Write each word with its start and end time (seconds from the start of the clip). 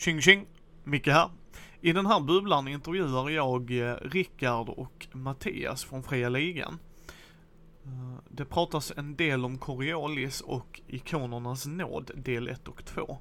Tjing 0.00 0.20
tjing! 0.20 0.46
Micke 0.84 1.06
här. 1.06 1.30
I 1.80 1.92
den 1.92 2.06
här 2.06 2.20
bubblan 2.20 2.68
intervjuar 2.68 3.30
jag 3.30 3.70
eh, 3.70 3.94
Rickard 4.02 4.68
och 4.68 5.06
Mattias 5.12 5.84
från 5.84 6.02
Fria 6.02 6.28
Ligan. 6.28 6.78
Eh, 7.84 8.18
Det 8.28 8.44
pratas 8.44 8.92
en 8.96 9.16
del 9.16 9.44
om 9.44 9.58
Coriolis 9.58 10.40
och 10.40 10.80
Ikonernas 10.86 11.66
nåd 11.66 12.10
del 12.14 12.48
1 12.48 12.68
och 12.68 12.84
2. 12.84 13.18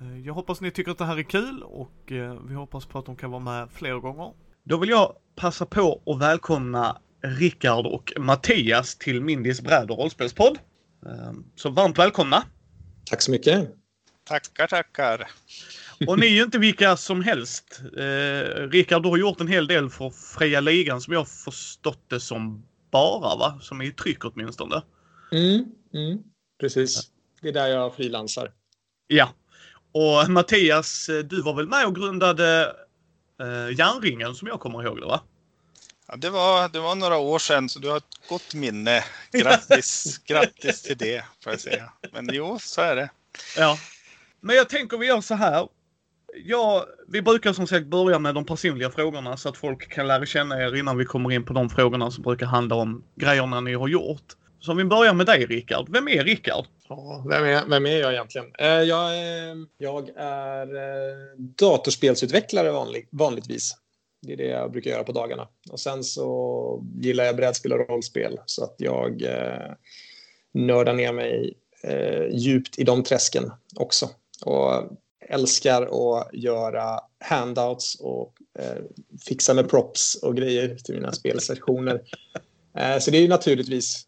Eh, 0.00 0.18
Jag 0.18 0.34
hoppas 0.34 0.60
ni 0.60 0.70
tycker 0.70 0.90
att 0.90 0.98
det 0.98 1.04
här 1.04 1.18
är 1.18 1.22
kul 1.22 1.62
och 1.62 2.02
vi 2.48 2.54
hoppas 2.54 2.86
på 2.86 2.98
att 2.98 3.06
de 3.06 3.16
kan 3.16 3.30
vara 3.30 3.42
med 3.42 3.70
fler 3.70 3.94
gånger. 3.94 4.32
Då 4.64 4.76
vill 4.76 4.90
jag 4.90 5.12
passa 5.36 5.66
på 5.66 6.02
att 6.06 6.18
välkomna 6.20 6.98
Rickard 7.22 7.86
och 7.86 8.12
Mattias 8.18 8.98
till 8.98 9.20
Mindys 9.22 9.60
bräd 9.62 9.90
och 9.90 9.98
rollspelspodd. 9.98 10.58
Så 11.56 11.70
varmt 11.70 11.98
välkomna! 11.98 12.44
Tack 13.10 13.22
så 13.22 13.30
mycket. 13.30 13.81
Tackar, 14.24 14.66
tackar. 14.66 15.30
Och 16.06 16.18
ni 16.18 16.26
är 16.26 16.30
ju 16.30 16.42
inte 16.42 16.58
vilka 16.58 16.96
som 16.96 17.22
helst. 17.22 17.80
Eh, 17.98 18.68
Rickard, 18.68 19.02
du 19.02 19.08
har 19.08 19.16
gjort 19.16 19.40
en 19.40 19.48
hel 19.48 19.66
del 19.66 19.90
för 19.90 20.10
Fria 20.10 20.60
Ligan 20.60 21.00
som 21.00 21.14
jag 21.14 21.28
förstått 21.28 22.04
det 22.08 22.20
som 22.20 22.66
bara, 22.90 23.36
va? 23.36 23.58
Som 23.62 23.80
är 23.80 23.84
i 23.84 23.92
tryck 23.92 24.24
åtminstone. 24.24 24.82
Mm, 25.32 25.64
mm, 25.94 26.18
precis. 26.60 27.10
Det 27.40 27.48
är 27.48 27.52
där 27.52 27.66
jag 27.68 27.94
frilansar. 27.94 28.52
Ja. 29.06 29.28
Och 29.92 30.30
Mattias, 30.30 31.10
du 31.24 31.42
var 31.42 31.54
väl 31.54 31.68
med 31.68 31.86
och 31.86 31.94
grundade 31.94 32.76
eh, 33.40 33.78
Järnringen 33.78 34.34
som 34.34 34.48
jag 34.48 34.60
kommer 34.60 34.82
ihåg 34.82 35.00
det, 35.00 35.06
va? 35.06 35.20
Ja, 36.08 36.16
det, 36.16 36.30
var, 36.30 36.68
det 36.68 36.80
var 36.80 36.94
några 36.94 37.16
år 37.16 37.38
sedan, 37.38 37.68
så 37.68 37.78
du 37.78 37.88
har 37.88 37.96
ett 37.96 38.28
gott 38.28 38.54
minne. 38.54 39.04
Grattis, 39.32 40.18
grattis 40.26 40.82
till 40.82 40.96
det, 40.96 41.24
får 41.44 41.52
jag 41.52 41.60
säga. 41.60 41.92
Men 42.12 42.28
jo, 42.32 42.58
så 42.60 42.80
är 42.80 42.96
det. 42.96 43.10
Ja. 43.56 43.78
Men 44.42 44.56
jag 44.56 44.68
tänker 44.68 44.98
vi 44.98 45.06
gör 45.06 45.20
så 45.20 45.34
här. 45.34 45.68
Ja, 46.44 46.86
vi 47.08 47.22
brukar 47.22 47.52
som 47.52 47.66
sagt 47.66 47.86
börja 47.86 48.18
med 48.18 48.34
de 48.34 48.44
personliga 48.44 48.90
frågorna 48.90 49.36
så 49.36 49.48
att 49.48 49.56
folk 49.56 49.88
kan 49.92 50.06
lära 50.06 50.26
känna 50.26 50.62
er 50.62 50.76
innan 50.76 50.98
vi 50.98 51.04
kommer 51.04 51.32
in 51.32 51.44
på 51.44 51.52
de 51.52 51.70
frågorna 51.70 52.10
som 52.10 52.22
brukar 52.22 52.46
handla 52.46 52.76
om 52.76 53.04
grejerna 53.14 53.60
ni 53.60 53.74
har 53.74 53.88
gjort. 53.88 54.36
Så 54.60 54.70
om 54.70 54.76
vi 54.76 54.84
börjar 54.84 55.14
med 55.14 55.26
dig 55.26 55.46
Rickard. 55.46 55.88
Vem 55.88 56.08
är 56.08 56.24
Rickard? 56.24 56.64
Ja, 56.88 57.24
vem, 57.28 57.44
är, 57.44 57.66
vem 57.68 57.86
är 57.86 58.00
jag 58.00 58.12
egentligen? 58.12 58.46
Eh, 58.58 58.66
eh, 58.66 58.82
jag, 58.82 59.18
är, 59.18 59.66
jag 59.78 60.08
är 60.16 60.68
datorspelsutvecklare 61.36 62.70
vanlig, 62.72 63.08
vanligtvis. 63.10 63.76
Det 64.22 64.32
är 64.32 64.36
det 64.36 64.46
jag 64.46 64.72
brukar 64.72 64.90
göra 64.90 65.04
på 65.04 65.12
dagarna. 65.12 65.48
Och 65.70 65.80
sen 65.80 66.04
så 66.04 66.84
gillar 66.94 67.24
jag 67.24 67.36
brädspel 67.36 67.72
och 67.72 67.88
rollspel 67.88 68.40
så 68.46 68.64
att 68.64 68.74
jag 68.78 69.22
eh, 69.22 69.72
nördar 70.54 70.94
ner 70.94 71.12
mig 71.12 71.54
eh, 71.82 72.26
djupt 72.30 72.78
i 72.78 72.84
de 72.84 73.02
träsken 73.02 73.52
också. 73.76 74.10
Och 74.44 74.92
älskar 75.28 75.82
att 75.82 76.34
göra 76.34 77.00
handouts 77.18 77.94
och 78.00 78.34
eh, 78.58 78.82
fixa 79.26 79.54
med 79.54 79.70
props 79.70 80.14
och 80.14 80.36
grejer 80.36 80.76
till 80.76 80.94
mina 80.94 81.12
spelsessioner. 81.12 82.02
Eh, 82.74 82.98
så 82.98 83.10
det 83.10 83.18
är 83.18 83.28
naturligtvis 83.28 84.06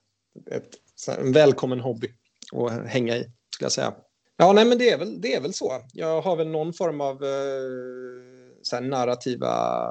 ett, 0.50 0.70
en 1.18 1.32
välkommen 1.32 1.80
hobby 1.80 2.08
att 2.52 2.86
hänga 2.86 3.16
i, 3.16 3.20
skulle 3.20 3.64
jag 3.64 3.72
säga. 3.72 3.94
Ja, 4.36 4.52
nej, 4.52 4.64
men 4.64 4.78
det 4.78 4.90
är 4.90 4.98
väl, 4.98 5.20
det 5.20 5.34
är 5.34 5.40
väl 5.40 5.54
så. 5.54 5.82
Jag 5.92 6.20
har 6.20 6.36
väl 6.36 6.48
någon 6.48 6.72
form 6.72 7.00
av 7.00 7.24
eh, 7.24 8.80
narrativa 8.80 9.88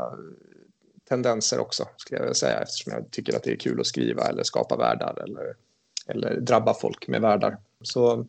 tendenser 1.10 1.60
också, 1.60 1.88
skulle 1.98 2.26
jag 2.26 2.36
säga, 2.36 2.60
eftersom 2.60 2.94
jag 2.94 3.12
tycker 3.12 3.36
att 3.36 3.44
det 3.44 3.52
är 3.52 3.58
kul 3.58 3.80
att 3.80 3.88
skriva 3.88 4.24
eller 4.24 4.44
skapa 4.44 4.76
världar 4.76 5.24
eller, 5.24 5.56
eller 6.08 6.42
drabba 6.42 6.74
folk 6.74 7.08
med 7.08 7.22
världar. 7.22 7.58
Så, 7.82 8.26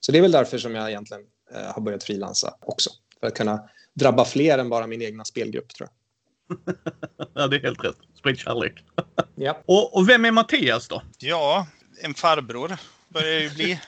så 0.00 0.12
det 0.12 0.18
är 0.18 0.22
väl 0.22 0.32
därför 0.32 0.58
som 0.58 0.74
jag 0.74 0.88
egentligen 0.90 1.22
har 1.52 1.80
börjat 1.80 2.04
frilansa 2.04 2.54
också. 2.60 2.90
För 3.20 3.26
att 3.26 3.34
kunna 3.34 3.68
drabba 3.94 4.24
fler 4.24 4.58
än 4.58 4.68
bara 4.68 4.86
min 4.86 5.02
egna 5.02 5.24
spelgrupp, 5.24 5.74
tror 5.74 5.88
jag. 5.88 6.74
ja, 7.34 7.46
det 7.46 7.56
är 7.56 7.60
helt 7.60 7.84
rätt. 7.84 7.96
Sprid 8.18 8.38
kärlek. 8.38 8.84
Ja. 9.36 9.58
och, 9.66 9.96
och 9.96 10.08
vem 10.08 10.24
är 10.24 10.30
Mattias 10.30 10.88
då? 10.88 11.02
Ja, 11.18 11.66
en 12.02 12.14
farbror 12.14 12.76
börjar 13.08 13.40
ju 13.40 13.50
bli. 13.50 13.80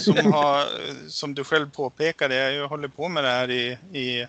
Som, 0.00 0.32
har, 0.32 0.64
som 1.08 1.34
du 1.34 1.44
själv 1.44 1.70
påpekade, 1.70 2.52
jag 2.52 2.68
håller 2.68 2.88
på 2.88 3.08
med 3.08 3.24
det 3.24 3.30
här 3.30 3.50
i, 3.50 3.78
i 3.92 4.26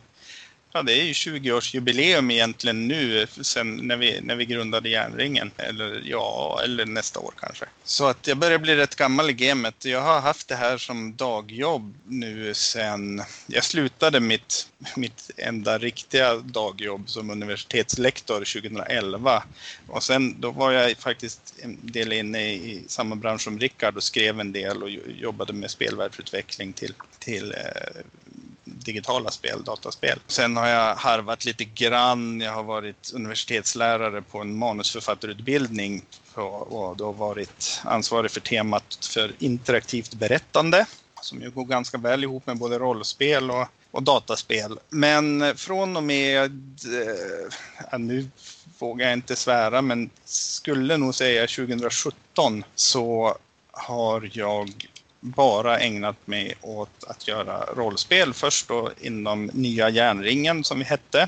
Ja, 0.72 0.84
det 0.84 0.94
är 0.94 1.04
ju 1.04 1.14
20-årsjubileum 1.14 2.32
egentligen 2.32 2.88
nu 2.88 3.28
sen 3.42 3.76
när 3.76 3.98
vi, 3.98 4.22
när 4.22 4.36
vi 4.36 4.46
grundade 4.46 4.90
järnringen. 4.90 5.52
Eller 5.58 6.02
ja, 6.06 6.62
eller 6.64 6.86
nästa 6.86 7.20
år 7.20 7.34
kanske. 7.38 7.66
Så 7.84 8.08
att 8.08 8.28
jag 8.28 8.38
börjar 8.38 8.58
bli 8.58 8.76
rätt 8.76 8.96
gammal 8.96 9.30
i 9.30 9.34
gamet. 9.34 9.86
Jag 9.86 10.02
har 10.02 10.20
haft 10.20 10.48
det 10.48 10.56
här 10.56 10.78
som 10.78 11.16
dagjobb 11.16 11.94
nu 12.08 12.54
sen 12.54 13.22
jag 13.48 13.64
slutade 13.64 14.20
mitt, 14.20 14.68
mitt 14.96 15.32
enda 15.38 15.78
riktiga 15.78 16.36
dagjobb 16.36 17.10
som 17.10 17.30
universitetslektor 17.30 18.62
2011. 18.62 19.44
Och 19.88 20.04
sen 20.04 20.42
då 20.42 20.52
var 20.52 20.72
jag 20.72 20.98
faktiskt 20.98 21.54
en 21.60 21.78
del 21.82 22.14
inne 22.14 22.54
i 22.54 22.84
samma 22.88 23.16
bransch 23.16 23.42
som 23.42 23.60
Rickard 23.60 23.98
och 23.98 24.04
skrev 24.04 24.40
en 24.40 24.52
del 24.52 24.84
och 24.84 24.90
jobbade 25.08 25.54
med 25.54 25.72
spelvärldsutveckling 25.72 26.74
till, 26.74 26.94
till 27.20 27.52
eh, 27.52 28.02
digitala 28.90 29.32
spel, 29.32 29.64
dataspel. 29.64 30.20
Sen 30.28 30.58
har 30.58 30.68
jag 30.68 30.96
harvat 30.96 31.46
lite 31.46 31.64
grann. 31.64 32.42
Jag 32.42 32.52
har 32.52 32.64
varit 32.64 33.12
universitetslärare 33.14 34.22
på 34.22 34.40
en 34.40 34.58
manusförfattarutbildning 34.58 36.02
och 36.34 36.98
då 36.98 37.12
varit 37.12 37.82
ansvarig 37.84 38.32
för 38.32 38.40
temat 38.40 39.08
för 39.14 39.32
interaktivt 39.40 40.14
berättande 40.14 40.86
som 41.22 41.42
ju 41.42 41.50
går 41.50 41.66
ganska 41.66 41.98
väl 41.98 42.24
ihop 42.24 42.48
med 42.48 42.58
både 42.58 42.80
rollspel 42.80 43.52
och, 43.52 43.68
och 43.92 44.04
dataspel. 44.04 44.80
Men 44.90 45.58
från 45.58 45.98
och 45.98 46.04
med, 46.04 46.52
eh, 46.86 47.54
ja, 47.92 47.98
nu 47.98 48.30
vågar 48.80 49.06
jag 49.06 49.14
inte 49.14 49.36
svära, 49.36 49.82
men 49.82 50.10
skulle 50.26 50.98
nog 50.98 51.16
säga 51.16 51.42
2017 51.42 52.64
så 52.76 53.38
har 53.72 54.30
jag 54.34 54.88
bara 55.20 55.80
ägnat 55.80 56.28
mig 56.28 56.56
åt 56.62 57.04
att 57.08 57.28
göra 57.28 57.66
rollspel. 57.76 58.34
Först 58.34 58.68
då 58.68 58.92
inom 59.02 59.46
Nya 59.46 59.90
Järnringen 59.90 60.64
som 60.64 60.80
vi 60.80 60.86
hette. 60.86 61.28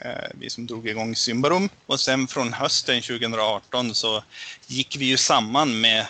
Eh, 0.00 0.30
vi 0.34 0.50
som 0.50 0.66
drog 0.66 0.88
igång 0.88 1.16
Symbarum. 1.16 1.68
Och 1.86 2.00
sen 2.00 2.26
från 2.26 2.52
hösten 2.52 3.02
2018 3.02 3.94
så 3.94 4.22
gick 4.66 4.96
vi 4.96 5.04
ju 5.04 5.16
samman 5.16 5.80
med 5.80 6.06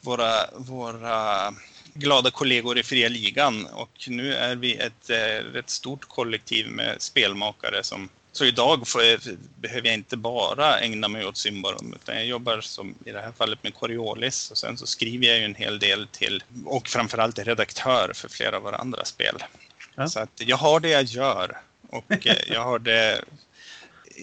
våra, 0.00 0.50
våra 0.56 1.52
glada 1.94 2.30
kollegor 2.30 2.78
i 2.78 2.82
Fria 2.82 3.08
Ligan 3.08 3.66
och 3.66 4.06
nu 4.08 4.34
är 4.34 4.56
vi 4.56 4.76
ett 4.76 5.10
eh, 5.10 5.44
rätt 5.52 5.70
stort 5.70 6.08
kollektiv 6.08 6.66
med 6.70 7.02
spelmakare 7.02 7.82
som 7.82 8.08
så 8.32 8.44
idag 8.44 8.88
får 8.88 9.02
jag, 9.02 9.20
behöver 9.56 9.88
jag 9.88 9.94
inte 9.94 10.16
bara 10.16 10.80
ägna 10.80 11.08
mig 11.08 11.26
åt 11.26 11.36
Symbarum 11.36 11.94
utan 12.02 12.14
jag 12.14 12.26
jobbar 12.26 12.60
som 12.60 12.94
i 13.04 13.10
det 13.10 13.20
här 13.20 13.32
fallet 13.32 13.62
med 13.62 13.74
Coriolis 13.74 14.50
och 14.50 14.58
sen 14.58 14.78
så 14.78 14.86
skriver 14.86 15.26
jag 15.26 15.38
ju 15.38 15.44
en 15.44 15.54
hel 15.54 15.78
del 15.78 16.08
till 16.12 16.42
och 16.64 16.88
framförallt 16.88 17.38
är 17.38 17.44
redaktör 17.44 18.12
för 18.14 18.28
flera 18.28 18.56
av 18.56 18.62
våra 18.62 18.76
andra 18.76 19.04
spel. 19.04 19.44
Ja. 19.94 20.08
Så 20.08 20.20
att 20.20 20.30
jag 20.36 20.56
har 20.56 20.80
det 20.80 20.88
jag 20.88 21.04
gör 21.04 21.60
och 21.88 22.04
jag 22.46 22.64
har 22.64 22.78
det 22.78 23.24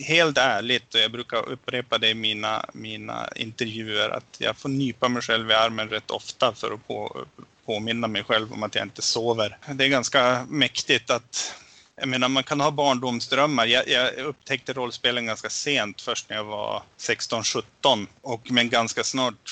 helt 0.07 0.37
ärligt 0.37 0.93
och 0.93 0.99
jag 0.99 1.11
brukar 1.11 1.49
upprepa 1.49 1.97
det 1.97 2.09
i 2.09 2.13
mina, 2.13 2.65
mina 2.73 3.29
intervjuer 3.35 4.09
att 4.09 4.35
jag 4.37 4.57
får 4.57 4.69
nypa 4.69 5.09
mig 5.09 5.21
själv 5.21 5.51
i 5.51 5.53
armen 5.53 5.89
rätt 5.89 6.11
ofta 6.11 6.53
för 6.55 6.73
att 6.73 6.87
på, 6.87 7.25
påminna 7.65 8.07
mig 8.07 8.23
själv 8.23 8.53
om 8.53 8.63
att 8.63 8.75
jag 8.75 8.85
inte 8.85 9.01
sover. 9.01 9.57
Det 9.73 9.85
är 9.85 9.89
ganska 9.89 10.45
mäktigt 10.49 11.09
att 11.09 11.55
jag 11.97 12.07
menar, 12.07 12.29
man 12.29 12.43
kan 12.43 12.61
ha 12.61 12.71
barndomsdrömmar. 12.71 13.65
Jag, 13.65 13.87
jag 13.87 14.13
upptäckte 14.13 14.73
rollspelen 14.73 15.25
ganska 15.25 15.49
sent, 15.49 16.01
först 16.01 16.29
när 16.29 16.35
jag 16.35 16.43
var 16.43 16.83
16-17. 16.97 18.07
Och 18.21 18.51
men 18.51 18.69
ganska 18.69 19.03
snart 19.03 19.51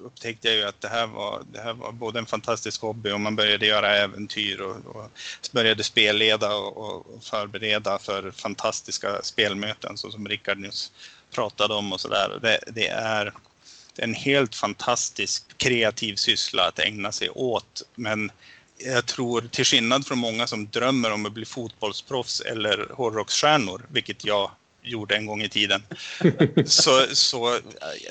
upptäckte 0.00 0.48
jag 0.48 0.56
ju 0.56 0.64
att 0.64 0.80
det 0.80 0.88
här, 0.88 1.06
var, 1.06 1.42
det 1.52 1.60
här 1.60 1.72
var 1.72 1.92
både 1.92 2.18
en 2.18 2.26
fantastisk 2.26 2.80
hobby 2.82 3.10
och 3.10 3.20
man 3.20 3.36
började 3.36 3.66
göra 3.66 3.96
äventyr 3.96 4.60
och, 4.60 4.96
och 4.96 5.10
började 5.52 5.84
spelleda 5.84 6.54
och, 6.54 6.76
och, 6.76 7.24
förbereda 7.24 7.98
för 7.98 8.30
fantastiska 8.30 9.22
spelmöten 9.22 9.96
så 9.96 10.10
som 10.10 10.28
Rickard 10.28 10.58
nyss 10.58 10.92
pratade 11.34 11.74
om 11.74 11.92
och 11.92 12.00
sådär. 12.00 12.38
Det, 12.42 12.60
det 12.66 12.88
är 12.88 13.32
en 13.96 14.14
helt 14.14 14.54
fantastisk 14.54 15.58
kreativ 15.58 16.14
syssla 16.14 16.68
att 16.68 16.78
ägna 16.78 17.12
sig 17.12 17.30
åt. 17.30 17.82
Men 17.94 18.30
jag 18.84 19.06
tror 19.06 19.40
till 19.40 19.64
skillnad 19.64 20.06
från 20.06 20.18
många 20.18 20.46
som 20.46 20.68
drömmer 20.68 21.12
om 21.12 21.26
att 21.26 21.32
bli 21.32 21.44
fotbollsproffs 21.44 22.40
eller 22.40 22.88
hårdrocksstjärnor, 22.94 23.86
vilket 23.88 24.24
jag 24.24 24.50
gjorde 24.82 25.16
en 25.16 25.26
gång 25.26 25.42
i 25.42 25.48
tiden, 25.48 25.82
så, 26.66 27.06
så 27.12 27.58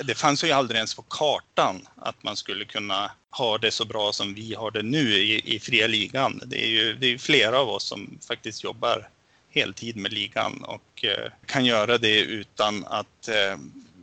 det 0.04 0.14
fanns 0.14 0.44
ju 0.44 0.52
aldrig 0.52 0.76
ens 0.76 0.94
på 0.94 1.02
kartan 1.02 1.88
att 1.96 2.22
man 2.22 2.36
skulle 2.36 2.64
kunna 2.64 3.10
ha 3.30 3.58
det 3.58 3.70
så 3.70 3.84
bra 3.84 4.12
som 4.12 4.34
vi 4.34 4.54
har 4.54 4.70
det 4.70 4.82
nu 4.82 5.18
i, 5.18 5.54
i 5.56 5.60
fria 5.60 5.86
ligan. 5.86 6.42
Det 6.46 6.64
är 6.64 6.68
ju 6.68 6.94
det 6.94 7.06
är 7.06 7.18
flera 7.18 7.58
av 7.58 7.68
oss 7.68 7.84
som 7.84 8.18
faktiskt 8.28 8.64
jobbar 8.64 9.08
heltid 9.50 9.96
med 9.96 10.12
ligan 10.12 10.64
och 10.64 11.04
eh, 11.04 11.32
kan 11.46 11.64
göra 11.64 11.98
det 11.98 12.20
utan 12.20 12.84
att 12.86 13.28
eh, 13.28 13.58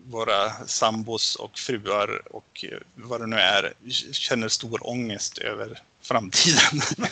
våra 0.06 0.50
sambos 0.68 1.36
och 1.36 1.60
fruar 1.60 2.22
och 2.36 2.66
vad 2.96 3.22
det 3.22 3.28
nu 3.28 3.36
är 3.36 3.74
känner 4.12 4.48
stor 4.48 4.88
ångest 4.88 5.38
över 5.38 5.82
framtiden. 6.08 6.82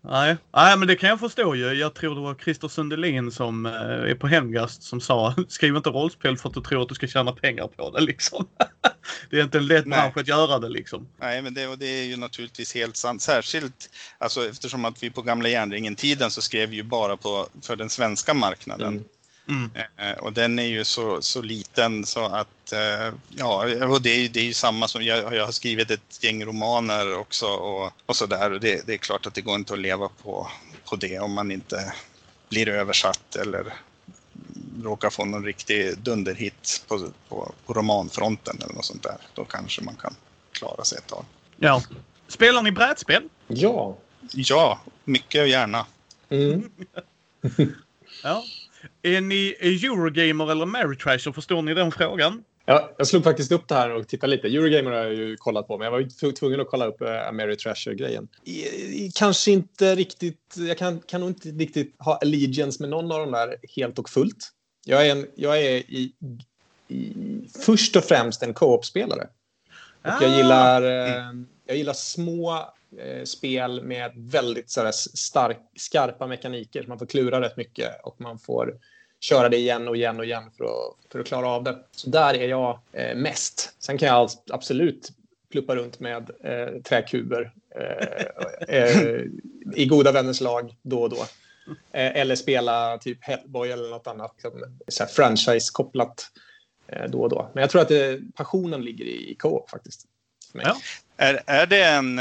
Nej. 0.00 0.36
Nej, 0.54 0.76
men 0.76 0.88
det 0.88 0.96
kan 0.96 1.08
jag 1.08 1.20
förstå 1.20 1.54
ju. 1.54 1.72
Jag 1.72 1.94
tror 1.94 2.14
det 2.14 2.20
var 2.20 2.34
Christer 2.34 2.68
Sundelin 2.68 3.32
som 3.32 3.66
eh, 3.66 3.72
är 3.72 4.14
på 4.14 4.26
Hemgast 4.26 4.82
som 4.82 5.00
sa 5.00 5.34
skriv 5.48 5.76
inte 5.76 5.90
rollspel 5.90 6.36
för 6.36 6.48
att 6.48 6.54
du 6.54 6.60
tror 6.60 6.82
att 6.82 6.88
du 6.88 6.94
ska 6.94 7.06
tjäna 7.06 7.32
pengar 7.32 7.66
på 7.66 7.90
det 7.90 8.00
liksom. 8.00 8.48
det 9.30 9.38
är 9.38 9.44
inte 9.44 9.58
en 9.58 9.66
lätt 9.66 9.86
Nej. 9.86 9.98
bransch 9.98 10.16
att 10.16 10.28
göra 10.28 10.58
det 10.58 10.68
liksom. 10.68 11.08
Nej, 11.20 11.42
men 11.42 11.54
det, 11.54 11.66
och 11.66 11.78
det 11.78 11.86
är 11.86 12.04
ju 12.04 12.16
naturligtvis 12.16 12.74
helt 12.74 12.96
sant. 12.96 13.22
Särskilt 13.22 13.90
alltså, 14.18 14.48
eftersom 14.48 14.84
att 14.84 15.02
vi 15.02 15.10
på 15.10 15.22
gamla 15.22 15.48
järnringen-tiden 15.48 16.30
så 16.30 16.42
skrev 16.42 16.68
vi 16.68 16.76
ju 16.76 16.82
bara 16.82 17.16
på, 17.16 17.46
för 17.62 17.76
den 17.76 17.90
svenska 17.90 18.34
marknaden. 18.34 18.92
Mm. 18.92 19.04
Mm. 19.48 19.70
Eh, 19.96 20.12
och 20.18 20.32
den 20.32 20.58
är 20.58 20.66
ju 20.66 20.84
så, 20.84 21.22
så 21.22 21.42
liten 21.42 22.06
så 22.06 22.24
att, 22.24 22.72
eh, 22.72 23.14
ja, 23.28 23.64
och 23.86 24.02
det 24.02 24.10
är, 24.10 24.18
ju- 24.20 24.28
det 24.28 24.40
är 24.40 24.44
ju 24.44 24.52
samma 24.54 24.88
som, 24.88 25.04
jag, 25.04 25.34
jag 25.34 25.44
har 25.44 25.52
skrivit 25.52 25.90
ett 25.90 26.24
gäng 26.24 26.44
romaner 26.44 27.18
också 27.18 27.46
och, 27.46 27.92
och 28.06 28.16
så 28.16 28.26
där. 28.26 28.52
Och 28.52 28.60
det, 28.60 28.86
det 28.86 28.92
är 28.94 28.98
klart 28.98 29.26
att 29.26 29.34
det 29.34 29.40
går 29.40 29.54
inte 29.54 29.72
att 29.72 29.78
leva 29.78 30.08
på, 30.22 30.48
på 30.84 30.96
det 30.96 31.18
om 31.18 31.32
man 31.32 31.50
inte 31.50 31.92
blir 32.48 32.68
översatt 32.68 33.36
eller 33.36 33.72
råkar 34.82 35.10
få 35.10 35.24
någon 35.24 35.44
riktig 35.44 35.98
dunderhit 35.98 36.84
på, 36.88 37.10
på, 37.28 37.52
på 37.66 37.72
romanfronten 37.72 38.58
eller 38.62 38.74
något 38.74 38.84
sånt 38.84 39.02
där. 39.02 39.16
Då 39.34 39.44
kanske 39.44 39.82
man 39.82 39.96
kan 39.96 40.14
klara 40.52 40.84
sig 40.84 40.98
ett 40.98 41.06
tag. 41.06 41.24
Ja. 41.56 41.82
Spelar 42.28 42.62
ni 42.62 42.70
brädspel? 42.72 43.22
Ja. 43.46 43.96
Ja, 44.32 44.80
mycket 45.04 45.40
och 45.42 45.48
gärna. 45.48 45.86
Mm. 46.28 46.70
Ja. 48.22 48.44
Är 49.16 49.20
ni 49.20 49.56
Eurogamer 49.60 50.50
eller 50.50 50.62
Ameritrasher? 50.62 51.32
Förstår 51.32 51.62
ni 51.62 51.74
den 51.74 51.92
frågan? 51.92 52.44
Ja, 52.64 52.90
jag 52.98 53.06
slog 53.06 53.24
faktiskt 53.24 53.52
upp 53.52 53.68
det 53.68 53.74
här 53.74 53.90
och 53.90 54.08
tittade 54.08 54.30
lite. 54.36 54.48
Eurogamer 54.48 54.90
har 54.90 54.98
jag 55.04 55.14
ju 55.14 55.36
kollat 55.36 55.66
på, 55.68 55.78
men 55.78 55.84
jag 55.84 55.92
var 55.92 56.32
tvungen 56.32 56.60
att 56.60 56.68
kolla 56.68 56.86
upp 56.86 57.02
uh, 57.02 57.28
Ameritrasher-grejen. 57.28 58.28
I- 58.44 58.66
i- 59.06 59.10
Kanske 59.14 59.50
inte 59.50 59.94
riktigt... 59.94 60.54
Jag 60.56 60.78
kan, 60.78 61.00
kan 61.00 61.20
nog 61.20 61.30
inte 61.30 61.48
riktigt 61.48 61.94
ha 61.98 62.16
allegiance 62.16 62.82
med 62.82 62.90
någon 62.90 63.12
av 63.12 63.18
de 63.20 63.32
där 63.32 63.56
helt 63.76 63.98
och 63.98 64.10
fullt. 64.10 64.48
Jag 64.86 65.06
är, 65.06 65.12
en, 65.12 65.26
jag 65.34 65.58
är 65.62 65.70
i, 65.76 66.12
i, 66.88 67.14
först 67.66 67.96
och 67.96 68.04
främst 68.04 68.42
en 68.42 68.54
co-op-spelare. 68.54 69.28
Och 70.02 70.08
jag 70.22 70.24
Ah. 70.32 70.36
gillar, 70.36 70.82
eh, 70.82 71.24
jag 71.66 71.76
gillar 71.76 71.92
små 71.92 72.56
eh, 72.98 73.24
spel 73.24 73.82
med 73.84 74.12
väldigt 74.16 74.70
så 74.70 74.90
stark, 75.14 75.58
skarpa 75.76 76.26
mekaniker. 76.26 76.82
Så 76.82 76.88
man 76.88 76.98
får 76.98 77.06
klura 77.06 77.40
rätt 77.40 77.56
mycket 77.56 78.00
och 78.04 78.20
man 78.20 78.38
får 78.38 78.74
köra 79.20 79.48
det 79.48 79.56
igen 79.56 79.88
och 79.88 79.96
igen 79.96 80.18
och 80.18 80.24
igen 80.24 80.50
för 80.56 80.64
att, 80.64 81.12
för 81.12 81.20
att 81.20 81.26
klara 81.26 81.48
av 81.48 81.64
det. 81.64 81.78
Så 81.90 82.10
där 82.10 82.34
är 82.34 82.48
jag 82.48 82.78
eh, 82.92 83.16
mest. 83.16 83.74
Sen 83.78 83.98
kan 83.98 84.08
jag 84.08 84.30
absolut 84.50 85.12
pluppa 85.50 85.76
runt 85.76 86.00
med 86.00 86.30
eh, 86.44 86.82
träkuber 86.82 87.52
eh, 87.76 88.76
eh, 88.76 89.20
i 89.74 89.86
goda 89.86 90.12
vänners 90.12 90.40
lag 90.40 90.76
då 90.82 91.02
och 91.02 91.10
då. 91.10 91.26
Eh, 91.92 92.16
eller 92.16 92.36
spela 92.36 92.98
typ 92.98 93.18
Hellboy 93.20 93.70
eller 93.70 93.90
något 93.90 94.06
annat 94.06 94.34
liksom, 94.86 95.06
franchise-kopplat 95.06 96.30
eh, 96.86 97.04
då 97.04 97.22
och 97.22 97.28
då. 97.28 97.50
Men 97.54 97.60
jag 97.60 97.70
tror 97.70 97.82
att 97.82 97.88
det, 97.88 98.20
passionen 98.34 98.82
ligger 98.82 99.04
i, 99.04 99.30
i 99.30 99.34
co-op 99.34 99.70
faktiskt. 99.70 100.06
Ja. 100.52 100.76
Är, 101.16 101.42
är 101.46 101.66
det 101.66 101.84
en, 101.84 102.20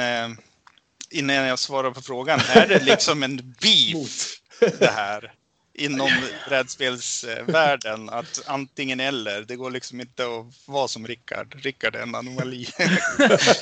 innan 1.12 1.36
jag 1.36 1.60
svarar 1.60 1.92
på 1.92 2.02
frågan, 2.02 2.40
är 2.56 2.68
det 2.68 2.84
liksom 2.84 3.24
en 3.24 3.56
beef 3.62 4.42
det 4.80 4.92
här 4.92 5.34
inom 5.78 6.10
brädspelsvärlden? 6.48 8.10
Att 8.10 8.42
antingen 8.46 9.00
eller, 9.00 9.42
det 9.42 9.56
går 9.56 9.72
liksom 9.72 10.02
inte 10.02 10.24
att 10.24 10.68
vara 10.68 10.88
som 10.88 11.08
Rickard. 11.08 11.56
Rickard 11.64 11.96
är 11.96 12.02
en 12.02 12.16
anomali. 12.16 12.68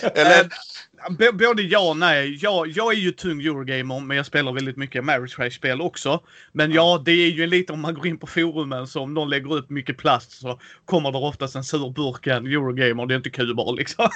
eller, 0.01 0.49
B- 1.09 1.31
både 1.31 1.61
ja 1.61 1.89
och 1.89 1.97
nej. 1.97 2.37
Jag, 2.41 2.67
jag 2.67 2.93
är 2.93 2.97
ju 2.97 3.11
tung 3.11 3.41
Eurogamer, 3.41 3.99
men 3.99 4.17
jag 4.17 4.25
spelar 4.25 4.51
väldigt 4.51 4.77
mycket 4.77 4.99
Ameritrash-spel 4.99 5.81
också. 5.81 6.23
Men 6.51 6.71
ja, 6.71 7.01
det 7.05 7.11
är 7.11 7.29
ju 7.29 7.47
lite 7.47 7.73
om 7.73 7.79
man 7.81 7.93
går 7.93 8.07
in 8.07 8.17
på 8.17 8.27
forumen 8.27 8.87
så 8.87 9.01
om 9.01 9.13
någon 9.13 9.29
lägger 9.29 9.53
upp 9.53 9.69
mycket 9.69 9.97
plast 9.97 10.31
så 10.31 10.59
kommer 10.85 11.11
det 11.11 11.17
oftast 11.17 11.55
en 11.55 11.63
sur 11.63 11.89
burk 11.89 12.27
en 12.27 12.47
Eurogamer. 12.47 13.05
Det 13.05 13.13
är 13.13 13.17
inte 13.17 13.29
kuber 13.29 13.73
liksom. 13.73 14.05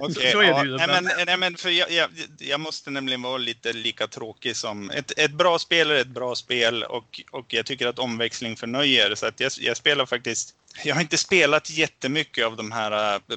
Okej, 0.00 0.32
så 0.32 0.40
är 0.40 0.64
det 0.64 0.70
ju. 0.70 0.76
Nej, 0.76 0.88
men, 0.88 1.08
nej, 1.26 1.36
men 1.36 1.56
för 1.56 1.70
jag, 1.70 1.90
jag, 1.90 2.08
jag 2.38 2.60
måste 2.60 2.90
nämligen 2.90 3.22
vara 3.22 3.38
lite 3.38 3.72
lika 3.72 4.06
tråkig 4.06 4.56
som... 4.56 4.90
Ett, 4.90 5.18
ett 5.18 5.32
bra 5.32 5.58
spel 5.58 5.90
är 5.90 6.00
ett 6.00 6.06
bra 6.06 6.34
spel 6.34 6.82
och, 6.82 7.20
och 7.30 7.54
jag 7.54 7.66
tycker 7.66 7.86
att 7.86 7.98
omväxling 7.98 8.56
förnöjer. 8.56 9.14
Så 9.14 9.26
att 9.26 9.40
jag, 9.40 9.52
jag 9.60 9.76
spelar 9.76 10.06
faktiskt... 10.06 10.54
Jag 10.84 10.94
har 10.94 11.02
inte 11.02 11.16
spelat 11.16 11.70
jättemycket 11.70 12.46
av 12.46 12.56
de 12.56 12.72
här 12.72 13.14
äh, 13.14 13.36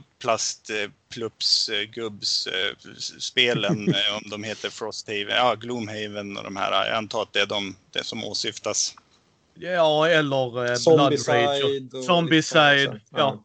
plastplups 1.15 1.69
gubbs 1.93 2.47
äh, 2.47 2.75
spelen, 3.19 3.93
äh, 3.93 4.11
om 4.23 4.29
de 4.29 4.43
heter 4.43 4.69
Frosthaven, 4.69 5.27
ja, 5.29 5.55
Gloomhaven 5.55 6.37
och 6.37 6.43
de 6.43 6.55
här. 6.55 6.87
Jag 6.87 6.97
antar 6.97 7.21
att 7.23 7.33
det 7.33 7.41
är 7.41 7.45
de 7.45 7.75
det 7.91 8.03
som 8.03 8.23
åsyftas. 8.23 8.95
Ja, 9.59 10.07
eller 10.07 10.47
eh, 10.47 10.51
Blood. 10.51 10.79
Zombicide. 10.79 11.87
och- 11.93 11.99
och 11.99 12.05
Zombicide, 12.05 13.01
ja. 13.09 13.43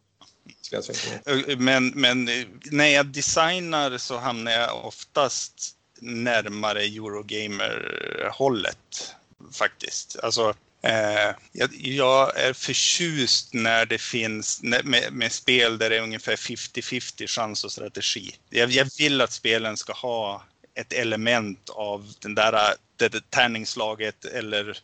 Ska 0.61 0.75
jag 0.75 0.83
säga. 0.83 1.19
Eh, 1.25 1.57
Men, 1.57 1.87
men 1.89 2.27
eh, 2.27 2.45
när 2.71 2.87
jag 2.87 3.05
designar 3.05 3.97
så 3.97 4.17
hamnar 4.17 4.51
jag 4.51 4.85
oftast 4.85 5.75
närmare 6.01 6.81
Eurogamer-hållet 6.83 9.15
faktiskt. 9.53 10.19
Alltså, 10.23 10.53
eh, 10.81 11.35
jag, 11.51 11.69
jag 11.73 12.39
är 12.39 12.53
förtjust 12.53 13.53
när 13.53 13.85
det 13.85 13.97
finns 13.97 14.59
när, 14.63 14.83
med, 14.83 15.13
med 15.13 15.31
spel 15.31 15.77
där 15.77 15.89
det 15.89 15.97
är 15.97 16.01
ungefär 16.01 16.35
50-50 16.35 17.27
chans 17.27 17.63
och 17.63 17.71
strategi. 17.71 18.35
Jag, 18.49 18.69
jag 18.69 18.87
vill 18.97 19.21
att 19.21 19.31
spelen 19.31 19.77
ska 19.77 19.93
ha 19.93 20.43
ett 20.75 20.93
element 20.93 21.69
av 21.69 22.13
den 22.19 22.35
där 22.35 22.53
eh, 22.53 22.75
det, 22.97 23.09
det 23.09 23.29
tärningslaget 23.29 24.25
eller 24.25 24.77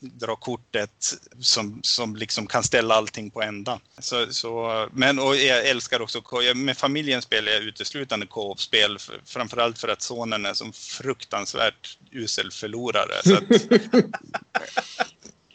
dra 0.00 0.36
kortet 0.36 1.14
som, 1.40 1.80
som 1.82 2.16
liksom 2.16 2.46
kan 2.46 2.62
ställa 2.62 2.94
allting 2.94 3.30
på 3.30 3.42
ända. 3.42 3.80
Så, 3.98 4.32
så, 4.32 4.88
men 4.92 5.18
och 5.18 5.36
jag 5.36 5.66
älskar 5.66 6.00
också, 6.00 6.22
med 6.54 6.78
familjen 6.78 7.22
spelar 7.22 7.52
jag 7.52 7.62
uteslutande 7.62 8.26
co-op-spel, 8.26 8.98
framförallt 9.24 9.78
för 9.78 9.88
att 9.88 10.02
sonen 10.02 10.46
är 10.46 10.54
som 10.54 10.72
fruktansvärt 10.72 11.98
usel 12.10 12.50
förlorare. 12.50 13.22
Så 13.24 13.36
att, 13.36 13.44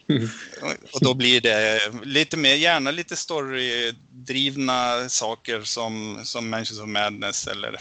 och 0.94 1.02
då 1.02 1.14
blir 1.14 1.42
det 1.42 1.82
lite 2.04 2.38
mer, 2.38 2.56
gärna 2.56 2.92
lite 2.92 3.16
storydrivna 3.16 5.10
saker 5.10 5.62
som, 5.62 6.20
som 6.24 6.50
Mansions 6.50 6.80
of 6.80 6.88
Madness 6.88 7.48
eller, 7.48 7.74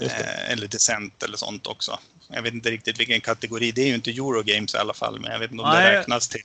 eh, 0.00 0.50
eller 0.52 0.66
Descent 0.66 1.22
eller 1.22 1.36
sånt 1.36 1.66
också. 1.66 1.98
Jag 2.28 2.42
vet 2.42 2.54
inte 2.54 2.70
riktigt 2.70 3.00
vilken 3.00 3.20
kategori, 3.20 3.72
det 3.72 3.82
är 3.82 3.86
ju 3.86 3.94
inte 3.94 4.10
Eurogames 4.10 4.74
i 4.74 4.78
alla 4.78 4.94
fall, 4.94 5.20
men 5.20 5.32
jag 5.32 5.38
vet 5.38 5.50
inte 5.50 5.62
om 5.62 5.70
Nej. 5.70 5.84
det 5.92 5.98
räknas 5.98 6.28
till. 6.28 6.42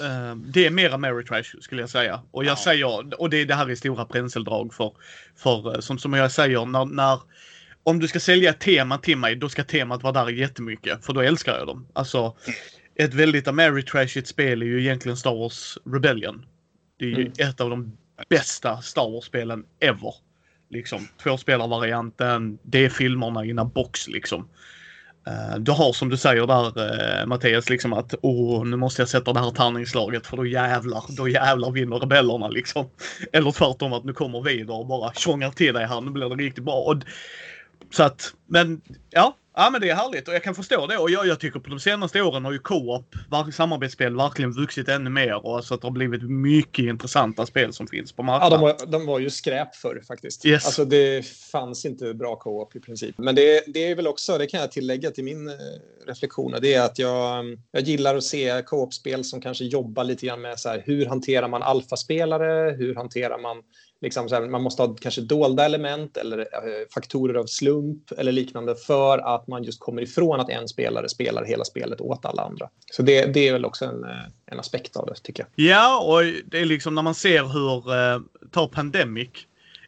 Eh, 0.00 0.36
det 0.36 0.66
är 0.66 0.70
mer 0.70 0.90
Ameritrash 0.90 1.60
skulle 1.60 1.82
jag 1.82 1.90
säga. 1.90 2.22
Och 2.30 2.44
jag 2.44 2.52
Ja. 2.52 2.56
säger, 2.56 3.20
och 3.20 3.30
det, 3.30 3.44
det 3.44 3.54
här 3.54 3.70
är 3.70 3.74
stora 3.74 4.04
penseldrag 4.04 4.74
för, 4.74 4.92
för 5.36 5.74
eh, 5.74 5.80
som, 5.80 5.98
som 5.98 6.12
jag 6.12 6.32
säger, 6.32 6.66
när, 6.66 6.84
när 6.84 7.20
om 7.82 7.98
du 7.98 8.08
ska 8.08 8.20
sälja 8.20 8.50
ett 8.50 8.60
tema 8.60 8.98
till 8.98 9.16
mig, 9.16 9.36
då 9.36 9.48
ska 9.48 9.64
temat 9.64 10.02
vara 10.02 10.12
där 10.24 10.28
jättemycket. 10.32 11.04
För 11.04 11.12
då 11.12 11.20
älskar 11.20 11.58
jag 11.58 11.66
dem. 11.66 11.88
Alltså, 11.92 12.36
ett 12.98 13.14
väldigt 13.14 13.48
Ameritrashigt 13.48 14.28
spel 14.28 14.62
är 14.62 14.66
ju 14.66 14.80
egentligen 14.80 15.16
Star 15.16 15.34
Wars 15.34 15.78
Rebellion. 15.92 16.46
Det 16.98 17.04
är 17.04 17.08
ju 17.08 17.14
Mm. 17.14 17.32
ett 17.38 17.60
av 17.60 17.70
de 17.70 17.96
bästa 18.28 18.80
Star 18.82 19.10
Wars-spelen 19.10 19.64
ever. 19.80 20.14
Liksom, 20.70 21.08
tvåspelarvarianten, 21.22 22.58
det 22.62 22.84
är 22.84 22.88
filmerna 22.88 23.44
i 23.44 23.50
en 23.50 23.68
box 23.74 24.08
liksom. 24.08 24.48
Eh, 25.26 25.58
Du 25.58 25.72
har 25.72 25.92
som 25.92 26.08
du 26.08 26.16
säger 26.16 26.46
där 26.46 27.20
eh, 27.20 27.26
Mattias, 27.26 27.70
liksom 27.70 27.92
att 27.92 28.14
åh, 28.22 28.64
nu 28.66 28.76
måste 28.76 29.02
jag 29.02 29.08
sätta 29.08 29.32
det 29.32 29.40
här 29.40 29.50
tärningslaget 29.50 30.26
för 30.26 30.36
då 30.36 30.46
jävlar, 30.46 31.04
då 31.16 31.28
jävlar 31.28 31.70
vinner 31.70 31.96
rebellerna 31.98 32.48
liksom. 32.48 32.90
Eller 33.32 33.50
tvärtom 33.50 33.92
att 33.92 34.04
nu 34.04 34.12
kommer 34.12 34.40
vi 34.40 34.64
och 34.68 34.86
bara 34.86 35.12
tjongar 35.12 35.50
till 35.50 35.74
dig 35.74 35.86
här, 35.86 36.00
nu 36.00 36.10
blir 36.10 36.28
det 36.28 36.44
riktigt 36.44 36.64
bra. 36.64 36.74
Och, 36.80 36.96
så 37.90 38.02
att, 38.02 38.34
men 38.46 38.80
ja, 39.10 39.36
ja 39.58 39.70
men 39.70 39.80
det 39.80 39.90
är 39.90 39.94
härligt 39.94 40.28
och 40.28 40.34
jag 40.34 40.42
kan 40.42 40.54
förstå 40.54 40.86
det 40.86 40.98
och 40.98 41.10
jag, 41.10 41.26
jag 41.26 41.40
tycker 41.40 41.60
på 41.60 41.70
de 41.70 41.80
senaste 41.80 42.22
åren 42.22 42.44
har 42.44 42.52
ju 42.52 42.58
co-op, 42.58 43.14
samarbetsspel 43.54 44.16
verkligen 44.16 44.52
vuxit 44.52 44.88
ännu 44.88 45.10
mer 45.10 45.46
och 45.46 45.64
så 45.64 45.74
att 45.74 45.80
det 45.80 45.86
har 45.86 45.92
blivit 45.92 46.22
mycket 46.30 46.84
intressanta 46.84 47.46
spel 47.46 47.72
som 47.72 47.86
finns 47.86 48.12
på 48.12 48.22
Ja, 48.22 48.26
marknaden. 48.26 48.60
de 48.60 48.64
var, 48.64 48.86
de 48.86 49.06
var 49.06 49.18
ju 49.18 49.30
skräp 49.30 49.76
förr 49.76 50.02
faktiskt. 50.08 50.46
Yes. 50.46 50.66
Alltså 50.66 50.84
det 50.84 51.26
fanns 51.26 51.84
inte 51.84 52.14
bra 52.14 52.36
co-op 52.36 52.76
i 52.76 52.80
princip. 52.80 53.14
Men 53.18 53.34
det, 53.34 53.64
det 53.66 53.90
är 53.90 53.94
väl 53.94 54.06
också, 54.06 54.38
det 54.38 54.46
kan 54.46 54.60
jag 54.60 54.72
tillägga 54.72 55.10
till 55.10 55.24
min 55.24 55.48
eh, 55.48 55.54
reflektion, 56.06 56.54
det 56.62 56.74
är 56.74 56.82
att 56.82 56.98
jag, 56.98 57.44
jag 57.70 57.82
gillar 57.82 58.16
att 58.16 58.24
se 58.24 58.62
co-op-spel 58.66 59.24
som 59.24 59.40
kanske 59.40 59.64
jobbar 59.64 60.04
lite 60.04 60.26
grann 60.26 60.40
med 60.40 60.58
så 60.60 60.68
här, 60.68 60.82
hur 60.86 61.06
hanterar 61.06 61.48
man 61.48 61.62
alfaspelare, 61.62 62.76
hur 62.78 62.94
hanterar 62.94 63.38
man 63.38 63.62
Liksom 64.00 64.28
så 64.28 64.34
här, 64.34 64.48
man 64.48 64.62
måste 64.62 64.82
ha 64.82 64.94
kanske 64.94 65.20
dolda 65.20 65.64
element 65.64 66.16
eller 66.16 66.38
eh, 66.38 66.44
faktorer 66.94 67.34
av 67.34 67.46
slump 67.46 68.12
eller 68.18 68.32
liknande 68.32 68.74
för 68.74 69.18
att 69.18 69.46
man 69.46 69.64
just 69.64 69.80
kommer 69.80 70.02
ifrån 70.02 70.40
att 70.40 70.50
en 70.50 70.68
spelare 70.68 71.08
spelar 71.08 71.44
hela 71.44 71.64
spelet 71.64 72.00
åt 72.00 72.24
alla 72.24 72.42
andra. 72.42 72.68
Så 72.92 73.02
det, 73.02 73.34
det 73.34 73.48
är 73.48 73.52
väl 73.52 73.64
också 73.64 73.84
en, 73.84 74.04
eh, 74.04 74.10
en 74.46 74.60
aspekt 74.60 74.96
av 74.96 75.06
det, 75.06 75.14
tycker 75.14 75.42
jag. 75.42 75.66
Ja, 75.66 76.02
och 76.04 76.22
det 76.44 76.58
är 76.58 76.64
liksom 76.64 76.94
när 76.94 77.02
man 77.02 77.14
ser 77.14 77.44
hur, 77.44 77.94
eh, 77.94 78.20
ta 78.50 78.68
Pandemic, 78.68 79.28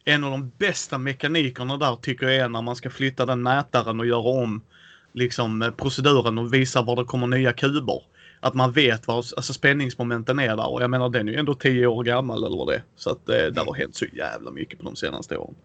en 0.05 0.23
av 0.23 0.31
de 0.31 0.51
bästa 0.57 0.97
mekanikerna 0.97 1.77
där 1.77 1.95
tycker 1.95 2.25
jag 2.25 2.35
är 2.35 2.49
när 2.49 2.61
man 2.61 2.75
ska 2.75 2.89
flytta 2.89 3.25
den 3.25 3.43
mätaren 3.43 3.99
och 3.99 4.05
göra 4.05 4.43
om 4.43 4.61
liksom 5.13 5.61
eh, 5.61 5.71
proceduren 5.71 6.37
och 6.37 6.53
visa 6.53 6.81
var 6.81 6.95
det 6.95 7.03
kommer 7.03 7.27
nya 7.27 7.53
kuber. 7.53 8.01
Att 8.43 8.53
man 8.53 8.71
vet 8.71 9.07
vad 9.07 9.17
alltså, 9.17 9.53
spänningsmomenten 9.53 10.39
är 10.39 10.57
där 10.57 10.69
och 10.69 10.81
jag 10.81 10.89
menar 10.89 11.09
den 11.09 11.27
är 11.27 11.31
ju 11.31 11.39
ändå 11.39 11.53
tio 11.53 11.87
år 11.87 12.03
gammal 12.03 12.43
eller 12.43 12.57
vad 12.57 12.67
det 12.67 12.75
är. 12.75 12.83
Så 12.95 13.09
att 13.09 13.29
eh, 13.29 13.35
det 13.35 13.61
har 13.61 13.73
hänt 13.73 13.95
så 13.95 14.05
jävla 14.05 14.51
mycket 14.51 14.79
på 14.79 14.85
de 14.85 14.95
senaste 14.95 15.37
åren. 15.37 15.55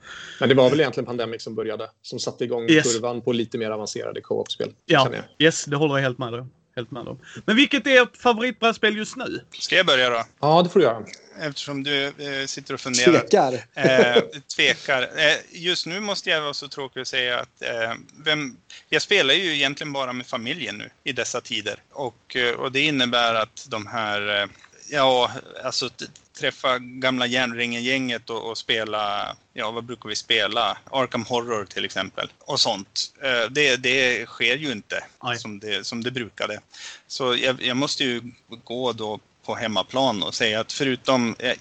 Men 0.41 0.49
det 0.49 0.55
var 0.55 0.71
väl 0.71 0.81
egentligen 0.81 1.07
Pandemic 1.07 1.43
som 1.43 1.55
började, 1.55 1.91
som 2.03 2.19
satte 2.19 2.45
igång 2.45 2.69
Yes. 2.69 2.95
kurvan 2.95 3.21
på 3.21 3.33
lite 3.33 3.59
mer 3.59 3.71
avancerade 3.71 4.21
co-op-spel. 4.21 4.73
Ja, 4.87 5.11
yes, 5.39 5.65
det 5.65 5.77
håller 5.77 5.95
jag 5.95 6.03
helt 6.03 6.19
med 6.19 6.35
om. 6.35 6.51
Helt 6.77 6.91
med 6.91 7.09
om. 7.09 7.19
Men 7.45 7.57
vilket 7.57 7.87
är 7.87 8.03
ert 8.03 8.17
favoritbrädspel 8.17 8.97
just 8.97 9.17
nu? 9.17 9.41
Ska 9.53 9.77
jag 9.77 9.87
börja 9.87 10.11
då? 10.11 10.25
ja, 10.41 10.63
det 10.63 10.69
får 10.69 10.81
du 10.81 10.87
göra. 10.87 11.05
Eftersom 11.41 11.83
du 11.83 12.07
eh, 12.07 12.47
sitter 12.47 12.75
och 12.75 12.81
funderar. 12.81 13.21
Tvekar. 13.21 13.65
Eh, 13.75 14.23
tvekar. 14.57 15.03
Eh, 15.03 15.37
just 15.51 15.87
nu 15.87 16.01
måste 16.01 16.31
jag 16.31 16.41
vara 16.41 16.55
så 16.55 16.69
tråkig 16.69 17.01
att 17.01 17.09
säga 17.09 17.41
att 17.41 17.63
eh, 17.63 17.93
vem, 18.25 18.57
jag 18.89 19.03
spelar 19.03 19.35
ju 19.35 19.55
egentligen 19.55 19.93
bara 19.93 20.13
med 20.13 20.27
familjen 20.27 20.79
nu 20.79 20.91
i 21.05 21.13
dessa 21.13 21.41
tider. 21.41 21.83
Och, 21.93 22.37
eh, 22.37 22.55
och 22.55 22.73
det 22.73 22.81
innebär 22.81 23.35
att 23.35 23.67
de 23.69 23.87
här, 23.87 24.43
eh, 24.43 24.49
ja, 24.89 25.31
alltså 25.65 25.91
träffa 26.39 26.79
gamla 26.79 27.27
järnringen-gänget 27.27 28.31
och, 28.31 28.51
och 28.51 28.59
spela, 28.59 29.37
ja 29.53 29.71
vad 29.71 29.85
brukar 29.85 30.09
vi 30.09 30.17
spela? 30.17 30.79
Arkham 30.91 31.25
Horror 31.25 31.65
till 31.65 31.85
exempel. 31.85 32.29
Och 32.39 32.61
sånt. 32.61 33.13
Eh, 33.23 33.51
det, 33.51 33.77
det 33.77 34.27
sker 34.27 34.57
ju 34.57 34.73
inte 34.73 35.05
Nej. 35.23 35.39
som 35.39 35.59
det, 35.59 35.87
som 35.87 36.05
det 36.05 36.11
brukade. 36.11 36.61
Så 37.07 37.37
jag, 37.37 37.63
jag 37.63 37.77
måste 37.77 38.05
ju 38.05 38.23
gå 38.65 38.93
då 38.93 39.21
på 39.45 39.55
hemmaplan 39.55 40.23
och 40.23 40.35
säga 40.35 40.61
att 40.61 40.73
förutom 40.73 41.37
är 41.39 41.57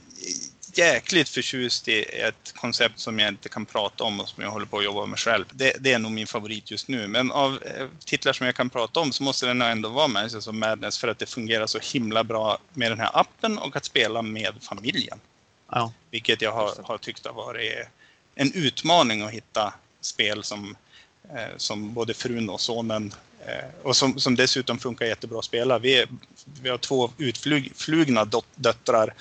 jäkligt 0.77 1.29
förtjust 1.29 1.88
i 1.88 2.03
ett 2.03 2.53
koncept 2.55 3.00
som 3.00 3.20
jag 3.20 3.27
inte 3.27 3.50
kan 3.50 3.65
prata 3.65 4.03
om 4.03 4.20
och 4.20 4.29
som 4.29 4.44
jag 4.44 4.51
håller 4.51 4.65
på 4.65 4.77
att 4.77 4.84
jobba 4.84 5.05
med 5.05 5.20
själv. 5.20 5.46
Det, 5.51 5.75
det 5.79 5.94
är 5.94 6.00
nog 6.00 6.12
min 6.12 6.27
favorit 6.27 6.72
just 6.72 6.88
nu. 6.88 7.08
Men 7.08 7.32
av 7.32 7.63
eh, 7.63 7.88
titlar 8.05 8.34
som 8.34 8.46
jag 8.46 8.55
kan 8.55 8.70
prata 8.70 9.00
om 9.00 9.12
så 9.12 9.24
måste 9.24 9.46
den 9.46 9.62
ändå 9.62 9.89
vara 9.89 10.08
Manchester 10.08 10.51
of 10.51 10.55
Madness 10.55 10.98
för 10.98 11.08
att 11.08 11.20
det 11.20 11.25
fungerar 11.25 11.67
så 11.67 11.79
himla 11.79 12.24
bra 12.24 12.58
med 12.74 12.91
den 12.91 13.00
här 13.00 13.10
appen 13.13 13.58
och 13.58 13.75
att 13.75 13.86
spela 13.86 14.22
med 14.22 14.53
familjen. 14.62 15.20
Ja. 15.72 15.94
Vilket 16.12 16.41
jag 16.41 16.51
har, 16.51 16.74
har 16.84 16.98
tyckt 16.98 17.25
har 17.25 17.34
varit 17.34 17.88
en 18.36 18.53
utmaning 18.53 19.22
att 19.22 19.32
hitta 19.32 19.74
spel 20.01 20.44
som, 20.44 20.75
eh, 21.36 21.58
som 21.58 21.94
både 21.94 22.13
frun 22.13 22.50
och 22.50 22.62
sonen 22.62 23.13
Eh, 23.47 23.65
och 23.83 23.95
som, 23.95 24.19
som 24.19 24.35
dessutom 24.35 24.79
funkar 24.79 25.05
jättebra 25.05 25.39
att 25.39 25.45
spela. 25.45 25.79
Vi, 25.79 25.99
är, 25.99 26.07
vi 26.61 26.69
har 26.69 26.77
två 26.77 27.11
utflugna 27.17 28.25
dot, 28.25 28.45
döttrar. 28.55 29.13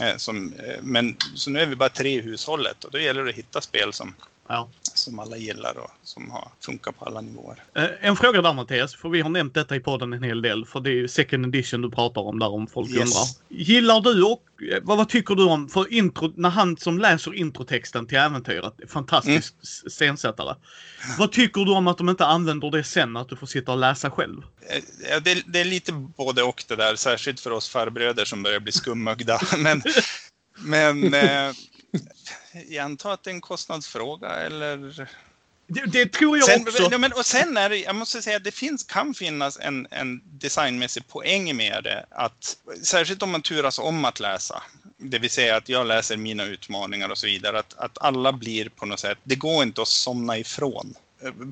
Eh, 0.00 0.16
som, 0.16 0.52
eh, 0.52 0.82
men, 0.82 1.16
så 1.34 1.50
nu 1.50 1.60
är 1.60 1.66
vi 1.66 1.76
bara 1.76 1.88
tre 1.88 2.14
i 2.14 2.20
hushållet 2.20 2.84
och 2.84 2.90
då 2.90 2.98
gäller 2.98 3.24
det 3.24 3.30
att 3.30 3.36
hitta 3.36 3.60
spel 3.60 3.92
som, 3.92 4.14
ja. 4.48 4.68
som 4.94 5.18
alla 5.18 5.36
gillar 5.36 5.78
och 5.78 5.90
som 6.02 6.30
har, 6.30 6.48
funkar 6.60 6.92
på 6.92 7.04
alla 7.04 7.20
nivåer. 7.20 7.62
Eh, 7.74 7.84
En 8.00 8.16
fråga 8.16 8.42
där 8.42 8.52
Mattias, 8.52 8.94
för 8.94 9.08
vi 9.08 9.20
har 9.20 9.30
nämnt 9.30 9.54
detta 9.54 9.76
i 9.76 9.80
podden 9.80 10.12
en 10.12 10.22
hel 10.22 10.42
del. 10.42 10.66
För 10.66 10.80
det 10.80 10.90
är 10.90 10.94
ju 10.94 11.08
second 11.08 11.46
edition 11.46 11.82
du 11.82 11.90
pratar 11.90 12.20
om 12.20 12.38
där 12.38 12.48
om 12.48 12.66
folk 12.66 12.90
Yes. 12.90 12.98
undrar. 13.00 13.26
Gillar 13.48 14.00
du 14.00 14.22
och 14.24 14.42
eh, 14.72 14.78
vad, 14.82 14.96
vad 14.98 15.08
tycker 15.08 15.34
du 15.34 15.44
om, 15.44 15.68
för 15.68 15.92
intro, 15.92 16.32
när 16.36 16.50
han 16.50 16.76
som 16.76 16.98
läser 16.98 17.34
introtexten 17.34 18.06
till 18.06 18.18
äventyret, 18.18 18.74
fantastisk 18.88 19.54
mm. 19.54 19.90
scensättare. 19.90 20.54
Vad 21.18 21.32
tycker 21.32 21.60
du 21.64 21.72
om 21.72 21.86
att 21.86 21.98
de 21.98 22.08
inte 22.08 22.26
använder 22.26 22.70
det 22.70 22.84
sen, 22.84 23.16
att 23.16 23.28
du 23.28 23.36
får 23.36 23.46
sitta 23.46 23.72
och 23.72 23.78
läsa 23.78 24.10
själv? 24.10 24.42
Eh, 24.70 25.22
Det, 25.22 25.42
det 25.46 25.60
är 25.60 25.64
lite 25.64 25.92
både 25.92 26.42
och 26.42 26.64
det 26.68 26.76
där, 26.76 26.96
särskilt 26.96 27.40
för 27.40 27.50
oss 27.50 27.68
farbröder 27.68 28.24
som 28.24 28.42
börjar 28.42 28.60
bli 28.60 28.72
skummögda. 28.72 29.40
Men, 29.58 29.82
men 30.60 31.14
eh, 31.14 31.52
jag 32.68 32.84
antar 32.84 33.12
att 33.12 33.24
det 33.24 33.30
är 33.30 33.34
en 33.34 33.40
kostnadsfråga 33.40 34.28
eller? 34.28 35.08
Det, 35.66 35.86
det 35.86 36.12
tror 36.12 36.38
jag 36.38 36.46
Sen, 36.46 36.62
också. 36.62 36.88
ja, 36.90 36.98
men, 36.98 37.12
och 37.12 37.26
sen 37.26 37.56
är 37.56 37.68
det, 37.68 37.76
jag 37.76 37.96
måste 37.96 38.22
säga 38.22 38.38
det 38.38 38.50
finns, 38.50 38.84
kan 38.84 39.14
finnas 39.14 39.58
en, 39.60 39.86
en 39.90 40.20
designmässig 40.24 41.08
poäng 41.08 41.56
med 41.56 41.84
det. 41.84 42.06
Att, 42.10 42.56
särskilt 42.82 43.22
om 43.22 43.30
man 43.30 43.42
turas 43.42 43.78
om 43.78 44.04
att 44.04 44.20
läsa. 44.20 44.62
Det 44.96 45.18
vill 45.18 45.30
säga 45.30 45.56
att 45.56 45.68
jag 45.68 45.86
läser 45.86 46.16
mina 46.16 46.44
utmaningar 46.44 47.08
och 47.08 47.18
så 47.18 47.26
vidare. 47.26 47.58
Att, 47.58 47.74
att 47.78 47.98
alla 47.98 48.32
blir 48.32 48.68
på 48.68 48.86
något 48.86 49.00
sätt, 49.00 49.18
det 49.24 49.34
går 49.34 49.62
inte 49.62 49.82
att 49.82 49.88
somna 49.88 50.38
ifrån. 50.38 50.94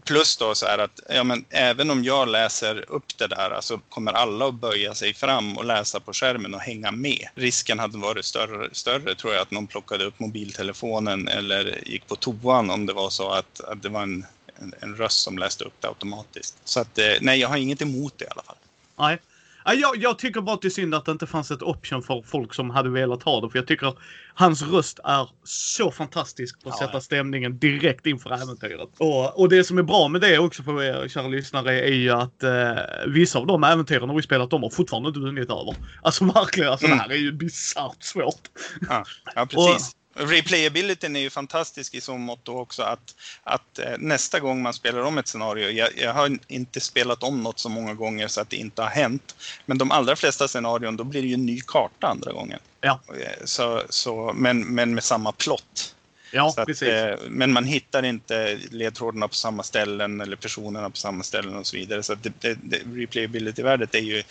Plus 0.05 0.37
då 0.37 0.55
så 0.55 0.67
här 0.67 0.79
att 0.79 1.01
ja, 1.09 1.25
men 1.25 1.45
även 1.51 1.91
om 1.91 2.05
jag 2.05 2.29
läser 2.29 2.91
upp 2.91 3.19
det 3.19 3.27
där 3.27 3.61
så 3.61 3.79
kommer 3.79 4.13
alla 4.13 4.47
att 4.47 4.55
böja 4.55 4.95
sig 4.95 5.15
fram 5.15 5.59
och 5.59 5.65
läsa 5.65 6.01
på 6.01 6.13
skärmen 6.13 6.55
och 6.55 6.61
hänga 6.61 6.91
med. 6.91 7.29
Risken 7.35 7.79
hade 7.79 7.99
varit 7.99 8.25
större, 8.25 8.69
större 8.73 9.15
tror 9.15 9.33
jag 9.33 9.43
att 9.43 9.51
någon 9.51 9.67
plockade 9.67 10.05
upp 10.05 10.21
mobiltelefonen 10.21 11.29
eller 11.29 11.89
gick 11.89 12.07
på 12.07 12.17
toan 12.17 12.71
om 12.71 12.87
det 12.87 12.93
var 12.93 13.11
så 13.11 13.31
att, 13.31 13.61
att 13.61 13.83
det 13.83 13.89
var 13.89 14.03
en, 14.03 14.27
en, 14.57 14.75
en 14.81 14.97
röst 14.97 15.21
som 15.21 15.39
läste 15.39 15.65
upp 15.65 15.75
det 15.81 15.89
automatiskt. 15.89 16.57
Så 16.65 16.81
att 16.81 16.99
eh, 16.99 17.15
nej, 17.21 17.41
jag 17.41 17.49
har 17.49 17.57
inget 17.57 17.83
emot 17.83 18.19
det 18.19 18.25
i 18.25 18.29
alla 18.29 18.43
fall. 18.43 18.57
Nej. 18.99 19.19
Ja, 19.67 19.75
Jag, 19.75 19.97
jag 19.97 20.19
tycker 20.19 20.41
bara 20.41 20.55
att 20.55 20.63
det 20.63 20.69
är 20.69 20.71
synd 20.71 20.95
att 20.95 21.05
det 21.05 21.13
inte 21.13 21.27
fanns 21.27 21.51
ett 21.51 21.63
option 21.63 22.03
för 22.03 22.23
folk 22.23 22.55
som 22.55 22.71
hade 22.71 22.91
velat 22.91 23.23
ha 23.23 23.41
det. 23.41 23.51
För 23.51 23.59
jag 23.59 23.67
tycker 23.67 23.95
hans 24.35 24.63
röst 24.63 24.99
är 25.05 25.29
så 25.45 25.91
fantastisk 25.91 26.63
på 26.63 26.69
att 26.69 26.77
Ja, 26.81 26.87
sätta 26.87 27.01
stämningen 27.01 27.59
direkt 27.59 28.07
inför 28.07 28.31
äventyret. 28.43 28.89
Och, 28.99 29.41
och 29.41 29.49
det 29.49 29.65
som 29.65 29.79
är 29.79 29.83
bra 29.83 30.09
med 30.09 30.21
det 30.21 30.39
också 30.39 30.63
för 30.63 30.83
er 30.83 31.09
kära 31.09 31.29
lyssnare 31.29 31.81
är 31.81 31.95
ju 31.95 32.11
att 32.11 32.43
eh, 32.43 32.75
vissa 33.07 33.39
av 33.39 33.47
de 33.47 33.65
äventyren 33.65 34.09
har 34.09 34.17
vi 34.17 34.23
spelat 34.23 34.53
om 34.53 34.65
och 34.65 34.73
fortfarande 34.75 35.09
inte 35.09 35.21
vunnit 35.21 35.51
över. 35.51 35.75
Alltså 36.03 36.25
verkligen, 36.25 36.71
alltså 36.71 36.87
Mm. 36.87 36.99
det 36.99 37.03
här 37.05 37.11
är 37.11 37.17
ju 37.17 37.33
bisarrt 37.33 38.03
svårt. 38.03 38.41
Ja, 38.89 39.05
ja 39.35 39.47
precis. 39.51 39.93
Replayabilityn 40.19 41.17
är 41.17 41.21
ju 41.21 41.31
fantastisk 41.31 41.95
i 41.95 42.01
så 42.01 42.17
mått 42.17 42.49
också 42.49 42.83
att, 42.83 43.15
att 43.43 43.79
eh, 43.79 43.93
nästa 43.99 44.41
gång 44.41 44.63
man 44.63 44.75
spelar 44.75 45.01
om 45.01 45.19
ett 45.19 45.29
scenario, 45.29 45.71
jag, 45.71 45.89
jag 45.97 46.15
har 46.15 46.39
inte 46.49 46.81
spelat 46.81 47.23
om 47.23 47.43
något 47.43 47.59
så 47.59 47.69
många 47.69 47.95
gånger 47.95 48.29
så 48.29 48.41
att 48.41 48.51
det 48.51 48.57
inte 48.57 48.83
har 48.83 48.89
hänt, 48.89 49.37
men 49.67 49.79
de 49.79 49.91
allra 49.91 50.17
flesta 50.17 50.49
scenarion 50.49 50.97
då 50.97 51.05
blir 51.05 51.23
det 51.23 51.29
ju 51.29 51.35
en 51.35 51.47
ny 51.47 51.61
karta 51.61 52.07
andra 52.07 52.33
gången. 52.33 52.59
Ja. 52.81 53.01
Eh, 53.09 53.45
Så, 53.45 53.83
så, 53.89 54.33
men, 54.35 54.75
men 54.75 54.95
med 54.95 55.05
samma 55.05 55.33
plott. 55.33 55.96
Ja, 56.33 56.51
Så 56.51 56.61
att, 56.61 56.67
precis. 56.67 56.89
eh, 56.89 57.19
men 57.29 57.53
man 57.53 57.65
hittar 57.65 58.03
inte 58.03 58.59
ledtrådarna 58.71 59.29
på 59.29 59.35
samma 59.35 59.63
ställen 59.63 60.21
eller 60.21 60.37
personerna 60.37 60.91
på 60.91 60.97
samma 60.97 61.23
ställen 61.23 61.57
och 61.57 61.67
så 61.67 61.77
vidare. 61.77 62.03
Så 62.03 62.13
att 62.13 62.23
det, 62.23 62.33
det, 62.41 62.59
det, 62.63 62.77
replayability-värdet 62.77 63.95
är 63.95 64.01
ju, 64.01 64.23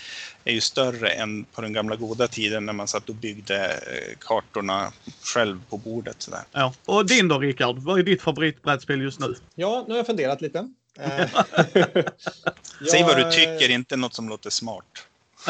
är 0.43 0.53
ju 0.53 0.61
större 0.61 1.09
än 1.09 1.43
på 1.43 1.61
den 1.61 1.73
gamla 1.73 1.95
goda 1.95 2.27
tiden 2.27 2.65
när 2.65 2.73
man 2.73 2.87
satt 2.87 3.09
och 3.09 3.15
byggde 3.15 3.65
eh, 3.65 4.17
kartorna 4.19 4.91
själv 5.23 5.59
på 5.69 5.77
bordet. 5.77 6.21
Sådär. 6.21 6.41
Ja. 6.51 6.73
Och 6.85 7.05
din 7.05 7.27
då 7.27 7.39
Rickard, 7.39 7.77
vad 7.79 7.99
är 7.99 8.03
ditt 8.03 8.21
favoritbrädspel 8.21 9.01
just 9.01 9.19
nu? 9.19 9.35
Ja, 9.55 9.83
nu 9.87 9.93
har 9.93 9.97
jag 9.97 10.05
funderat 10.05 10.41
lite. 10.41 10.69
Eh, 10.99 11.29
Säg 12.91 13.03
vad 13.03 13.17
du 13.17 13.31
tycker, 13.31 13.69
inte 13.71 13.95
något 13.95 14.13
som 14.13 14.29
låter 14.29 14.49
smart. 14.49 14.83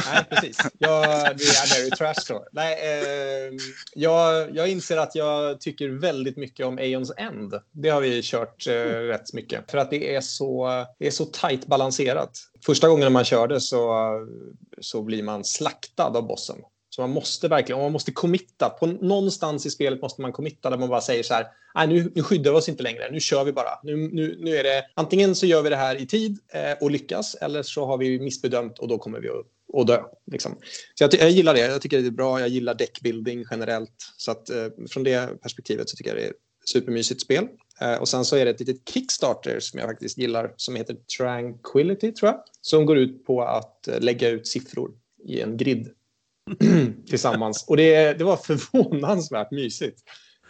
Nej, 0.06 0.26
precis. 0.30 0.58
Jag, 0.78 1.04
det 1.38 1.44
är 1.44 1.80
very 1.80 1.90
trash 1.90 2.26
då. 2.28 2.46
Nej, 2.52 2.80
eh, 2.84 3.54
jag, 3.96 4.56
jag 4.56 4.70
inser 4.70 4.98
att 4.98 5.16
jag 5.16 5.62
tycker 5.62 5.90
väldigt 5.90 6.38
mycket 6.38 6.66
om 6.66 6.78
Aeons 6.78 7.12
End. 7.18 7.54
Det 7.72 7.90
har 7.90 8.02
vi 8.02 8.22
kört 8.24 8.68
eh, 8.68 8.74
rätt 8.84 9.34
mycket. 9.34 9.72
För 9.72 9.78
att 9.78 9.90
det 9.90 10.16
är 10.16 10.22
så, 10.22 10.86
det 11.00 11.08
är 11.08 11.12
så 11.12 11.26
tajt 11.26 11.68
balanserat. 11.68 12.32
Första 12.66 12.88
gången 12.88 13.14
man 13.14 13.26
körde 13.26 13.62
så, 13.62 14.12
så 14.82 15.02
blir 15.02 15.24
man 15.24 15.44
slaktad 15.44 16.18
av 16.18 16.28
bossen. 16.28 16.58
Så 16.96 17.02
man 17.02 17.10
måste 17.10 17.48
verkligen, 17.48 17.82
man 17.82 17.92
måste 17.92 18.12
committa. 18.12 18.70
På 18.80 18.86
någonstans 18.86 19.66
i 19.66 19.70
spelet 19.70 20.02
måste 20.02 20.22
man 20.22 20.32
committa 20.32 20.70
där 20.70 20.78
man 20.78 20.90
bara 20.90 21.02
säger 21.02 21.24
så 21.24 21.34
här, 21.34 21.48
nej 21.76 21.88
nu, 21.88 22.12
nu 22.16 22.24
skyddar 22.24 22.52
vi 22.52 22.58
oss 22.58 22.70
inte 22.70 22.84
längre, 22.84 23.12
nu 23.12 23.20
kör 23.20 23.44
vi 23.44 23.52
bara. 23.52 23.80
Nu, 23.84 23.98
nu, 23.98 24.38
nu 24.40 24.56
är 24.56 24.64
det, 24.64 24.86
antingen 24.94 25.36
så 25.36 25.46
gör 25.46 25.62
vi 25.62 25.70
det 25.70 25.76
här 25.76 26.02
i 26.02 26.08
tid 26.08 26.40
eh, 26.54 26.72
och 26.82 26.92
lyckas, 26.92 27.36
eller 27.36 27.64
så 27.64 27.86
har 27.86 27.98
vi 27.98 28.20
missbedömt 28.20 28.80
och 28.80 28.88
då 28.88 28.98
kommer 28.98 29.20
vi 29.20 29.30
att 29.30 29.46
och 29.76 29.86
dö. 29.86 30.04
Liksom. 30.32 30.56
Så 30.96 31.04
jag, 31.04 31.14
jag 31.14 31.30
gillar 31.30 31.54
det. 31.54 31.60
Jag 31.60 31.82
tycker 31.82 32.02
det 32.02 32.08
är 32.08 32.12
bra. 32.12 32.40
Jag 32.40 32.50
gillar 32.50 32.74
deckbuilding 32.74 33.46
generellt. 33.52 34.14
Så 34.18 34.32
att, 34.32 34.50
eh, 34.50 34.68
från 34.90 35.04
det 35.04 35.42
perspektivet 35.42 35.90
så 35.90 35.96
tycker 35.98 36.10
jag 36.10 36.18
det 36.18 36.26
är 36.26 36.30
ett 36.30 36.36
supermysigt 36.66 37.22
spel. 37.22 37.48
Eh, 37.82 37.96
och 37.96 38.08
sen 38.08 38.26
så 38.26 38.36
är 38.36 38.46
det 38.46 38.52
ett 38.52 38.60
litet 38.60 38.90
Kickstarter 38.90 39.60
som 39.60 39.80
jag 39.80 39.90
faktiskt 39.90 40.18
gillar 40.18 40.54
som 40.56 40.76
heter 40.76 40.96
Tranquility 41.18 42.12
tror 42.12 42.32
jag. 42.32 42.42
Som 42.62 42.86
går 42.86 42.98
ut 42.98 43.26
på 43.26 43.42
att 43.44 43.88
eh, 43.88 44.00
lägga 44.00 44.30
ut 44.30 44.48
siffror 44.48 44.92
i 45.28 45.42
en 45.42 45.58
grid 45.58 45.90
tillsammans. 47.10 47.66
Och 47.68 47.78
det, 47.78 48.14
det 48.14 48.24
var 48.24 48.38
förvånansvärt 48.44 49.52
mysigt. 49.52 50.02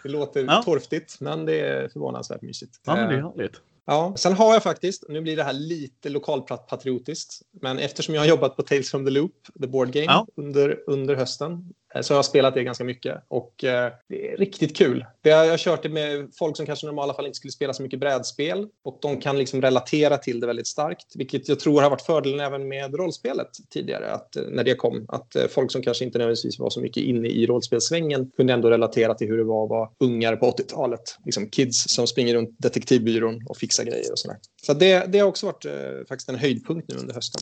Det 0.04 0.10
låter 0.10 0.44
Ja. 0.46 0.62
torftigt, 0.66 1.20
men 1.20 1.46
det 1.46 1.60
är 1.60 1.88
förvånansvärt 1.90 2.42
mysigt. 2.42 2.80
Ja, 2.86 2.96
men 2.96 3.10
det 3.10 3.16
är 3.16 3.20
Eh, 3.20 3.30
härligt. 3.30 3.56
Ja, 3.88 4.14
sen 4.18 4.34
har 4.34 4.54
jag 4.54 4.64
faktiskt, 4.64 5.04
nu 5.10 5.22
blir 5.22 5.36
det 5.36 5.44
här 5.44 5.54
lite 5.54 6.10
lokalpatriotiskt, 6.10 7.42
men 7.62 7.80
eftersom 7.80 8.16
jag 8.16 8.22
har 8.22 8.28
jobbat 8.28 8.56
på 8.56 8.62
Tales 8.64 8.92
from 8.92 9.06
the 9.06 9.12
Loop, 9.12 9.32
the 9.62 9.68
board 9.68 9.92
game, 9.92 10.06
Ja. 10.06 10.28
under, 10.36 10.80
under 10.88 11.16
hösten 11.16 11.74
Eh, 11.96 12.02
så 12.02 12.14
jag 12.14 12.18
har 12.18 12.24
spelat 12.24 12.54
det 12.54 12.64
ganska 12.64 12.84
mycket 12.84 13.24
och 13.28 13.64
eh, 13.64 13.92
det 14.10 14.32
är 14.32 14.38
riktigt 14.38 14.78
kul. 14.78 15.06
Jag 15.22 15.50
har 15.50 15.58
kört 15.58 15.84
det 15.84 15.90
med 15.90 16.30
folk 16.40 16.58
som 16.58 16.66
kanske 16.66 16.86
i 16.86 16.88
normala 16.88 17.14
fall 17.14 17.26
inte 17.26 17.36
skulle 17.36 17.52
spela 17.52 17.74
så 17.74 17.84
mycket 17.84 18.00
brädspel 18.00 18.68
och 18.84 19.00
de 19.02 19.22
kan 19.22 19.38
liksom 19.38 19.62
relatera 19.62 20.18
till 20.18 20.40
det 20.40 20.48
väldigt 20.48 20.68
starkt, 20.68 21.16
vilket 21.16 21.50
jag 21.50 21.60
tror 21.60 21.82
har 21.82 21.90
varit 21.90 22.02
fördelen 22.02 22.40
även 22.40 22.68
med 22.68 22.96
rollspelet 22.96 23.50
tidigare, 23.70 24.12
att, 24.12 24.36
eh, 24.36 24.44
när 24.44 24.64
det 24.64 24.76
kom. 24.76 25.06
Att 25.08 25.36
folk 25.50 25.72
som 25.72 25.82
kanske 25.82 26.06
inte 26.06 26.18
nödvändigtvis 26.18 26.60
var 26.60 26.70
så 26.70 26.82
mycket 26.82 27.04
inne 27.04 27.28
i 27.28 27.46
rollspelssvängen 27.46 28.32
kunde 28.38 28.54
ändå 28.54 28.70
relatera 28.70 29.14
till 29.14 29.28
hur 29.28 29.38
det 29.38 29.44
var 29.44 29.64
att 29.64 29.70
vara 29.70 29.90
ungar 30.00 30.36
på 30.36 30.46
80-talet. 30.46 31.02
Liksom 31.26 31.50
kids 31.50 31.84
som 31.88 32.08
springer 32.08 32.36
runt 32.36 32.56
detektivbyrån 32.60 33.42
och 33.50 33.58
fixar 33.58 33.84
grejer 33.84 34.12
och 34.12 34.20
sådär. 34.20 34.38
Så 34.62 34.74
det, 34.74 35.06
det 35.12 35.20
har 35.20 35.28
också 35.28 35.46
varit 35.46 35.66
faktiskt 36.08 36.30
en 36.30 36.36
höjdpunkt 36.36 36.90
nu 36.90 36.96
under 36.96 37.14
hösten. 37.14 37.42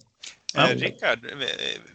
Ja. 0.53 0.69
Eh, 0.69 0.77
Rickard, 0.77 1.19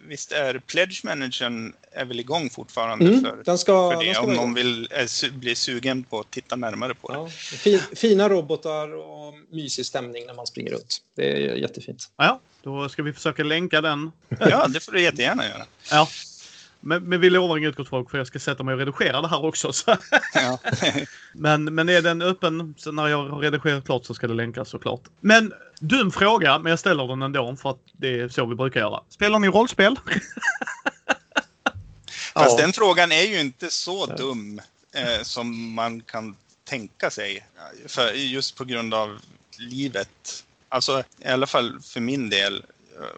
visst 0.06 0.32
är 0.32 0.58
Pledge 0.58 1.04
Managern 1.04 1.72
är 1.92 2.04
väl 2.04 2.20
igång 2.20 2.50
fortfarande 2.50 3.04
mm, 3.04 3.20
för, 3.20 3.42
den 3.44 3.58
ska, 3.58 3.90
för 3.90 3.98
det, 3.98 4.04
den 4.04 4.14
ska 4.14 4.24
om 4.24 4.34
någon 4.34 4.54
vill 4.54 4.88
är, 4.90 5.30
bli 5.30 5.54
sugen 5.54 6.04
på 6.04 6.20
att 6.20 6.30
titta 6.30 6.56
närmare 6.56 6.94
på 6.94 7.08
det. 7.08 7.18
Ja, 7.18 7.28
fin, 7.28 7.80
fina 7.96 8.28
robotar 8.28 8.94
och 8.94 9.34
mysig 9.50 9.86
stämning 9.86 10.26
när 10.26 10.34
man 10.34 10.46
springer 10.46 10.70
runt. 10.70 11.02
Det 11.16 11.32
är 11.32 11.56
jättefint. 11.56 12.10
Ja, 12.16 12.40
då 12.62 12.88
ska 12.88 13.02
vi 13.02 13.12
försöka 13.12 13.42
länka 13.44 13.80
den. 13.80 14.12
Ja, 14.40 14.66
det 14.68 14.80
får 14.80 14.92
du 14.92 15.02
jättegärna 15.02 15.44
göra. 15.44 15.66
Ja. 15.90 16.08
Men, 16.80 17.04
men 17.04 17.20
vi 17.20 17.30
lovar 17.30 17.58
inget 17.58 17.76
gott 17.76 17.88
folk 17.88 18.10
för 18.10 18.18
jag 18.18 18.26
ska 18.26 18.38
sätta 18.38 18.62
mig 18.62 18.74
och 18.74 18.78
redigera 18.78 19.20
det 19.20 19.28
här 19.28 19.44
också. 19.44 19.72
Ja. 20.34 20.58
men, 21.32 21.74
men 21.74 21.88
är 21.88 22.02
den 22.02 22.22
öppen 22.22 22.74
så 22.78 22.92
när 22.92 23.08
jag 23.08 23.28
har 23.28 23.40
redigerat 23.40 23.84
klart 23.84 24.04
så 24.04 24.14
ska 24.14 24.26
det 24.26 24.34
länkas 24.34 24.68
såklart. 24.68 25.00
Men 25.20 25.52
dum 25.80 26.10
fråga, 26.12 26.58
men 26.58 26.70
jag 26.70 26.78
ställer 26.78 27.06
den 27.06 27.22
ändå 27.22 27.56
för 27.56 27.70
att 27.70 27.80
det 27.92 28.20
är 28.20 28.28
så 28.28 28.46
vi 28.46 28.54
brukar 28.54 28.80
göra. 28.80 29.02
Spelar 29.08 29.38
ni 29.38 29.48
rollspel? 29.48 29.96
Fast 32.34 32.58
ja. 32.58 32.64
den 32.64 32.72
frågan 32.72 33.12
är 33.12 33.22
ju 33.22 33.40
inte 33.40 33.70
så 33.70 34.06
dum 34.06 34.60
eh, 34.94 35.22
som 35.22 35.74
man 35.74 36.00
kan 36.00 36.36
tänka 36.64 37.10
sig. 37.10 37.46
För, 37.86 38.12
just 38.12 38.56
på 38.56 38.64
grund 38.64 38.94
av 38.94 39.18
livet. 39.58 40.44
Alltså 40.68 41.02
i 41.18 41.28
alla 41.28 41.46
fall 41.46 41.80
för 41.82 42.00
min 42.00 42.30
del 42.30 42.64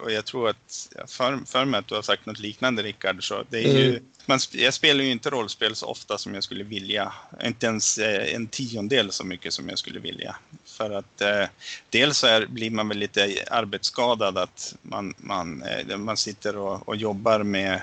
och 0.02 0.12
jag 0.12 0.24
tror 0.24 0.48
att, 0.48 0.88
för, 1.06 1.40
för 1.46 1.64
mig 1.64 1.78
att 1.78 1.88
du 1.88 1.94
har 1.94 2.02
sagt 2.02 2.26
något 2.26 2.38
liknande 2.38 2.82
Rickard, 2.82 3.28
så 3.28 3.44
det 3.50 3.58
är 3.58 3.70
mm. 3.70 3.76
ju, 3.76 4.00
man, 4.26 4.38
jag 4.52 4.74
spelar 4.74 5.04
ju 5.04 5.10
inte 5.10 5.30
rollspel 5.30 5.74
så 5.74 5.86
ofta 5.86 6.18
som 6.18 6.34
jag 6.34 6.44
skulle 6.44 6.64
vilja. 6.64 7.12
Inte 7.44 7.66
ens 7.66 7.98
eh, 7.98 8.34
en 8.34 8.46
tiondel 8.46 9.12
så 9.12 9.24
mycket 9.24 9.52
som 9.52 9.68
jag 9.68 9.78
skulle 9.78 10.00
vilja. 10.00 10.36
För 10.64 10.90
att 10.90 11.20
eh, 11.20 11.44
dels 11.90 12.18
så 12.18 12.26
är, 12.26 12.46
blir 12.46 12.70
man 12.70 12.88
väl 12.88 12.98
lite 12.98 13.44
arbetsskadad 13.50 14.38
att 14.38 14.74
man, 14.82 15.14
man, 15.16 15.62
eh, 15.62 15.96
man 15.96 16.16
sitter 16.16 16.56
och, 16.56 16.88
och 16.88 16.96
jobbar 16.96 17.42
med 17.42 17.80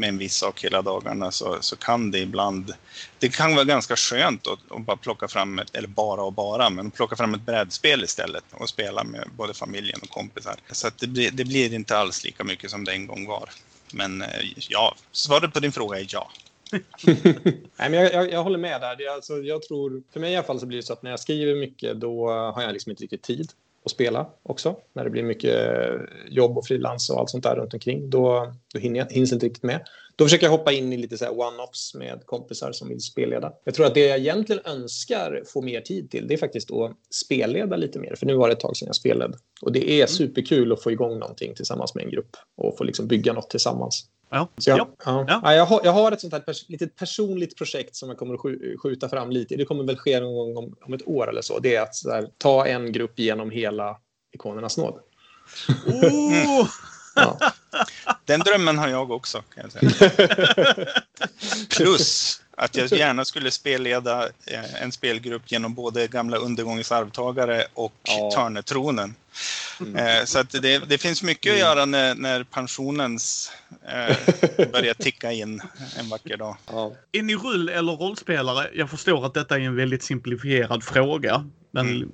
med 0.00 0.08
en 0.08 0.18
viss 0.18 0.36
sak 0.36 0.64
hela 0.64 0.82
dagarna 0.82 1.30
så, 1.30 1.58
så 1.60 1.76
kan 1.76 2.10
det 2.10 2.18
ibland, 2.18 2.74
det 3.18 3.28
kan 3.28 3.54
vara 3.54 3.64
ganska 3.64 3.96
skönt 3.96 4.46
att, 4.46 4.72
att 4.72 4.86
bara 4.86 4.96
plocka 4.96 5.28
fram, 5.28 5.58
ett, 5.58 5.76
eller 5.76 5.88
bara 5.88 6.22
och 6.22 6.32
bara, 6.32 6.70
men 6.70 6.90
plocka 6.90 7.16
fram 7.16 7.34
ett 7.34 7.46
brädspel 7.46 8.04
istället 8.04 8.44
och 8.50 8.68
spela 8.68 9.04
med 9.04 9.28
både 9.36 9.54
familjen 9.54 10.00
och 10.02 10.10
kompisar. 10.10 10.56
Så 10.72 10.86
att 10.86 10.98
det, 10.98 11.06
blir, 11.06 11.30
det 11.30 11.44
blir 11.44 11.74
inte 11.74 11.98
alls 11.98 12.24
lika 12.24 12.44
mycket 12.44 12.70
som 12.70 12.84
det 12.84 12.92
en 12.92 13.06
gång 13.06 13.26
var. 13.26 13.50
Men 13.92 14.22
eh, 14.22 14.28
ja, 14.68 14.94
svaret 15.12 15.52
på 15.52 15.60
din 15.60 15.72
fråga 15.72 15.98
är 15.98 16.06
ja. 16.08 16.30
Nej, 17.76 17.90
men 17.90 17.92
jag, 17.92 18.12
jag, 18.12 18.32
jag, 18.32 18.42
håller 18.42 18.58
med 18.58 18.80
där. 18.80 18.96
Det 18.96 19.08
alltså, 19.08 19.38
jag 19.38 19.62
tror, 19.62 20.02
för 20.12 20.20
mig 20.20 20.32
i 20.32 20.36
alla 20.36 20.46
fall 20.46 20.60
så 20.60 20.66
blir 20.66 20.78
det 20.78 20.82
så 20.82 20.92
att 20.92 21.02
när 21.02 21.10
jag 21.10 21.20
skriver 21.20 21.54
mycket 21.54 22.00
då 22.00 22.28
har 22.30 22.62
jag 22.62 22.72
liksom 22.72 22.90
inte 22.90 23.02
riktigt 23.02 23.22
tid 23.22 23.52
att 23.84 23.90
spela 23.90 24.26
också. 24.42 24.76
När 24.92 25.04
det 25.04 25.10
blir 25.10 25.22
mycket 25.22 25.76
jobb 26.28 26.58
och 26.58 26.66
frilans 26.66 27.10
och 27.10 27.18
allt 27.18 27.30
sånt 27.30 27.44
där 27.44 27.56
runt 27.56 27.74
omkring. 27.74 28.10
Då, 28.10 28.52
då 28.74 28.80
hinner 28.80 29.00
jag, 29.00 29.12
hinns 29.12 29.32
inte 29.32 29.46
riktigt 29.46 29.62
med. 29.62 29.80
Då 30.16 30.24
försöker 30.24 30.46
jag 30.46 30.50
hoppa 30.50 30.72
in 30.72 30.92
i 30.92 30.96
lite 30.96 31.28
one-offs 31.28 31.96
med 31.98 32.26
kompisar 32.26 32.72
som 32.72 32.88
vill 32.88 33.00
spelleda. 33.00 33.52
Jag 33.64 33.74
tror 33.74 33.86
att 33.86 33.94
det 33.94 34.06
jag 34.06 34.18
egentligen 34.18 34.62
önskar 34.64 35.42
få 35.46 35.62
mer 35.62 35.80
tid 35.80 36.10
till, 36.10 36.28
det 36.28 36.34
är 36.34 36.38
faktiskt 36.38 36.70
att 36.70 36.96
spelleda 37.24 37.76
lite 37.76 37.98
mer. 37.98 38.14
För 38.14 38.26
nu 38.26 38.34
var 38.34 38.48
det 38.48 38.52
ett 38.52 38.60
tag 38.60 38.76
sedan 38.76 38.86
jag 38.86 38.96
spelade. 38.96 39.38
Och 39.62 39.72
det 39.72 39.90
är 39.90 39.96
mm. 39.96 40.08
superkul 40.08 40.72
att 40.72 40.82
få 40.82 40.90
igång 40.90 41.18
någonting 41.18 41.54
tillsammans 41.54 41.94
med 41.94 42.04
en 42.04 42.10
grupp 42.10 42.36
och 42.56 42.78
få 42.78 42.84
liksom 42.84 43.06
bygga 43.06 43.32
något 43.32 43.50
tillsammans. 43.50 44.06
Ja. 44.30 44.48
Jag, 44.66 44.78
ja. 44.78 44.88
Ja. 45.04 45.40
ja. 45.42 45.54
jag, 45.54 45.66
har, 45.66 45.80
jag 45.84 45.92
har 45.92 46.12
ett 46.12 46.20
sånt 46.20 46.32
här 46.32 46.40
pers 46.40 46.68
litet 46.68 46.96
personligt 46.96 47.56
projekt 47.56 47.96
som 47.96 48.08
jag 48.08 48.18
kommer 48.18 48.34
att 48.34 48.80
skjuta 48.82 49.08
fram 49.08 49.30
lite. 49.30 49.56
Det 49.56 49.64
kommer 49.64 49.84
väl 49.84 49.96
ske 49.96 50.20
någon 50.20 50.34
gång 50.34 50.56
om, 50.56 50.76
om 50.80 50.92
ett 50.92 51.08
år 51.08 51.28
eller 51.28 51.42
så. 51.42 51.58
Det 51.58 51.76
är 51.76 51.82
att 51.82 51.94
här, 52.10 52.28
ta 52.38 52.66
en 52.66 52.92
grupp 52.92 53.18
genom 53.18 53.50
hela 53.50 53.96
ikonernas 54.32 54.76
nåd. 54.76 55.00
Oh! 55.86 56.68
ja. 57.14 57.38
Den 58.24 58.40
drömmen 58.40 58.78
har 58.78 58.88
jag 58.88 59.10
också, 59.10 59.42
kan 59.54 59.70
jag 59.72 59.92
säga. 59.92 60.14
Plus 61.76 62.40
att 62.60 62.76
jag 62.76 62.92
gärna 62.92 63.24
skulle 63.24 63.50
spelleda 63.50 64.28
eh, 64.46 64.82
en 64.82 64.92
spelgrupp 64.92 65.42
genom 65.52 65.74
både 65.74 66.06
gamla 66.06 66.36
undergångens 66.36 66.92
arvtagare 66.92 67.64
och 67.74 67.94
ja. 68.02 68.30
Törnetronen. 68.34 69.14
Mm. 69.80 69.96
Eh, 69.96 70.24
så 70.24 70.38
att 70.38 70.50
det, 70.50 70.78
det, 70.78 70.98
finns 70.98 71.22
mycket 71.22 71.52
att 71.52 71.58
mm. 71.58 71.68
göra 71.68 71.84
när, 71.84 72.14
när 72.14 72.44
pensionens 72.44 73.52
eh, 73.88 74.16
börjar 74.72 74.94
ticka 74.94 75.32
in 75.32 75.62
en 75.98 76.08
vacker 76.08 76.36
dag. 76.36 76.56
Ja. 76.66 76.92
Är 77.12 77.22
ni 77.22 77.36
rull 77.36 77.68
eller 77.68 77.92
rollspelare? 77.92 78.70
Jag 78.74 78.90
förstår 78.90 79.26
att 79.26 79.34
detta 79.34 79.56
är 79.56 79.60
en 79.60 79.76
väldigt 79.76 80.02
simplifierad 80.02 80.84
fråga. 80.84 81.50
Men 81.70 81.88
mm. 81.88 82.10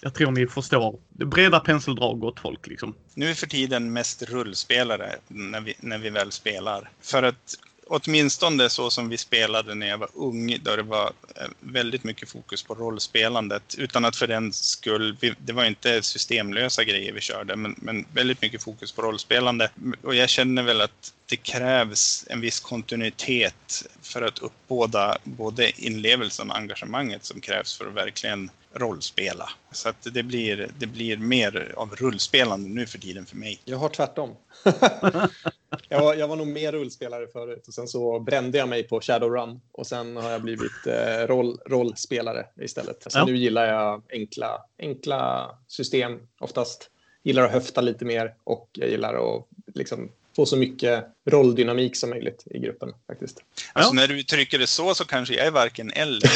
jag 0.00 0.14
tror 0.14 0.30
ni 0.30 0.46
förstår. 0.46 0.98
Breda 1.08 1.60
penseldrag 1.60 2.20
gott 2.20 2.40
folk 2.40 2.66
liksom. 2.66 2.94
Nu 3.14 3.34
för 3.34 3.46
tiden 3.46 3.92
mest 3.92 4.22
rullspelare 4.22 5.16
när 5.28 5.60
vi, 5.60 5.74
när 5.80 5.98
vi 5.98 6.10
väl 6.10 6.32
spelar. 6.32 6.90
För 7.00 7.22
att 7.22 7.56
åtminstone 7.86 8.70
så 8.70 8.90
som 8.90 9.08
vi 9.08 9.18
spelade 9.18 9.74
när 9.74 9.86
jag 9.86 9.98
var 9.98 10.08
ung, 10.14 10.58
då 10.62 10.76
det 10.76 10.82
var 10.82 11.12
eh, 11.36 11.48
väldigt 11.60 12.04
mycket 12.04 12.28
fokus 12.28 12.62
på 12.62 12.74
rollspelandet. 12.74 13.74
Utan 13.78 14.04
att 14.04 14.16
för 14.16 14.26
den 14.26 14.52
skull, 14.52 15.16
det 15.38 15.52
var 15.52 15.64
inte 15.64 16.02
systemlösa 16.02 16.84
grejer 16.84 17.12
vi 17.12 17.20
körde, 17.20 17.56
men, 17.56 17.74
men 17.78 18.06
väldigt 18.12 18.42
mycket 18.42 18.62
fokus 18.62 18.92
på 18.92 19.02
rollspelande. 19.02 19.70
Och 20.02 20.14
jag 20.14 20.28
känner 20.28 20.62
väl 20.62 20.80
att 20.80 21.12
det 21.28 21.36
krävs 21.36 22.26
en 22.30 22.40
viss 22.40 22.60
kontinuitet 22.60 23.86
för 24.02 24.22
att 24.22 24.38
uppbåda 24.38 25.18
både 25.24 25.80
inlevelsen 25.80 26.50
och 26.50 26.56
engagemanget 26.56 27.24
som 27.24 27.40
krävs 27.40 27.78
för 27.78 27.86
att 27.86 27.94
verkligen 27.94 28.50
rollspela. 28.74 29.50
Så 29.72 29.88
att 29.88 30.06
det 30.12 30.22
blir, 30.22 30.70
det 30.78 30.86
blir 30.86 31.16
mer 31.16 31.72
av 31.76 31.94
rullspelande 31.94 32.68
nu 32.68 32.86
för 32.86 32.98
tiden 32.98 33.26
för 33.26 33.36
mig. 33.36 33.60
Jag 33.64 33.78
har 33.78 33.88
tvärtom. 33.88 34.36
jag, 35.88 36.00
var, 36.00 36.14
jag 36.14 36.28
var 36.28 36.36
nog 36.36 36.46
mer 36.46 36.72
rullspelare 36.72 37.26
förut 37.26 37.68
och 37.68 37.74
sen 37.74 37.88
så 37.88 38.20
brände 38.20 38.58
jag 38.58 38.68
mig 38.68 38.82
på 38.82 39.00
Shadowrun 39.00 39.60
och 39.72 39.86
sen 39.86 40.16
har 40.16 40.30
jag 40.30 40.42
blivit 40.42 40.86
eh, 40.86 41.26
roll, 41.26 41.58
rollspelare 41.66 42.46
istället. 42.60 43.12
Så 43.12 43.18
ja. 43.18 43.24
nu 43.24 43.36
gillar 43.36 43.66
jag 43.66 44.02
enkla, 44.10 44.64
enkla 44.78 45.50
system 45.66 46.18
oftast. 46.38 46.90
Gillar 47.22 47.42
att 47.42 47.52
höfta 47.52 47.80
lite 47.80 48.04
mer 48.04 48.34
och 48.44 48.68
jag 48.72 48.90
gillar 48.90 49.14
att 49.14 49.46
liksom 49.74 50.10
få 50.36 50.46
så 50.46 50.56
mycket 50.56 51.04
rolldynamik 51.30 51.96
som 51.96 52.10
möjligt 52.10 52.44
i 52.50 52.58
gruppen 52.58 52.92
faktiskt. 53.06 53.42
Alltså 53.72 53.94
ja. 53.94 54.00
när 54.00 54.08
du 54.08 54.20
uttrycker 54.20 54.58
det 54.58 54.66
så 54.66 54.94
så 54.94 55.04
kanske 55.04 55.34
jag 55.34 55.46
är 55.46 55.50
varken 55.50 55.90
eller. 55.90 56.30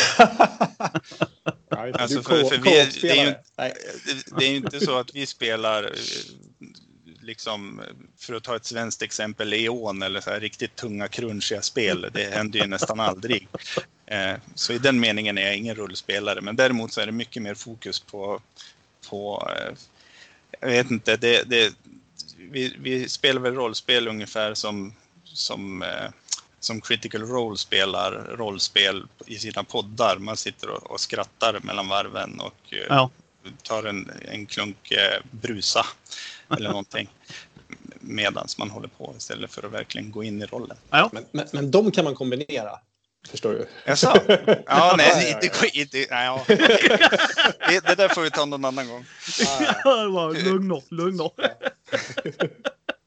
alltså 2.01 2.23
för, 2.23 2.45
för 2.45 2.59
vi, 2.59 3.01
det, 3.01 3.11
är 3.11 3.27
ju, 3.27 3.35
det 4.39 4.45
är 4.45 4.51
ju 4.51 4.57
inte 4.57 4.81
så 4.81 4.99
att 4.99 5.15
vi 5.15 5.27
spelar 5.27 5.85
eh, 5.85 5.91
liksom, 7.21 7.81
för 8.19 8.35
att 8.35 8.43
ta 8.43 8.57
ett 8.57 8.65
svenskt 8.65 9.03
exempel, 9.03 9.49
Leon 9.49 10.03
eller 10.03 10.21
så 10.21 10.31
här 10.31 10.41
riktigt 10.41 10.77
tunga 10.77 11.09
crunchiga 11.09 11.63
spel. 11.63 12.11
Det 12.13 12.35
händer 12.35 12.59
ju 12.59 12.67
nästan 12.67 13.01
aldrig. 13.01 13.49
Eh, 14.07 14.35
så 14.55 14.73
i 14.73 14.79
den 14.79 15.01
meningen 15.01 15.39
är 15.39 15.43
jag 15.43 15.57
ingen 15.57 15.75
rullspelare, 15.75 16.41
men 16.41 16.57
däremot 16.57 16.93
så 16.93 17.01
är 17.01 17.07
det 17.07 17.13
mycket 17.13 17.43
mer 17.43 17.55
fokus 17.55 18.01
på, 18.01 18.41
på 19.11 19.51
eh, 19.57 19.75
jag 20.61 20.69
vet 20.69 20.91
inte, 20.91 21.17
det, 21.17 21.43
det, 21.47 21.75
vi, 22.51 22.77
vi 22.79 23.09
spelar 23.09 23.41
väl 23.41 23.55
rollspel 23.55 24.09
ungefär 24.09 24.55
som, 24.55 24.93
som, 25.25 25.83
eh, 25.83 26.11
som 26.61 26.81
Critical 26.81 27.23
Role 27.23 27.57
spelar 27.57 28.13
rollspel 28.13 29.07
i 29.27 29.39
sina 29.39 29.65
poddar. 29.65 30.17
Man 30.19 30.37
sitter 30.37 30.71
och, 30.71 30.91
och 30.91 31.01
skrattar 31.01 31.61
mellan 31.63 31.89
varven 31.89 32.41
och 32.41 32.73
eh, 32.73 32.87
ja. 32.89 33.11
tar 33.63 33.85
en, 33.85 34.11
en 34.29 34.47
klunk 34.47 34.91
eh, 34.91 35.23
brusa 35.31 35.87
eller 36.57 36.69
någonting 36.71 37.09
medans 38.01 38.59
man 38.59 38.71
håller 38.71 38.89
på 38.89 39.15
istället 39.17 39.53
för 39.53 39.67
att 39.67 39.73
verkligen 39.73 40.11
gå 40.11 40.25
in 40.25 40.43
i 40.43 40.47
rollen. 40.47 40.77
Ja. 40.91 41.11
Men, 41.13 41.25
men, 41.33 41.47
men 41.53 41.71
de 41.71 41.91
kan 41.91 42.05
man 42.05 42.15
kombinera 42.15 42.79
Förstår 43.29 43.53
du? 43.53 43.67
Jaså? 43.87 44.15
Ja, 44.67 44.95
nej, 44.97 45.39
inte, 45.43 45.79
inte, 45.79 46.07
nej, 46.11 46.27
ja. 46.27 46.45
Det, 47.69 47.87
det 47.87 47.95
där 47.95 48.09
får 48.09 48.23
vi 48.23 48.31
ta 48.31 48.45
någon 48.45 48.65
annan 48.65 48.89
gång. 48.89 49.05
Ja, 49.85 50.29
lugn 50.45 50.83
lugn 50.91 51.31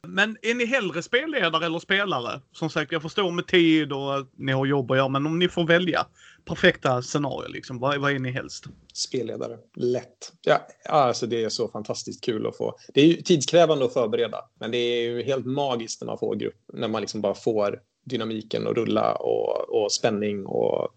Men 0.07 0.37
är 0.41 0.53
ni 0.53 0.65
hellre 0.65 1.03
spelledare 1.03 1.65
eller 1.65 1.79
spelare? 1.79 2.41
Som 2.51 2.69
sagt, 2.69 2.91
jag 2.91 3.01
förstår 3.01 3.31
med 3.31 3.47
tid 3.47 3.93
och 3.93 4.17
att 4.17 4.27
ni 4.35 4.51
har 4.51 4.65
jobb 4.65 4.91
att 4.91 4.97
göra, 4.97 5.07
men 5.07 5.25
om 5.25 5.39
ni 5.39 5.49
får 5.49 5.67
välja 5.67 6.05
perfekta 6.45 7.01
scenario, 7.01 7.47
liksom, 7.47 7.79
vad, 7.79 8.01
vad 8.01 8.11
är 8.11 8.19
ni 8.19 8.31
helst? 8.31 8.65
Spelledare, 8.93 9.57
lätt. 9.75 10.31
Ja, 10.41 10.67
alltså 10.89 11.27
det 11.27 11.43
är 11.43 11.49
så 11.49 11.67
fantastiskt 11.67 12.23
kul 12.23 12.47
att 12.47 12.57
få. 12.57 12.79
Det 12.93 13.01
är 13.01 13.05
ju 13.05 13.21
tidskrävande 13.21 13.85
att 13.85 13.93
förbereda, 13.93 14.37
men 14.59 14.71
det 14.71 14.77
är 14.77 15.01
ju 15.01 15.23
helt 15.23 15.45
magiskt 15.45 16.01
när 16.01 16.05
man 16.05 16.19
får 16.19 16.35
grupp, 16.35 16.59
när 16.73 16.87
man 16.87 17.01
liksom 17.01 17.21
bara 17.21 17.35
får 17.35 17.79
dynamiken 18.03 18.67
och 18.67 18.75
rulla 18.75 19.15
och, 19.15 19.83
och 19.83 19.91
spänning 19.91 20.45
och, 20.45 20.89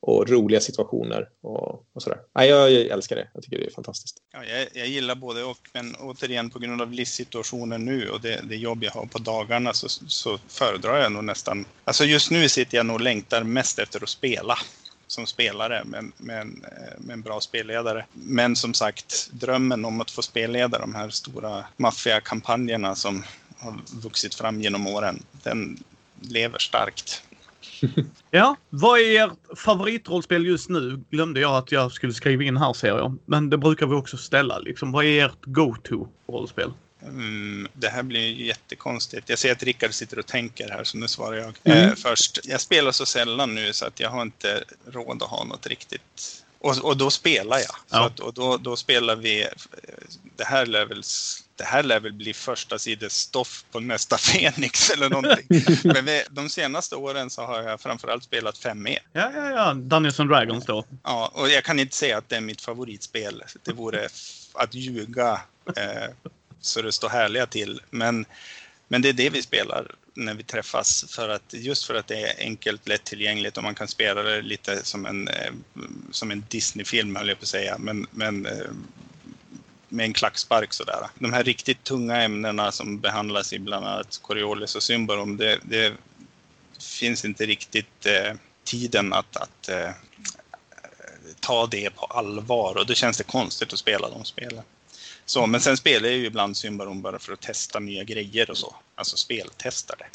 och 0.00 0.28
roliga 0.28 0.60
situationer 0.60 1.28
och, 1.42 1.86
och 1.92 2.02
sådär. 2.02 2.18
Nej, 2.34 2.48
jag, 2.48 2.70
jag 2.72 2.86
älskar 2.86 3.16
det. 3.16 3.28
Jag 3.34 3.42
tycker 3.42 3.58
det 3.58 3.66
är 3.66 3.70
fantastiskt. 3.70 4.16
Ja, 4.32 4.44
jag, 4.44 4.68
jag 4.74 4.86
gillar 4.86 5.14
både 5.14 5.44
och, 5.44 5.58
men 5.72 5.96
återigen 5.96 6.50
på 6.50 6.58
grund 6.58 6.82
av 6.82 6.92
livssituationen 6.92 7.84
nu 7.84 8.10
och 8.10 8.20
det, 8.20 8.40
det 8.48 8.56
jobb 8.56 8.84
jag 8.84 8.90
har 8.90 9.06
på 9.06 9.18
dagarna 9.18 9.72
så, 9.72 9.88
så 9.88 10.38
föredrar 10.48 10.96
jag 10.96 11.12
nog 11.12 11.24
nästan... 11.24 11.64
Alltså 11.84 12.04
just 12.04 12.30
nu 12.30 12.48
sitter 12.48 12.76
jag 12.76 12.86
nog 12.86 12.94
och 12.94 13.00
längtar 13.00 13.42
mest 13.42 13.78
efter 13.78 14.02
att 14.02 14.08
spela 14.08 14.58
som 15.06 15.26
spelare 15.26 15.84
med, 15.84 16.12
med, 16.16 16.40
en, 16.40 16.48
med 16.48 17.08
eh, 17.08 17.12
en 17.12 17.22
bra 17.22 17.40
spelledare. 17.40 18.06
Men 18.12 18.56
som 18.56 18.74
sagt, 18.74 19.30
drömmen 19.32 19.84
om 19.84 20.00
att 20.00 20.10
få 20.10 20.22
spelleda 20.22 20.78
de 20.78 20.94
här 20.94 21.10
stora 21.10 21.64
maffiakampanjerna 21.76 22.94
som 22.94 23.24
har 23.58 23.80
vuxit 24.02 24.34
fram 24.34 24.60
genom 24.60 24.86
åren, 24.86 25.22
den 25.42 25.78
lever 26.20 26.58
starkt. 26.58 27.22
Ja, 28.30 28.56
vad 28.70 29.00
är 29.00 29.24
ert 29.24 29.58
favoritrollspel 29.58 30.46
just 30.46 30.68
nu? 30.68 31.04
Glömde 31.10 31.40
jag 31.40 31.56
att 31.56 31.72
jag 31.72 31.92
skulle 31.92 32.12
skriva 32.12 32.42
in 32.42 32.56
här 32.56 32.72
ser 32.72 32.88
jag. 32.88 33.18
Men 33.26 33.50
det 33.50 33.58
brukar 33.58 33.86
vi 33.86 33.94
också 33.94 34.16
ställa 34.16 34.58
liksom. 34.58 34.92
Vad 34.92 35.04
är 35.04 35.26
ert 35.26 35.44
go-to-rollspel? 35.44 36.72
Mm, 37.02 37.68
det 37.72 37.88
här 37.88 38.02
blir 38.02 38.32
jättekonstigt. 38.32 39.28
Jag 39.28 39.38
ser 39.38 39.52
att 39.52 39.62
Rickard 39.62 39.94
sitter 39.94 40.18
och 40.18 40.26
tänker 40.26 40.68
här, 40.68 40.84
så 40.84 40.98
nu 40.98 41.08
svarar 41.08 41.36
jag. 41.36 41.54
Mm. 41.64 41.88
Eh, 41.88 41.94
först, 41.94 42.40
jag 42.44 42.60
spelar 42.60 42.92
så 42.92 43.06
sällan 43.06 43.54
nu 43.54 43.72
så 43.72 43.86
att 43.86 44.00
jag 44.00 44.10
har 44.10 44.22
inte 44.22 44.64
råd 44.86 45.22
att 45.22 45.28
ha 45.28 45.44
något 45.44 45.66
riktigt... 45.66 46.44
Och, 46.60 46.84
och 46.84 46.96
då 46.96 47.10
spelar 47.10 47.58
jag. 47.58 47.76
Ja. 47.90 48.06
Att, 48.06 48.20
och 48.20 48.34
då, 48.34 48.56
då 48.56 48.76
spelar 48.76 49.16
vi... 49.16 49.48
Det 50.36 50.44
här 50.44 50.66
lär 50.66 50.86
väl, 50.86 51.02
det 51.58 51.64
här 51.64 51.82
lär 51.82 52.00
väl 52.00 52.12
bli 52.12 52.34
första 52.34 52.78
stoff 53.08 53.64
på 53.70 53.80
nästa 53.80 54.18
Fenix 54.18 54.90
eller 54.90 55.10
någonting. 55.10 55.46
Men 55.94 56.04
vi, 56.04 56.22
de 56.30 56.48
senaste 56.48 56.96
åren 56.96 57.30
så 57.30 57.42
har 57.42 57.62
jag 57.62 57.80
framförallt 57.80 58.24
spelat 58.24 58.58
5E. 58.58 58.98
Ja, 59.12 59.32
ja, 59.34 59.50
ja. 59.50 59.74
Dungeons 59.74 60.20
and 60.20 60.30
Dragons 60.30 60.66
då. 60.66 60.84
Ja, 61.04 61.32
och 61.34 61.48
jag 61.48 61.64
kan 61.64 61.78
inte 61.78 61.96
säga 61.96 62.18
att 62.18 62.28
det 62.28 62.36
är 62.36 62.40
mitt 62.40 62.60
favoritspel. 62.60 63.42
Det 63.64 63.72
vore 63.72 64.08
att 64.54 64.74
ljuga. 64.74 65.40
Eh, 65.76 66.10
så 66.60 66.82
det 66.82 66.92
står 66.92 67.08
härliga 67.08 67.46
till. 67.46 67.80
Men, 67.90 68.24
men 68.88 69.02
det 69.02 69.08
är 69.08 69.12
det 69.12 69.30
vi 69.30 69.42
spelar 69.42 69.94
när 70.14 70.34
vi 70.34 70.42
träffas 70.42 71.04
för 71.08 71.28
att 71.28 71.54
just 71.54 71.84
för 71.84 71.94
att 71.94 72.06
det 72.06 72.22
är 72.22 72.34
enkelt, 72.38 72.88
lättillgängligt 72.88 73.56
och 73.56 73.62
man 73.62 73.74
kan 73.74 73.88
spela 73.88 74.22
det 74.22 74.42
lite 74.42 74.84
som 74.84 75.06
en, 75.06 75.28
eh, 75.28 75.52
som 76.10 76.30
en 76.30 76.44
Disney-film 76.48 77.16
höll 77.16 77.28
jag 77.28 77.38
på 77.38 77.42
att 77.42 77.48
säga. 77.48 77.76
Men, 77.78 78.06
men 78.10 78.46
eh, 78.46 78.70
med 79.88 80.04
en 80.04 80.12
klackspark 80.12 80.72
sådär. 80.72 81.06
De 81.14 81.32
här 81.32 81.44
riktigt 81.44 81.84
tunga 81.84 82.22
ämnena 82.22 82.72
som 82.72 83.00
behandlas 83.00 83.52
i 83.52 83.58
bland 83.58 83.86
annat 83.86 84.20
Coriolis 84.22 84.74
och 84.74 84.82
Symbarom, 84.82 85.36
det, 85.36 85.58
det 85.62 85.92
finns 86.80 87.24
inte 87.24 87.46
riktigt 87.46 88.06
eh, 88.06 88.34
tiden 88.64 89.12
att, 89.12 89.36
att 89.36 89.68
eh, 89.68 89.90
ta 91.40 91.66
det 91.66 91.90
på 91.90 92.04
allvar 92.04 92.78
och 92.78 92.86
då 92.86 92.94
känns 92.94 93.18
det 93.18 93.24
konstigt 93.24 93.72
att 93.72 93.78
spela 93.78 94.10
de 94.10 94.24
spelen. 94.24 94.62
Så, 95.26 95.46
men 95.46 95.60
sen 95.60 95.76
spelar 95.76 96.08
jag 96.08 96.18
ju 96.18 96.26
ibland 96.26 96.56
Symbarom 96.56 97.02
bara 97.02 97.18
för 97.18 97.32
att 97.32 97.40
testa 97.40 97.80
nya 97.80 98.04
grejer 98.04 98.50
och 98.50 98.58
så. 98.58 98.76
Alltså 98.94 99.16
speltestare. 99.16 100.06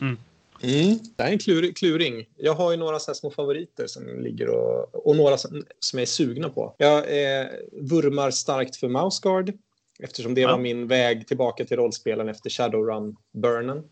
Mm. 0.00 0.18
Mm, 0.62 0.98
det 1.16 1.22
är 1.22 1.32
en 1.32 1.38
klur, 1.38 1.72
kluring. 1.72 2.28
Jag 2.36 2.54
har 2.54 2.70
ju 2.70 2.76
några 2.76 2.98
så 2.98 3.14
små 3.14 3.30
favoriter 3.30 3.86
som 3.86 4.20
ligger 4.20 4.48
och, 4.48 5.06
och 5.06 5.16
några 5.16 5.36
som, 5.36 5.64
som 5.80 5.98
jag 5.98 6.02
är 6.02 6.06
sugna 6.06 6.48
på. 6.48 6.74
Jag 6.78 6.98
eh, 6.98 7.46
vurmar 7.72 8.30
starkt 8.30 8.76
för 8.76 8.88
Mouseguard 8.88 9.52
eftersom 9.98 10.34
det 10.34 10.40
ja. 10.40 10.50
var 10.50 10.58
min 10.58 10.86
väg 10.86 11.28
tillbaka 11.28 11.64
till 11.64 11.76
rollspelen 11.76 12.28
efter 12.28 12.50
Shadowrun-burnen. 12.50 13.84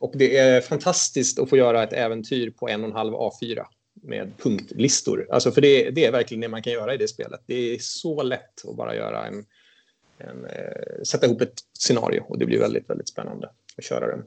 Och 0.00 0.12
det 0.14 0.36
är 0.36 0.60
fantastiskt 0.60 1.38
att 1.38 1.48
få 1.48 1.56
göra 1.56 1.82
ett 1.82 1.92
äventyr 1.92 2.50
på 2.50 2.68
en 2.68 2.82
och 2.82 2.90
en 2.90 2.96
halv 2.96 3.14
A4 3.14 3.64
med 4.02 4.32
punktlistor. 4.38 5.26
Alltså 5.30 5.52
för 5.52 5.60
det, 5.60 5.90
det, 5.90 6.04
är 6.04 6.12
verkligen 6.12 6.40
det 6.40 6.48
man 6.48 6.62
kan 6.62 6.72
göra 6.72 6.94
i 6.94 6.96
det 6.96 7.08
spelet. 7.08 7.40
Det 7.46 7.74
är 7.74 7.78
så 7.80 8.22
lätt 8.22 8.68
att 8.68 8.76
bara 8.76 8.96
göra 8.96 9.26
en, 9.26 9.44
en 10.18 10.44
eh, 10.44 11.02
sätta 11.02 11.26
ihop 11.26 11.40
ett 11.40 11.60
scenario 11.78 12.20
och 12.28 12.38
det 12.38 12.46
blir 12.46 12.58
väldigt, 12.58 12.90
väldigt 12.90 13.08
spännande 13.08 13.50
att 13.76 13.84
köra 13.84 14.06
den. 14.06 14.24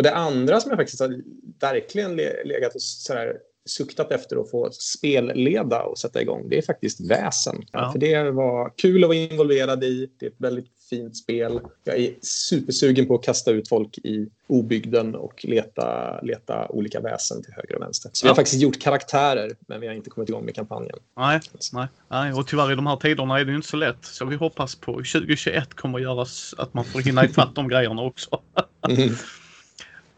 Och 0.00 0.04
det 0.04 0.14
andra 0.14 0.60
som 0.60 0.70
jag 0.70 0.78
faktiskt 0.78 1.00
har 1.00 1.20
verkligen 1.60 2.16
legat 2.44 2.74
och 2.74 2.82
sådär 2.82 3.36
suktat 3.64 4.12
efter 4.12 4.36
att 4.36 4.50
få 4.50 4.70
spelleda 4.72 5.82
och 5.82 5.98
sätta 5.98 6.22
igång, 6.22 6.48
det 6.48 6.58
är 6.58 6.62
faktiskt 6.62 7.00
Väsen. 7.00 7.62
Ja. 7.72 7.92
För 7.92 7.98
det 7.98 8.30
var 8.30 8.72
kul 8.76 9.04
att 9.04 9.08
vara 9.08 9.18
involverad 9.18 9.84
i. 9.84 10.10
Det 10.18 10.26
är 10.26 10.30
ett 10.30 10.36
väldigt 10.38 10.66
fint 10.90 11.16
spel. 11.16 11.60
Jag 11.84 11.98
är 11.98 12.14
supersugen 12.22 13.06
på 13.06 13.14
att 13.14 13.24
kasta 13.24 13.50
ut 13.50 13.68
folk 13.68 13.98
i 13.98 14.28
obygden 14.46 15.14
och 15.14 15.44
leta, 15.44 16.20
leta 16.20 16.68
olika 16.68 17.00
väsen 17.00 17.42
till 17.42 17.52
höger 17.52 17.74
och 17.74 17.82
vänster. 17.82 18.10
Så 18.12 18.26
ja. 18.26 18.28
vi 18.28 18.28
har 18.28 18.36
faktiskt 18.36 18.62
gjort 18.62 18.80
karaktärer, 18.80 19.52
men 19.66 19.80
vi 19.80 19.86
har 19.86 19.94
inte 19.94 20.10
kommit 20.10 20.28
igång 20.28 20.44
med 20.44 20.54
kampanjen. 20.54 20.98
Nej, 21.16 21.40
nej, 21.72 21.86
nej. 22.08 22.32
och 22.32 22.46
tyvärr 22.46 22.72
i 22.72 22.74
de 22.74 22.86
här 22.86 22.96
tiderna 22.96 23.40
är 23.40 23.44
det 23.44 23.50
ju 23.50 23.56
inte 23.56 23.68
så 23.68 23.76
lätt. 23.76 24.04
Så 24.04 24.24
vi 24.24 24.36
hoppas 24.36 24.74
på 24.74 24.92
2021 24.92 25.74
kommer 25.74 25.98
att 25.98 26.02
göras 26.02 26.54
att 26.58 26.74
man 26.74 26.84
får 26.84 27.00
hinna 27.00 27.24
ifatt 27.24 27.54
de 27.54 27.68
grejerna 27.68 28.02
också. 28.02 28.40
mm. 28.88 29.10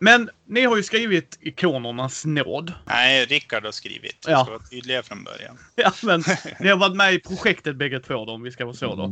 Men 0.03 0.31
ni 0.47 0.65
har 0.65 0.77
ju 0.77 0.83
skrivit 0.83 1.39
Ikonernas 1.41 2.25
nåd. 2.25 2.73
Nej, 2.87 3.25
Rickard 3.25 3.65
har 3.65 3.73
skrivit. 3.73 4.25
Vi 4.27 4.33
ja. 4.33 4.45
ska 4.45 4.53
vara 4.53 4.63
tydliga 4.63 5.03
från 5.03 5.25
början. 5.25 5.59
Ja, 5.75 5.93
men 6.03 6.25
ni 6.61 6.69
har 6.69 6.77
varit 6.77 6.97
med 6.97 7.15
i 7.15 7.19
projektet 7.19 7.77
bägge 7.77 8.01
två 8.01 8.25
då, 8.25 8.33
om 8.33 8.43
vi 8.43 8.51
ska 8.51 8.65
vara 8.65 8.77
så 8.77 8.95
då. 8.95 9.05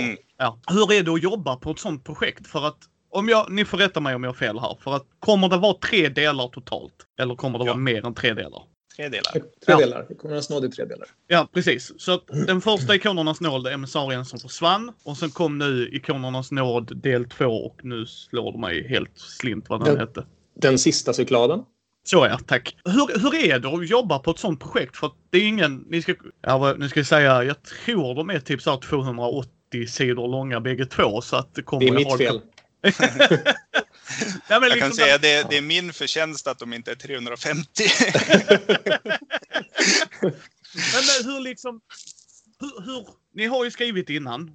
Mm. 0.00 0.16
Ja. 0.38 0.58
Hur 0.66 0.92
är 0.92 1.02
det 1.02 1.10
att 1.12 1.22
jobba 1.22 1.56
på 1.56 1.70
ett 1.70 1.78
sånt 1.78 2.04
projekt? 2.04 2.46
För 2.46 2.66
att 2.66 2.78
om 3.10 3.28
jag, 3.28 3.50
ni 3.50 3.64
får 3.64 3.78
rätta 3.78 4.00
mig 4.00 4.14
om 4.14 4.24
jag 4.24 4.30
har 4.30 4.34
fel 4.34 4.58
här. 4.58 4.76
För 4.80 4.96
att 4.96 5.06
kommer 5.20 5.48
det 5.48 5.56
vara 5.56 5.74
tre 5.74 6.08
delar 6.08 6.48
totalt? 6.48 6.94
Eller 7.20 7.34
kommer 7.34 7.58
det 7.58 7.64
ja. 7.64 7.72
vara 7.72 7.80
mer 7.80 8.06
än 8.06 8.14
tre 8.14 8.34
delar? 8.34 8.62
Tre 8.98 9.08
delar. 9.08 9.32
Tre 9.32 9.42
ja. 9.66 9.76
delar. 9.76 10.06
Ikonernas 10.10 10.50
nåd 10.50 10.64
är 10.64 10.68
tre 10.68 10.84
delar. 10.84 11.08
Ja, 11.26 11.48
precis. 11.52 11.92
Så 11.98 12.20
den 12.46 12.60
första 12.60 12.94
Ikonernas 12.94 13.40
nåd 13.40 13.66
är 13.66 13.70
emissarien 13.70 14.24
som 14.24 14.38
försvann. 14.38 14.92
Och 15.02 15.16
sen 15.16 15.30
kom 15.30 15.58
nu 15.58 15.88
Ikonernas 15.92 16.50
nåd 16.50 16.96
del 16.96 17.24
två 17.24 17.44
och 17.44 17.80
nu 17.82 18.06
slår 18.06 18.52
det 18.52 18.58
mig 18.58 18.88
helt 18.88 19.18
slint 19.18 19.68
vad 19.68 19.84
den 19.84 19.94
ja. 19.94 20.00
hette. 20.00 20.26
Den 20.54 20.78
sista 20.78 21.12
cykladen. 21.12 21.60
Så 22.04 22.26
ja, 22.26 22.38
tack. 22.46 22.76
Hur, 22.84 23.20
hur 23.20 23.34
är 23.34 23.58
det 23.58 23.68
att 23.68 23.88
jobba 23.88 24.18
på 24.18 24.30
ett 24.30 24.38
sånt 24.38 24.60
projekt? 24.60 24.96
För 24.96 25.10
det 25.30 25.38
är 25.38 25.48
ingen, 25.48 25.84
ni 25.88 26.02
ska, 26.02 26.14
ja, 26.42 26.74
nu 26.78 26.88
ska 26.88 27.00
jag 27.00 27.06
säga, 27.06 27.44
jag 27.44 27.56
tror 27.62 28.14
de 28.14 28.30
är 28.30 28.40
typ 28.40 28.62
så 28.62 28.76
280 28.76 29.86
sidor 29.88 30.28
långa 30.28 30.60
bägge 30.60 30.86
två 30.86 31.20
så 31.20 31.36
att 31.36 31.54
det 31.54 31.62
kommer... 31.62 31.80
Det 31.80 31.88
är 31.88 31.94
mitt 31.94 32.16
fel. 32.18 32.40
Nej, 34.20 34.40
jag 34.48 34.62
liksom 34.62 34.80
kan 34.80 34.92
säga 34.92 35.14
att 35.14 35.22
det, 35.22 35.50
det, 35.50 35.56
är 35.56 35.62
min 35.62 35.92
förtjänst 35.92 36.46
att 36.46 36.58
de 36.58 36.72
inte 36.72 36.90
är 36.90 36.94
350. 36.94 37.84
men 40.72 41.24
hur 41.24 41.40
liksom, 41.40 41.80
hur, 42.60 42.84
hur, 42.84 43.06
ni 43.34 43.46
har 43.46 43.64
ju 43.64 43.70
skrivit 43.70 44.10
innan 44.10 44.50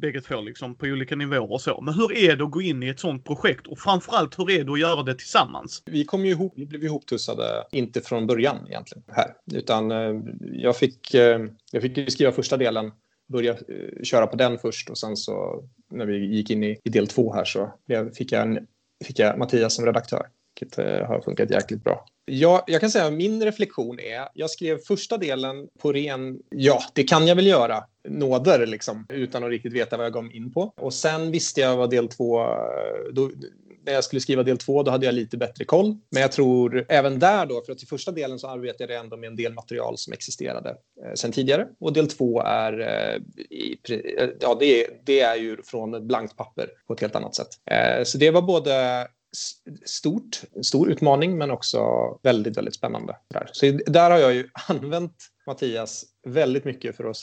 bägge 0.00 0.20
två 0.20 0.40
liksom 0.40 0.74
på 0.74 0.86
olika 0.86 1.16
nivåer 1.16 1.52
och 1.52 1.60
så. 1.60 1.80
Men 1.80 1.94
hur 1.94 2.12
är 2.12 2.36
det 2.36 2.44
att 2.44 2.50
gå 2.50 2.62
in 2.62 2.82
i 2.82 2.88
ett 2.88 3.00
sånt 3.00 3.24
projekt 3.24 3.66
och 3.66 3.78
framförallt 3.78 4.38
hur 4.38 4.50
är 4.50 4.64
det 4.64 4.72
att 4.72 4.80
göra 4.80 5.02
det 5.02 5.14
tillsammans? 5.14 5.82
Vi 5.86 6.04
kom 6.04 6.24
ju 6.24 6.30
ihop, 6.30 6.52
vi 6.56 6.66
blev 6.66 6.84
ihoptussade, 6.84 7.66
inte 7.72 8.00
från 8.00 8.26
början 8.26 8.66
egentligen 8.68 9.04
här, 9.08 9.34
utan 9.52 9.90
eh, 9.90 10.20
jag 10.40 10.76
fick, 10.76 11.14
eh, 11.14 11.40
jag 11.72 11.82
fick 11.82 12.12
skriva 12.12 12.32
första 12.32 12.56
delen 12.56 12.92
börja 13.32 13.52
eh, 13.52 14.02
köra 14.02 14.26
på 14.26 14.36
den 14.36 14.58
först 14.58 14.90
och 14.90 14.98
sen 14.98 15.16
så 15.16 15.64
när 15.90 16.06
vi 16.06 16.36
gick 16.36 16.50
in 16.50 16.64
i, 16.64 16.78
i 16.84 16.90
del 16.90 17.06
två 17.06 17.32
här 17.34 17.44
så 17.44 17.72
fick 18.14 18.32
jag, 18.32 18.42
en, 18.42 18.66
fick 19.04 19.18
jag 19.18 19.38
Mattias 19.38 19.74
som 19.74 19.86
redaktör, 19.86 20.26
vilket 20.60 20.78
eh, 20.78 21.06
har 21.06 21.20
funkat 21.20 21.50
jäkligt 21.50 21.84
bra. 21.84 22.06
Ja, 22.24 22.64
jag 22.66 22.80
kan 22.80 22.90
säga 22.90 23.06
att 23.06 23.12
min 23.12 23.44
reflektion 23.44 24.00
är, 24.00 24.28
jag 24.34 24.50
skrev 24.50 24.78
första 24.78 25.16
delen 25.18 25.68
på 25.78 25.92
ren, 25.92 26.38
ja, 26.48 26.82
det 26.94 27.02
kan 27.02 27.26
jag 27.26 27.36
väl 27.36 27.46
göra, 27.46 27.84
nåder 28.08 28.66
liksom, 28.66 29.06
utan 29.08 29.44
att 29.44 29.50
riktigt 29.50 29.72
veta 29.72 29.96
vad 29.96 30.06
jag 30.06 30.12
gav 30.12 30.24
mig 30.24 30.36
in 30.36 30.52
på. 30.52 30.72
Och 30.76 30.94
sen 30.94 31.30
visste 31.30 31.60
jag 31.60 31.76
vad 31.76 31.90
del 31.90 32.08
två, 32.08 32.40
eh, 32.40 33.12
då, 33.12 33.30
när 33.84 33.92
jag 33.92 34.04
skulle 34.04 34.20
skriva 34.20 34.42
del 34.42 34.58
två, 34.58 34.82
då 34.82 34.90
hade 34.90 35.06
jag 35.06 35.14
lite 35.14 35.36
bättre 35.36 35.64
koll. 35.64 35.96
Men 36.10 36.22
jag 36.22 36.32
tror 36.32 36.86
även 36.88 37.18
där 37.18 37.46
då, 37.46 37.62
för 37.66 37.72
att 37.72 37.82
i 37.82 37.86
första 37.86 38.12
delen 38.12 38.38
så 38.38 38.48
arbetade 38.48 38.92
jag 38.92 39.04
ändå 39.04 39.16
med 39.16 39.26
en 39.26 39.36
del 39.36 39.54
material 39.54 39.98
som 39.98 40.12
existerade 40.12 40.70
eh, 40.70 41.14
sen 41.14 41.32
tidigare. 41.32 41.66
Och 41.80 41.92
del 41.92 42.08
två 42.08 42.42
är, 42.42 42.80
eh, 42.80 43.16
i, 43.38 43.78
eh, 43.88 44.28
ja, 44.40 44.56
det, 44.60 44.86
det 45.04 45.20
är 45.20 45.36
ju 45.36 45.62
från 45.62 45.94
ett 45.94 46.02
blankt 46.02 46.36
papper 46.36 46.70
på 46.86 46.92
ett 46.92 47.00
helt 47.00 47.16
annat 47.16 47.34
sätt. 47.34 47.48
Eh, 47.70 48.04
så 48.04 48.18
det 48.18 48.30
var 48.30 48.42
både 48.42 49.06
stort, 49.84 50.42
stor 50.62 50.90
utmaning 50.90 51.38
men 51.38 51.50
också 51.50 51.80
väldigt, 52.22 52.56
väldigt 52.56 52.74
spännande. 52.74 53.16
Där. 53.28 53.50
Så 53.52 53.78
där 53.86 54.10
har 54.10 54.18
jag 54.18 54.34
ju 54.34 54.48
använt 54.68 55.16
Mattias 55.46 56.04
väldigt 56.26 56.64
mycket 56.64 56.96
för 56.96 57.04
att 57.04 57.16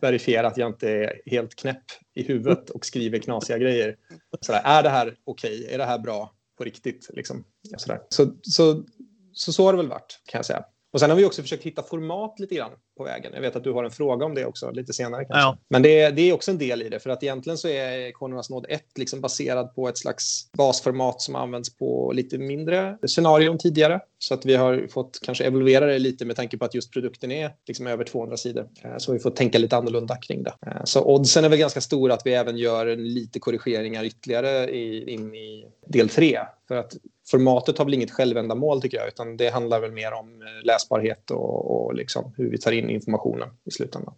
verifiera 0.00 0.46
att 0.46 0.56
jag 0.56 0.68
inte 0.68 0.90
är 0.90 1.22
helt 1.26 1.54
knäpp 1.54 1.84
i 2.14 2.22
huvudet 2.22 2.70
och 2.70 2.86
skriver 2.86 3.18
knasiga 3.18 3.58
grejer. 3.58 3.96
Sådär, 4.40 4.62
är 4.64 4.82
det 4.82 4.88
här 4.88 5.16
okej? 5.24 5.60
Okay? 5.60 5.74
Är 5.74 5.78
det 5.78 5.84
här 5.84 5.98
bra 5.98 6.34
på 6.58 6.64
riktigt? 6.64 7.10
Liksom, 7.12 7.44
sådär. 7.76 8.00
Så, 8.08 8.34
så, 8.42 8.84
så, 9.32 9.52
så 9.52 9.64
har 9.64 9.72
det 9.72 9.76
väl 9.76 9.88
varit 9.88 10.22
kan 10.26 10.38
jag 10.38 10.46
säga. 10.46 10.64
Och 10.92 11.00
sen 11.00 11.10
har 11.10 11.16
vi 11.16 11.24
också 11.24 11.42
försökt 11.42 11.64
hitta 11.64 11.82
format 11.82 12.40
lite 12.40 12.54
grann 12.54 12.70
på 12.96 13.04
vägen. 13.04 13.32
Jag 13.34 13.40
vet 13.40 13.56
att 13.56 13.64
du 13.64 13.72
har 13.72 13.84
en 13.84 13.90
fråga 13.90 14.26
om 14.26 14.34
det 14.34 14.44
också 14.44 14.70
lite 14.70 14.92
senare 14.92 15.24
kanske. 15.24 15.40
Ja. 15.40 15.58
Men 15.68 15.82
det 15.82 16.00
är, 16.00 16.12
det 16.12 16.22
är 16.22 16.32
också 16.32 16.50
en 16.50 16.58
del 16.58 16.82
i 16.82 16.88
det 16.88 17.00
för 17.00 17.10
att 17.10 17.22
egentligen 17.22 17.58
så 17.58 17.68
är 17.68 18.12
Cornernas 18.12 18.50
Node 18.50 18.68
1 18.68 18.82
liksom 18.96 19.20
baserad 19.20 19.74
på 19.74 19.88
ett 19.88 19.98
slags 19.98 20.50
basformat 20.52 21.20
som 21.20 21.34
används 21.36 21.76
på 21.76 22.12
lite 22.14 22.38
mindre 22.38 22.98
scenarion 23.06 23.58
tidigare. 23.58 24.00
Så 24.18 24.34
att 24.34 24.46
vi 24.46 24.54
har 24.54 24.86
fått 24.90 25.20
kanske 25.22 25.44
evolvera 25.44 25.86
det 25.86 25.98
lite 25.98 26.24
med 26.24 26.36
tanke 26.36 26.58
på 26.58 26.64
att 26.64 26.74
just 26.74 26.92
produkten 26.92 27.32
är 27.32 27.54
liksom 27.66 27.86
över 27.86 28.04
200 28.04 28.36
sidor. 28.36 28.68
Eh, 28.84 28.96
Så 28.98 29.12
vi 29.12 29.18
får 29.18 29.30
tänka 29.30 29.58
lite 29.58 29.76
annorlunda 29.76 30.16
kring 30.16 30.42
det. 30.42 30.54
Eh, 30.66 30.84
Så 30.84 31.04
oddsen 31.04 31.44
är 31.44 31.48
väl 31.48 31.58
ganska 31.58 31.80
stora 31.80 32.14
att 32.14 32.26
vi 32.26 32.34
även 32.34 32.56
gör 32.56 32.96
lite 32.96 33.38
korrigeringar 33.38 34.04
ytterligare 34.04 34.70
i, 34.70 35.10
in 35.10 35.34
i 35.34 35.66
del 35.86 36.08
3. 36.08 36.38
För 36.68 36.76
att 36.76 36.96
formatet 37.30 37.78
har 37.78 37.84
väl 37.84 37.94
inget 37.94 38.10
självändamål 38.10 38.82
tycker 38.82 38.96
jag, 38.96 39.08
utan 39.08 39.36
det 39.36 39.50
handlar 39.50 39.80
väl 39.80 39.92
mer 39.92 40.12
om 40.12 40.42
eh, 40.42 40.64
läsbarhet 40.64 41.30
och, 41.30 41.86
och 41.86 41.94
liksom 41.94 42.34
hur 42.36 42.50
vi 42.50 42.58
tar 42.58 42.72
in 42.72 42.90
informationen 42.90 43.48
i 43.64 43.70
slutändan. 43.70 44.14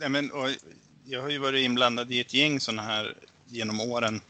Nej, 0.00 0.08
men, 0.08 0.30
och 0.30 0.48
jag 1.04 1.22
har 1.22 1.30
ju 1.30 1.38
varit 1.38 1.64
inblandad 1.64 2.12
i 2.12 2.20
ett 2.20 2.34
gäng 2.34 2.60
sådana 2.60 2.82
här 2.82 3.16
genom 3.46 3.80
åren, 3.80 4.20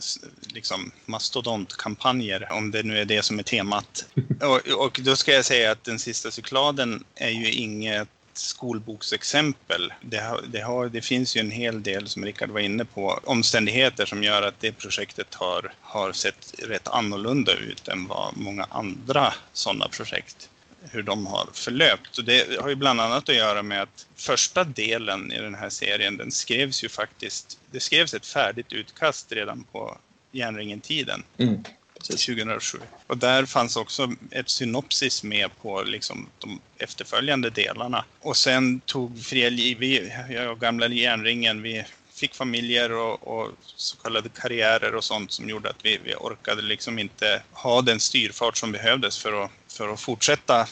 liksom 0.55 0.91
mastodontkampanjer, 1.05 2.49
om 2.53 2.71
det 2.71 2.83
nu 2.83 2.99
är 2.99 3.05
det 3.05 3.23
som 3.23 3.39
är 3.39 3.43
temat. 3.43 4.07
Och, 4.41 4.85
och 4.85 5.01
då 5.05 5.17
ska 5.17 5.33
jag 5.33 5.45
säga 5.45 5.71
att 5.71 5.85
den 5.85 5.99
sista 5.99 6.31
cykladen 6.31 7.05
är 7.15 7.31
ju 7.31 7.53
inget 7.53 8.09
skolboksexempel. 8.39 9.93
Det, 10.01 10.19
har, 10.19 10.41
det, 10.47 10.61
har, 10.61 10.89
det 10.89 11.01
finns 11.01 11.37
ju 11.37 11.41
en 11.41 11.51
hel 11.51 11.83
del, 11.83 12.09
som 12.09 12.25
Rickard 12.25 12.51
var 12.51 12.61
inne 12.61 12.85
på, 12.85 13.21
omständigheter 13.25 14.07
som 14.07 14.23
gör 14.23 14.43
att 14.43 14.61
det 14.61 14.73
projektet 14.73 15.35
har, 15.35 15.73
har 15.81 16.13
sett 16.13 16.55
rätt 16.59 16.89
annorlunda 16.89 17.53
ut 17.53 17.89
än 17.89 18.07
vad 18.07 18.37
många 18.37 18.67
andra 18.71 19.35
sådana 19.53 19.89
projekt 19.89 20.49
hur 20.91 21.03
de 21.03 21.27
har 21.27 21.49
förlöpt. 21.53 22.19
Och 22.19 22.25
det 22.25 22.61
har 22.61 22.69
ju 22.69 22.75
bland 22.75 23.01
annat 23.01 23.29
att 23.29 23.35
göra 23.35 23.63
med 23.63 23.83
att 23.83 24.07
första 24.17 24.65
delen 24.65 25.33
i 25.33 25.39
den 25.39 25.55
här 25.55 25.71
serien, 25.71 26.17
den 26.17 26.33
skrevs 26.33 26.85
ju 26.85 26.89
faktiskt, 26.89 27.59
det 27.71 27.81
skrevs 27.81 28.15
ett 28.15 28.27
färdigt 28.27 28.73
utkast 28.73 29.33
redan 29.33 29.65
på 29.73 29.99
järnringen-tiden. 30.33 31.23
Mm. 31.39 31.65
2007. 32.09 32.79
Och 33.07 33.19
där 33.19 33.47
fanns 33.47 33.77
också 33.77 34.13
ett 34.31 34.51
synopsis 34.51 35.23
med 35.23 35.51
på 35.63 35.83
liksom 35.83 36.29
de 36.39 36.61
efterföljande 36.79 37.51
delarna. 37.51 38.05
Och 38.21 38.37
sen 38.37 38.81
tog 38.81 39.25
Fria 39.25 39.51
vi, 39.51 40.13
jag 40.31 40.53
och 40.53 40.61
gamla 40.61 40.89
järnringen, 40.89 41.63
vi 41.63 41.85
fick 42.15 42.35
familjer 42.35 42.93
och, 42.93 43.29
och 43.29 43.51
så 43.77 43.97
kallade 43.97 44.29
karriärer 44.29 44.95
och 44.95 45.05
sånt 45.05 45.33
som 45.33 45.49
gjorde 45.49 45.71
att 45.71 45.85
vi, 45.85 46.01
vi 46.05 46.15
orkade 46.15 46.63
liksom 46.63 46.99
inte 46.99 47.43
ha 47.53 47.83
den 47.83 48.01
styrfart 48.01 48.57
som 48.57 48.73
behövdes 48.73 49.19
för 49.19 49.45
att, 49.45 49.51
för 49.69 49.93
att 49.93 50.01
fortsätta. 50.01 50.69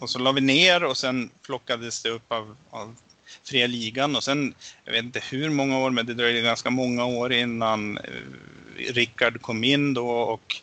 Och 0.00 0.10
så 0.10 0.18
la 0.18 0.32
vi 0.32 0.40
ner 0.40 0.84
och 0.84 0.96
sen 0.96 1.30
plockades 1.42 2.02
det 2.02 2.10
upp 2.10 2.32
av, 2.32 2.56
av 2.70 2.96
Fria 3.44 3.66
Ligan 3.66 4.16
och 4.16 4.24
sen, 4.24 4.54
jag 4.84 4.92
vet 4.92 5.04
inte 5.04 5.22
hur 5.30 5.50
många 5.50 5.78
år, 5.78 5.90
men 5.90 6.06
det 6.06 6.14
dröjde 6.14 6.40
ganska 6.40 6.70
många 6.70 7.04
år 7.04 7.32
innan 7.32 7.98
eh, 7.98 8.04
Rickard 8.78 9.40
kom 9.40 9.64
in 9.64 9.94
då 9.94 10.08
och 10.10 10.56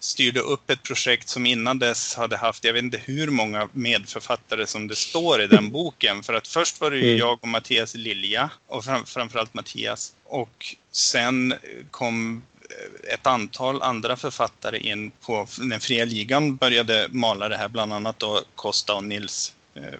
styrde 0.00 0.40
upp 0.40 0.70
ett 0.70 0.82
projekt 0.82 1.28
som 1.28 1.46
innan 1.46 1.78
dess 1.78 2.14
hade 2.14 2.36
haft, 2.36 2.64
jag 2.64 2.72
vet 2.72 2.82
inte 2.82 3.00
hur 3.04 3.30
många 3.30 3.68
medförfattare 3.72 4.66
som 4.66 4.88
det 4.88 4.96
står 4.96 5.42
i 5.42 5.46
den 5.46 5.70
boken. 5.72 6.22
För 6.22 6.34
att 6.34 6.48
först 6.48 6.80
var 6.80 6.90
det 6.90 6.96
ju 6.96 7.02
Mm. 7.10 7.18
jag 7.18 7.38
och 7.42 7.48
Mattias 7.48 7.94
Lilja, 7.94 8.50
och 8.66 8.84
fram, 8.84 9.06
framförallt 9.06 9.54
Mattias. 9.54 10.12
Och 10.24 10.76
sen 10.92 11.54
kom 11.90 12.42
eh, 12.70 13.14
ett 13.14 13.26
antal 13.26 13.82
andra 13.82 14.16
författare 14.16 14.78
in 14.78 15.10
på 15.10 15.46
den 15.58 15.80
fria 15.80 16.04
ligan 16.04 16.56
började 16.56 17.08
mala 17.10 17.48
det 17.48 17.56
här, 17.56 17.68
bland 17.68 17.92
annat 17.92 18.18
då 18.18 18.42
Costa 18.54 18.94
och 18.94 19.04
Nils 19.04 19.52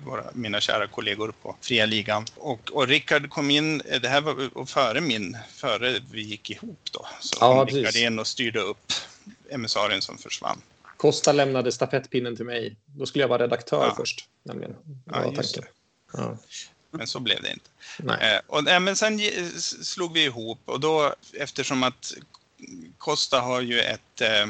våra, 0.04 0.24
mina 0.32 0.60
kära 0.60 0.86
kollegor 0.86 1.32
på 1.42 1.56
fria 1.60 1.86
ligan. 1.86 2.24
Och, 2.36 2.70
och 2.72 2.88
Rickard 2.88 3.30
kom 3.30 3.50
in, 3.50 3.80
eh, 3.80 4.00
det 4.00 4.08
här 4.08 4.20
var 4.20 4.66
före 4.66 5.00
min, 5.00 5.36
före 5.48 6.00
vi 6.10 6.22
gick 6.22 6.50
ihop 6.50 6.80
då. 6.92 7.06
Så 7.20 7.36
Ja, 7.40 7.66
kom. 7.66 7.76
Rickard 7.76 7.96
in 7.96 8.18
och 8.18 8.26
styrde 8.26 8.60
upp 8.60 8.92
emissarien 9.50 10.02
som 10.02 10.18
försvann. 10.18 10.60
Costa 10.96 11.32
lämnade 11.32 11.72
stafettpinnen 11.72 12.36
till 12.36 12.44
mig. 12.44 12.76
Då 12.86 13.06
skulle 13.06 13.24
jag 13.24 13.28
vara 13.28 13.42
redaktör 13.42 13.86
Ja. 13.86 13.94
först. 13.96 14.28
Nämligen. 14.42 14.76
Ja. 15.04 15.32
Ja. 16.12 16.36
Men 16.90 17.06
så 17.06 17.20
blev 17.20 17.42
det 17.42 17.52
inte. 17.52 17.70
Nej. 17.98 18.34
Eh, 18.34 18.40
och, 18.46 18.82
men 18.82 18.96
sen 18.96 19.20
slog 19.82 20.12
vi 20.12 20.24
ihop 20.24 20.58
och 20.64 20.80
då 20.80 21.14
eftersom 21.32 21.82
att 21.82 22.12
Costa 22.98 23.40
har 23.40 23.60
ju 23.60 23.80
ett, 23.80 24.20
eh, 24.20 24.48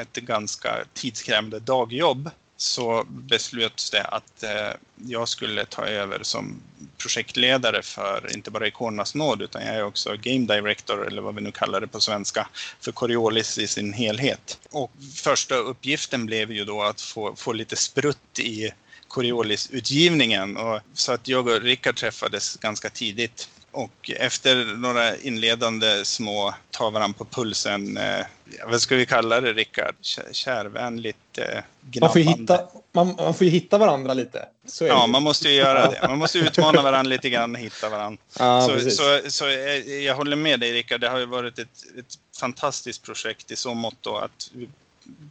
ett 0.00 0.14
ganska 0.14 0.84
tidskrävande 0.94 1.60
dagjobb 1.60 2.30
så 2.60 3.04
beslöts 3.08 3.90
det 3.90 4.04
att 4.04 4.42
eh, 4.42 4.70
jag 4.96 5.28
skulle 5.28 5.64
ta 5.64 5.86
över 5.86 6.22
som 6.22 6.62
projektledare 6.96 7.82
för 7.82 8.30
inte 8.34 8.50
bara 8.50 8.66
Ikonernas 8.66 9.14
nåd 9.14 9.42
utan 9.42 9.62
jag 9.62 9.76
är 9.76 9.84
också 9.84 10.16
Game 10.16 10.54
Director 10.54 11.06
eller 11.06 11.22
vad 11.22 11.34
vi 11.34 11.40
nu 11.40 11.52
kallar 11.52 11.80
det 11.80 11.86
på 11.86 12.00
svenska 12.00 12.48
för 12.80 12.92
Coriolis 12.92 13.58
i 13.58 13.66
sin 13.66 13.92
helhet. 13.92 14.58
Och 14.70 14.92
första 15.14 15.54
uppgiften 15.54 16.26
blev 16.26 16.52
ju 16.52 16.64
då 16.64 16.82
att 16.82 17.00
få, 17.00 17.36
få 17.36 17.52
lite 17.52 17.76
sprutt 17.76 18.38
i 18.38 18.70
Coriolis-utgivningen. 19.08 20.58
Så 20.94 21.12
att 21.12 21.28
jag 21.28 21.48
och 21.48 21.62
Rickard 21.62 21.96
träffades 21.96 22.56
ganska 22.56 22.90
tidigt. 22.90 23.48
Och 23.78 24.10
efter 24.16 24.64
några 24.64 25.16
inledande 25.16 26.04
små 26.04 26.54
ta 26.70 26.90
varandra 26.90 27.18
på 27.18 27.24
pulsen, 27.24 27.96
eh, 27.96 28.26
vad 28.66 28.80
ska 28.80 28.96
vi 28.96 29.06
kalla 29.06 29.40
det 29.40 29.52
Rickard? 29.52 29.94
Kä- 30.02 30.32
Kärvänligt 30.32 31.38
eh, 31.38 31.60
Man, 32.00 32.12
får 32.12 32.20
hitta, 32.20 32.60
man, 32.92 33.14
man 33.18 33.34
får 33.34 33.44
ju 33.44 33.50
hitta 33.50 33.78
varandra 33.78 34.14
lite. 34.14 34.48
Ja, 34.80 35.02
det. 35.02 35.06
man 35.06 35.22
måste 35.22 35.48
ju 35.48 35.54
göra 35.54 35.90
det. 35.90 36.08
Man 36.08 36.18
måste 36.18 36.38
utmana 36.38 36.82
varandra 36.82 37.08
lite 37.08 37.30
grann 37.30 37.54
och 37.54 37.60
hitta 37.60 37.88
varandra. 37.88 38.22
ja, 38.38 38.66
så, 38.66 38.74
precis. 38.74 38.96
så, 38.96 39.20
så 39.28 39.48
eh, 39.48 40.04
jag 40.04 40.14
håller 40.14 40.36
med 40.36 40.60
dig 40.60 40.72
Rickard, 40.72 41.00
det 41.00 41.08
har 41.08 41.18
ju 41.18 41.26
varit 41.26 41.58
ett, 41.58 41.84
ett 41.98 42.18
fantastiskt 42.40 43.02
projekt 43.02 43.50
i 43.50 43.56
så 43.56 43.74
mått 43.74 43.98
då 44.00 44.16
att 44.16 44.50
vi 44.52 44.68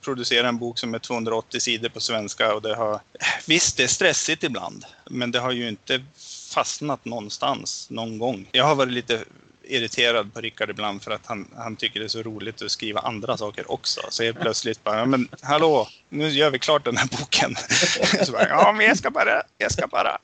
producerar 0.01 0.47
en 0.47 0.57
bok 0.57 0.79
som 0.79 0.93
är 0.93 0.99
280 0.99 1.59
sidor 1.59 1.89
på 1.89 1.99
svenska 1.99 2.53
och 2.53 2.61
det 2.61 2.75
har, 2.75 2.99
visst 3.45 3.77
det 3.77 3.83
är 3.83 3.87
stressigt 3.87 4.43
ibland, 4.43 4.85
men 5.09 5.31
det 5.31 5.39
har 5.39 5.51
ju 5.51 5.69
inte 5.69 6.03
fastnat 6.47 7.05
någonstans 7.05 7.89
någon 7.89 8.17
gång. 8.17 8.49
Jag 8.51 8.63
har 8.63 8.75
varit 8.75 8.93
lite 8.93 9.23
irriterad 9.63 10.33
på 10.33 10.41
Rickard 10.41 10.69
ibland 10.69 11.01
för 11.01 11.11
att 11.11 11.25
han, 11.25 11.47
han 11.55 11.75
tycker 11.75 11.99
det 11.99 12.05
är 12.05 12.09
så 12.09 12.23
roligt 12.23 12.61
att 12.61 12.71
skriva 12.71 12.99
andra 12.99 13.37
saker 13.37 13.71
också. 13.71 14.01
Så 14.09 14.23
helt 14.23 14.39
plötsligt 14.39 14.83
bara, 14.83 15.05
men 15.05 15.29
hallå, 15.41 15.87
nu 16.09 16.29
gör 16.29 16.49
vi 16.49 16.59
klart 16.59 16.85
den 16.85 16.97
här 16.97 17.07
boken. 17.19 17.55
Så 18.25 18.31
bara, 18.31 18.47
ja, 18.49 18.73
men 18.77 18.85
jag 18.85 18.97
ska 18.97 19.11
bara, 19.11 19.43
jag 19.57 19.71
ska 19.71 19.87
bara, 19.87 20.17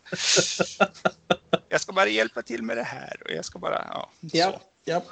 jag 1.70 1.82
ska 1.82 1.94
bara 1.94 2.08
hjälpa 2.08 2.42
till 2.42 2.64
med 2.64 2.78
det 2.78 2.84
här 2.84 3.18
och 3.26 3.32
jag 3.32 3.46
ska 3.46 3.60
bara, 3.60 3.88
ja. 3.90 4.10
Så. 4.22 4.38
Ja, 4.38 4.62
ja. 4.86 5.04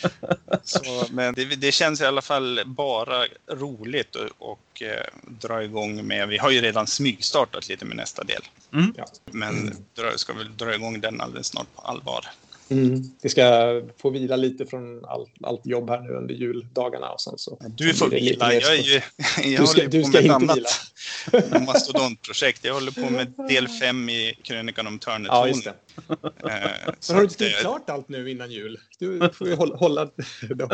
Så, 0.64 1.06
men 1.10 1.34
det, 1.34 1.44
det 1.44 1.72
känns 1.72 2.00
i 2.00 2.04
alla 2.04 2.22
fall 2.22 2.60
bara 2.66 3.26
roligt 3.52 4.16
och, 4.16 4.28
och 4.38 4.82
eh, 4.82 5.06
dra 5.26 5.64
igång 5.64 6.06
med, 6.06 6.28
vi 6.28 6.38
har 6.38 6.50
ju 6.50 6.60
redan 6.60 6.86
smygstartat 6.86 7.68
lite 7.68 7.84
med 7.84 7.96
nästa 7.96 8.24
del. 8.24 8.42
Mm. 8.72 8.94
Ja. 8.96 9.06
Men 9.24 9.76
dra, 9.94 10.18
ska 10.18 10.32
väl 10.32 10.56
dra 10.56 10.74
igång 10.74 11.00
den 11.00 11.20
alldeles 11.20 11.46
snart 11.46 11.74
på 11.74 11.82
allvar. 11.82 12.26
Mm. 12.68 13.02
Vi 13.22 13.28
ska 13.28 13.42
få 14.02 14.10
vila 14.10 14.36
lite 14.36 14.66
från 14.66 15.04
all, 15.04 15.26
allt 15.42 15.66
jobb 15.66 15.90
här 15.90 16.00
nu 16.00 16.08
under 16.14 16.34
juldagarna. 16.34 17.08
Och 17.10 17.20
sen 17.20 17.38
så 17.38 17.58
Du 17.76 17.94
får 17.94 18.08
vila, 18.08 18.54
jag, 18.54 18.74
är 18.78 18.82
ju, 18.82 19.00
jag 19.44 19.60
Du 19.60 19.66
ska- 19.66 19.82
håller 19.82 20.02
på 20.02 20.08
ska 20.08 20.20
med 20.20 20.24
ett 20.24 20.30
annat 20.30 21.62
mastodontprojekt. 21.66 22.64
Jag 22.64 22.74
håller 22.74 22.90
på 22.92 23.10
med 23.10 23.32
del 23.48 23.68
fem 23.68 24.08
i 24.08 24.38
krönikan 24.42 24.86
om 24.86 24.98
Ja, 25.02 25.12
Törnetron. 25.12 25.60
det. 25.64 25.70
Eh, 26.50 26.70
Men 26.86 26.94
så 27.00 27.12
har 27.12 27.20
du 27.20 27.26
inte 27.26 27.46
eh, 27.46 27.52
klart 27.60 27.90
allt 27.90 28.08
nu 28.08 28.30
innan 28.30 28.50
jul? 28.50 28.78
Du 28.98 29.30
får 29.34 29.48
ju 29.48 29.54
hålla, 29.54 29.76
hålla, 29.76 30.08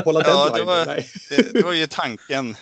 hålla 0.05 0.23
Ja, 0.27 0.49
deadline. 0.49 0.57
det 0.59 0.65
var- 0.65 0.87
det, 1.37 1.53
det 1.53 1.63
var 1.63 1.73
ju 1.73 1.87
tanken. 1.87 2.57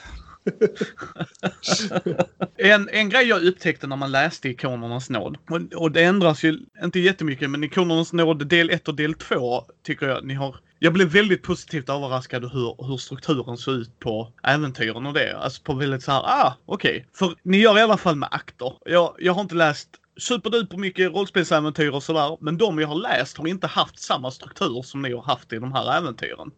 En, 2.59 2.89
en 2.89 3.09
grej 3.09 3.29
jag 3.29 3.45
upptäckte 3.45 3.87
när 3.87 3.97
man 3.97 4.13
läste 4.13 4.49
Ikonernas 4.49 5.11
nåd, 5.11 5.39
och, 5.51 5.83
och 5.83 5.93
det 5.93 6.05
ändras 6.05 6.45
ju 6.45 6.59
inte 6.83 7.01
jättemycket, 7.01 7.51
men 7.51 7.65
Ikonernas 7.65 8.13
nåd 8.13 8.47
del 8.47 8.71
1 8.71 8.89
och 8.89 8.95
del 8.95 9.15
2 9.15 9.65
tycker 9.83 10.09
jag 10.09 10.25
ni 10.25 10.35
har 10.35 10.57
jag 10.79 10.93
blev 10.93 11.09
väldigt 11.09 11.43
positivt 11.43 11.89
överraskad 11.89 12.53
hur, 12.53 12.87
hur 12.89 12.97
strukturen 12.97 13.57
såg 13.57 13.75
ut 13.75 13.99
på 13.99 14.33
äventyren 14.43 15.07
och 15.07 15.15
det. 15.15 15.37
Alltså 15.37 15.63
på 15.63 15.75
väldigt 15.75 16.03
så 16.03 16.13
här, 16.13 16.21
ah, 16.21 16.55
okej. 16.67 17.07
För 17.13 17.35
ni 17.43 17.59
gör 17.59 17.79
i 17.79 17.83
alla 17.83 17.97
fall 17.97 18.17
med 18.17 18.29
akter. 18.33 18.73
Jag, 18.85 19.15
jag 19.19 19.33
har 19.33 19.41
inte 19.41 19.55
läst 19.55 19.89
superduper 20.19 20.77
mycket 20.77 21.13
rollspelsäventyr 21.13 21.91
och 21.91 22.03
sådär, 22.03 22.37
men 22.41 22.59
de 22.59 22.79
jag 22.79 22.89
har 22.89 22.95
läst 22.95 23.39
har 23.39 23.47
inte 23.47 23.67
haft 23.67 23.99
samma 23.99 24.31
struktur 24.31 24.83
som 24.83 25.03
ni 25.03 25.13
har 25.13 25.23
haft 25.23 25.53
i 25.53 25.59
de 25.59 25.73
här 25.73 25.99
äventyren. 25.99 26.51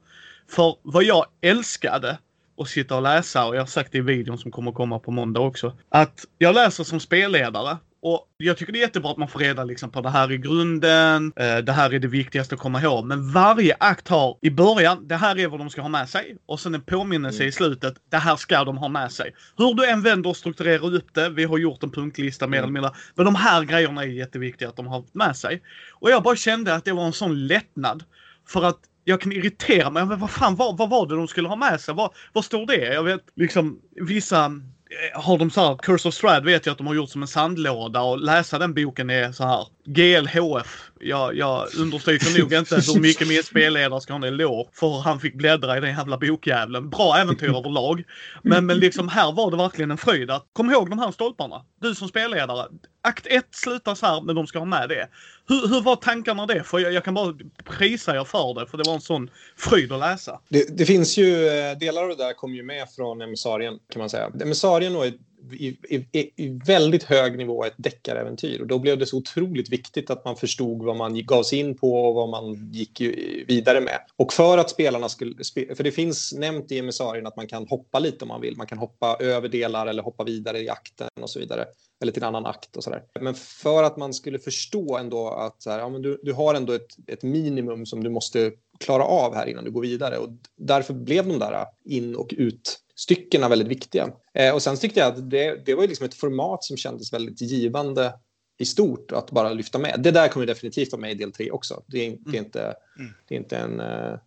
För 0.49 0.77
vad 0.83 1.05
jag 1.05 1.27
älskade 1.41 2.19
och 2.59 2.69
sitta 2.69 2.97
och 2.97 3.03
läsa, 3.03 3.47
och 3.47 3.57
jag 3.57 3.61
har 3.61 3.67
sagt 3.67 3.93
det 3.93 3.99
i 3.99 4.01
videon 4.01 4.39
som 4.39 4.51
kommer 4.51 4.73
komma 4.73 4.99
på 4.99 5.11
måndag 5.11 5.41
också, 5.41 5.77
att 5.89 6.25
jag 6.39 6.55
läser 6.55 6.85
som 6.85 7.01
spelledare 7.01 7.77
Och 8.03 8.27
jag 8.37 8.57
tycker 8.57 8.73
det 8.73 8.79
är 8.79 8.81
jättebra 8.81 9.11
att 9.11 9.17
man 9.17 9.29
får 9.29 9.39
reda 9.41 9.65
liksom 9.65 9.91
på 9.91 10.01
det 10.01 10.11
här 10.11 10.33
är 10.33 10.37
grunden, 10.37 11.33
eh, 11.37 11.59
det 11.59 11.73
här 11.73 11.95
är 11.95 11.99
det 11.99 12.09
viktigaste 12.09 12.55
att 12.55 12.61
komma 12.61 12.83
ihåg. 12.83 13.05
Men 13.05 13.33
varje 13.33 13.77
akt 13.81 14.09
har 14.09 14.37
i 14.43 14.51
början, 14.51 15.09
det 15.09 15.17
här 15.17 15.39
är 15.39 15.47
vad 15.49 15.61
de 15.61 15.71
ska 15.71 15.83
ha 15.83 15.89
med 15.89 16.09
sig. 16.09 16.37
Och 16.47 16.61
sen 16.61 16.75
en 16.75 16.81
påminnelse 16.83 17.43
Mm. 17.43 17.49
i 17.49 17.53
slutet, 17.53 17.95
det 18.11 18.17
här 18.17 18.37
ska 18.37 18.65
de 18.65 18.79
ha 18.79 18.89
med 18.89 19.13
sig. 19.13 19.35
Hur 19.57 19.75
du 19.75 19.87
än 19.87 20.03
vänder 20.03 20.31
och 20.31 20.37
strukturerar 20.37 20.95
upp 20.95 21.15
det, 21.15 21.29
vi 21.31 21.45
har 21.45 21.59
gjort 21.59 21.83
en 21.83 21.91
punktlista 21.91 22.47
mer 22.47 22.59
Mm. 22.59 22.65
eller 22.65 22.73
mindre. 22.73 22.91
Men 23.15 23.25
de 23.25 23.35
här 23.35 23.63
grejerna 23.65 24.03
är 24.03 24.07
jätteviktiga 24.07 24.69
att 24.69 24.77
de 24.77 24.87
har 24.87 25.05
med 25.13 25.37
sig. 25.37 25.63
Och 26.01 26.11
jag 26.11 26.23
bara 26.23 26.37
kände 26.37 26.75
att 26.75 26.85
det 26.85 26.93
var 26.93 27.07
en 27.07 27.13
sån 27.13 27.47
lättnad. 27.47 28.05
För 28.49 28.65
att 28.65 28.79
jag 29.09 29.21
kan 29.21 29.33
irritera 29.33 29.91
mig. 29.91 30.07
Men 30.07 30.19
vad 30.19 30.31
fan, 30.31 30.57
vad, 30.57 30.77
vad 30.77 30.91
var 30.91 31.07
det 31.07 31.15
de 31.15 31.29
skulle 31.29 31.49
ha 31.49 31.57
med 31.57 31.81
sig? 31.81 31.95
Vad, 31.95 32.11
vad 32.33 32.45
står 32.45 32.67
det? 32.67 32.95
Jag 32.95 33.03
vet 33.03 33.21
liksom 33.37 33.81
vissa 33.97 34.45
eh, 34.45 35.21
har 35.21 35.39
de 35.39 35.51
så 35.51 35.61
här, 35.61 35.77
Curse 35.77 36.09
of 36.09 36.15
Strad 36.15 36.45
vet 36.45 36.67
jag 36.67 36.73
att 36.73 36.79
de 36.79 36.87
har 36.87 36.95
gjort 36.95 37.11
som 37.11 37.23
en 37.23 37.29
sandlåda 37.29 38.01
och 38.01 38.19
läsa 38.19 38.59
den 38.59 38.75
boken 38.75 39.11
är 39.11 39.33
så 39.33 39.45
här. 39.45 39.67
GLHF. 39.85 40.91
Jag, 41.01 41.37
jag 41.37 41.67
understryker 41.79 42.41
nog 42.41 42.53
inte 42.53 42.75
hur 42.75 43.01
mycket 43.01 43.29
min 43.29 43.43
spelledare 43.43 44.01
ska 44.01 44.13
ha 44.13 44.19
en 44.19 44.25
eloge 44.25 44.71
för 44.73 45.01
han 45.01 45.21
fick 45.21 45.35
bläddra 45.35 45.79
i 45.79 45.81
den 45.81 45.91
jävla 45.91 46.19
bokjävlen. 46.19 46.91
Bra 46.91 47.17
äventyr 47.19 47.49
överlag. 47.49 48.05
Men, 48.43 48.67
men 48.67 48.79
liksom 48.79 49.09
här 49.09 49.33
var 49.33 49.51
det 49.51 49.57
verkligen 49.57 49.91
en 49.91 49.99
fröjd 49.99 50.31
att 50.31 50.47
kom 50.53 50.71
ihåg 50.71 50.91
de 50.91 50.99
här 50.99 51.11
stolparna. 51.11 51.65
Du 51.81 51.95
som 51.95 52.09
spelledare. 52.09 52.67
Akt 53.03 53.27
1 53.27 53.45
slutar 53.51 53.95
så 53.95 54.07
här 54.07 54.21
men 54.21 54.35
de 54.35 54.47
ska 54.47 54.59
ha 54.59 54.67
med 54.67 54.89
det. 54.89 55.09
Hur, 55.49 55.69
hur 55.69 55.81
var 55.81 55.97
tankarna 55.97 56.47
det? 56.47 56.63
För 56.65 56.79
jag, 56.79 56.93
jag 56.93 57.05
kan 57.05 57.15
bara 57.15 57.35
prisa 57.65 58.17
er 58.17 58.25
för 58.25 58.61
det 58.61 58.67
för 58.67 58.79
det 58.79 58.85
var 58.87 58.95
en 58.95 59.01
sån 59.01 59.31
fröjd 59.57 59.93
att 59.93 60.01
läsa. 60.01 60.41
Det, 60.49 60.79
det 60.79 60.87
finns 60.87 61.19
ju, 61.19 61.49
eh, 61.49 61.79
delar 61.79 62.03
av 62.03 62.09
det 62.09 62.15
där 62.15 62.33
kom 62.33 62.55
ju 62.55 62.63
med 62.63 62.91
från 62.97 63.23
emissarien 63.23 63.79
kan 63.93 64.01
man 64.01 64.11
säga. 64.11 64.31
Emissarien 64.43 64.95
var 64.95 65.07
ett, 65.07 65.15
i, 65.53 65.67
i, 65.89 66.33
i 66.37 66.59
väldigt 66.67 67.03
hög 67.03 67.39
nivå 67.39 67.65
ett 67.65 67.75
deckaräventyr 67.77 68.61
och 68.61 68.67
då 68.67 68.79
blev 68.79 68.99
det 68.99 69.07
så 69.07 69.17
otroligt 69.17 69.73
viktigt 69.73 70.11
att 70.11 70.25
man 70.25 70.37
förstod 70.37 70.83
vad 70.83 70.97
man 70.97 71.27
gav 71.27 71.43
sig 71.43 71.59
in 71.59 71.79
på 71.79 72.07
och 72.07 72.15
vad 72.15 72.29
man 72.29 72.71
gick 72.73 73.01
vidare 73.49 73.81
med. 73.81 74.01
Och 74.17 74.33
för 74.33 74.59
att 74.59 74.71
spelarna 74.71 75.09
skulle, 75.09 75.35
för 75.77 75.85
det 75.85 75.93
finns 75.93 76.33
nämnt 76.33 76.73
i 76.73 76.79
emissarien 76.79 77.27
att 77.27 77.37
man 77.37 77.47
kan 77.47 77.67
hoppa 77.69 77.99
lite 77.99 78.25
om 78.25 78.29
man 78.29 78.41
vill. 78.41 78.57
Man 78.57 78.67
kan 78.67 78.79
hoppa 78.79 79.17
över 79.21 79.49
delar 79.49 79.87
eller 79.87 80.03
hoppa 80.03 80.25
vidare 80.25 80.59
i 80.59 80.69
akten 80.69 81.09
och 81.21 81.31
så 81.31 81.39
vidare. 81.39 81.67
Eller 82.01 82.13
till 82.13 82.23
en 82.23 82.29
annan 82.29 82.47
akt 82.47 82.77
och 82.77 82.85
sådär. 82.85 83.03
Men 83.21 83.35
för 83.35 83.83
att 83.83 83.97
man 83.97 84.15
skulle 84.15 84.39
förstå 84.39 84.97
ändå 84.97 85.29
att 85.29 85.63
så 85.63 85.71
här, 85.71 85.79
ja, 85.79 85.89
men 85.89 86.03
du, 86.03 86.21
du 86.23 86.33
har 86.33 86.55
ändå 86.55 86.73
ett, 86.73 86.97
ett 87.07 87.23
minimum 87.23 87.87
som 87.87 88.05
du 88.05 88.11
måste 88.11 88.53
klara 88.79 89.05
av 89.05 89.35
här 89.35 89.47
innan 89.47 89.65
du 89.65 89.71
går 89.71 89.83
vidare. 89.83 90.19
Och 90.19 90.29
därför 90.57 90.95
blev 90.95 91.29
de 91.29 91.39
där 91.39 91.67
in 91.85 92.17
och 92.17 92.35
ut 92.37 92.81
styckena 92.99 93.49
väldigt 93.49 93.69
viktiga. 93.69 94.09
Eh, 94.35 94.55
och 94.55 94.63
sen 94.63 94.77
tyckte 94.77 95.01
jag 95.01 95.09
att 95.09 95.31
det, 95.31 95.67
det 95.67 95.75
var 95.75 95.87
liksom 95.87 96.07
ett 96.07 96.15
format 96.15 96.65
som 96.65 96.77
kändes 96.77 97.13
väldigt 97.13 97.41
givande 97.41 98.13
i 98.59 98.65
stort 98.65 99.13
att 99.13 99.31
bara 99.31 99.53
lyfta 99.53 99.79
med. 99.79 99.95
Det 99.99 100.11
där 100.11 100.29
kommer 100.29 100.47
definitivt 100.47 100.93
vara 100.93 101.01
med 101.01 101.11
i 101.11 101.15
del 101.15 101.33
tre 101.33 101.51
också. 101.51 101.83
Det 101.87 102.07
är, 102.07 102.17
det 102.27 102.37
är 102.39 102.43
inte, 102.43 102.75
Mm. 102.99 103.13
det 103.29 103.35
är 103.35 103.39
inte 103.39 103.57
en... 103.57 103.81
eh, 103.81 104.19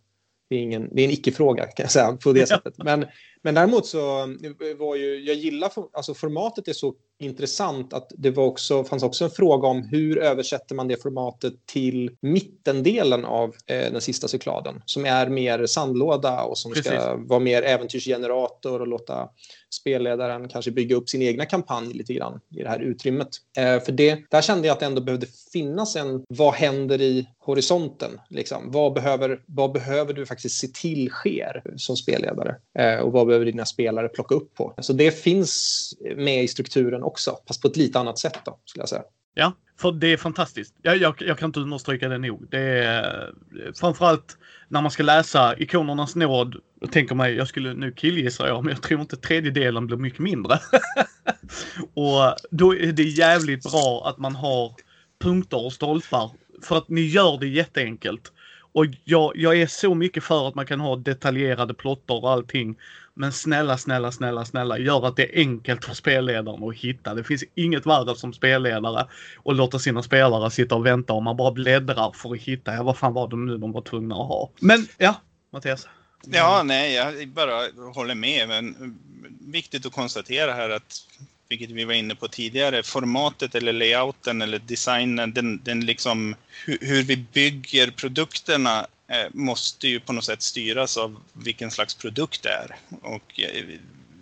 Det 0.48 0.56
är, 0.56 0.60
ingen, 0.60 0.88
det 0.94 1.02
är 1.02 1.04
en 1.04 1.10
icke-fråga 1.10 1.66
kan 1.66 1.84
jag 1.84 1.90
säga 1.90 2.12
på 2.12 2.32
det 2.32 2.46
sättet. 2.54 2.74
Men, 2.78 3.06
men 3.42 3.54
däremot 3.54 3.86
så 3.86 4.20
eh, 4.20 4.76
var 4.78 4.96
ju, 4.96 5.24
jag 5.24 5.36
gillar, 5.36 5.68
for- 5.68 5.88
alltså 5.92 6.14
formatet 6.14 6.68
är 6.68 6.72
så 6.72 6.94
intressant 7.18 7.92
att 7.92 8.12
det 8.18 8.30
var 8.30 8.44
också, 8.44 8.84
fanns 8.84 9.02
också 9.02 9.24
en 9.24 9.30
fråga 9.30 9.68
om 9.68 9.82
hur 9.82 10.18
översätter 10.18 10.74
man 10.74 10.88
det 10.88 11.02
formatet 11.02 11.54
till 11.66 12.10
mittendelen 12.20 13.24
av 13.24 13.48
eh, 13.66 13.92
den 13.92 14.00
sista 14.00 14.28
cykladen 14.28 14.82
som 14.86 15.06
är 15.06 15.28
mer 15.28 15.66
sandlåda 15.66 16.42
och 16.42 16.58
som 16.58 16.72
ska 16.74 16.90
Precis. 16.90 17.28
vara 17.28 17.40
mer 17.40 17.62
äventyrsgenerator 17.62 18.80
och 18.80 18.86
låta 18.86 19.28
spelledaren 19.70 20.48
kanske 20.48 20.70
bygga 20.70 20.96
upp 20.96 21.08
sin 21.08 21.22
egna 21.22 21.44
kampanj 21.46 21.92
lite 21.92 22.14
grann 22.14 22.40
i 22.50 22.62
det 22.62 22.68
här 22.68 22.80
utrymmet. 22.80 23.28
Eh, 23.58 23.80
för 23.80 23.92
det, 23.92 24.18
där 24.30 24.42
kände 24.42 24.66
jag 24.66 24.74
att 24.74 24.80
det 24.80 24.86
ändå 24.86 25.00
behövde 25.00 25.26
finnas 25.52 25.96
en 25.96 26.24
vad 26.28 26.54
händer 26.54 27.00
i 27.00 27.28
horisonten? 27.38 28.10
Liksom? 28.28 28.70
Vad, 28.70 28.92
behöver, 28.92 29.42
vad 29.46 29.72
behöver 29.72 30.12
du 30.12 30.26
faktiskt 30.26 30.60
se 30.60 30.68
till 30.68 31.10
sker 31.10 31.62
som 31.76 31.96
spelledare? 31.96 32.56
Eh, 32.78 32.98
och 32.98 33.12
vad 33.12 33.26
behöver 33.32 33.46
dina 33.46 33.64
spelare 33.64 34.08
plocka 34.08 34.34
upp 34.34 34.54
på? 34.54 34.74
Så 34.78 34.92
det 34.92 35.10
finns 35.22 35.94
med 36.16 36.44
i 36.44 36.48
strukturen 36.48 37.02
också, 37.02 37.38
fast 37.48 37.62
på 37.62 37.68
ett 37.68 37.76
lite 37.76 37.98
annat 37.98 38.18
sätt 38.18 38.38
då, 38.44 38.58
skulle 38.64 38.82
jag 38.82 38.88
säga. 38.88 39.02
Ja, 39.34 39.52
för 39.80 39.92
det 39.92 40.06
är 40.06 40.16
fantastiskt. 40.16 40.74
Jag, 40.82 40.96
jag, 40.96 41.14
jag 41.18 41.38
kan 41.38 41.48
inte 41.48 41.60
understryka 41.60 42.08
det 42.08 42.18
nog. 42.18 42.46
Det 42.50 42.60
är 42.60 43.32
eh, 43.66 43.72
framförallt 43.74 44.38
när 44.68 44.82
man 44.82 44.90
ska 44.90 45.02
läsa 45.02 45.54
Ikonernas 45.58 46.16
nåd. 46.16 46.56
Jag 46.80 46.92
tänker 46.92 47.14
mig, 47.14 47.34
jag 47.34 47.48
skulle 47.48 47.74
nu 47.74 47.92
killgissa 47.92 48.48
jag, 48.48 48.64
men 48.64 48.74
jag 48.74 48.82
tror 48.82 49.00
inte 49.00 49.16
tredjedelen 49.16 49.86
blir 49.86 49.96
mycket 49.96 50.20
mindre. 50.20 50.54
och 51.94 52.36
då 52.50 52.74
är 52.74 52.92
det 52.92 53.02
jävligt 53.02 53.62
bra 53.62 54.02
att 54.06 54.18
man 54.18 54.34
har 54.34 54.74
punkter 55.20 55.64
och 55.64 55.72
stolpar. 55.72 56.30
För 56.62 56.78
att 56.78 56.88
ni 56.88 57.00
gör 57.00 57.38
det 57.40 57.48
jätteenkelt. 57.48 58.32
Och 58.72 58.86
jag, 59.04 59.32
jag 59.34 59.60
är 59.60 59.66
så 59.66 59.94
mycket 59.94 60.24
för 60.24 60.48
att 60.48 60.54
man 60.54 60.66
kan 60.66 60.80
ha 60.80 60.96
detaljerade 60.96 61.74
plotter 61.74 62.24
och 62.24 62.30
allting. 62.30 62.78
Men 63.14 63.32
snälla, 63.32 63.78
snälla, 63.78 64.12
snälla, 64.12 64.44
snälla, 64.44 64.78
gör 64.78 65.06
att 65.06 65.16
det 65.16 65.22
är 65.22 65.40
enkelt 65.40 65.84
för 65.84 65.94
spelledaren 65.94 66.64
att 66.64 66.76
hitta. 66.76 67.14
Det 67.14 67.24
finns 67.24 67.44
inget 67.54 67.86
värre 67.86 68.16
som 68.16 68.32
spelledare 68.32 69.06
och 69.36 69.54
låta 69.54 69.78
sina 69.78 70.02
spelare 70.02 70.50
sitta 70.50 70.74
och 70.74 70.86
vänta 70.86 71.12
och 71.12 71.22
man 71.22 71.36
bara 71.36 71.52
bläddrar 71.52 72.12
för 72.12 72.32
att 72.32 72.40
hitta, 72.40 72.74
ja 72.74 72.82
vad 72.82 72.98
fan 72.98 73.12
var 73.12 73.28
det 73.28 73.36
nu 73.36 73.58
de 73.58 73.72
var 73.72 73.82
tvungna 73.82 74.14
att 74.14 74.28
ha. 74.28 74.50
Men 74.60 74.86
ja, 74.98 75.14
Mattias. 75.52 75.88
Ja, 76.26 76.62
nej, 76.62 76.94
jag 76.94 77.28
bara 77.28 77.60
håller 77.94 78.14
med. 78.14 78.48
Men 78.48 78.98
viktigt 79.40 79.86
att 79.86 79.92
konstatera 79.92 80.52
här 80.52 80.70
att, 80.70 81.06
vilket 81.48 81.70
vi 81.70 81.84
var 81.84 81.94
inne 81.94 82.14
på 82.14 82.28
tidigare, 82.28 82.82
formatet 82.82 83.54
eller 83.54 83.72
layouten 83.72 84.42
eller 84.42 84.58
designen, 84.58 85.32
den, 85.32 85.60
den 85.64 85.86
liksom, 85.86 86.34
hur, 86.66 86.78
hur 86.80 87.02
vi 87.02 87.16
bygger 87.16 87.90
produkterna 87.90 88.86
måste 89.32 89.88
ju 89.88 90.00
på 90.00 90.12
något 90.12 90.24
sätt 90.24 90.42
styras 90.42 90.96
av 90.96 91.16
vilken 91.32 91.70
slags 91.70 91.94
produkt 91.94 92.42
det 92.42 92.48
är. 92.48 92.76
Och 93.02 93.40
eh, 93.40 93.64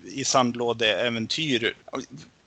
i 0.05 0.25
sandlådeäventyr, 0.25 1.77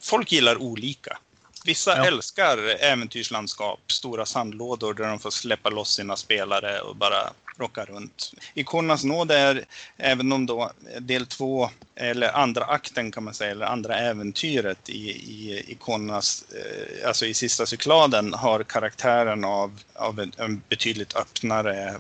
folk 0.01 0.31
gillar 0.31 0.57
olika. 0.61 1.17
Vissa 1.65 1.97
Ja. 1.97 2.05
älskar 2.05 2.57
äventyrslandskap, 2.79 3.79
stora 3.91 4.25
sandlådor 4.25 4.93
där 4.93 5.03
de 5.07 5.19
får 5.19 5.31
släppa 5.31 5.69
loss 5.69 5.93
sina 5.95 6.15
spelare 6.15 6.81
och 6.81 6.95
bara 6.95 7.33
rocka 7.57 7.85
runt. 7.85 8.33
Ikonernas 8.53 9.03
nåd 9.03 9.31
är, 9.31 9.65
även 9.97 10.31
om 10.31 10.45
då 10.45 10.71
del 10.99 11.25
två, 11.25 11.69
eller 11.95 12.31
andra 12.37 12.63
akten 12.65 13.11
kan 13.11 13.23
man 13.23 13.33
säga, 13.33 13.51
eller 13.51 13.65
andra 13.65 13.97
äventyret 13.99 14.89
i, 14.89 15.09
i 15.09 15.63
Ikonernas, 15.67 16.43
eh, 16.51 17.07
alltså 17.07 17.25
i 17.25 17.33
sista 17.33 17.65
cykladen, 17.65 18.33
har 18.33 18.63
karaktären 18.63 19.43
av, 19.43 19.79
av 19.93 20.19
en, 20.19 20.31
en 20.37 20.61
betydligt 20.69 21.15
öppnare 21.15 21.95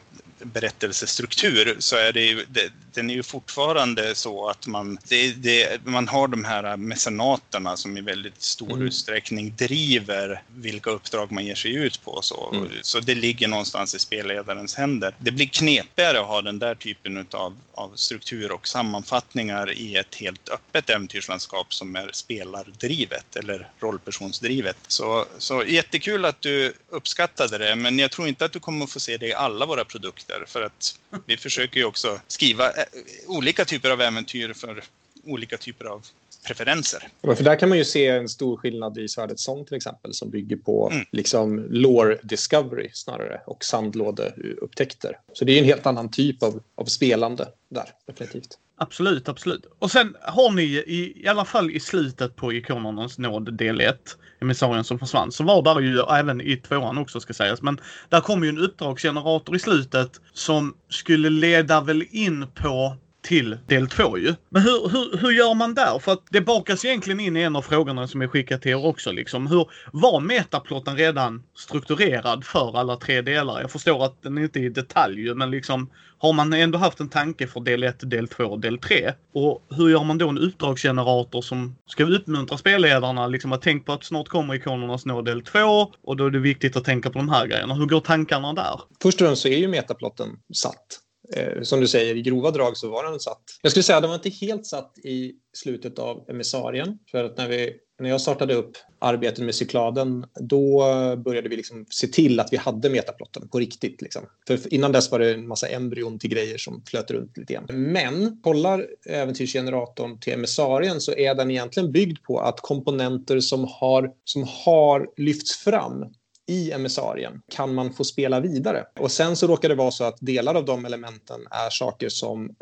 berättelsestruktur 0.77 1.75
så 1.79 1.95
är 1.95 2.13
det 2.13 2.21
ju, 2.21 2.45
det, 2.49 2.71
den 2.93 3.09
är 3.09 3.13
ju 3.13 3.23
fortfarande 3.23 4.15
så 4.15 4.49
att 4.49 4.67
man, 4.67 4.97
det, 5.07 5.31
det, 5.31 5.85
man 5.85 6.07
har 6.07 6.27
de 6.27 6.43
här 6.45 6.77
mecenaterna 6.77 7.77
som 7.77 7.97
i 7.97 8.01
väldigt 8.01 8.41
stor 8.41 8.71
Mm. 8.73 8.87
utsträckning 8.87 9.55
driver 9.55 10.41
vilka 10.55 10.89
uppdrag 10.89 11.31
man 11.31 11.45
ger 11.45 11.55
sig 11.55 11.73
ut 11.75 12.03
på. 12.03 12.19
Så, 12.21 12.49
Mm. 12.53 12.69
så 12.81 12.99
det 12.99 13.15
ligger 13.15 13.47
någonstans 13.47 13.95
i 13.95 13.99
spelledarens 13.99 14.75
händer. 14.75 15.15
Det 15.19 15.31
blir 15.31 15.47
knepigare 15.53 16.19
att 16.19 16.27
ha 16.27 16.41
den 16.41 16.59
där 16.59 16.75
typen 16.75 17.27
av, 17.31 17.57
av 17.73 17.91
struktur 17.95 18.51
och 18.51 18.67
sammanfattningar 18.67 19.71
i 19.71 19.95
ett 19.95 20.15
helt 20.15 20.49
öppet 20.49 20.89
äventyrslandskap 20.89 21.73
som 21.73 21.95
är 21.95 22.09
spelardrivet 22.13 23.35
eller 23.35 23.69
rollpersonsdrivet. 23.79 24.77
Så, 24.87 25.25
så 25.37 25.63
jättekul 25.63 26.25
att 26.25 26.41
du 26.41 26.73
uppskattade 26.89 27.57
det, 27.57 27.75
men 27.75 27.99
jag 27.99 28.11
tror 28.11 28.27
inte 28.27 28.45
att 28.45 28.51
du 28.51 28.59
kommer 28.59 28.83
att 28.83 28.91
få 28.91 28.99
se 28.99 29.17
det 29.17 29.27
i 29.27 29.33
alla 29.33 29.65
våra 29.65 29.85
produkter 29.85 30.43
för 30.47 30.61
att 30.61 30.99
vi 31.25 31.37
försöker 31.37 31.79
ju 31.79 31.85
också 31.85 32.19
skriva 32.27 32.69
eh, 32.69 32.83
olika 33.27 33.65
typer 33.65 33.89
av 33.89 34.01
äventyr 34.01 34.53
för 34.53 34.83
olika 35.23 35.57
typer 35.57 35.85
av 35.85 36.05
preferenser. 36.47 37.07
Ja, 37.21 37.35
För 37.35 37.43
där 37.43 37.59
kan 37.59 37.69
man 37.69 37.77
ju 37.77 37.85
se 37.85 38.07
en 38.07 38.29
stor 38.29 38.57
skillnad 38.57 38.97
i 38.97 39.07
Svärdets 39.07 39.43
sång 39.43 39.65
till 39.65 39.75
exempel 39.77 40.13
som 40.13 40.29
bygger 40.29 40.55
på 40.55 40.89
Mm. 40.91 41.05
liksom 41.11 41.67
lore 41.69 42.19
discovery 42.23 42.89
snarare 42.93 43.41
och 43.45 43.63
sandlådeupptäckter. 43.63 45.19
Så 45.33 45.45
det 45.45 45.51
är 45.51 45.53
ju 45.53 45.59
en 45.59 45.65
helt 45.65 45.85
annan 45.85 46.11
typ 46.11 46.43
av, 46.43 46.63
av 46.75 46.85
spelande 46.85 47.47
där, 47.69 47.85
definitivt. 48.07 48.57
Absolut, 48.77 49.29
absolut. 49.29 49.65
Och 49.79 49.91
sen 49.91 50.15
har 50.21 50.51
ni 50.51 50.63
i, 50.63 51.23
i 51.23 51.27
alla 51.27 51.45
fall 51.45 51.71
i 51.71 51.79
slutet 51.79 52.35
på 52.35 52.53
Ikonernas 52.53 53.17
nåd 53.17 53.57
del 53.57 53.81
1, 53.81 54.17
emissarien 54.41 54.83
som 54.83 54.99
försvann, 54.99 55.31
så 55.31 55.43
var 55.43 55.61
där 55.61 55.81
ju 55.81 55.99
även 55.99 56.41
i 56.41 56.57
tvåan 56.57 56.97
också 56.97 57.19
ska 57.19 57.33
sägas, 57.33 57.61
men 57.61 57.79
där 58.09 58.21
kom 58.21 58.43
ju 58.43 58.49
en 58.49 58.59
uppdragsgenerator 58.59 59.55
i 59.55 59.59
slutet 59.59 60.11
som 60.33 60.77
skulle 60.89 61.29
leda 61.29 61.81
väl 61.81 62.05
in 62.11 62.47
på 62.55 62.97
till 63.23 63.57
del 63.67 63.87
2 63.87 64.17
ju. 64.17 64.35
Men 64.49 64.61
hur, 64.61 64.89
hur, 64.89 65.17
hur 65.17 65.31
gör 65.31 65.53
man 65.53 65.73
där? 65.73 65.99
För 65.99 66.11
att 66.11 66.23
det 66.29 66.41
bakas 66.41 66.85
egentligen 66.85 67.19
in 67.19 67.37
i 67.37 67.41
en 67.41 67.55
av 67.55 67.61
frågorna 67.61 68.07
som 68.07 68.21
är 68.21 68.27
skickat 68.27 68.61
till 68.61 68.71
er 68.71 68.85
också 68.85 69.11
liksom. 69.11 69.47
Hur, 69.47 69.67
var 69.93 70.19
metaplotten 70.19 70.97
redan 70.97 71.43
strukturerad 71.55 72.45
för 72.45 72.77
alla 72.77 72.95
tre 72.95 73.21
delar? 73.21 73.61
Jag 73.61 73.71
förstår 73.71 74.05
att 74.05 74.21
den 74.21 74.37
inte 74.37 74.59
är 74.59 74.63
i 74.63 74.69
detalj 74.69 75.33
men 75.33 75.51
liksom 75.51 75.89
har 76.17 76.33
man 76.33 76.53
ändå 76.53 76.77
haft 76.77 76.99
en 76.99 77.09
tanke 77.09 77.47
för 77.47 77.59
del 77.59 77.83
1, 77.83 78.09
del 78.09 78.27
2 78.27 78.43
och 78.43 78.59
del 78.59 78.77
3? 78.77 79.13
Och 79.33 79.67
hur 79.69 79.89
gör 79.89 80.03
man 80.03 80.17
då 80.17 80.29
en 80.29 80.37
uppdragsgenerator 80.37 81.41
som 81.41 81.75
ska 81.87 82.03
uppmuntra 82.03 82.57
spelledarna 82.57 83.27
liksom 83.27 83.51
att 83.51 83.61
tänka 83.61 83.85
på 83.85 83.93
att 83.93 84.03
snart 84.03 84.27
kommer 84.27 84.55
ikonernas 84.55 85.05
nå 85.05 85.21
del 85.21 85.41
2 85.41 85.59
och 86.03 86.17
då 86.17 86.25
är 86.25 86.29
det 86.29 86.39
viktigt 86.39 86.75
att 86.75 86.85
tänka 86.85 87.09
på 87.09 87.19
de 87.19 87.29
här 87.29 87.47
grejerna. 87.47 87.73
Hur 87.73 87.85
går 87.85 87.99
tankarna 87.99 88.53
där? 88.53 88.81
Först 89.01 89.21
och 89.21 89.27
främst 89.27 89.41
så 89.41 89.47
är 89.47 89.57
ju 89.57 89.67
metaplotten 89.67 90.29
satt. 90.53 90.99
Eh, 91.35 91.61
som 91.61 91.79
du 91.79 91.87
säger, 91.87 92.15
i 92.15 92.21
grova 92.21 92.51
drag 92.51 92.77
så 92.77 92.89
var 92.89 93.03
den 93.11 93.19
satt. 93.19 93.43
Jag 93.61 93.71
skulle 93.71 93.83
säga 93.83 93.97
att 93.97 94.03
den 94.03 94.09
var 94.09 94.15
inte 94.15 94.29
helt 94.29 94.65
satt 94.65 94.97
i 94.97 95.33
slutet 95.53 95.99
av 95.99 96.25
emissarien. 96.29 96.99
För 97.11 97.23
att 97.23 97.37
när, 97.37 97.47
vi, 97.47 97.73
när 97.99 98.09
jag 98.09 98.21
startade 98.21 98.53
upp 98.53 98.71
arbetet 98.99 99.45
med 99.45 99.55
cykladen, 99.55 100.25
då 100.39 100.79
började 101.15 101.49
vi 101.49 101.55
liksom 101.55 101.85
se 101.89 102.07
till 102.07 102.39
att 102.39 102.53
vi 102.53 102.57
hade 102.57 102.89
metaplotten 102.89 103.49
på 103.49 103.59
riktigt. 103.59 104.01
Liksom. 104.01 104.23
För 104.47 104.73
innan 104.73 104.91
dess 104.91 105.11
var 105.11 105.19
det 105.19 105.33
en 105.33 105.47
massa 105.47 105.67
embryon 105.67 106.19
till 106.19 106.29
grejer 106.29 106.57
som 106.57 106.83
flöt 106.85 107.11
runt 107.11 107.37
lite 107.37 107.53
grann. 107.53 107.65
Men 107.69 108.41
kollar 108.41 108.87
äventyrsgeneratorn 109.05 110.19
till 110.19 110.33
emissarien 110.33 111.01
så 111.01 111.13
är 111.13 111.35
den 111.35 111.51
egentligen 111.51 111.91
byggd 111.91 112.23
på 112.23 112.39
att 112.39 112.59
komponenter 112.59 113.39
som 113.39 113.67
har, 113.69 114.11
som 114.23 114.47
har 114.65 115.07
lyfts 115.17 115.57
fram 115.57 116.05
i 116.47 116.71
emissarien 116.71 117.41
kan 117.51 117.73
man 117.73 117.93
få 117.93 118.03
spela 118.03 118.39
vidare. 118.39 118.85
Och 118.99 119.11
sen 119.11 119.35
så 119.35 119.47
råkar 119.47 119.69
det 119.69 119.75
vara 119.75 119.91
så 119.91 120.03
att 120.03 120.17
delar 120.19 120.55
av 120.55 120.65
de 120.65 120.85
elementen 120.85 121.41
är 121.51 121.69
saker 121.69 122.09
som 122.09 122.55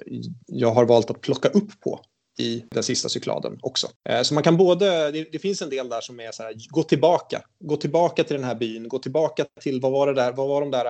jag 0.47 0.71
har 0.71 0.85
valt 0.85 1.09
att 1.09 1.21
plocka 1.21 1.49
upp 1.49 1.79
på 1.79 1.99
i 2.39 2.65
den 2.71 2.83
sista 2.83 3.09
cykladen 3.09 3.59
också. 3.61 3.87
Eh, 4.09 4.21
så 4.21 4.33
man 4.33 4.43
kan 4.43 4.57
både, 4.57 5.11
det, 5.11 5.31
det, 5.31 5.39
finns 5.39 5.61
en 5.61 5.69
del 5.69 5.89
där 5.89 6.01
som 6.01 6.19
är 6.19 6.31
så 6.31 6.43
här, 6.43 6.53
gå 6.69 6.83
tillbaka, 6.83 7.41
gå 7.59 7.77
tillbaka 7.77 8.23
till 8.23 8.35
den 8.35 8.45
här 8.45 8.55
byn, 8.55 8.87
gå 8.87 8.99
tillbaka 8.99 9.45
till, 9.61 9.81
vad 9.81 9.91
var 9.91 10.07
det 10.07 10.13
där, 10.13 10.31
vad 10.31 10.47
var 10.47 10.61
de 10.61 10.71
där 10.71 10.85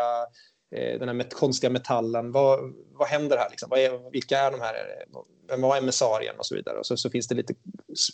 eh, 0.75 0.99
den 0.99 1.07
här 1.07 1.29
konstiga 1.29 1.69
metallen. 1.69 2.31
Vad, 2.31 2.59
vad 2.93 3.07
händer 3.07 3.37
här? 3.37 3.49
Liksom? 3.49 3.69
Vad 3.69 3.79
är, 3.79 4.11
vilka 4.11 4.39
är 4.39 4.51
de 4.51 4.61
här? 4.61 4.73
Eh, 4.73 5.19
vem 5.51 5.61
var 5.61 5.77
emissarien? 5.77 6.35
Och 6.37 6.45
så 6.45 6.55
vidare. 6.55 6.77
Och 6.79 6.85
så, 6.85 6.97
så 6.97 7.09
finns 7.09 7.27
det 7.27 7.35
lite 7.35 7.53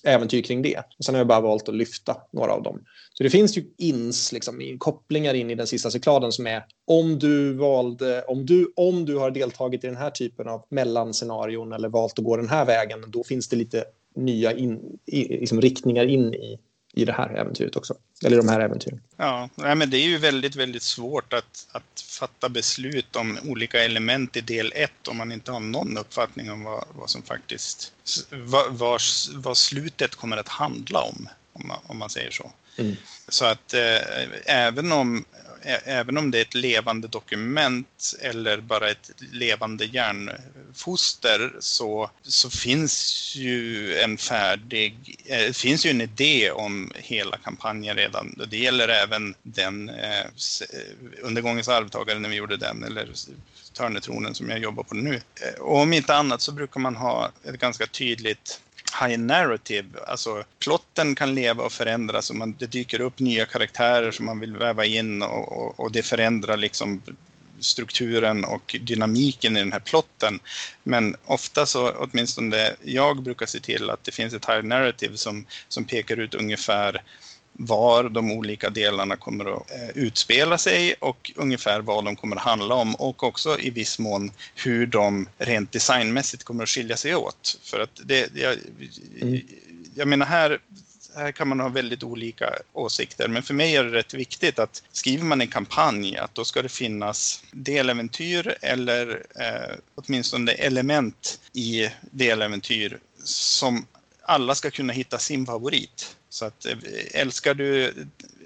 äventyr 0.03 0.41
kring 0.41 0.61
det. 0.61 0.77
Och 0.97 1.05
sen 1.05 1.15
har 1.15 1.19
jag 1.19 1.27
bara 1.27 1.41
valt 1.41 1.69
att 1.69 1.75
lyfta 1.75 2.17
några 2.31 2.53
av 2.53 2.63
dem. 2.63 2.79
Så 3.13 3.23
det 3.23 3.29
finns 3.29 3.57
ju 3.57 3.65
ins, 3.77 4.31
liksom, 4.31 4.75
kopplingar 4.79 5.33
in 5.33 5.51
i 5.51 5.55
den 5.55 5.67
sista 5.67 5.91
cykladen 5.91 6.31
som 6.31 6.47
är 6.47 6.65
om 6.88 7.19
du 7.19 7.53
valde, 7.53 8.23
om 8.27 8.45
du, 8.45 8.73
om 8.75 9.05
du 9.05 9.17
har 9.17 9.31
deltagit 9.31 9.83
i 9.83 9.88
den 9.88 9.97
här 9.97 10.09
typen 10.09 10.47
av 10.47 10.65
mellanscenarion 10.69 11.73
eller 11.73 11.89
valt 11.89 12.19
att 12.19 12.25
gå 12.25 12.38
den 12.38 12.49
här 12.49 12.65
vägen, 12.65 13.05
då 13.07 13.23
finns 13.23 13.49
det 13.49 13.55
lite 13.55 13.83
nya 14.15 14.53
in, 14.53 14.99
i, 15.05 15.39
liksom 15.39 15.61
riktningar 15.61 16.05
in 16.05 16.33
i 16.33 16.59
i 16.97 17.05
det 17.05 17.13
här 17.13 17.29
äventyret 17.29 17.75
också. 17.75 17.95
Eller 18.25 18.37
de 18.37 18.49
här 18.49 18.59
äventyren. 18.59 19.01
Ja, 19.17 19.49
men 19.55 19.89
det 19.89 19.97
är 19.97 20.07
ju 20.07 20.17
väldigt, 20.17 20.55
väldigt 20.55 20.83
svårt 20.83 21.33
att, 21.33 21.67
att 21.71 22.01
fatta 22.19 22.49
beslut 22.49 23.15
om 23.15 23.37
olika 23.45 23.83
element 23.83 24.37
i 24.37 24.41
del 24.41 24.73
1 24.75 25.07
om 25.07 25.17
man 25.17 25.31
inte 25.31 25.51
har 25.51 25.59
någon 25.59 25.97
uppfattning 25.97 26.51
om 26.51 26.63
vad, 26.63 26.83
vad 26.91 27.09
som 27.09 27.21
faktiskt, 27.21 27.93
vad, 28.31 28.73
vad, 28.73 29.01
vad 29.33 29.57
slutet 29.57 30.15
kommer 30.15 30.37
att 30.37 30.47
handla 30.47 31.01
om, 31.01 31.29
om 31.53 31.67
man, 31.67 31.77
om 31.87 31.97
man 31.97 32.09
säger 32.09 32.31
så. 32.31 32.51
Mm. 32.77 32.95
Så 33.27 33.45
att 33.45 33.73
eh, 33.73 33.99
även 34.45 34.91
om 34.91 35.25
även 35.61 36.17
om 36.17 36.31
det 36.31 36.37
är 36.37 36.41
ett 36.41 36.55
levande 36.55 37.07
dokument 37.07 38.13
eller 38.21 38.61
bara 38.61 38.89
ett 38.89 39.11
levande 39.31 39.85
hjärnfoster 39.85 41.55
så, 41.59 42.09
så 42.23 42.49
finns 42.49 43.33
ju 43.35 43.95
en 43.97 44.17
färdig, 44.17 45.17
eh, 45.25 45.53
finns 45.53 45.85
ju 45.85 45.89
en 45.89 46.01
idé 46.01 46.51
om 46.51 46.91
hela 46.95 47.37
kampanjen 47.37 47.95
redan. 47.95 48.39
Det 48.49 48.57
gäller 48.57 48.87
även 48.87 49.35
den 49.43 49.89
eh, 49.89 50.19
eh, 50.19 50.25
undergångens 51.21 51.67
arvtagare 51.67 52.19
när 52.19 52.29
vi 52.29 52.35
gjorde 52.35 52.57
den, 52.57 52.83
eller 52.83 53.09
Törnetronen 53.73 54.35
som 54.35 54.49
jag 54.49 54.59
jobbar 54.59 54.83
på 54.83 54.95
nu. 54.95 55.15
Eh, 55.15 55.61
och 55.61 55.77
om 55.77 55.93
inte 55.93 56.15
annat 56.15 56.41
så 56.41 56.51
brukar 56.51 56.79
man 56.79 56.95
ha 56.95 57.31
ett 57.43 57.59
ganska 57.59 57.87
tydligt 57.87 58.61
high 59.01 59.17
narrative. 59.17 59.88
Alltså 60.07 60.43
plotten 60.59 61.15
kan 61.15 61.35
leva 61.35 61.63
och 61.63 61.71
förändras 61.71 62.29
och 62.29 62.35
man, 62.35 62.55
det 62.59 62.67
dyker 62.67 63.01
upp 63.01 63.19
nya 63.19 63.45
karaktärer 63.45 64.11
som 64.11 64.25
man 64.25 64.39
vill 64.39 64.57
väva 64.57 64.85
in 64.85 65.21
och, 65.21 65.51
och, 65.51 65.79
och 65.79 65.91
det 65.91 66.03
förändrar 66.03 66.57
liksom 66.57 67.01
strukturen 67.59 68.45
och 68.45 68.75
dynamiken 68.81 69.57
i 69.57 69.59
den 69.59 69.71
här 69.71 69.79
plotten. 69.79 70.39
Men 70.83 71.15
ofta 71.25 71.65
så, 71.65 71.91
åtminstone 71.91 72.75
jag 72.83 73.23
brukar 73.23 73.45
se 73.45 73.59
till 73.59 73.89
att 73.89 74.03
det 74.03 74.11
finns 74.11 74.33
ett 74.33 74.49
high 74.49 74.63
narrative 74.63 75.17
som, 75.17 75.45
som 75.67 75.85
pekar 75.85 76.19
ut 76.19 76.33
ungefär 76.35 77.03
var 77.57 78.09
de 78.09 78.31
olika 78.31 78.69
delarna 78.69 79.15
kommer 79.15 79.57
att 79.57 79.71
eh, 79.71 79.89
utspela 79.95 80.57
sig 80.57 80.93
och 80.99 81.31
ungefär 81.35 81.81
vad 81.81 82.05
de 82.05 82.15
kommer 82.15 82.35
att 82.35 82.41
handla 82.41 82.75
om 82.75 82.95
och 82.95 83.23
också 83.23 83.59
i 83.59 83.69
viss 83.69 83.99
mån 83.99 84.31
hur 84.55 84.87
de 84.87 85.29
rent 85.37 85.71
designmässigt 85.71 86.43
kommer 86.43 86.63
att 86.63 86.69
skilja 86.69 86.97
sig 86.97 87.15
åt. 87.15 87.59
För 87.63 87.79
att 87.79 88.01
det, 88.03 88.29
jag, 88.35 88.57
mm. 89.21 89.41
jag 89.95 90.07
menar 90.07 90.25
här, 90.25 90.59
här 91.15 91.31
kan 91.31 91.47
man 91.47 91.59
ha 91.59 91.69
väldigt 91.69 92.03
olika 92.03 92.49
åsikter, 92.73 93.27
men 93.27 93.43
för 93.43 93.53
mig 93.53 93.75
är 93.75 93.83
det 93.83 93.91
rätt 93.91 94.13
viktigt 94.13 94.59
att 94.59 94.83
skriver 94.91 95.23
man 95.23 95.41
en 95.41 95.47
kampanj 95.47 96.17
att 96.17 96.35
då 96.35 96.45
ska 96.45 96.61
det 96.61 96.69
finnas 96.69 97.43
deläventyr 97.51 98.57
eller 98.61 99.23
eh, 99.39 99.75
åtminstone 99.95 100.51
element 100.51 101.39
i 101.53 101.89
deläventyr 102.01 102.99
som 103.23 103.85
alla 104.21 104.55
ska 104.55 104.71
kunna 104.71 104.93
hitta 104.93 105.17
sin 105.17 105.45
favorit. 105.45 106.16
Så 106.30 106.45
att 106.45 106.65
eh, 106.65 106.78
älskar 107.13 107.53
du 107.53 107.93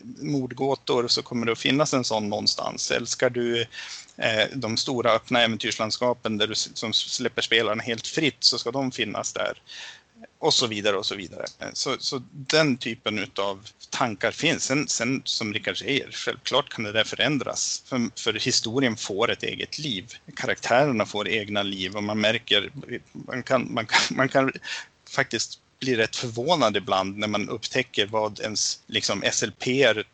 mordgåtor 0.03 1.07
så 1.07 1.21
kommer 1.21 1.45
det 1.45 1.51
att 1.51 1.59
finnas 1.59 1.93
en 1.93 2.03
sån 2.03 2.29
någonstans. 2.29 2.91
Älskar 2.91 3.29
du 3.29 3.61
eh, 4.17 4.45
de 4.53 4.77
stora 4.77 5.11
öppna 5.11 5.41
äventyrslandskapen 5.41 6.37
där 6.37 6.47
du, 6.47 6.55
som 6.55 6.93
släpper 6.93 7.41
spelarna 7.41 7.83
helt 7.83 8.07
fritt 8.07 8.37
så 8.39 8.57
ska 8.57 8.71
de 8.71 8.91
finnas 8.91 9.33
där. 9.33 9.61
Och 10.39 10.53
så 10.53 10.67
vidare 10.67 10.97
och 10.97 11.05
så 11.05 11.15
vidare. 11.15 11.45
Eh, 11.59 11.69
så, 11.73 11.95
så 11.99 12.21
den 12.31 12.77
typen 12.77 13.31
av 13.39 13.67
tankar 13.89 14.31
finns. 14.31 14.63
Sen, 14.63 14.87
sen 14.87 15.21
som 15.25 15.53
Rickard 15.53 15.77
säger, 15.77 16.11
självklart 16.11 16.69
kan 16.69 16.83
det 16.83 16.91
där 16.91 17.03
förändras. 17.03 17.83
För, 17.85 18.09
för, 18.19 18.33
historien 18.33 18.97
får 18.97 19.31
ett 19.31 19.43
eget 19.43 19.79
liv. 19.79 20.13
Karaktärerna 20.35 21.05
får 21.05 21.27
egna 21.27 21.63
liv 21.63 21.95
och 21.95 22.03
man 22.03 22.21
märker, 22.21 22.71
man 23.11 23.43
kan, 23.43 23.73
man 23.73 23.85
kan, 23.85 24.17
man 24.17 24.29
kan 24.29 24.51
faktiskt 25.09 25.59
blir 25.81 25.97
rätt 25.97 26.15
förvånad 26.15 26.77
ibland 26.77 27.17
när 27.17 27.27
man 27.27 27.49
upptäcker 27.49 28.05
vad 28.05 28.39
ens 28.39 28.79
liksom, 28.87 29.23
SLP 29.31 29.63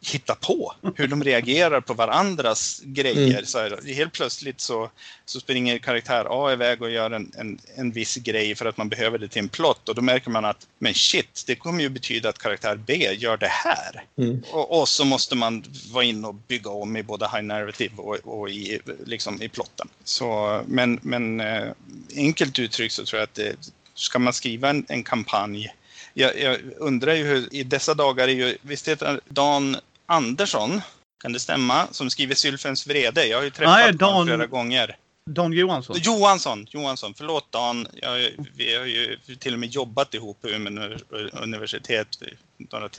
hittar 0.02 0.36
på. 0.36 0.74
Hur 0.96 1.08
de 1.08 1.24
reagerar 1.24 1.82
på 1.82 1.94
varandras 1.94 2.82
grejer. 2.84 3.32
Mm. 3.32 3.46
Så 3.46 3.60
här, 3.60 3.94
helt 3.94 4.14
plötsligt 4.14 4.62
så, 4.62 4.90
så 5.26 5.40
springer 5.40 5.78
karaktär 5.78 6.28
A 6.30 6.54
iväg 6.54 6.82
och 6.82 6.92
gör 6.92 7.12
en, 7.12 7.32
en, 7.38 7.60
en 7.76 7.92
viss 7.92 8.16
grej 8.16 8.56
för 8.56 8.66
att 8.66 8.78
man 8.78 8.90
behöver 8.90 9.18
det 9.18 9.28
till 9.28 9.42
en 9.42 9.50
plott 9.50 9.90
och 9.90 9.96
då 9.96 10.02
märker 10.02 10.30
man 10.30 10.46
att 10.46 10.68
men 10.80 10.94
shit, 10.94 11.44
det 11.48 11.56
kommer 11.56 11.82
ju 11.82 11.90
betyda 11.90 12.30
att 12.30 12.38
karaktär 12.38 12.80
B 12.86 13.14
gör 13.18 13.38
det 13.38 13.48
här. 13.48 14.04
Mm. 14.18 14.44
Och, 14.52 14.80
och, 14.80 14.90
så 14.90 15.06
måste 15.06 15.36
man 15.36 15.64
vara 15.92 16.04
inne 16.04 16.28
och 16.28 16.36
bygga 16.36 16.70
om 16.70 16.98
i 16.98 17.04
både 17.04 17.26
high 17.26 17.44
narrative 17.44 17.94
och, 17.98 18.18
och 18.24 18.50
i, 18.50 18.80
liksom, 19.06 19.42
i 19.42 19.50
plotten. 19.50 19.88
Så, 20.04 20.62
men 20.68 21.00
men 21.02 21.40
äh, 21.40 21.72
enkelt 22.16 22.60
uttryckt 22.60 22.94
så 22.94 23.06
tror 23.06 23.20
jag 23.20 23.24
att 23.24 23.36
det, 23.36 23.56
ska 23.98 24.20
man 24.20 24.34
skriva 24.34 24.70
en, 24.70 24.86
en 24.90 25.04
kampanj? 25.04 25.74
Jag, 26.14 26.42
jag, 26.42 26.58
undrar 26.78 27.14
ju 27.14 27.24
hur, 27.24 27.54
i 27.54 27.64
dessa 27.64 27.94
dagar 27.94 28.28
är 28.28 28.32
ju, 28.32 28.58
visst 28.62 28.88
heter 28.88 29.20
Dan 29.30 29.78
Andersson, 30.06 30.82
kan 31.22 31.34
det 31.34 31.40
stämma, 31.40 31.88
som 31.92 32.10
skriver 32.10 32.36
Sylfens 32.36 32.88
vrede? 32.88 33.26
Jag 33.26 33.38
har 33.38 33.44
ju 33.44 33.50
träffat 33.50 33.74
Nej, 33.74 33.94
Dan, 33.94 34.14
honom 34.14 34.28
flera 34.28 34.46
gånger. 34.46 34.98
Dan 35.28 35.54
Johansson? 35.54 35.96
Johansson, 36.00 36.68
Johansson. 36.70 37.14
Förlåt 37.14 37.52
Dan. 37.52 37.88
Jag, 37.94 38.30
vi 38.56 38.76
har 38.76 38.86
ju 38.86 39.18
till 39.40 39.54
och 39.54 39.60
med 39.60 39.70
jobbat 39.70 40.14
ihop 40.14 40.42
på 40.42 40.50
Umeå 40.50 40.98
universitet 41.32 42.08
vid 42.22 42.38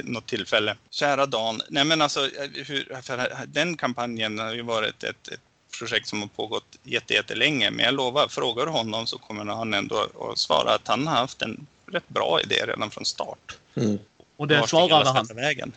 något 0.04 0.26
tillfälle. 0.26 0.76
Kära 0.90 1.26
Dan. 1.26 1.60
Nej 1.68 1.84
men 1.84 2.02
alltså, 2.02 2.20
hur, 2.54 3.46
den 3.46 3.76
kampanjen 3.76 4.38
har 4.38 4.54
ju 4.54 4.62
varit 4.62 5.04
ett, 5.04 5.28
ett 5.28 5.40
projekt 5.78 6.08
som 6.08 6.20
har 6.20 6.28
pågått 6.28 6.78
jättelänge. 6.82 7.70
Men 7.70 7.84
jag 7.84 7.94
lovar, 7.94 8.28
frågar 8.28 8.66
du 8.66 8.72
honom 8.72 9.06
så 9.06 9.18
kommer 9.18 9.44
han 9.44 9.74
ändå 9.74 10.06
att 10.30 10.38
svara 10.38 10.74
att 10.74 10.88
han 10.88 11.06
har 11.06 11.16
haft 11.16 11.42
en 11.42 11.66
rätt 11.92 12.08
bra 12.08 12.40
idé 12.40 12.64
redan 12.66 12.90
från 12.90 13.04
start. 13.04 13.56
Mm. 13.74 13.98
Och 14.36 14.48
det 14.48 14.68
svarade 14.68 15.10
han? 15.10 15.26
Vägen. 15.34 15.72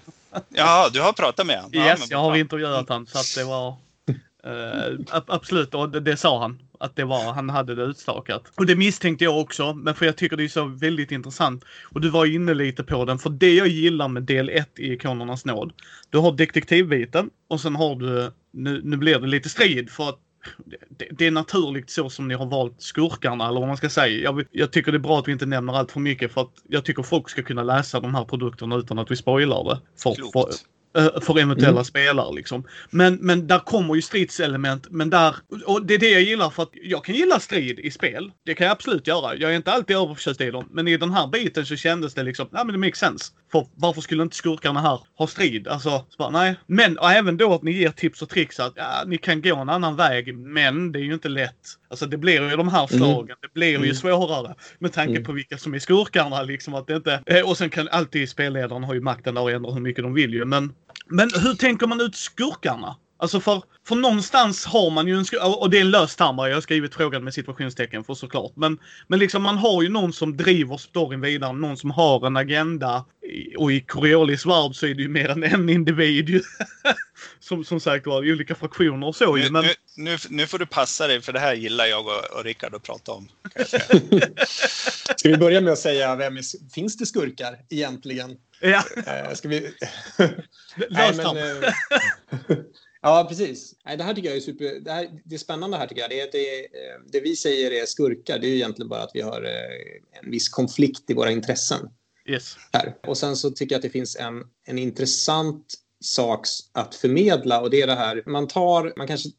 Ja, 0.50 0.90
du 0.94 1.02
har 1.02 1.14
pratat 1.14 1.48
med 1.48 1.56
honom? 1.56 1.74
Yes, 1.74 2.12
jag 2.12 2.18
har 2.18 2.36
intervjuat 2.36 2.90
honom 2.90 3.08
så 3.08 3.20
att 3.20 3.36
det 3.36 3.44
var 3.44 3.76
Uh, 4.48 5.00
absolut, 5.10 5.74
och 5.74 5.90
det, 5.90 6.00
det, 6.00 6.18
sa 6.18 6.40
han. 6.40 6.60
Att 6.80 6.96
det 6.96 7.04
var, 7.04 7.34
han 7.34 7.50
hade 7.50 7.76
det 7.76 7.84
utstakat. 7.84 8.44
Och 8.56 8.66
det 8.66 8.76
misstänkte 8.76 9.24
jag 9.24 9.40
också, 9.40 9.74
men 9.74 9.96
för 9.96 10.06
jag 10.06 10.16
tycker 10.16 10.38
det 10.38 10.44
är 10.44 10.48
så 10.48 10.66
väldigt 10.66 11.12
intressant. 11.12 11.64
Och 11.84 12.02
du 12.02 12.10
var 12.10 12.26
inne 12.26 12.54
lite 12.54 12.84
på 12.84 13.06
den, 13.06 13.20
för 13.20 13.30
det 13.30 13.54
jag 13.54 13.68
gillar 13.68 14.08
med 14.08 14.24
del 14.24 14.50
1 14.50 14.80
i 14.80 14.94
Ikonernas 14.94 15.46
nåd. 15.46 15.74
Du 16.10 16.18
har 16.18 16.32
detektivbiten 16.32 17.30
och 17.48 17.62
sen 17.62 17.76
har 17.76 17.96
du, 17.96 18.32
nu, 18.52 18.82
nu 18.84 18.98
blir 18.98 19.20
det 19.20 19.28
lite 19.28 19.50
strid 19.50 19.90
för 19.90 20.10
att 20.10 20.20
det, 20.90 21.08
det, 21.12 21.28
är 21.28 21.32
naturligt 21.32 21.90
så 21.90 22.10
som 22.10 22.28
ni 22.28 22.34
har 22.34 22.46
valt 22.46 22.82
skurkarna 22.82 23.48
eller 23.48 23.60
vad 23.60 23.68
man 23.68 23.78
ska 23.78 23.90
säga. 23.90 24.24
Jag, 24.24 24.46
jag, 24.52 24.72
tycker 24.72 24.92
det 24.92 24.98
är 24.98 25.00
bra 25.00 25.20
att 25.20 25.28
vi 25.28 25.32
inte 25.32 25.46
nämner 25.46 25.74
allt 25.74 25.92
för 25.92 26.00
mycket 26.00 26.32
för 26.32 26.42
att 26.42 26.54
jag 26.70 26.86
tycker 26.86 27.04
folk 27.04 27.30
ska 27.30 27.44
kunna 27.44 27.64
läsa 27.64 28.00
de 28.00 28.16
här 28.16 28.26
produkterna 28.26 28.76
utan 28.76 29.00
att 29.00 29.12
vi 29.12 29.16
spoilar 29.16 29.64
det. 29.64 29.80
För, 29.98 30.32
för, 30.32 30.46
för 31.22 31.40
eventuella 31.40 31.72
mm. 31.72 31.84
spelare 31.84 32.36
liksom. 32.36 32.64
Men, 32.90 33.16
men 33.16 33.48
där 33.48 33.60
kommer 33.60 33.96
ju 33.96 34.02
stridselement, 34.02 34.88
men 34.90 35.10
där, 35.10 35.36
och 35.66 35.86
det 35.86 35.94
är 35.94 35.98
det 35.98 36.10
jag 36.10 36.22
gillar 36.22 36.50
för 36.50 36.64
att 36.64 36.72
jag 36.74 37.06
kan 37.06 37.16
gilla 37.16 37.40
strid 37.40 37.80
i 37.80 37.92
spel. 37.92 38.32
Det 38.46 38.54
kan 38.54 38.68
jag 38.68 38.72
absolut 38.72 39.08
göra. 39.08 39.36
Jag 39.36 39.52
är 39.52 39.56
inte 39.56 39.72
alltid 39.72 39.96
överförtjust 39.96 40.42
i 40.42 40.52
dem, 40.52 40.68
men 40.72 40.88
i 40.88 40.98
den 40.98 41.12
här 41.12 41.28
biten 41.28 41.66
så 41.66 41.76
kändes 41.76 42.14
det 42.14 42.24
liksom, 42.24 42.48
nej 42.52 42.66
men 42.66 42.74
det 42.74 42.80
makes 42.80 43.00
sense. 43.00 43.34
För 43.52 43.68
varför 43.76 44.02
skulle 44.02 44.24
inte 44.24 44.36
skurkarna 44.36 44.82
här 44.82 45.00
ha 45.18 45.28
strid? 45.28 45.68
Alltså, 45.68 46.06
bara, 46.18 46.30
nej. 46.30 46.56
Men 46.68 46.98
och 46.98 47.12
även 47.12 47.38
då 47.38 47.54
att 47.54 47.64
ni 47.64 47.72
ger 47.72 47.90
tips 47.90 48.22
och 48.22 48.30
tricks 48.30 48.60
att 48.60 48.74
ja, 48.76 49.04
ni 49.06 49.18
kan 49.18 49.42
gå 49.42 49.56
en 49.56 49.70
annan 49.70 49.96
väg, 49.96 50.38
men 50.38 50.92
det 50.92 51.00
är 51.00 51.04
ju 51.04 51.14
inte 51.14 51.30
lätt. 51.30 51.78
Alltså 51.90 52.06
det 52.06 52.18
blir 52.18 52.50
ju 52.50 52.56
de 52.56 52.68
här 52.68 52.88
mm. 52.92 53.00
slagen, 53.00 53.26
mm. 53.26 53.38
det 53.42 53.54
blir 53.54 53.70
ju 53.70 53.76
mm. 53.76 53.94
svårare 53.94 54.56
med 54.80 54.94
tanke 54.94 55.12
mm. 55.12 55.24
på 55.24 55.32
vilka 55.32 55.58
som 55.58 55.74
är 55.74 55.80
skurkarna 55.80 56.44
liksom 56.44 56.74
att 56.74 56.88
det 56.88 56.96
inte, 56.96 57.24
eh, 57.26 57.50
och 57.50 57.58
sen 57.58 57.70
kan 57.70 57.88
alltid 57.88 58.30
spelledaren 58.30 58.84
ha 58.84 58.94
ju 58.94 59.02
makten 59.02 59.36
där 59.36 59.42
och 59.42 59.52
ändra 59.52 59.72
hur 59.72 59.82
mycket 59.82 60.04
de 60.04 60.14
vill 60.14 60.34
ju, 60.34 60.46
men 60.46 60.74
men 61.12 61.30
hur 61.36 61.54
tänker 61.54 61.88
man 61.88 62.02
ut 62.02 62.16
skurkarna? 62.16 62.96
Alltså 63.22 63.40
för, 63.40 63.64
för 63.88 63.96
någonstans 63.96 64.66
har 64.66 64.90
man 64.90 65.08
ju 65.08 65.18
en 65.18 65.26
och 65.42 65.70
det 65.70 65.78
är 65.78 65.82
en 65.82 65.92
lös 65.92 66.16
term 66.16 66.38
jag 66.38 66.54
har 66.54 66.62
skrivit 66.62 66.96
frågan 66.96 67.24
med 67.24 67.34
situationstecken 67.34 68.04
för 68.04 68.14
såklart. 68.14 68.52
Men, 68.56 68.80
men 69.08 69.20
liksom 69.20 69.44
man 69.44 69.58
har 69.58 69.84
ju 69.84 69.90
någon 69.90 70.14
som 70.14 70.38
driver 70.38 70.78
storyn 70.78 71.22
vidare, 71.22 71.54
någon 71.54 71.78
som 71.78 71.92
har 71.92 72.28
en 72.28 72.38
agenda. 72.38 73.06
Och 73.58 73.72
i 73.72 73.82
Coriolis 73.82 74.46
värld 74.46 74.76
så 74.76 74.86
är 74.86 74.94
det 74.94 75.02
ju 75.02 75.10
mer 75.10 75.30
än 75.30 75.44
en 75.44 75.70
individ 75.70 76.30
ju. 76.30 76.42
som, 77.40 77.66
som 77.66 77.80
sagt 77.80 78.08
var, 78.08 78.18
olika 78.18 78.56
fraktioner 78.56 79.08
och 79.08 79.16
så 79.16 79.36
nu, 79.36 79.42
ju. 79.42 79.50
Men... 79.50 79.64
Nu, 79.64 79.74
nu, 79.96 80.18
nu, 80.30 80.48
får 80.48 80.60
du 80.60 80.66
passa 80.66 81.08
dig 81.08 81.22
för 81.22 81.34
det 81.34 81.40
här 81.40 81.54
gillar 81.54 81.86
jag 81.86 82.06
och, 82.06 82.38
och 82.38 82.44
Rickard 82.44 82.76
att 82.76 82.84
prata 82.84 83.12
om. 83.12 83.28
Ska 85.16 85.30
vi 85.30 85.38
börja 85.38 85.62
med 85.62 85.74
att 85.74 85.80
säga, 85.80 86.16
vem 86.16 86.38
är, 86.38 86.72
finns 86.74 86.98
det 86.98 87.06
skurkar 87.06 87.58
egentligen? 87.70 88.38
Ja. 88.62 88.84
Eh, 89.06 89.34
ska 89.34 89.48
vi... 89.48 89.74
Nej, 90.90 91.14
men, 91.16 91.38
Ja, 93.02 93.26
precis. 93.30 93.76
Det 93.98 94.04
här 94.04 94.14
tycker 94.14 94.30
jag 94.30 94.38
är 94.38 94.42
super... 94.42 94.80
Det, 94.80 94.92
här, 94.92 95.22
det 95.26 95.38
spännande 95.38 95.78
här 95.78 95.88
tycker 95.88 96.02
jag. 96.02 96.10
Det, 96.10 96.22
är, 96.22 96.30
det, 96.32 96.60
eh, 96.60 97.00
det 97.12 97.20
vi 97.20 97.36
säger 97.36 97.72
är 97.72 97.86
skurkar, 97.86 98.40
det 98.40 98.48
är 98.48 98.50
ju 98.50 98.56
egentligen 98.56 98.90
bara 98.90 99.04
att 99.04 99.12
vi 99.14 99.22
har 99.22 99.42
en 100.22 100.32
viss 100.32 100.50
konflikt 100.50 101.10
i 101.10 101.14
våra 101.14 101.32
intressen. 101.32 101.90
Yes. 102.26 102.56
Här. 102.74 102.96
Och 103.08 103.18
sen 103.18 103.36
så 103.36 103.52
tycker 103.52 103.76
jag 103.76 103.80
att 103.80 103.84
det 103.84 103.90
finns 103.90 104.16
en, 104.16 104.44
en 104.68 104.78
intressant 104.78 105.74
sak 106.00 106.48
att 106.72 106.96
förmedla 106.96 107.62
och 107.62 107.70
det 107.70 107.82
är 107.82 107.88
det 107.88 107.96
här, 107.96 108.24
man 108.26 108.48
tar, 108.48 108.94
man 108.98 109.08
kanske 109.08 109.30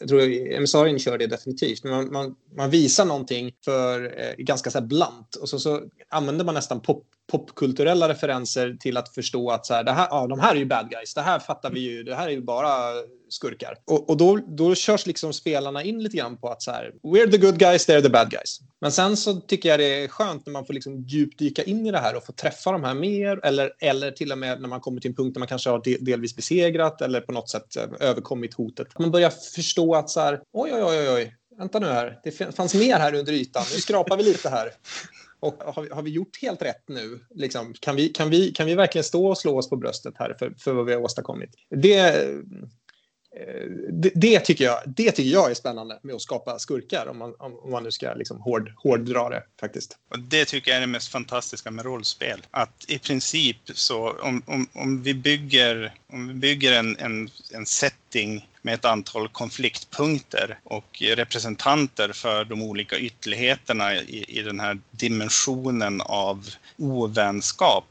jag 0.00 0.08
tror 0.08 0.20
emissarien 0.56 0.98
kör 0.98 1.18
det 1.18 1.26
definitivt, 1.26 1.84
men 1.84 1.92
man, 1.92 2.12
man, 2.12 2.34
man 2.56 2.70
visar 2.70 3.04
någonting 3.04 3.52
för 3.64 4.20
eh, 4.20 4.34
ganska 4.38 4.70
så 4.70 4.80
blant 4.80 5.34
och 5.34 5.48
så, 5.48 5.58
så 5.58 5.82
använder 6.08 6.44
man 6.44 6.54
nästan 6.54 6.80
pop, 6.80 7.06
popkulturella 7.32 8.08
referenser 8.08 8.76
till 8.80 8.96
att 8.96 9.14
förstå 9.14 9.50
att 9.50 9.66
så 9.66 9.74
här, 9.74 9.84
det 9.84 9.92
här, 9.92 10.08
ja, 10.10 10.26
de 10.26 10.40
här 10.40 10.54
är 10.54 10.58
ju 10.58 10.66
bad 10.66 10.90
guys, 10.90 11.14
det 11.14 11.20
här 11.20 11.38
fattar 11.38 11.70
vi 11.70 11.80
ju, 11.80 12.02
det 12.02 12.14
här 12.14 12.26
är 12.26 12.30
ju 12.30 12.42
bara 12.42 12.68
skurkar. 13.28 13.74
Och, 13.84 14.10
och 14.10 14.16
då, 14.16 14.36
då 14.36 14.74
körs 14.74 15.06
liksom 15.06 15.32
spelarna 15.32 15.82
in 15.82 16.02
lite 16.02 16.16
grann 16.16 16.36
på 16.36 16.48
att 16.48 16.62
så 16.62 16.70
här, 16.70 16.92
we're 17.02 17.30
the 17.30 17.38
good 17.38 17.58
guys, 17.58 17.88
they're 17.88 18.02
the 18.02 18.08
bad 18.08 18.30
guys. 18.30 18.60
Men 18.80 18.92
sen 18.92 19.16
så 19.16 19.34
tycker 19.34 19.68
jag 19.68 19.78
det 19.80 20.04
är 20.04 20.08
skönt 20.08 20.46
när 20.46 20.52
man 20.52 20.66
får 20.66 20.74
liksom 20.74 21.00
djupdyka 21.00 21.62
in 21.62 21.86
i 21.86 21.90
det 21.90 21.98
här 21.98 22.16
och 22.16 22.24
få 22.24 22.32
träffa 22.32 22.72
de 22.72 22.84
här 22.84 22.94
mer 22.94 23.40
eller, 23.44 23.72
eller 23.80 24.10
till 24.10 24.32
och 24.32 24.38
med 24.38 24.60
när 24.60 24.68
man 24.68 24.80
kommer 24.80 25.00
till 25.00 25.10
en 25.10 25.16
punkt 25.16 25.34
där 25.34 25.38
man 25.38 25.48
kanske 25.48 25.70
har 25.70 26.04
delvis 26.04 26.36
besegrat 26.36 27.02
eller 27.02 27.20
på 27.20 27.32
något 27.32 27.50
sätt 27.50 27.76
eh, 27.76 28.08
överkommit 28.08 28.54
hotet. 28.54 28.98
Man 28.98 29.10
börjar 29.10 29.30
förstå 29.30 29.94
att 29.94 30.10
så 30.10 30.20
här, 30.20 30.40
oj, 30.52 30.70
oj, 30.74 30.82
oj, 30.84 31.10
oj, 31.10 31.36
vänta 31.58 31.78
nu 31.78 31.86
här, 31.86 32.20
det 32.24 32.56
fanns 32.56 32.74
mer 32.74 32.98
här 32.98 33.14
under 33.14 33.32
ytan, 33.32 33.64
nu 33.72 33.80
skrapar 33.80 34.16
vi 34.16 34.22
lite 34.22 34.48
här. 34.48 34.72
Och 35.42 35.62
har 35.74 35.82
vi, 35.82 35.88
har 35.88 36.02
vi 36.02 36.10
gjort 36.10 36.42
helt 36.42 36.62
rätt 36.62 36.88
nu? 36.88 37.20
Liksom, 37.34 37.74
kan, 37.80 37.96
vi, 37.96 38.08
kan, 38.08 38.30
vi, 38.30 38.52
kan 38.52 38.66
vi 38.66 38.74
verkligen 38.74 39.04
stå 39.04 39.26
och 39.26 39.38
slå 39.38 39.58
oss 39.58 39.70
på 39.70 39.76
bröstet 39.76 40.14
här 40.16 40.36
för, 40.38 40.54
för 40.58 40.72
vad 40.72 40.86
vi 40.86 40.92
har 40.92 41.00
åstadkommit? 41.00 41.50
Det, 41.70 42.28
Eh, 43.36 43.70
det, 43.92 44.10
det, 44.14 44.40
tycker 44.40 44.64
jag, 44.64 44.78
det 44.86 45.12
tycker 45.12 45.30
jag 45.30 45.50
är 45.50 45.54
spännande 45.54 45.98
med 46.02 46.14
att 46.14 46.22
skapa 46.22 46.58
skurkar 46.58 47.06
om 47.06 47.18
man, 47.18 47.34
om 47.38 47.70
man 47.70 47.82
nu 47.82 47.90
ska 47.90 48.14
liksom 48.14 48.40
hård, 48.40 48.72
hårddra 48.76 49.28
det 49.28 49.42
faktiskt. 49.60 49.96
Och 50.08 50.18
det 50.18 50.44
tycker 50.44 50.70
jag 50.70 50.76
är 50.76 50.80
det 50.80 50.86
mest 50.86 51.08
fantastiska 51.08 51.70
med 51.70 51.84
rollspel. 51.84 52.40
Att 52.50 52.84
i 52.88 52.98
princip 52.98 53.56
så 53.74 54.10
om, 54.10 54.42
om, 54.46 54.66
om 54.72 55.02
vi 55.02 55.14
bygger, 55.14 55.94
om 56.12 56.28
vi 56.28 56.34
bygger 56.34 56.72
en, 56.72 56.96
en, 56.98 57.30
en 57.54 57.66
setting 57.66 58.48
med 58.62 58.74
ett 58.74 58.84
antal 58.84 59.28
konfliktpunkter 59.28 60.58
och 60.64 61.02
representanter 61.02 62.12
för 62.12 62.44
de 62.44 62.62
olika 62.62 62.98
ytterligheterna 62.98 63.94
i, 63.94 64.24
i 64.28 64.42
den 64.42 64.60
här 64.60 64.78
dimensionen 64.90 66.00
av 66.00 66.48
ovänskap 66.76 67.86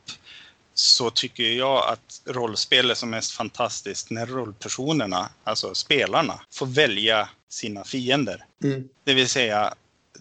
så 0.73 1.09
tycker 1.09 1.43
jag 1.43 1.89
att 1.89 2.21
rollspel 2.25 2.91
är 2.91 2.95
som 2.95 3.09
mest 3.09 3.31
fantastiskt 3.31 4.09
när 4.09 4.25
rollpersonerna, 4.25 5.29
alltså 5.43 5.75
spelarna, 5.75 6.41
får 6.51 6.65
välja 6.65 7.29
sina 7.49 7.83
fiender. 7.83 8.45
Mm. 8.63 8.89
Det 9.03 9.13
vill 9.13 9.29
säga, 9.29 9.73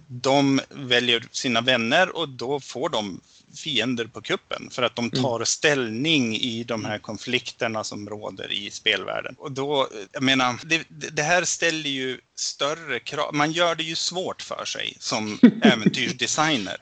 de 0.06 0.60
väljer 0.68 1.28
sina 1.32 1.60
vänner 1.60 2.16
och 2.16 2.28
då 2.28 2.60
får 2.60 2.88
de 2.88 3.20
fiender 3.56 4.04
på 4.04 4.20
kuppen 4.20 4.68
för 4.70 4.82
att 4.82 4.96
de 4.96 5.04
mm. 5.04 5.22
tar 5.22 5.44
ställning 5.44 6.36
i 6.36 6.64
de 6.64 6.84
här 6.84 6.98
konflikterna 6.98 7.84
som 7.84 8.08
råder 8.08 8.52
i 8.52 8.70
spelvärlden. 8.70 9.34
Och 9.38 9.52
då, 9.52 9.88
jag 10.12 10.22
menar, 10.22 10.60
det, 10.64 10.86
det 10.88 11.22
här 11.22 11.44
ställer 11.44 11.90
ju 11.90 12.20
större 12.36 13.00
krav. 13.00 13.34
Man 13.34 13.52
gör 13.52 13.74
det 13.74 13.82
ju 13.82 13.94
svårt 13.94 14.42
för 14.42 14.64
sig 14.64 14.96
som 15.00 15.38
äventyrsdesigner. 15.62 16.76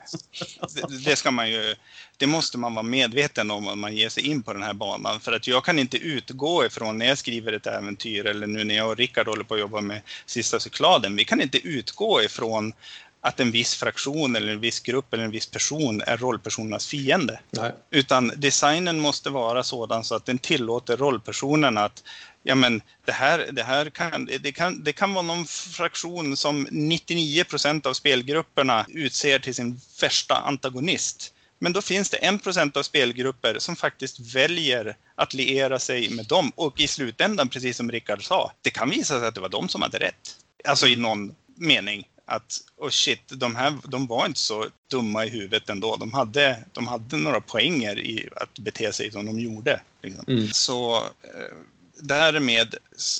Det, 0.75 1.05
det 1.05 1.15
ska 1.15 1.31
man 1.31 1.51
ju 1.51 1.75
det 2.19 2.27
måste 2.27 2.57
man 2.57 2.73
vara 2.73 2.83
medveten 2.83 3.51
om 3.51 3.67
om 3.67 3.79
man 3.79 3.95
ger 3.95 4.09
sig 4.09 4.27
in 4.27 4.43
på 4.43 4.53
den 4.53 4.63
här 4.63 4.73
banan. 4.73 5.19
För 5.19 5.31
att 5.31 5.47
jag 5.47 5.65
kan 5.65 5.79
inte 5.79 5.97
utgå 5.97 6.65
ifrån 6.65 6.97
när 6.97 7.05
jag 7.05 7.17
skriver 7.17 7.53
ett 7.53 7.67
äventyr 7.67 8.25
eller 8.25 8.47
nu 8.47 8.63
när 8.63 8.75
jag 8.75 8.89
och 8.89 8.97
Rickard 8.97 9.27
håller 9.27 9.43
på 9.43 9.53
att 9.53 9.59
jobba 9.59 9.81
med 9.81 10.01
Sista 10.25 10.59
cykladen. 10.59 11.15
Vi 11.15 11.25
kan 11.25 11.41
inte 11.41 11.57
utgå 11.57 12.21
ifrån 12.21 12.73
att 13.21 13.39
en 13.39 13.51
viss 13.51 13.75
fraktion 13.75 14.35
eller 14.35 14.51
en 14.53 14.59
viss 14.59 14.79
grupp 14.79 15.13
eller 15.13 15.23
en 15.23 15.31
viss 15.31 15.45
person 15.45 16.01
är 16.01 16.17
rollpersonernas 16.17 16.87
fiende. 16.87 17.39
Nej. 17.51 17.71
Utan 17.91 18.31
designen 18.35 18.99
måste 18.99 19.29
vara 19.29 19.63
sådan 19.63 20.03
så 20.03 20.15
att 20.15 20.25
den 20.25 20.37
tillåter 20.37 20.97
rollpersonerna 20.97 21.85
att 21.85 22.03
ja 22.43 22.55
men 22.55 22.81
det 23.05 23.11
här, 23.11 23.49
det 23.51 23.63
här 23.63 23.89
kan, 23.89 24.29
det 24.41 24.51
kan, 24.51 24.83
det 24.83 24.93
kan 24.93 25.13
vara 25.13 25.25
någon 25.25 25.45
fraktion 25.45 26.37
som 26.37 26.67
99 26.71 27.43
procent 27.43 27.85
av 27.85 27.93
spelgrupperna 27.93 28.85
utser 28.89 29.39
till 29.39 29.55
sin 29.55 29.79
värsta 30.01 30.35
antagonist. 30.35 31.33
Men 31.59 31.73
då 31.73 31.81
finns 31.81 32.09
det 32.09 32.17
en 32.17 32.39
procent 32.39 32.77
av 32.77 32.83
spelgrupper 32.83 33.55
som 33.59 33.75
faktiskt 33.75 34.35
väljer 34.35 34.97
att 35.15 35.33
liera 35.33 35.79
sig 35.79 36.09
med 36.09 36.25
dem. 36.25 36.51
Och 36.55 36.79
i 36.79 36.87
slutändan, 36.87 37.49
precis 37.49 37.77
som 37.77 37.91
Rickard 37.91 38.23
sa, 38.23 38.51
det 38.61 38.69
kan 38.69 38.89
visa 38.89 39.19
sig 39.19 39.27
att 39.27 39.35
det 39.35 39.41
var 39.41 39.49
de 39.49 39.69
som 39.69 39.81
hade 39.81 39.99
rätt. 39.99 40.37
Alltså 40.65 40.87
i 40.87 40.95
någon 40.95 41.35
mening. 41.55 42.07
Att, 42.31 42.61
oh 42.77 42.89
shit, 42.89 43.21
de 43.27 43.55
här 43.55 43.77
de 43.83 44.07
var 44.07 44.25
inte 44.25 44.39
så 44.39 44.65
dumma 44.91 45.25
i 45.25 45.29
huvudet 45.29 45.69
ändå. 45.69 45.95
De 45.95 46.13
hade, 46.13 46.63
de 46.73 46.87
hade 46.87 47.17
några 47.17 47.41
poänger 47.41 47.99
i 47.99 48.29
att 48.35 48.59
bete 48.59 48.93
sig 48.93 49.11
som 49.11 49.25
de 49.25 49.39
gjorde. 49.39 49.81
Liksom. 50.01 50.25
Mm. 50.27 50.47
Så 50.47 50.97
eh, 50.97 51.55
därmed 52.01 52.75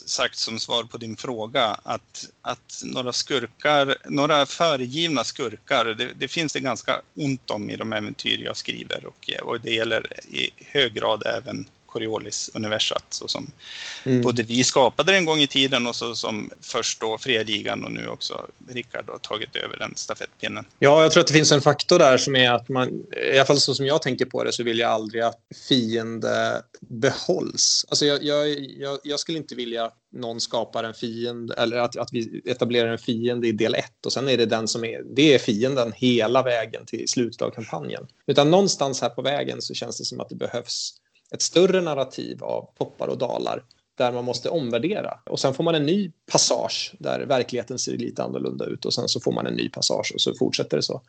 sagt 0.05 0.37
som 0.37 0.59
svar 0.59 0.83
på 0.83 0.97
din 0.97 1.17
fråga 1.17 1.65
att, 1.83 2.29
att 2.41 2.81
några 2.83 3.13
skurkar, 3.13 3.95
några 4.05 4.45
föregivna 4.45 5.23
skurkar, 5.23 5.85
det, 5.85 6.09
det, 6.17 6.27
finns 6.27 6.53
det 6.53 6.59
ganska 6.59 7.01
ont 7.15 7.49
om 7.49 7.69
i 7.69 7.75
de 7.75 7.93
äventyr 7.93 8.43
jag 8.43 8.57
skriver 8.57 9.05
och, 9.05 9.31
och 9.43 9.61
det 9.61 9.73
gäller 9.73 10.19
i 10.27 10.49
hög 10.57 10.93
grad 10.93 11.23
även 11.25 11.67
Coriolis-universat 11.89 13.05
så 13.09 13.27
som 13.27 13.51
mm. 14.03 14.21
både 14.21 14.43
vi 14.43 14.63
skapade 14.63 15.11
det 15.11 15.17
en 15.17 15.25
gång 15.25 15.39
i 15.39 15.47
tiden 15.47 15.87
och 15.87 15.95
så 15.95 16.15
som 16.15 16.49
först 16.61 17.01
då 17.01 17.17
Fria 17.17 17.43
Ligan 17.43 17.85
och 17.85 17.91
nu 17.91 18.07
också 18.07 18.47
Rickard 18.69 19.09
har 19.09 19.17
tagit 19.17 19.55
över 19.55 19.77
den 19.77 19.93
stafettpinnen. 19.95 20.65
Ja, 20.79 21.01
jag 21.03 21.11
tror 21.11 21.21
att 21.21 21.27
det 21.27 21.33
finns 21.33 21.51
en 21.51 21.61
faktor 21.61 21.99
där 21.99 22.17
som 22.17 22.35
är 22.35 22.51
att 22.51 22.69
man, 22.69 22.89
i 23.33 23.37
alla 23.37 23.45
fall 23.45 23.59
så 23.59 23.75
som 23.75 23.85
jag 23.85 24.01
tänker 24.01 24.25
på 24.25 24.43
det 24.43 24.51
så 24.51 24.63
vill 24.63 24.79
jag 24.79 24.91
aldrig 24.91 25.23
att 25.23 25.39
fiende 25.69 26.63
behålls. 26.79 27.85
Alltså 27.89 28.05
jag, 28.05 28.23
jag, 28.23 28.59
jag, 28.59 28.99
jag 29.03 29.19
skulle 29.19 29.37
inte 29.37 29.55
vilja 29.55 29.85
att 29.85 29.95
någon 30.11 30.41
skapar 30.41 30.83
en 30.83 30.93
fiende 30.93 31.53
eller 31.53 31.77
att, 31.77 31.97
att 31.97 32.09
vi 32.13 32.41
etablerar 32.45 32.91
en 32.91 32.97
fiende 32.97 33.47
i 33.47 33.51
del 33.51 33.75
1 33.75 34.05
och 34.05 34.13
sen 34.13 34.29
är 34.29 34.37
det 34.37 34.45
den 34.45 34.67
som 34.67 34.83
är, 34.83 35.03
det 35.15 35.33
är 35.33 35.39
fienden 35.39 35.93
hela 35.95 36.43
vägen 36.43 36.85
till 36.85 37.07
slutet 37.07 37.41
av 37.41 37.51
kampanjen. 37.51 38.07
Utan 38.27 38.51
någonstans 38.51 39.01
här 39.01 39.09
på 39.09 39.21
vägen 39.21 39.61
så 39.61 39.73
känns 39.73 39.97
det 39.97 40.05
som 40.05 40.19
att 40.19 40.29
det 40.29 40.35
behövs 40.35 40.93
ett 41.31 41.41
större 41.41 41.81
narrativ 41.81 42.43
av 42.43 42.69
toppar 42.77 43.07
och 43.07 43.17
dalar 43.17 43.63
där 43.99 44.11
man 44.11 44.25
måste 44.25 44.49
omvärdera. 44.49 45.19
Och 45.25 45.39
sen 45.39 45.53
får 45.53 45.63
man 45.63 45.75
en 45.75 45.85
ny 45.85 46.11
passage 46.31 46.93
där 46.99 47.19
verkligheten 47.19 47.79
ser 47.79 47.97
lite 47.97 48.23
annorlunda 48.23 48.65
ut 48.65 48.85
och 48.85 48.93
sen 48.93 49.07
så 49.07 49.19
får 49.19 49.31
man 49.31 49.47
en 49.47 49.53
ny 49.53 49.69
passage 49.69 50.11
och 50.13 50.21
så 50.21 50.33
fortsätter 50.35 50.77
det 50.77 50.83
så. 50.83 51.01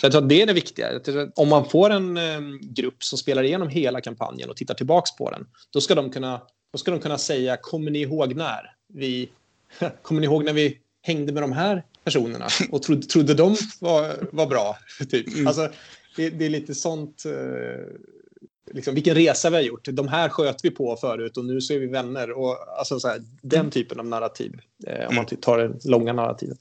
Så 0.00 0.06
jag 0.06 0.12
tror 0.12 0.22
att 0.22 0.28
det 0.28 0.42
är 0.42 0.46
det 0.46 0.52
viktiga. 0.52 1.00
Om 1.34 1.48
man 1.48 1.68
får 1.68 1.90
en 1.90 2.16
eh, 2.16 2.40
grupp 2.60 3.04
som 3.04 3.18
spelar 3.18 3.42
igenom 3.42 3.68
hela 3.68 4.00
kampanjen 4.00 4.50
och 4.50 4.56
tittar 4.56 4.74
tillbaks 4.74 5.16
på 5.16 5.30
den, 5.30 5.46
då 5.70 5.80
ska 5.80 5.94
de 5.94 6.10
kunna, 6.10 6.40
då 6.72 6.78
ska 6.78 6.90
de 6.90 7.00
kunna 7.00 7.18
säga, 7.18 7.56
kommer 7.56 7.90
ni 7.90 7.98
ihåg 7.98 8.34
när 8.36 8.74
vi 8.94 9.28
kommer 10.02 10.20
ni 10.20 10.26
ihåg 10.26 10.44
när 10.44 10.52
vi 10.52 10.78
hängde 11.02 11.32
med 11.32 11.42
de 11.42 11.52
här 11.52 11.84
personerna 12.04 12.48
och 12.70 12.82
trodde, 12.82 13.06
trodde 13.06 13.34
de 13.34 13.56
var, 13.80 14.28
var 14.32 14.46
bra? 14.46 14.76
Typ. 15.10 15.34
Mm. 15.34 15.46
Alltså, 15.46 15.68
det, 16.16 16.30
det 16.30 16.44
är 16.44 16.50
lite 16.50 16.74
sånt... 16.74 17.24
Liksom, 18.70 18.94
vilken 18.94 19.14
resa 19.14 19.50
vi 19.50 19.56
har 19.56 19.62
gjort. 19.62 19.88
De 19.92 20.08
här 20.08 20.28
sköt 20.28 20.64
vi 20.64 20.70
på 20.70 20.96
förut 20.96 21.36
och 21.36 21.44
nu 21.44 21.60
så 21.60 21.72
är 21.72 21.78
vi 21.78 21.86
vänner. 21.86 22.30
Och, 22.30 22.78
alltså, 22.78 23.00
så 23.00 23.08
här, 23.08 23.22
den 23.42 23.70
typen 23.70 24.00
av 24.00 24.06
narrativ, 24.06 24.60
eh, 24.86 25.08
om 25.08 25.14
man 25.14 25.26
tar 25.26 25.58
det 25.58 25.84
långa 25.84 26.12
narrativet. 26.12 26.58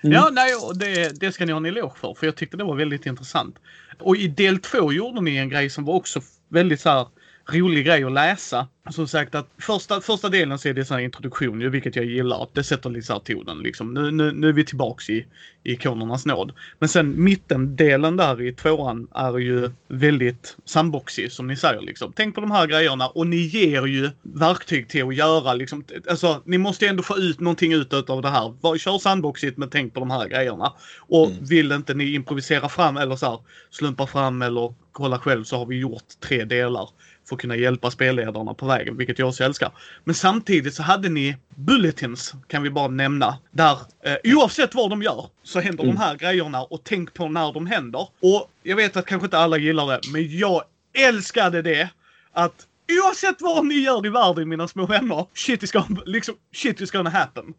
Mm. 0.00 0.14
Ja, 0.14 0.28
nej, 0.32 0.54
det, 0.74 1.20
det 1.20 1.32
ska 1.32 1.44
ni 1.46 1.52
ha 1.52 1.56
en 1.56 1.66
eloge 1.66 1.94
för, 2.00 2.14
för 2.14 2.26
jag 2.26 2.36
tyckte 2.36 2.56
det 2.56 2.64
var 2.64 2.76
väldigt 2.76 3.06
intressant. 3.06 3.58
Och 4.00 4.16
i 4.16 4.28
del 4.28 4.58
två 4.58 4.92
gjorde 4.92 5.20
ni 5.20 5.36
en 5.36 5.48
grej 5.48 5.70
som 5.70 5.84
var 5.84 5.94
också 5.94 6.20
väldigt 6.48 6.80
så 6.80 6.88
här 6.88 7.06
rolig 7.46 7.86
grej 7.86 8.04
att 8.04 8.12
läsa. 8.12 8.68
Som 8.90 9.08
sagt 9.08 9.34
att 9.34 9.48
första, 9.58 10.00
första 10.00 10.28
delen 10.28 10.58
så 10.58 10.68
är 10.68 10.74
det 10.74 10.90
här 10.90 10.98
introduktion 10.98 11.60
ju, 11.60 11.70
vilket 11.70 11.96
jag 11.96 12.04
gillar. 12.04 12.48
Det 12.52 12.64
sätter 12.64 12.90
här 12.90 13.18
tonen 13.18 13.58
liksom. 13.58 13.94
Nu, 13.94 14.10
nu, 14.10 14.32
nu 14.32 14.48
är 14.48 14.52
vi 14.52 14.64
tillbaks 14.64 15.10
i, 15.10 15.26
i 15.62 15.72
ikonernas 15.72 16.26
nåd. 16.26 16.52
Men 16.78 16.88
sen 16.88 17.24
mittendelen 17.24 18.16
där 18.16 18.42
i 18.42 18.52
tvåan 18.52 19.08
är 19.14 19.38
ju 19.38 19.70
väldigt 19.88 20.56
sandboxig 20.64 21.32
som 21.32 21.46
ni 21.46 21.56
säger 21.56 21.80
liksom. 21.80 22.12
Tänk 22.16 22.34
på 22.34 22.40
de 22.40 22.50
här 22.50 22.66
grejerna 22.66 23.08
och 23.08 23.26
ni 23.26 23.36
ger 23.36 23.86
ju 23.86 24.10
verktyg 24.22 24.88
till 24.88 25.06
att 25.06 25.14
göra 25.16 25.54
liksom. 25.54 25.84
Alltså 26.10 26.42
ni 26.44 26.58
måste 26.58 26.86
ändå 26.88 27.02
få 27.02 27.18
ut 27.18 27.40
någonting 27.40 27.72
ut 27.72 27.92
av 28.10 28.22
det 28.22 28.28
här. 28.28 28.78
Kör 28.78 28.98
sandboxigt 28.98 29.58
men 29.58 29.70
tänk 29.70 29.94
på 29.94 30.00
de 30.00 30.10
här 30.10 30.28
grejerna. 30.28 30.72
Och 30.98 31.26
Mm. 31.26 31.44
vill 31.44 31.72
inte 31.72 31.94
ni 31.94 32.14
improvisera 32.14 32.68
fram 32.68 32.96
eller 32.96 33.16
så 33.16 33.26
här 33.26 33.38
slumpa 33.70 34.06
fram 34.06 34.42
eller 34.42 34.74
kolla 34.92 35.18
själv 35.18 35.44
så 35.44 35.56
har 35.56 35.66
vi 35.66 35.76
gjort 35.78 36.04
tre 36.20 36.44
delar 36.44 36.88
för 37.32 37.36
att 37.36 37.40
kunna 37.40 37.56
hjälpa 37.56 37.90
spelledarna 37.90 38.54
på 38.54 38.66
vägen, 38.66 38.96
vilket 38.96 39.18
jag 39.18 39.28
också 39.28 39.44
älskar. 39.44 39.70
Men 40.04 40.14
samtidigt 40.14 40.74
så 40.74 40.82
hade 40.82 41.08
ni 41.08 41.36
bulletins, 41.54 42.34
kan 42.48 42.62
vi 42.62 42.70
bara 42.70 42.88
nämna, 42.88 43.38
där 43.50 43.78
eh, 44.04 44.16
oavsett 44.36 44.74
vad 44.74 44.90
de 44.90 45.02
gör 45.02 45.26
så 45.42 45.60
händer 45.60 45.84
Mm. 45.84 45.94
de 45.96 46.00
här 46.02 46.16
grejerna 46.16 46.62
och 46.62 46.80
tänk 46.84 47.14
på 47.14 47.28
när 47.28 47.52
de 47.52 47.66
händer. 47.66 48.08
Och 48.22 48.50
jag 48.62 48.76
vet 48.76 48.96
att 48.96 49.06
kanske 49.06 49.26
inte 49.26 49.38
alla 49.38 49.56
gillar 49.56 49.86
det, 49.86 50.00
men 50.12 50.38
jag 50.38 50.62
älskade 50.98 51.62
det 51.62 51.88
att 52.32 52.66
oavsett 53.04 53.36
vad 53.40 53.66
ni 53.66 53.74
gör 53.74 54.06
i 54.06 54.08
världen 54.08 54.48
mina 54.48 54.68
små 54.68 54.86
vänner, 54.86 55.26
shit 55.34 55.62
is 55.62 55.72
gonna, 55.72 56.00
liksom, 56.06 56.34
shit 56.54 56.80
is 56.80 56.90
gonna 56.90 57.10
happen. 57.10 57.54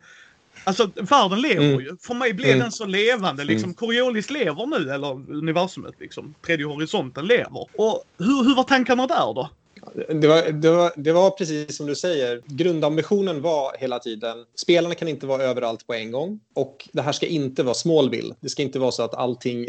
Alltså 0.65 0.89
världen 0.95 1.41
lever 1.41 1.65
Mm. 1.65 1.79
ju. 1.79 1.97
För 2.01 2.13
mig 2.13 2.33
blev 2.33 2.47
Mm. 2.49 2.59
den 2.59 2.71
så 2.71 2.85
levande. 2.85 3.43
Liksom, 3.43 3.73
Coriolis 3.73 4.29
lever 4.29 4.65
nu, 4.65 4.91
eller 4.91 5.31
universumet 5.31 5.93
liksom. 5.99 6.33
Tredje 6.45 6.65
horisonten 6.65 7.25
lever. 7.25 7.67
Och 7.77 8.03
hur, 8.17 8.43
hur 8.43 8.55
var 8.55 8.63
tankarna 8.63 9.07
där 9.07 9.33
då? 9.33 9.49
Det 9.93 10.27
var, 10.27 10.51
det, 10.51 10.69
var, 10.69 10.91
det 10.95 11.11
var 11.11 11.29
precis 11.29 11.77
som 11.77 11.85
du 11.85 11.95
säger. 11.95 12.41
Grundambitionen 12.45 13.41
var 13.41 13.75
hela 13.79 13.99
tiden 13.99 14.45
spelarna 14.55 14.95
kan 14.95 15.07
inte 15.07 15.25
vara 15.25 15.43
överallt 15.43 15.87
på 15.87 15.93
en 15.93 16.11
gång. 16.11 16.39
Och 16.53 16.89
det 16.91 17.01
här 17.01 17.11
ska 17.11 17.25
inte 17.25 17.63
vara 17.63 17.73
Smallville. 17.73 18.35
Det 18.39 18.49
ska 18.49 18.61
inte 18.61 18.79
vara 18.79 18.91
så 18.91 19.03
att 19.03 19.13
allting 19.13 19.67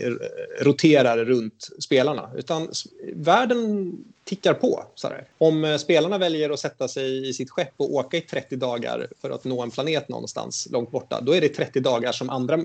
roterar 0.61 1.25
runt 1.25 1.69
spelarna. 1.79 2.31
Utan 2.37 2.69
världen 3.15 3.93
tickar 4.25 4.55
på. 4.55 4.85
Så 4.95 5.09
här. 5.09 5.29
Om 5.39 5.65
eh, 5.65 5.77
spelarna 5.77 6.19
väljer 6.19 6.51
att 6.51 6.61
sätta 6.61 6.89
sig 6.89 7.29
i 7.29 7.33
sitt 7.33 7.51
skepp 7.51 7.73
och 7.77 7.95
åka 7.95 8.17
i 8.17 8.21
30 8.21 8.57
dagar 8.57 9.07
för 9.21 9.31
att 9.31 9.45
nå 9.45 9.63
en 9.63 9.71
planet 9.71 10.09
någonstans 10.09 10.69
långt 10.71 10.91
borta, 10.91 11.21
då 11.21 11.33
är 11.33 11.41
det 11.41 11.49
30 11.49 11.81
dagar 11.81 12.13
som 12.13 12.31
andra 12.31 12.59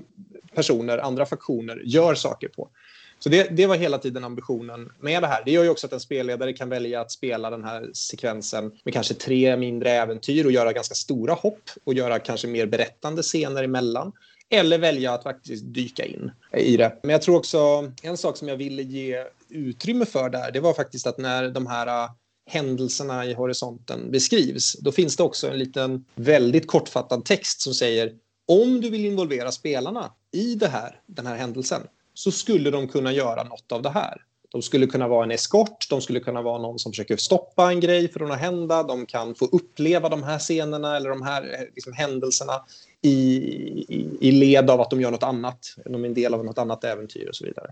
personer, 0.54 0.98
andra 0.98 1.26
faktioner 1.26 1.82
gör 1.84 2.14
saker 2.14 2.48
på. 2.48 2.68
Så 3.22 3.28
det, 3.28 3.56
det 3.56 3.66
var 3.66 3.76
hela 3.76 3.98
tiden 3.98 4.24
ambitionen 4.24 4.92
med 5.00 5.22
det 5.22 5.26
här. 5.26 5.42
Det 5.44 5.50
gör 5.50 5.62
ju 5.62 5.70
också 5.70 5.86
att 5.86 5.92
en 5.92 6.00
spelledare 6.00 6.52
kan 6.52 6.68
välja 6.68 7.00
att 7.00 7.10
spela 7.10 7.50
den 7.50 7.64
här 7.64 7.90
sekvensen 7.92 8.72
med 8.84 8.94
kanske 8.94 9.14
tre 9.14 9.56
mindre 9.56 9.90
äventyr 9.90 10.44
och 10.44 10.52
göra 10.52 10.72
ganska 10.72 10.94
stora 10.94 11.34
hopp 11.34 11.70
och 11.84 11.94
göra 11.94 12.18
kanske 12.18 12.46
mer 12.46 12.66
berättande 12.66 13.22
scener 13.22 13.64
emellan. 13.64 14.12
Eller 14.50 14.78
välja 14.78 15.12
att 15.12 15.22
faktiskt 15.22 15.64
dyka 15.66 16.04
in 16.04 16.30
i 16.56 16.76
det. 16.76 16.96
Men 17.02 17.10
jag 17.10 17.22
tror 17.22 17.36
också, 17.36 17.92
en 18.02 18.16
sak 18.16 18.36
som 18.36 18.48
jag 18.48 18.56
ville 18.56 18.82
ge 18.82 19.24
utrymme 19.48 20.06
för 20.06 20.30
där, 20.30 20.52
det 20.52 20.60
var 20.60 20.74
faktiskt 20.74 21.06
att 21.06 21.18
när 21.18 21.48
de 21.48 21.66
här 21.66 21.86
äh, 21.86 22.10
händelserna 22.46 23.26
i 23.26 23.34
horisonten 23.34 24.10
beskrivs, 24.10 24.76
då 24.80 24.92
finns 24.92 25.16
det 25.16 25.22
också 25.22 25.48
en 25.48 25.58
liten 25.58 26.04
väldigt 26.14 26.66
kortfattad 26.66 27.24
text 27.24 27.60
som 27.60 27.74
säger 27.74 28.12
om 28.48 28.80
du 28.80 28.90
vill 28.90 29.04
involvera 29.04 29.52
spelarna 29.52 30.12
i 30.32 30.54
det 30.54 30.68
här, 30.68 31.00
den 31.06 31.26
här 31.26 31.36
händelsen, 31.36 31.82
så 32.20 32.30
skulle 32.30 32.70
de 32.70 32.88
kunna 32.88 33.12
göra 33.12 33.42
något 33.42 33.72
av 33.72 33.82
det 33.82 33.90
här. 33.90 34.22
De 34.52 34.62
skulle 34.62 34.86
kunna 34.86 35.08
vara 35.08 35.24
en 35.24 35.30
eskort, 35.30 35.86
de 35.90 36.00
skulle 36.00 36.20
kunna 36.20 36.42
vara 36.42 36.58
någon 36.58 36.78
som 36.78 36.92
försöker 36.92 37.16
stoppa 37.16 37.70
en 37.70 37.80
grej 37.80 38.12
från 38.12 38.32
att 38.32 38.38
hända, 38.38 38.82
de 38.82 39.06
kan 39.06 39.34
få 39.34 39.44
uppleva 39.44 40.08
de 40.08 40.22
här 40.22 40.38
scenerna 40.38 40.96
eller 40.96 41.10
de 41.10 41.22
här 41.22 41.42
eh, 41.42 41.60
liksom, 41.74 41.92
händelserna 41.92 42.52
i, 43.02 43.16
i, 43.88 44.08
i 44.20 44.32
led 44.32 44.70
av 44.70 44.80
att 44.80 44.90
de 44.90 45.00
gör 45.00 45.10
något 45.10 45.22
annat, 45.22 45.74
de 45.84 46.04
är 46.04 46.08
en 46.08 46.14
del 46.14 46.34
av 46.34 46.44
något 46.44 46.58
annat 46.58 46.84
äventyr 46.84 47.28
och 47.28 47.36
så 47.36 47.44
vidare. 47.44 47.70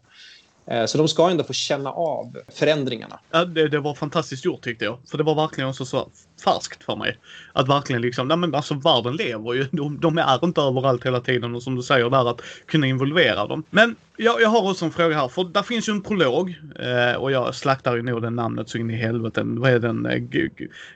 Eh, 0.66 0.86
så 0.86 0.99
de 0.99 1.09
ska 1.09 1.30
ändå 1.30 1.44
få 1.44 1.53
känna 1.53 1.92
av 1.92 2.36
förändringarna. 2.49 3.20
Ja, 3.30 3.44
det, 3.44 3.68
det 3.68 3.80
var 3.80 3.94
fantastiskt 3.94 4.44
gjort 4.44 4.64
tyckte 4.64 4.84
jag. 4.84 4.99
För 5.11 5.18
det 5.18 5.24
var 5.24 5.34
verkligen 5.34 5.74
så 5.74 5.84
så 5.84 6.09
färskt 6.45 6.84
för 6.84 6.97
mig. 6.97 7.18
Att 7.53 7.68
verkligen 7.68 8.03
liksom, 8.03 8.28
nej 8.28 8.36
men 8.36 8.55
alltså 8.55 8.74
världen 8.74 9.16
lever 9.16 9.55
ju. 9.55 9.66
De, 9.70 10.01
de 10.01 10.18
är 10.18 10.45
inte 10.45 10.61
överallt 10.61 11.07
hela 11.07 11.20
tiden 11.20 11.55
och 11.55 11.62
som 11.62 11.76
du 11.76 11.82
säger 11.82 12.11
där 12.11 12.30
att 12.30 12.41
kunna 12.66 12.86
involvera 12.86 13.47
dem. 13.47 13.64
Men 13.70 13.97
jag, 14.16 14.43
jag 14.43 14.49
har 14.49 14.70
också 14.70 14.84
en 14.84 14.91
fråga 14.91 15.16
här. 15.16 15.28
För 15.28 15.45
där 15.45 15.62
finns 15.62 15.89
ju 15.89 15.93
en 15.93 16.03
prolog. 16.03 16.55
Eh, 16.78 17.16
och 17.16 17.32
jag 17.32 17.55
slaktar 17.55 17.97
ju 17.97 18.03
nog 18.03 18.22
det 18.22 18.30
namnet 18.30 18.68
så 18.68 18.78
in 18.78 18.91
i 18.91 18.97
helvete. 18.97 19.43
Vad 19.45 19.70
är 19.70 19.78
den? 19.78 20.07
Eh, 20.07 20.16
G- 20.16 20.51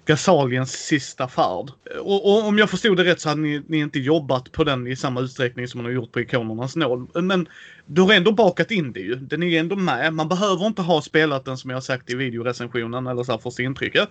Gasaliens 0.07 0.73
sista 0.73 1.29
färd. 1.29 1.71
Och, 2.01 2.33
och 2.33 2.47
om 2.47 2.59
jag 2.59 2.71
förstod 2.71 2.97
det 2.97 3.05
rätt 3.05 3.21
så 3.21 3.29
hade 3.29 3.41
ni, 3.41 3.63
ni 3.67 3.79
inte 3.79 3.99
jobbat 3.99 4.53
på 4.53 4.65
den 4.65 4.87
i 4.87 4.97
samma 4.97 5.21
utsträckning 5.21 5.69
som 5.69 5.79
man 5.79 5.85
har 5.85 5.93
gjort 5.93 6.13
på 6.13 6.21
Ikonernas 6.21 6.77
nåd. 6.77 7.25
Men 7.25 7.49
du 7.87 8.03
har 8.03 8.13
ändå 8.15 8.33
bakat 8.33 8.71
in 8.71 8.93
det 8.93 9.01
ju. 9.01 9.15
Den 9.15 9.43
är 9.43 9.47
ju 9.47 9.57
ändå 9.57 9.77
med. 9.77 10.15
Man 10.15 10.29
behöver 10.29 10.67
inte 10.67 10.83
ha 10.83 11.03
spelat 11.03 11.45
den 11.45 11.57
som 11.57 11.71
jag 11.71 11.77
har 11.77 11.83
sagt 11.83 12.11
i 12.11 12.15
videorecensionen 12.15 13.07
eller 13.07 13.23
så 13.23 13.33
här 13.33 13.39
första 13.39 13.63
intrycket. 13.63 14.09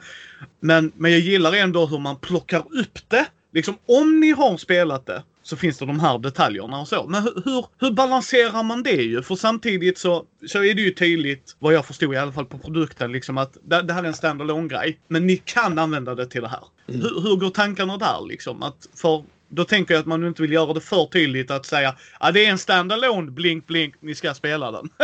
Men, 0.59 0.91
men 0.95 1.11
jag 1.11 1.19
gillar 1.21 1.53
ändå 1.53 1.85
hur 1.85 1.99
man 1.99 2.15
plockar 2.15 2.59
upp 2.59 2.99
det. 3.07 3.25
Liksom 3.53 3.77
om 3.85 4.19
ni 4.19 4.31
har 4.31 4.57
spelat 4.57 5.05
det 5.05 5.23
så 5.43 5.57
finns 5.57 5.77
det 5.77 5.85
de 5.85 5.99
här 5.99 6.19
detaljerna 6.19 6.79
och 6.79 6.87
så. 6.87 7.07
Men 7.07 7.23
hur, 7.23 7.41
hur, 7.45 7.65
hur 7.79 7.91
balanserar 7.91 8.63
man 8.63 8.83
det 8.83 8.91
ju? 8.91 9.21
För 9.21 9.35
samtidigt 9.35 9.97
så, 9.97 10.25
så 10.47 10.63
är 10.63 10.73
det 10.73 10.81
ju 10.81 10.91
tydligt, 10.91 11.55
vad 11.59 11.73
jag 11.73 11.85
förstod 11.85 12.13
i 12.13 12.17
alla 12.17 12.31
fall 12.31 12.45
på 12.45 12.57
produkten, 12.57 13.11
liksom 13.11 13.37
att 13.37 13.57
det, 13.63 13.81
det 13.81 13.93
här 13.93 14.03
är 14.03 14.07
en 14.07 14.13
standalone 14.13 14.67
grej. 14.67 14.99
Men 15.07 15.27
ni 15.27 15.37
kan 15.37 15.79
använda 15.79 16.15
det 16.15 16.25
till 16.25 16.41
det 16.41 16.47
här. 16.47 16.63
Mm. 16.89 17.01
Hur, 17.01 17.21
hur 17.21 17.35
går 17.35 17.49
tankarna 17.49 17.97
där 17.97 18.27
liksom? 18.27 18.63
Att 18.63 18.87
för 18.95 19.23
då 19.49 19.63
tänker 19.63 19.93
jag 19.93 20.01
att 20.01 20.07
man 20.07 20.27
inte 20.27 20.41
vill 20.41 20.51
göra 20.51 20.73
det 20.73 20.81
för 20.81 21.05
tydligt 21.05 21.51
att 21.51 21.65
säga 21.65 21.95
att 22.19 22.33
det 22.33 22.45
är 22.45 22.49
en 22.49 22.57
standalone, 22.57 23.31
blink 23.31 23.67
blink, 23.67 23.95
ni 23.99 24.15
ska 24.15 24.33
spela 24.33 24.71
den. 24.71 24.89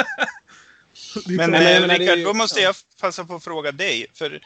Men 1.27 1.51
Nej, 1.51 1.75
eh, 1.75 1.81
men 1.81 1.89
är 1.89 1.99
Rickard, 1.99 2.19
då 2.19 2.33
måste 2.33 2.59
ja. 2.59 2.65
jag 2.65 2.75
passa 3.01 3.25
på 3.25 3.35
att 3.35 3.43
fråga 3.43 3.71
dig. 3.71 4.05
För 4.13 4.41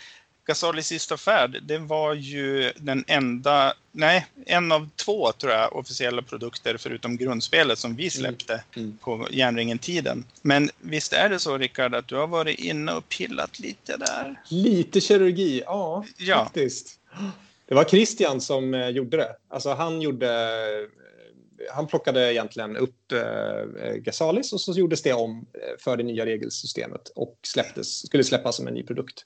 Gazalis 0.52 0.88
sista 0.88 1.18
färd, 1.18 1.60
det 1.64 1.78
var 1.78 2.14
ju 2.14 2.72
den 2.76 3.04
enda, 3.08 3.74
nej, 3.92 4.26
en 4.46 4.72
av 4.72 4.90
två 4.96 5.32
tror 5.32 5.52
jag, 5.54 5.76
officiella 5.76 6.22
produkter 6.22 6.78
förutom 6.78 7.18
grundspelet 7.18 7.80
som 7.80 7.96
vi 7.96 8.10
släppte 8.10 8.64
Mm. 8.76 8.98
på 9.02 9.28
järnringen-tiden. 9.32 10.26
Men 10.42 10.70
visst 10.80 11.14
är 11.14 11.30
det 11.30 11.40
så 11.40 11.58
Rickard 11.58 11.96
att 11.96 12.08
du 12.08 12.16
har 12.16 12.28
varit 12.28 12.60
inne 12.60 12.94
och 12.94 13.10
pillat 13.10 13.60
lite 13.60 13.98
där? 13.98 14.42
Lite 14.50 15.02
kirurgi, 15.02 15.64
ja, 15.66 16.06
Ja. 16.18 16.44
faktiskt. 16.44 17.00
Det 17.68 17.76
var 17.76 17.84
Christian 17.84 18.42
som 18.42 18.74
eh, 18.74 18.90
gjorde 18.90 19.18
det. 19.18 19.36
Alltså 19.50 19.74
han 19.74 20.02
gjorde... 20.02 20.28
eh, 20.28 21.74
Han 21.76 21.88
plockade 21.88 22.34
egentligen 22.34 22.78
upp 22.78 23.12
eh, 23.12 23.94
Gasalis 23.96 24.54
och 24.54 24.62
så 24.62 24.72
gjordes 24.74 25.02
det 25.02 25.14
om 25.14 25.46
eh, 25.54 25.78
för 25.80 25.98
det 25.98 26.04
nya 26.04 26.26
regelsystemet 26.26 27.08
och 27.16 27.40
släpptes, 27.44 28.06
skulle 28.08 28.24
släppas 28.24 28.56
som 28.56 28.68
en 28.68 28.74
ny 28.74 28.84
produkt. 28.84 29.24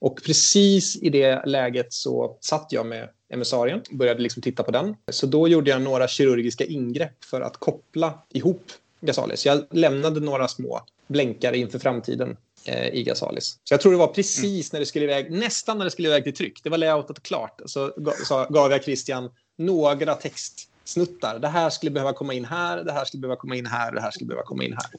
Och 0.00 0.22
precis 0.26 0.96
i 0.96 1.08
det 1.08 1.46
läget 1.46 1.92
så 1.92 2.38
satt 2.40 2.66
jag 2.70 2.86
med 2.86 3.08
emissarien 3.32 3.80
och 3.90 3.96
började 3.96 4.22
liksom 4.22 4.42
titta 4.42 4.62
på 4.62 4.70
den. 4.70 4.94
Så 5.12 5.26
då 5.26 5.48
gjorde 5.48 5.70
jag 5.70 5.82
några 5.82 6.08
kirurgiska 6.08 6.64
ingrepp 6.64 7.24
för 7.24 7.40
att 7.40 7.56
koppla 7.56 8.22
ihop 8.28 8.62
Gasalis. 9.00 9.46
Jag 9.46 9.66
lämnade 9.70 10.20
några 10.20 10.48
små 10.48 10.80
blänkare 11.08 11.58
inför 11.58 11.78
framtiden 11.78 12.36
eh, 12.64 12.88
i 12.88 13.02
Gasalis. 13.02 13.58
Så 13.64 13.74
jag 13.74 13.80
tror 13.80 13.92
det 13.92 13.98
var 13.98 14.06
precis 14.06 14.72
när 14.72 14.80
det 14.80 14.86
skulle 14.86 15.04
iväg, 15.04 15.30
nästan 15.32 15.78
när 15.78 15.84
det 15.84 15.90
skulle 15.90 16.08
iväg 16.08 16.24
till 16.24 16.34
tryck. 16.34 16.60
Det 16.64 16.70
var 16.70 16.78
layoutat 16.78 17.22
klart. 17.22 17.60
Så 17.66 17.88
ga- 17.88 18.24
så 18.24 18.46
gav 18.50 18.70
jag 18.70 18.84
Christian 18.84 19.30
några 19.58 20.14
text 20.14 20.69
snuttar. 20.90 21.38
Det 21.38 21.48
här 21.48 21.70
skulle 21.70 21.90
behöva 21.90 22.12
komma 22.12 22.34
in 22.34 22.44
här, 22.44 22.84
det 22.84 22.92
här 22.92 23.04
skulle 23.04 23.20
behöva 23.20 23.36
komma 23.36 23.56
in 23.56 23.66
här, 23.66 23.92
det 23.92 24.00
här 24.00 24.10
skulle 24.10 24.28
behöva 24.28 24.44
komma 24.44 24.64
in 24.64 24.72
här. 24.72 24.90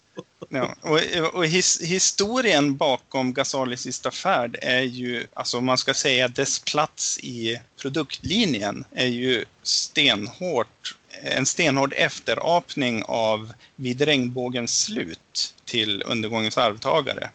Ja, 0.50 0.76
och 0.82 1.00
och 1.34 1.46
his, 1.46 1.82
historien 1.82 2.78
bakom 2.78 3.34
Gasalis 3.34 3.82
sista 3.82 4.12
färd 4.12 4.58
är 4.62 4.82
ju, 4.82 5.28
alltså 5.34 5.58
om 5.58 5.66
man 5.66 5.78
ska 5.78 5.94
säga 5.94 6.28
dess 6.28 6.60
plats 6.60 7.20
i 7.20 7.60
produktlinjen, 7.82 8.86
är 8.92 9.08
ju 9.08 9.46
stenhårt, 9.64 10.96
en 11.24 11.46
stenhård 11.46 11.94
efterapning 11.98 13.04
av 13.08 13.54
Vid 13.76 14.02
regnbågens 14.02 14.82
slut 14.84 15.56
till 15.66 16.04
Undergångens 16.06 16.58
arvtagare. 16.58 17.30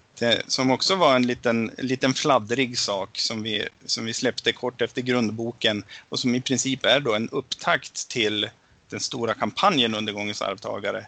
Som 0.47 0.71
också 0.71 0.95
var 0.95 1.17
en 1.17 1.27
liten, 1.27 1.71
liten 1.79 2.15
fladdrig 2.15 2.79
sak 2.79 3.19
som 3.19 3.43
vi, 3.43 3.69
som 3.87 4.05
vi 4.05 4.15
släppte 4.15 4.53
kort 4.53 4.83
efter 4.83 5.03
grundboken 5.03 5.85
och 6.09 6.19
som 6.19 6.35
i 6.35 6.41
princip 6.41 6.85
är 6.85 7.01
då 7.01 7.15
en 7.15 7.29
upptakt 7.29 8.09
till 8.09 8.51
den 8.91 9.01
stora 9.01 9.35
kampanjen 9.35 9.95
Undergångens 9.95 10.43
arvtagare. 10.43 11.07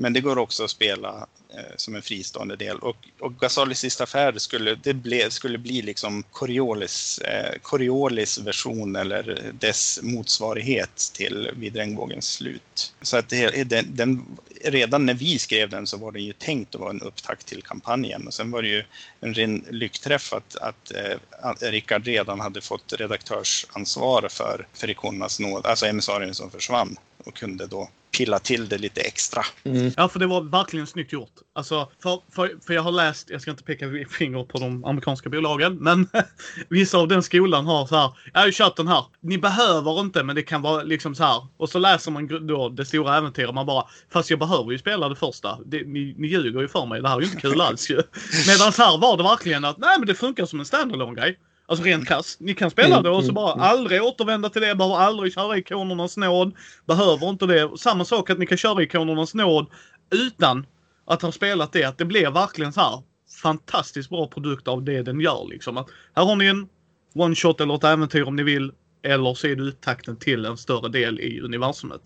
Men 0.00 0.12
det 0.12 0.20
går 0.20 0.38
också 0.38 0.64
att 0.64 0.70
spela 0.70 1.26
eh, 1.54 1.76
som 1.76 1.94
en 1.94 2.02
fristående 2.02 2.56
del. 2.56 2.78
Och, 2.78 2.96
och 3.20 3.36
Gasolis 3.36 3.78
sista 3.78 4.06
färd 4.06 4.40
skulle, 4.40 4.74
det 4.74 4.94
ble, 4.94 5.30
skulle 5.30 5.58
bli 5.58 5.82
liksom 5.82 6.22
Coriolis, 6.30 7.18
eh, 7.18 7.58
Coriolis 7.62 8.38
version 8.38 8.96
eller 8.96 9.52
dess 9.52 10.00
motsvarighet 10.02 11.10
till 11.14 11.50
Vid 11.56 11.76
regnbågens 11.76 12.32
slut. 12.32 12.94
Så 13.02 13.16
att 13.16 13.28
det, 13.28 13.68
den, 13.70 13.96
den, 13.96 14.26
redan 14.64 15.06
när 15.06 15.14
vi 15.14 15.38
skrev 15.38 15.70
den 15.70 15.86
så 15.86 15.96
var 15.96 16.12
den 16.12 16.24
ju 16.24 16.32
tänkt 16.32 16.74
att 16.74 16.80
vara 16.80 16.90
en 16.90 17.02
upptakt 17.02 17.46
till 17.46 17.62
kampanjen. 17.62 18.26
Och 18.26 18.34
sen 18.34 18.50
var 18.50 18.62
det 18.62 18.68
ju 18.68 18.84
en 19.20 19.34
ren 19.34 19.64
lyckträff 19.70 20.32
att, 20.32 20.56
att, 20.56 20.92
eh, 20.92 21.18
att 21.30 21.62
Rickard 21.62 22.06
redan 22.06 22.40
hade 22.40 22.60
fått 22.60 22.92
redaktörsansvar 22.92 24.28
för, 24.30 24.66
för 24.72 24.90
Ikonernas 24.90 25.40
nåd, 25.40 25.66
alltså 25.66 25.86
emissarien 25.86 26.34
som 26.34 26.50
försvann 26.50 26.96
och 27.24 27.34
kunde 27.34 27.66
då 27.66 27.88
pilla 28.10 28.38
till 28.38 28.68
det 28.68 28.78
lite 28.78 29.00
extra. 29.00 29.42
Mm. 29.64 29.92
Ja, 29.96 30.08
för 30.08 30.18
det 30.18 30.26
var 30.26 30.40
verkligen 30.40 30.86
snyggt 30.86 31.12
gjort. 31.12 31.32
Alltså, 31.52 31.88
för, 32.02 32.20
för, 32.34 32.54
för 32.66 32.74
jag 32.74 32.82
har 32.82 32.92
läst, 32.92 33.30
jag 33.30 33.40
ska 33.40 33.50
inte 33.50 33.62
peka 33.62 33.86
finger 34.10 34.44
på 34.44 34.58
de 34.58 34.84
amerikanska 34.84 35.28
bolagen, 35.30 35.76
men 35.76 36.08
vissa 36.68 36.98
av 36.98 37.08
den 37.08 37.22
skolan 37.22 37.66
har 37.66 37.86
så 37.86 37.96
här, 37.96 38.12
jag 38.32 38.40
har 38.40 38.46
ju 38.46 38.52
kört 38.52 38.76
den 38.76 38.88
här. 38.88 39.04
Ni 39.20 39.38
behöver 39.38 40.00
inte, 40.00 40.22
men 40.22 40.36
det 40.36 40.42
kan 40.42 40.62
vara 40.62 40.82
liksom 40.82 41.14
så 41.14 41.24
här. 41.24 41.46
Och 41.56 41.68
så 41.68 41.78
läser 41.78 42.10
man 42.10 42.46
då 42.46 42.68
det 42.68 42.84
stora 42.84 43.16
äventyret, 43.16 43.54
man 43.54 43.66
bara, 43.66 43.84
fast 44.12 44.30
jag 44.30 44.38
behöver 44.38 44.72
ju 44.72 44.78
spela 44.78 45.08
det 45.08 45.16
första. 45.16 45.58
Det, 45.66 45.86
ni, 45.86 46.14
ni 46.18 46.28
ljuger 46.28 46.60
ju 46.60 46.68
för 46.68 46.86
mig, 46.86 47.02
det 47.02 47.08
här 47.08 47.16
är 47.16 47.20
ju 47.20 47.26
inte 47.26 47.40
kul 47.40 47.60
alls 47.60 47.90
ju. 47.90 47.94
Medan 48.46 48.72
här 48.78 48.98
var 48.98 49.16
det 49.16 49.22
verkligen 49.22 49.64
att, 49.64 49.78
nej 49.78 49.98
men 49.98 50.06
det 50.06 50.14
funkar 50.14 50.46
som 50.46 50.60
en 50.60 50.66
standalone 50.66 51.20
grej. 51.20 51.38
Alltså 51.70 51.84
rent 51.84 52.08
kass. 52.08 52.36
Ni 52.40 52.54
kan 52.54 52.70
spela 52.70 52.88
mm, 52.88 53.02
det 53.02 53.10
och 53.10 53.16
så 53.16 53.30
mm, 53.30 53.34
bara 53.34 53.52
mm. 53.52 53.64
aldrig 53.64 54.02
återvända 54.02 54.48
till 54.48 54.62
det. 54.62 54.74
Behöver 54.74 54.96
aldrig 54.96 55.34
köra 55.34 55.58
ikonernas 55.58 56.16
nåd. 56.16 56.52
Behöver 56.86 57.28
inte 57.28 57.46
det. 57.46 57.70
Samma 57.78 58.04
sak 58.04 58.30
att 58.30 58.38
ni 58.38 58.46
kan 58.46 58.58
köra 58.58 58.82
ikonernas 58.82 59.34
nåd 59.34 59.66
utan 60.10 60.66
att 61.06 61.22
ha 61.22 61.32
spelat 61.32 61.72
det. 61.72 61.84
Att 61.84 61.98
det 61.98 62.04
blir 62.04 62.30
verkligen 62.30 62.72
så 62.72 62.80
här 62.80 63.02
fantastiskt 63.42 64.10
bra 64.10 64.26
produkt 64.26 64.68
av 64.68 64.84
det 64.84 65.02
den 65.02 65.20
gör 65.20 65.46
liksom. 65.50 65.76
Att 65.76 65.88
här 66.16 66.24
har 66.24 66.36
ni 66.36 66.46
en 66.46 66.68
one 67.14 67.34
shot 67.34 67.60
eller 67.60 67.74
ett 67.74 67.84
äventyr 67.84 68.22
om 68.22 68.36
ni 68.36 68.42
vill. 68.42 68.72
Eller 69.02 69.34
så 69.34 69.46
är 69.46 69.56
det 69.56 69.62
uttakten 69.62 70.16
till 70.16 70.44
en 70.44 70.56
större 70.56 70.88
del 70.88 71.20
i 71.20 71.40
universumet. 71.40 72.02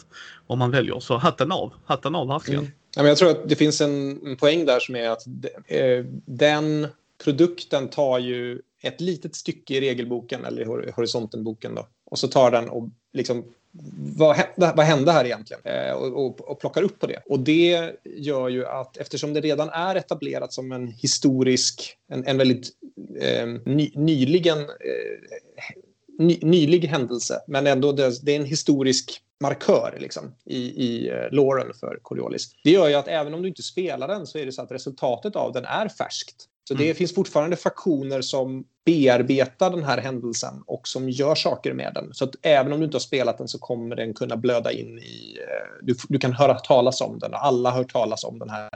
Om 0.46 0.58
man 0.58 0.70
väljer. 0.70 1.00
Så 1.00 1.16
hatten 1.16 1.52
av. 1.52 1.72
Hatten 1.86 2.14
av 2.14 2.28
verkligen. 2.28 2.72
Mm. 2.96 3.06
Jag 3.06 3.16
tror 3.16 3.30
att 3.30 3.48
det 3.48 3.56
finns 3.56 3.80
en 3.80 4.36
poäng 4.36 4.66
där 4.66 4.80
som 4.80 4.96
är 4.96 5.10
att 5.10 5.26
eh, 5.66 6.04
den 6.26 6.88
produkten 7.24 7.88
tar 7.88 8.18
ju 8.18 8.60
ett 8.82 9.00
litet 9.00 9.34
stycke 9.34 9.74
i 9.74 9.80
regelboken 9.80 10.44
eller 10.44 10.88
i 10.88 10.90
horisontenboken 10.90 11.74
då. 11.74 11.86
Och 12.10 12.18
så 12.18 12.28
tar 12.28 12.50
den 12.50 12.68
och 12.68 12.88
liksom 13.12 13.44
vad 14.16 14.36
hände, 14.36 14.72
vad 14.76 14.86
hände 14.86 15.12
här 15.12 15.24
egentligen? 15.24 15.62
Eh, 15.64 15.92
och, 15.92 16.26
och, 16.26 16.40
och, 16.40 16.60
plockar 16.60 16.82
upp 16.82 17.00
på 17.00 17.06
det. 17.06 17.22
Och 17.26 17.40
det 17.40 17.92
gör 18.04 18.48
ju 18.48 18.66
att 18.66 18.96
eftersom 18.96 19.32
det 19.32 19.40
redan 19.40 19.68
är 19.68 19.94
etablerat 19.94 20.52
som 20.52 20.72
en 20.72 20.88
historisk, 20.88 21.96
en, 22.08 22.26
en 22.26 22.38
väldigt 22.38 22.70
eh, 23.20 23.46
ny, 23.46 23.92
nyligen 23.94 24.58
eh, 24.58 24.66
ny, 26.18 26.38
nylig 26.42 26.84
händelse, 26.84 27.40
men 27.46 27.66
ändå 27.66 27.92
det, 27.92 28.24
det, 28.24 28.32
är 28.32 28.36
en 28.36 28.44
historisk 28.44 29.20
markör 29.40 29.96
liksom, 30.00 30.34
i, 30.44 30.58
i 30.58 31.08
eh, 31.08 31.14
uh, 31.14 31.32
Lauren 31.32 31.74
för 31.80 31.98
Coriolis. 32.02 32.50
Det 32.64 32.70
gör 32.70 32.88
ju 32.88 32.94
att 32.94 33.08
även 33.08 33.34
om 33.34 33.42
du 33.42 33.48
inte 33.48 33.62
spelar 33.62 34.08
den 34.08 34.26
så 34.26 34.38
är 34.38 34.46
det 34.46 34.52
så 34.52 34.62
att 34.62 34.72
resultatet 34.72 35.36
av 35.36 35.52
den 35.52 35.64
är 35.64 35.88
färskt. 35.88 36.48
Så 36.68 36.74
det 36.74 36.84
mm. 36.84 36.96
finns 36.96 37.14
fortfarande 37.14 37.56
faktioner 37.56 38.20
som 38.20 38.64
bearbetar 38.84 39.70
den 39.70 39.84
här 39.84 39.98
händelsen 39.98 40.62
och 40.66 40.88
som 40.88 41.10
gör 41.10 41.34
saker 41.34 41.72
med 41.72 41.94
den. 41.94 42.14
Så 42.14 42.24
att 42.24 42.34
även 42.42 42.72
om 42.72 42.78
du 42.78 42.84
inte 42.84 42.94
har 42.94 43.00
spelat 43.00 43.38
den 43.38 43.48
så 43.48 43.58
kommer 43.58 43.96
den 43.96 44.14
kunna 44.14 44.36
blöda 44.36 44.72
in 44.72 44.98
i... 44.98 45.38
Eh, 45.40 45.84
du, 45.86 45.94
du 46.08 46.18
kan 46.18 46.32
höra 46.32 46.54
talas 46.54 47.00
om 47.00 47.18
den 47.18 47.32
och 47.32 47.44
alla 47.44 47.70
har 47.70 47.78
hört 47.78 47.92
talas 47.92 48.24
om 48.24 48.38
den 48.38 48.50
här, 48.50 48.70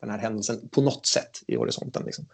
den 0.00 0.10
här 0.10 0.18
händelsen 0.18 0.68
på 0.68 0.80
något 0.80 1.06
sätt 1.06 1.42
i 1.46 1.56
horisonten. 1.56 2.02
Liksom. 2.06 2.26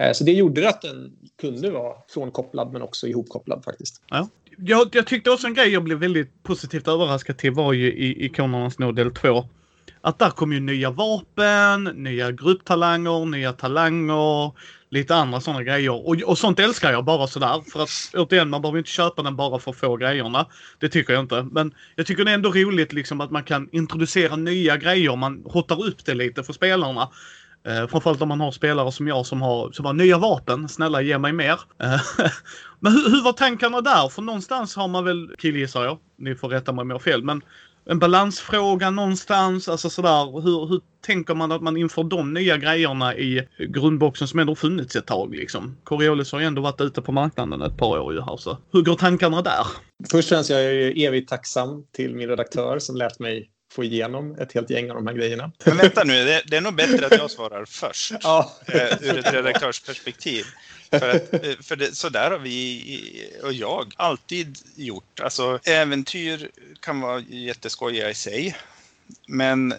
Eh, 0.00 0.12
så 0.12 0.24
det 0.24 0.32
gjorde 0.32 0.68
att 0.68 0.82
den 0.82 1.12
kunde 1.40 1.70
vara 1.70 1.96
frånkopplad 2.08 2.72
men 2.72 2.82
också 2.82 3.06
ihopkopplad 3.06 3.64
faktiskt. 3.64 4.02
Ja. 4.10 4.28
Jag, 4.58 4.88
jag 4.92 5.06
tyckte 5.06 5.30
också 5.30 5.46
en 5.46 5.54
grej 5.54 5.68
jag 5.68 5.84
blev 5.84 5.98
väldigt 5.98 6.42
positivt 6.42 6.88
överraskad 6.88 7.38
till 7.38 7.50
var 7.50 7.72
ju 7.72 7.92
i 7.92 8.24
Ikonernas 8.24 8.78
nåd 8.78 8.96
del 8.96 9.14
2 9.14 9.44
att 10.04 10.18
där 10.18 10.30
kom 10.30 10.52
ju 10.52 10.60
nya 10.60 10.90
vapen, 10.90 11.84
nya 11.84 12.32
grupptalanger, 12.32 13.24
nya 13.26 13.52
talanger, 13.52 14.52
lite 14.90 15.14
andra 15.14 15.40
sådana 15.40 15.62
grejer. 15.62 16.08
Och, 16.08 16.16
och 16.22 16.38
sånt 16.38 16.60
älskar 16.60 16.92
jag 16.92 17.04
bara 17.04 17.26
sådär. 17.26 17.70
För 17.72 17.82
att 17.82 17.90
återigen, 18.14 18.50
man 18.50 18.62
behöver 18.62 18.78
inte 18.78 18.90
köpa 18.90 19.22
den 19.22 19.36
bara 19.36 19.58
för 19.58 19.70
att 19.70 19.76
få 19.76 19.96
grejerna. 19.96 20.46
Det 20.78 20.88
tycker 20.88 21.12
jag 21.12 21.22
inte. 21.22 21.46
Men 21.50 21.74
jag 21.96 22.06
tycker 22.06 22.24
det 22.24 22.30
är 22.30 22.34
ändå 22.34 22.50
roligt 22.50 22.92
liksom 22.92 23.20
att 23.20 23.30
man 23.30 23.42
kan 23.42 23.68
introducera 23.72 24.36
nya 24.36 24.76
grejer. 24.76 25.16
Man 25.16 25.42
hotar 25.44 25.84
upp 25.84 26.04
det 26.04 26.14
lite 26.14 26.42
för 26.42 26.52
spelarna. 26.52 27.08
Eh, 27.66 27.86
framförallt 27.86 28.22
om 28.22 28.28
man 28.28 28.40
har 28.40 28.52
spelare 28.52 28.92
som 28.92 29.08
jag 29.08 29.26
som 29.26 29.42
har, 29.42 29.72
som 29.72 29.84
har 29.84 29.92
nya 29.92 30.18
vapen. 30.18 30.68
Snälla 30.68 31.02
ge 31.02 31.18
mig 31.18 31.32
mer. 31.32 31.60
Eh, 31.82 32.00
men 32.80 32.92
hur, 32.92 33.10
hur 33.10 33.24
var 33.24 33.32
tankarna 33.32 33.80
där? 33.80 34.08
För 34.08 34.22
någonstans 34.22 34.76
har 34.76 34.88
man 34.88 35.04
väl, 35.04 35.30
killgissar 35.38 35.84
jag, 35.84 35.98
ni 36.18 36.34
får 36.34 36.48
rätta 36.48 36.72
mig 36.72 36.82
om 36.82 36.90
jag 36.90 36.94
har 36.94 37.00
fel, 37.00 37.22
men 37.22 37.42
en 37.86 37.98
balansfråga 37.98 38.90
någonstans? 38.90 39.68
Alltså 39.68 39.90
sådär, 39.90 40.40
hur, 40.42 40.66
hur 40.66 40.80
tänker 41.00 41.34
man 41.34 41.52
att 41.52 41.62
man 41.62 41.76
inför 41.76 42.04
de 42.04 42.34
nya 42.34 42.56
grejerna 42.56 43.14
i 43.14 43.48
grundboxen 43.58 44.28
som 44.28 44.40
ändå 44.40 44.54
funnits 44.54 44.96
ett 44.96 45.06
tag 45.06 45.34
liksom? 45.34 45.76
Coriolis 45.84 46.32
har 46.32 46.40
ju 46.40 46.46
ändå 46.46 46.62
varit 46.62 46.80
ute 46.80 47.02
på 47.02 47.12
marknaden 47.12 47.62
ett 47.62 47.76
par 47.76 47.98
år 47.98 48.14
ju 48.14 48.20
här 48.20 48.36
så. 48.36 48.58
Hur 48.72 48.82
går 48.82 48.94
tankarna 48.94 49.42
där? 49.42 49.66
Först 50.10 50.32
och 50.32 50.36
främst 50.36 50.50
jag 50.50 50.60
är 50.60 50.72
jag 50.72 50.98
evigt 50.98 51.28
tacksam 51.28 51.84
till 51.92 52.14
min 52.14 52.28
redaktör 52.28 52.78
som 52.78 52.96
lät 52.96 53.18
mig 53.18 53.50
få 53.74 53.84
igenom 53.84 54.38
ett 54.38 54.52
helt 54.52 54.70
gäng 54.70 54.90
av 54.90 54.96
de 54.96 55.06
här 55.06 55.14
grejerna. 55.14 55.52
Men 55.64 55.76
vänta 55.76 56.04
nu, 56.04 56.24
det, 56.24 56.42
det 56.46 56.56
är 56.56 56.60
nog 56.60 56.74
bättre 56.74 57.06
att 57.06 57.18
jag 57.18 57.30
svarar 57.30 57.64
först. 57.64 58.12
ja. 58.22 58.52
eh, 58.66 59.02
ur 59.02 59.18
ett 59.18 59.32
redaktörsperspektiv. 59.32 60.44
För, 60.90 61.08
att, 61.08 61.34
eh, 61.34 61.52
för 61.62 61.76
det, 61.76 61.96
så 61.96 62.08
där 62.08 62.30
har 62.30 62.38
vi 62.38 63.30
och 63.42 63.52
jag 63.52 63.92
alltid 63.96 64.58
gjort. 64.76 65.20
Alltså 65.20 65.58
äventyr 65.64 66.50
kan 66.80 67.00
vara 67.00 67.20
jätteskojiga 67.20 68.10
i 68.10 68.14
sig. 68.14 68.56
Men 69.26 69.74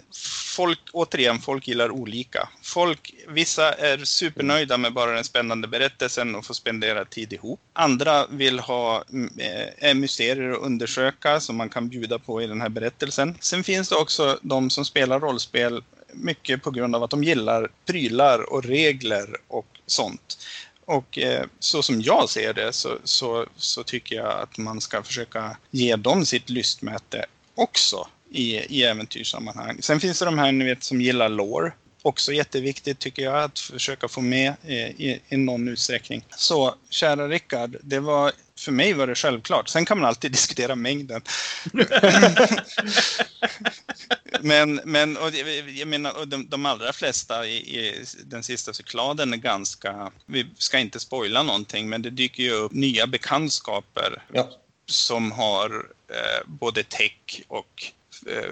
folk, 0.55 0.79
återigen, 0.91 1.39
folk 1.39 1.67
gillar 1.67 1.91
olika. 1.91 2.49
Folk, 2.61 3.13
vissa 3.27 3.73
är 3.73 3.97
supernöjda 3.97 4.77
med 4.77 4.93
bara 4.93 5.11
den 5.11 5.23
spännande 5.23 5.67
berättelsen 5.67 6.35
och 6.35 6.45
får 6.45 6.53
spendera 6.53 7.05
tid 7.05 7.33
ihop. 7.33 7.59
Andra 7.73 8.27
vill 8.27 8.59
ha 8.59 9.03
eh, 9.37 9.89
eh, 9.89 9.95
mysterier 9.95 10.51
att 10.51 10.61
undersöka 10.61 11.39
som 11.39 11.55
man 11.55 11.69
kan 11.69 11.89
bjuda 11.89 12.19
på 12.19 12.41
i 12.41 12.47
den 12.47 12.61
här 12.61 12.69
berättelsen. 12.69 13.37
Sen 13.39 13.63
finns 13.63 13.89
det 13.89 13.95
också 13.95 14.39
de 14.41 14.69
som 14.69 14.85
spelar 14.85 15.19
rollspel 15.19 15.83
mycket 16.13 16.63
på 16.63 16.71
grund 16.71 16.95
av 16.95 17.03
att 17.03 17.09
de 17.09 17.23
gillar 17.23 17.71
prylar 17.85 18.53
och 18.53 18.63
regler 18.63 19.37
och 19.47 19.67
sånt. 19.85 20.37
Och 20.85 21.17
eh, 21.17 21.45
så 21.59 21.81
som 21.81 22.01
jag 22.01 22.29
ser 22.29 22.53
det 22.53 22.73
så, 22.73 22.97
så, 23.03 23.45
så, 23.55 23.83
tycker 23.83 24.15
jag 24.15 24.39
att 24.39 24.57
man 24.57 24.81
ska 24.81 25.03
försöka 25.03 25.57
ge 25.71 25.95
dem 25.95 26.25
sitt 26.25 26.49
lystmäte 26.49 27.25
också 27.55 28.07
i, 28.35 28.65
i 28.69 28.83
äventyrssammanhang. 28.83 29.81
Sen 29.81 29.99
finns 29.99 30.19
det 30.19 30.25
de 30.25 30.37
här 30.37 30.51
ni 30.51 30.65
vet, 30.65 30.83
som 30.83 31.01
gillar 31.01 31.29
lore. 31.29 31.71
Också 32.01 32.33
jätteviktigt 32.33 32.99
tycker 32.99 33.23
jag 33.23 33.43
att 33.43 33.59
försöka 33.59 34.07
få 34.07 34.21
med 34.21 34.53
eh, 34.63 34.73
i, 34.73 35.21
i 35.29 35.37
någon 35.37 35.67
utsträckning. 35.67 36.25
Så 36.37 36.75
kära 36.89 37.27
Rickard, 37.27 37.77
det 37.81 37.99
var 37.99 38.31
för 38.59 38.71
mig 38.71 38.93
var 38.93 39.07
det 39.07 39.15
självklart. 39.15 39.69
Sen 39.69 39.85
kan 39.85 39.99
man 39.99 40.07
alltid 40.07 40.31
diskutera 40.31 40.75
mängden. 40.75 41.21
men 44.41 44.81
men 44.85 45.17
och 45.17 45.29
jag 45.75 45.87
menar, 45.87 46.17
och 46.17 46.27
de, 46.27 46.47
de 46.49 46.65
allra 46.65 46.93
flesta 46.93 47.47
i, 47.47 47.55
i, 47.55 48.05
den 48.25 48.43
sista 48.43 48.73
cykladen 48.73 49.33
är 49.33 49.37
ganska... 49.37 50.11
Vi 50.25 50.47
ska 50.57 50.79
inte 50.79 50.99
spoila 50.99 51.43
någonting, 51.43 51.89
men 51.89 52.01
det 52.01 52.09
dyker 52.09 52.43
ju 52.43 52.51
upp 52.51 52.71
nya 52.71 53.07
bekantskaper 53.07 54.23
ja. 54.33 54.49
som 54.85 55.31
har 55.31 55.85
eh, 56.09 56.47
både 56.47 56.83
tech 56.83 57.41
och 57.47 57.91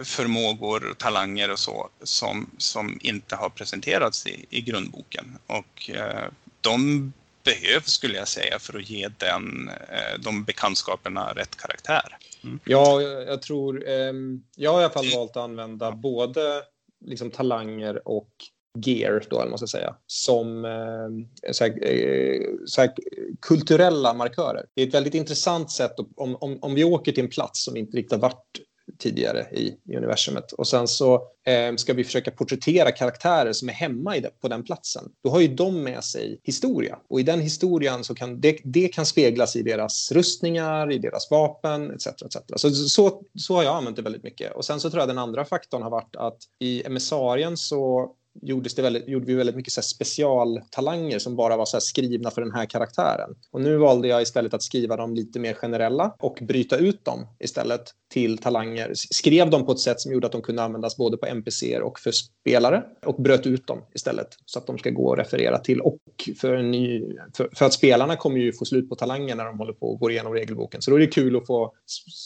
förmågor, 0.03 0.95
talanger 0.97 1.51
och 1.51 1.59
så 1.59 1.89
som, 2.03 2.49
som 2.57 2.99
inte 3.01 3.35
har 3.35 3.49
presenterats 3.49 4.27
i, 4.27 4.45
i 4.49 4.61
grundboken. 4.61 5.37
Och 5.47 5.89
eh, 5.89 6.27
de 6.61 7.13
behövs 7.43 7.91
skulle 7.91 8.17
jag 8.17 8.27
säga 8.27 8.59
för 8.59 8.77
att 8.77 8.89
ge 8.89 9.07
den, 9.17 9.69
eh, 9.69 10.19
de 10.19 10.43
bekantskaperna 10.43 11.33
rätt 11.33 11.55
karaktär. 11.55 12.17
Mm. 12.43 12.59
Ja, 12.63 13.01
jag 13.01 13.41
tror... 13.41 13.89
Eh, 13.89 14.13
jag 14.55 14.73
har 14.73 14.81
i 14.81 14.83
alla 14.83 14.93
fall 14.93 15.11
valt 15.15 15.31
att 15.31 15.43
använda 15.43 15.91
både 15.91 16.61
liksom, 17.05 17.31
talanger 17.31 18.07
och 18.07 18.29
gear, 18.77 19.23
då, 19.29 19.39
eller 19.39 19.49
man 19.49 19.57
ska 19.57 19.67
säga, 19.67 19.95
som 20.07 20.65
eh, 20.65 21.51
såhär, 21.51 21.85
eh, 21.85 22.41
såhär, 22.65 22.93
kulturella 23.41 24.13
markörer. 24.13 24.65
Det 24.73 24.81
är 24.81 24.87
ett 24.87 24.93
väldigt 24.93 25.13
intressant 25.13 25.71
sätt 25.71 25.95
om, 26.15 26.35
om, 26.35 26.59
om 26.61 26.75
vi 26.75 26.83
åker 26.83 27.11
till 27.11 27.23
en 27.23 27.29
plats 27.29 27.63
som 27.63 27.73
vi 27.73 27.79
inte 27.79 27.97
riktigt 27.97 28.11
har 28.11 28.19
varit 28.19 28.59
tidigare 28.97 29.47
i, 29.51 29.77
i 29.85 29.97
universumet. 29.97 30.51
Och 30.51 30.67
sen 30.67 30.87
så 30.87 31.15
eh, 31.45 31.75
ska 31.75 31.93
vi 31.93 32.03
försöka 32.03 32.31
porträttera 32.31 32.91
karaktärer 32.91 33.53
som 33.53 33.69
är 33.69 33.73
hemma 33.73 34.17
i 34.17 34.19
det, 34.19 34.29
på 34.41 34.47
den 34.47 34.63
platsen. 34.63 35.03
Då 35.23 35.29
har 35.29 35.39
ju 35.39 35.47
de 35.47 35.83
med 35.83 36.03
sig 36.03 36.39
historia 36.43 36.99
och 37.09 37.19
i 37.19 37.23
den 37.23 37.39
historien 37.39 38.03
så 38.03 38.15
kan 38.15 38.41
det, 38.41 38.57
det 38.63 38.87
kan 38.87 39.05
speglas 39.05 39.55
i 39.55 39.61
deras 39.61 40.11
rustningar, 40.11 40.91
i 40.91 40.97
deras 40.97 41.31
vapen 41.31 41.91
etc. 41.91 42.07
etc. 42.07 42.37
Så, 42.55 42.69
så, 42.69 43.21
så 43.35 43.55
har 43.55 43.63
jag 43.63 43.75
använt 43.75 43.95
det 43.95 44.01
väldigt 44.01 44.23
mycket. 44.23 44.55
Och 44.55 44.65
sen 44.65 44.79
så 44.79 44.89
tror 44.89 45.01
jag 45.01 45.09
den 45.09 45.17
andra 45.17 45.45
faktorn 45.45 45.81
har 45.81 45.89
varit 45.89 46.15
att 46.15 46.37
i 46.59 46.83
emissarien 46.85 47.57
så 47.57 48.13
gjordes 48.41 48.75
det 48.75 48.81
väldigt, 48.81 49.07
gjorde 49.07 49.25
vi 49.25 49.33
väldigt 49.33 49.55
mycket 49.55 49.73
så 49.73 49.81
specialtalanger 49.81 51.19
som 51.19 51.35
bara 51.35 51.57
var 51.57 51.65
så 51.65 51.79
skrivna 51.81 52.31
för 52.31 52.41
den 52.41 52.51
här 52.51 52.65
karaktären. 52.65 53.35
Och 53.51 53.61
nu 53.61 53.77
valde 53.77 54.07
jag 54.07 54.21
istället 54.21 54.53
att 54.53 54.63
skriva 54.63 54.97
dem 54.97 55.13
lite 55.15 55.39
mer 55.39 55.53
generella 55.53 56.15
och 56.19 56.39
bryta 56.41 56.77
ut 56.77 57.05
dem 57.05 57.27
istället 57.39 57.81
till 58.13 58.37
talanger. 58.37 58.91
Skrev 58.93 59.49
dem 59.49 59.65
på 59.65 59.71
ett 59.71 59.79
sätt 59.79 60.01
som 60.01 60.11
gjorde 60.11 60.27
att 60.27 60.31
de 60.31 60.41
kunde 60.41 60.63
användas 60.63 60.97
både 60.97 61.17
på 61.17 61.25
NPCer 61.25 61.81
och 61.81 61.99
för 61.99 62.11
spelare 62.11 62.83
och 63.05 63.21
bröt 63.21 63.47
ut 63.47 63.67
dem 63.67 63.79
istället 63.95 64.27
så 64.45 64.59
att 64.59 64.67
de 64.67 64.77
ska 64.77 64.89
gå 64.89 65.07
och 65.07 65.17
referera 65.17 65.57
till. 65.57 65.81
Och 65.81 65.97
för, 66.41 66.55
en 66.55 66.71
ny, 66.71 67.03
för, 67.37 67.49
för 67.55 67.65
att 67.65 67.73
spelarna 67.73 68.15
kommer 68.15 68.37
ju 68.37 68.53
få 68.53 68.65
slut 68.65 68.89
på 68.89 68.95
talanger 68.95 69.35
när 69.35 69.45
de 69.45 69.57
håller 69.57 69.73
på 69.73 69.91
och 69.91 69.99
går 69.99 70.11
igenom 70.11 70.33
regelboken. 70.33 70.81
Så 70.81 70.91
då 70.91 70.97
är 70.97 70.99
det 70.99 71.07
kul 71.07 71.35
att 71.35 71.47
få 71.47 71.73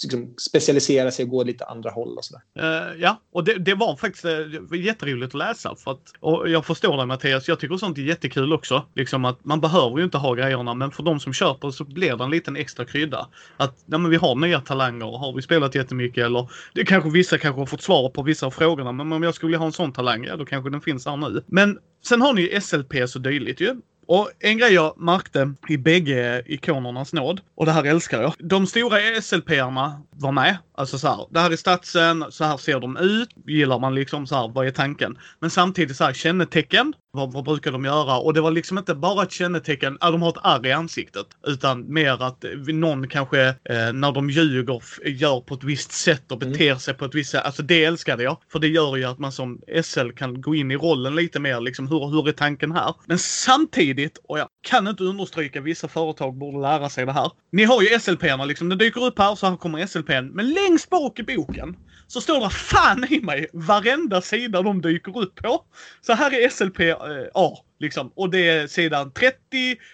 liksom, 0.03 0.33
specialisera 0.49 1.11
sig 1.11 1.25
och 1.25 1.29
gå 1.29 1.43
lite 1.43 1.65
andra 1.65 1.89
håll 1.89 2.17
och 2.17 2.25
sådär. 2.25 2.41
Uh, 2.59 3.01
ja, 3.01 3.21
och 3.31 3.43
det, 3.43 3.53
det, 3.53 3.75
var 3.75 3.95
faktiskt 3.95 4.25
eh, 4.25 4.31
det 4.31 4.59
var 4.59 4.77
jätteroligt 4.77 5.35
att 5.35 5.39
läsa. 5.39 5.75
För 5.75 5.91
att, 5.91 6.01
och 6.19 6.49
jag 6.49 6.65
förstår 6.65 6.97
dig 6.97 7.05
Mattias, 7.05 7.47
jag 7.47 7.59
tycker 7.59 7.77
sånt 7.77 7.97
är 7.97 8.01
jättekul 8.01 8.53
också. 8.53 8.85
Liksom 8.95 9.25
att 9.25 9.45
man 9.45 9.61
behöver 9.61 9.97
ju 9.97 10.03
inte 10.03 10.17
ha 10.17 10.33
grejerna, 10.33 10.73
men 10.73 10.91
för 10.91 11.03
de 11.03 11.19
som 11.19 11.33
köper 11.33 11.71
så 11.71 11.83
blir 11.83 12.15
det 12.15 12.23
en 12.23 12.31
liten 12.31 12.55
extra 12.55 12.85
krydda. 12.85 13.27
Att 13.57 13.83
ja, 13.85 13.97
men 13.97 14.11
vi 14.11 14.17
har 14.17 14.35
nya 14.35 14.61
talanger, 14.61 15.17
har 15.17 15.33
vi 15.33 15.41
spelat 15.41 15.75
jättemycket 15.78 16.25
eller 16.25 16.49
det 16.73 16.86
kanske 16.86 17.09
vissa 17.09 17.38
kanske 17.38 17.61
har 17.61 17.65
fått 17.65 17.82
svar 17.82 18.09
på 18.09 18.23
vissa 18.23 18.45
av 18.45 18.51
frågorna. 18.51 18.91
Men 18.91 19.11
om 19.11 19.23
jag 19.23 19.36
skulle 19.36 19.47
vilja 19.47 19.59
ha 19.59 19.65
en 19.65 19.71
sån 19.71 19.93
talang, 19.93 20.23
ja 20.23 20.36
då 20.36 20.45
kanske 20.45 20.69
den 20.69 20.82
finns 20.82 21.05
här 21.05 21.17
nu. 21.17 21.43
Men 21.47 21.80
sen 22.05 22.21
har 22.21 22.34
ni 22.34 22.41
ju 22.41 22.61
SLPs 22.61 23.15
och 23.15 23.21
dylikt 23.21 23.61
ju. 23.61 23.75
Och 24.07 24.32
en 24.39 24.57
grej 24.57 24.73
jag 24.73 24.99
märkte 24.99 25.53
i 25.69 25.78
bägge 25.78 26.43
ikonernas 26.45 27.13
nåd, 27.13 27.41
och 27.55 27.65
det 27.65 27.71
här 27.71 27.84
älskar 27.84 28.21
jag. 28.21 28.34
De 28.39 28.67
stora 28.67 29.21
SLP-arna 29.21 30.01
var 30.09 30.32
med. 30.32 30.57
Alltså 30.78 30.99
så 30.99 31.07
här, 31.07 31.28
det 31.30 31.39
här 31.39 31.51
är 31.51 31.55
statsen, 31.55 32.25
så 32.30 32.43
här 32.43 32.57
ser 32.57 32.80
de 32.80 32.97
ut. 32.97 33.30
Gillar 33.47 33.80
man 33.80 33.95
liksom 33.95 34.28
så 34.28 34.36
här, 34.36 34.47
vad 34.47 34.67
är 34.67 34.71
tanken? 34.71 35.17
Men 35.39 35.49
samtidigt 35.49 35.97
så 35.97 36.03
här, 36.03 36.13
kännetecken. 36.13 36.93
Vad, 37.11 37.34
vad 37.34 37.45
brukar 37.45 37.71
de 37.71 37.86
göra? 37.86 38.17
Och 38.17 38.34
det 38.34 38.41
var 38.41 38.51
liksom 38.51 38.78
inte 38.78 38.95
bara 38.95 39.23
ett 39.23 39.32
kännetecken, 39.32 39.97
att 39.99 40.11
de 40.11 40.21
har 40.21 40.30
ett 40.30 40.38
ärr 40.43 40.65
i 40.65 40.71
ansiktet. 40.71 41.25
Utan 41.47 41.93
mer 41.93 42.23
att 42.23 42.45
någon 42.67 43.07
kanske, 43.07 43.47
eh, 43.47 43.93
när 43.93 44.11
de 44.11 44.30
ljuger, 44.30 44.82
gör 45.05 45.41
på 45.41 45.53
ett 45.53 45.63
visst 45.63 45.91
sätt 45.91 46.32
och 46.32 46.39
beter 46.39 46.67
mm. 46.67 46.80
sig 46.80 46.93
på 46.93 47.05
ett 47.05 47.15
visst 47.15 47.32
sätt. 47.32 47.45
Alltså 47.45 47.63
det 47.63 47.84
älskade 47.84 48.23
jag. 48.23 48.38
För 48.51 48.59
det 48.59 48.67
gör 48.67 48.95
ju 48.95 49.03
att 49.03 49.19
man 49.19 49.32
som 49.32 49.61
SL 49.84 50.09
kan 50.09 50.41
gå 50.41 50.55
in 50.55 50.71
i 50.71 50.78
rollen 50.78 51.15
lite 51.15 51.39
mer, 51.39 51.61
liksom 51.61 51.88
hur, 51.88 52.07
hur 52.07 52.28
är 52.28 52.32
tanken 52.32 52.71
här? 52.71 52.95
Men 53.05 53.19
samtidigt, 53.19 54.21
och 54.23 54.39
jag 54.39 54.47
kan 54.61 54.88
inte 54.88 55.03
understryka, 55.03 55.61
vissa 55.61 55.88
företag 55.88 56.38
borde 56.38 56.61
lära 56.61 56.89
sig 56.89 57.05
det 57.05 57.11
här. 57.11 57.32
Ni 57.51 57.63
har 57.63 57.82
ju 57.82 57.99
SLP-erna 57.99 58.45
liksom, 58.45 58.69
det 58.69 58.75
dyker 58.75 59.05
upp 59.05 59.19
här, 59.19 59.36
så 59.36 59.47
här 59.47 59.57
kommer 59.57 59.88
SLP-en. 59.88 60.28
Men 60.28 60.49
längst 60.68 60.89
bak 60.89 61.20
i 61.20 61.24
boken 61.24 61.76
så 62.07 62.22
står 62.22 62.41
det 62.41 62.49
fan 62.49 63.05
i 63.09 63.22
mig 63.22 63.47
varenda 63.53 64.22
sida 64.22 64.61
de 64.61 64.82
dyker 64.82 65.18
upp 65.20 65.36
på. 65.36 65.63
Så 66.01 66.13
här 66.13 66.34
är 66.34 66.49
SLP 66.49 66.80
eh, 66.80 66.95
A. 67.34 67.57
Liksom. 67.80 68.11
Och 68.15 68.30
det 68.30 68.49
är 68.49 68.68
sidan 68.68 69.11
30, 69.11 69.36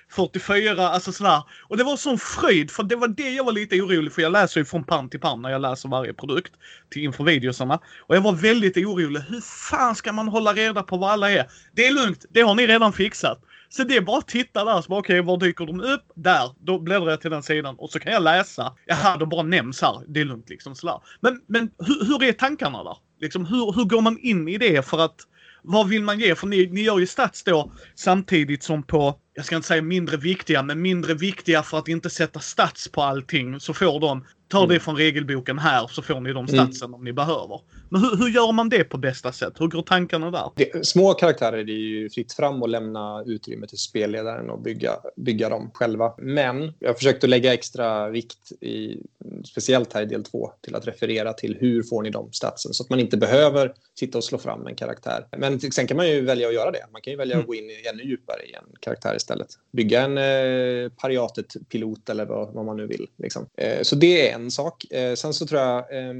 44, 0.09 0.87
alltså 0.87 1.11
sådär. 1.11 1.43
Och 1.69 1.77
det 1.77 1.83
var 1.83 1.97
sån 1.97 2.17
fröjd, 2.17 2.71
för 2.71 2.83
det 2.83 2.95
var 2.95 3.07
det 3.07 3.29
jag 3.29 3.43
var 3.43 3.51
lite 3.51 3.81
orolig 3.81 4.13
för. 4.13 4.21
Jag 4.21 4.31
läser 4.31 4.59
ju 4.59 4.65
från 4.65 4.83
pann 4.83 5.09
till 5.09 5.19
pann 5.19 5.41
när 5.41 5.49
jag 5.49 5.61
läser 5.61 5.89
varje 5.89 6.13
produkt 6.13 6.53
till 6.89 7.03
inför 7.03 7.23
videosarna. 7.23 7.79
Och 8.07 8.15
jag 8.15 8.21
var 8.21 8.33
väldigt 8.33 8.77
orolig. 8.77 9.21
Hur 9.29 9.41
fan 9.41 9.95
ska 9.95 10.11
man 10.11 10.27
hålla 10.27 10.53
reda 10.53 10.83
på 10.83 10.97
vad 10.97 11.11
alla 11.11 11.31
är? 11.31 11.45
Det 11.71 11.87
är 11.87 11.93
lugnt, 11.93 12.25
det 12.29 12.41
har 12.41 12.55
ni 12.55 12.67
redan 12.67 12.93
fixat. 12.93 13.39
Så 13.75 13.83
det 13.83 13.95
är 13.95 14.01
bara 14.01 14.17
att 14.17 14.27
titta 14.27 14.65
där, 14.65 14.77
okej, 14.77 14.97
okay, 14.97 15.21
var 15.21 15.37
dyker 15.37 15.65
de 15.65 15.81
upp? 15.81 16.03
Där, 16.15 16.51
då 16.59 16.79
bläddrar 16.79 17.09
jag 17.09 17.21
till 17.21 17.31
den 17.31 17.43
sidan 17.43 17.75
och 17.77 17.89
så 17.89 17.99
kan 17.99 18.13
jag 18.13 18.23
läsa. 18.23 18.73
Jaha, 18.85 19.17
de 19.17 19.29
bara 19.29 19.43
nämns 19.43 19.81
här. 19.81 20.01
Det 20.07 20.21
är 20.21 20.25
lugnt 20.25 20.49
liksom 20.49 20.75
sådär. 20.75 20.99
Men, 21.21 21.41
men 21.47 21.69
hur, 21.79 22.05
hur 22.05 22.23
är 22.23 22.33
tankarna 22.33 22.83
där? 22.83 22.97
Liksom, 23.21 23.45
hur, 23.45 23.73
hur 23.75 23.83
går 23.83 24.01
man 24.01 24.17
in 24.19 24.47
i 24.47 24.57
det 24.57 24.85
för 24.85 24.99
att 24.99 25.15
vad 25.63 25.87
vill 25.87 26.03
man 26.03 26.19
ge? 26.19 26.35
För 26.35 26.47
ni, 26.47 26.67
ni 26.67 26.81
gör 26.81 26.99
ju 26.99 27.07
stats 27.07 27.43
då 27.43 27.71
samtidigt 27.95 28.63
som 28.63 28.83
på, 28.83 29.19
jag 29.33 29.45
ska 29.45 29.55
inte 29.55 29.67
säga 29.67 29.81
mindre 29.81 30.17
viktiga, 30.17 30.63
men 30.63 30.81
mindre 30.81 31.13
viktiga 31.13 31.63
för 31.63 31.77
att 31.77 31.87
inte 31.87 32.09
sätta 32.09 32.39
stats 32.39 32.87
på 32.87 33.01
allting 33.01 33.59
så 33.59 33.73
får 33.73 33.99
de 33.99 34.25
Ta 34.53 34.59
det 34.59 34.73
mm. 34.73 34.79
från 34.79 34.95
regelboken 34.95 35.59
här 35.59 35.87
så 35.87 36.01
får 36.01 36.19
ni 36.19 36.33
de 36.33 36.45
mm. 36.45 36.47
statsen 36.47 36.85
mm. 36.85 36.95
om 36.95 37.03
ni 37.03 37.13
behöver. 37.13 37.61
Men 37.89 38.01
hur, 38.01 38.17
hur, 38.17 38.29
gör 38.29 38.51
man 38.51 38.69
det 38.69 38.83
på 38.83 38.97
bästa 38.97 39.31
sätt? 39.31 39.53
Hur 39.59 39.67
går 39.67 39.81
tankarna 39.81 40.31
där? 40.31 40.51
Det, 40.55 40.85
små 40.85 41.13
karaktärer 41.13 41.57
är 41.57 41.63
ju 41.63 42.09
fritt 42.09 42.33
fram 42.33 42.63
att 42.63 42.69
lämna 42.69 43.23
utrymme 43.25 43.67
till 43.67 43.77
spelledaren 43.77 44.49
och 44.49 44.61
bygga, 44.61 44.91
bygga 45.15 45.49
dem 45.49 45.71
själva. 45.73 46.13
Men 46.17 46.73
jag 46.79 46.89
har 46.89 46.93
försökt 46.93 47.23
att 47.23 47.29
lägga 47.29 47.53
extra 47.53 48.09
vikt, 48.09 48.51
i, 48.61 48.97
speciellt 49.45 49.93
här 49.93 50.01
i 50.01 50.05
del 50.05 50.23
två, 50.23 50.51
till 50.61 50.75
att 50.75 50.87
referera 50.87 51.33
till 51.33 51.57
hur 51.59 51.83
får 51.83 52.03
ni 52.03 52.09
de 52.09 52.31
statsen 52.31 52.73
så 52.73 52.83
att 52.83 52.89
man 52.89 52.99
inte 52.99 53.17
behöver 53.17 53.73
sitta 53.99 54.17
och 54.17 54.23
slå 54.23 54.37
fram 54.37 54.67
en 54.67 54.75
karaktär. 54.75 55.27
Men 55.37 55.59
sen 55.59 55.87
kan 55.87 55.97
man 55.97 56.09
ju 56.09 56.21
välja 56.21 56.47
att 56.47 56.53
göra 56.53 56.71
det. 56.71 56.85
Man 56.91 57.01
kan 57.01 57.11
ju 57.11 57.17
välja 57.17 57.35
att 57.35 57.43
mm. 57.43 57.47
gå 57.47 57.55
in 57.55 57.69
ännu 57.93 58.03
djupare 58.03 58.43
i 58.43 58.53
en 58.53 58.65
karaktär 58.79 59.15
istället. 59.15 59.47
Bygga 59.71 60.01
en 60.01 60.17
eh, 60.17 60.89
pariatet-pilot 60.89 62.09
eller 62.09 62.25
vad, 62.25 62.53
vad, 62.53 62.65
man 62.65 62.77
nu 62.77 62.87
vill. 62.87 63.07
Liksom. 63.17 63.47
Eh, 63.57 63.81
så 63.81 63.95
det 63.95 64.29
är 64.29 64.35
en 64.35 64.42
en 64.43 64.51
sak. 64.51 64.91
Eh, 64.91 65.15
sen 65.15 65.33
så 65.33 65.45
tror 65.45 65.61
jag 65.61 65.77
eh, 65.77 66.13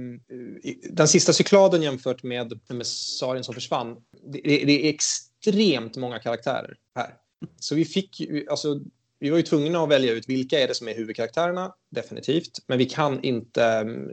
den 0.90 1.08
sista 1.08 1.34
cykladen 1.34 1.82
jämfört 1.82 2.24
med 2.24 2.58
Sarin 2.84 3.44
som 3.44 3.54
försvann. 3.54 3.98
Det, 4.34 4.42
det, 4.42 4.86
är 4.86 4.90
extremt 4.90 5.98
många 5.98 6.20
karaktärer 6.20 6.78
här. 6.96 7.14
Så 7.60 7.76
vi 7.76 7.86
fick 7.86 8.22
alltså, 8.50 8.80
vi 9.20 9.30
var 9.30 9.38
ju 9.38 9.44
tvungna 9.44 9.84
att 9.84 9.90
välja 9.90 10.14
ut 10.14 10.30
vilka 10.30 10.60
är 10.60 10.68
det 10.68 10.76
som 10.76 10.88
är 10.88 10.96
huvudkaraktärerna, 10.96 11.74
definitivt. 11.90 12.60
Men 12.68 12.78
vi 12.78 12.86
kan 12.86 13.24
inte 13.24 13.66
ehm, 13.66 14.10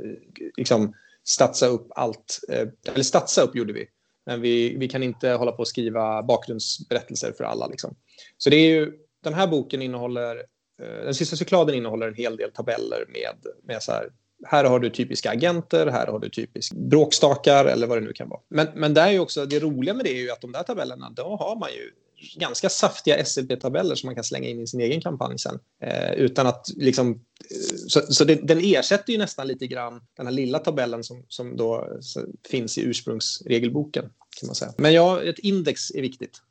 liksom 0.57 0.95
statsa 1.25 1.67
upp 1.67 1.89
allt. 1.95 2.41
Eh, 2.49 2.69
eller 2.93 3.03
statsa 3.03 3.43
upp 3.43 3.57
gjorde 3.57 3.73
vi. 3.73 3.87
Men 4.27 4.41
vi, 4.41 4.77
vi 4.77 4.89
kan 4.89 5.03
inte 5.03 5.31
hålla 5.31 5.53
på 5.53 5.63
att 5.63 5.69
skriva 5.69 6.23
bakgrundsberättelser 6.23 7.33
för 7.33 7.45
alla. 7.45 7.67
Liksom. 7.67 7.97
Så 8.39 8.51
det 8.51 8.57
är 8.57 8.71
ju, 8.71 8.93
den 9.23 9.35
här 9.35 9.47
boken 9.47 9.83
innehåller 9.83 10.43
Eh, 10.83 11.05
den 11.05 11.15
sista 11.15 11.37
cykladen 11.37 11.75
innehåller 11.75 12.09
en 12.09 12.15
hel 12.15 12.37
del 12.37 12.51
tabeller 12.51 13.05
med, 13.09 13.53
med 13.65 13.83
så 13.83 13.93
här, 13.93 14.09
här 14.45 14.65
har 14.65 14.79
du 14.79 14.91
typiska 14.91 15.31
agenter, 15.31 15.87
här 15.87 16.07
har 16.07 16.19
du 16.19 16.29
typiska 16.29 16.77
bråkstakar 16.77 17.65
eller 17.65 17.87
vad 17.87 17.99
det 17.99 18.05
nu 18.05 18.13
kan 18.13 18.29
vara. 18.29 18.41
Men, 18.49 18.69
men 18.75 18.95
det, 18.95 19.01
är 19.01 19.11
ju 19.11 19.19
också, 19.19 19.47
det 19.47 19.59
roliga 19.59 19.95
med 19.95 20.05
det 20.05 20.11
är 20.11 20.23
ju 20.23 20.31
att 20.31 20.41
de 20.41 20.53
där 20.53 20.63
tabellerna, 20.63 21.11
då 21.11 21.23
har 21.23 21.57
man 21.57 21.69
ju 21.71 21.91
ganska 22.35 22.69
saftiga 22.69 23.25
SLP-tabeller 23.25 23.95
som 23.95 24.07
man 24.07 24.15
kan 24.15 24.25
slänga 24.25 24.49
in 24.49 24.61
i 24.61 24.67
sin 24.67 24.81
egen 24.81 25.01
kampanj 25.01 25.39
sen. 25.39 25.59
Eh, 25.83 26.13
utan 26.13 26.47
att 26.47 26.67
liksom, 26.77 27.11
eh, 27.11 27.77
så, 27.89 28.01
så 28.01 28.25
det, 28.25 28.35
den 28.35 28.59
ersätter 28.65 29.13
ju 29.13 29.19
nästan 29.19 29.47
lite 29.47 29.67
grann 29.67 30.01
den 30.17 30.27
här 30.27 30.33
lilla 30.33 30.59
tabellen 30.59 31.05
som, 31.05 31.25
som 31.29 31.57
då 31.57 32.01
finns 32.49 32.79
i 32.79 32.83
ursprungsregelboken. 32.83 34.05
Kan 34.41 34.47
man 34.47 34.55
säga. 34.55 34.73
Men 34.77 34.93
ja, 34.93 35.23
ett 35.23 35.39
index 35.39 35.91
är 35.91 36.03
viktigt. 36.03 36.43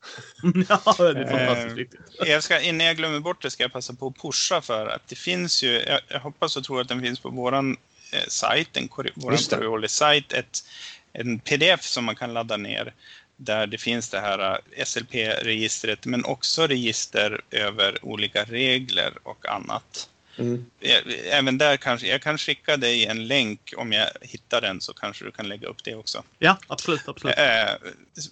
ja, 0.70 0.96
det 0.98 1.20
är 1.20 1.48
fantastiskt 1.48 1.78
viktigt. 1.78 2.00
Jag 2.26 2.44
ska, 2.44 2.62
innan 2.62 2.88
jag 2.88 2.98
glömmer 2.98 3.20
bort 3.20 3.42
det 3.42 3.52
ska 3.52 3.64
jag 3.64 3.72
passa 3.72 3.94
på 3.94 4.08
att 4.08 4.22
pusha 4.22 4.62
för 4.62 4.88
att 4.88 5.08
det 5.08 5.16
finns 5.16 5.64
ju, 5.64 5.72
jag, 5.72 6.00
jag 6.08 6.20
hoppas 6.20 6.58
och 6.58 6.64
tror 6.64 6.82
att 6.82 6.88
den 6.88 7.02
finns 7.02 7.20
på 7.20 7.30
våran 7.30 7.78
eh, 8.14 8.28
sajt, 8.28 8.78
våran 9.16 9.38
Coriolis-sajt, 9.38 10.34
en 11.14 11.40
pdf 11.40 11.84
som 11.84 12.06
man 12.06 12.16
kan 12.16 12.34
ladda 12.34 12.58
ner 12.58 12.94
där 13.42 13.68
det 13.68 13.78
finns 13.78 14.10
det 14.10 14.20
här 14.20 14.62
äh, 14.76 14.86
SLP-registret 14.86 16.06
men 16.06 16.26
också 16.26 16.68
register 16.68 17.42
över 17.52 18.06
olika 18.06 18.44
regler 18.44 19.14
och 19.24 19.50
annat. 19.50 20.10
Mm. 20.38 20.66
Även 21.32 21.58
där 21.58 21.78
kanske, 21.78 22.08
jag 22.08 22.22
kan 22.22 22.38
skicka 22.38 22.78
dig 22.78 23.06
en 23.06 23.28
länk 23.28 23.74
om 23.78 23.92
jag 23.92 24.10
hittar 24.22 24.62
den 24.62 24.82
så 24.82 24.94
kanske 24.94 25.26
du 25.26 25.32
kan 25.32 25.48
lägga 25.48 25.68
upp 25.68 25.84
det 25.84 25.96
också. 25.96 26.24
Ja, 26.40 26.58
absolut. 26.68 27.08
absolut. 27.08 27.36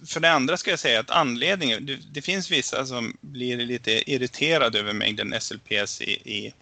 För 0.06 0.20
det 0.20 0.30
andra 0.30 0.56
ska 0.56 0.70
jag 0.70 0.78
säga 0.78 1.00
att 1.00 1.10
anledningen, 1.10 1.86
det, 1.86 1.98
det 2.12 2.22
finns 2.22 2.50
vissa 2.50 2.86
som 2.86 3.16
blir 3.20 3.56
lite 3.56 4.10
irriterade 4.12 4.78
över 4.78 4.92
mängden 4.92 5.34
SLPs 5.40 6.00
i, 6.00 6.10
i 6.10 6.54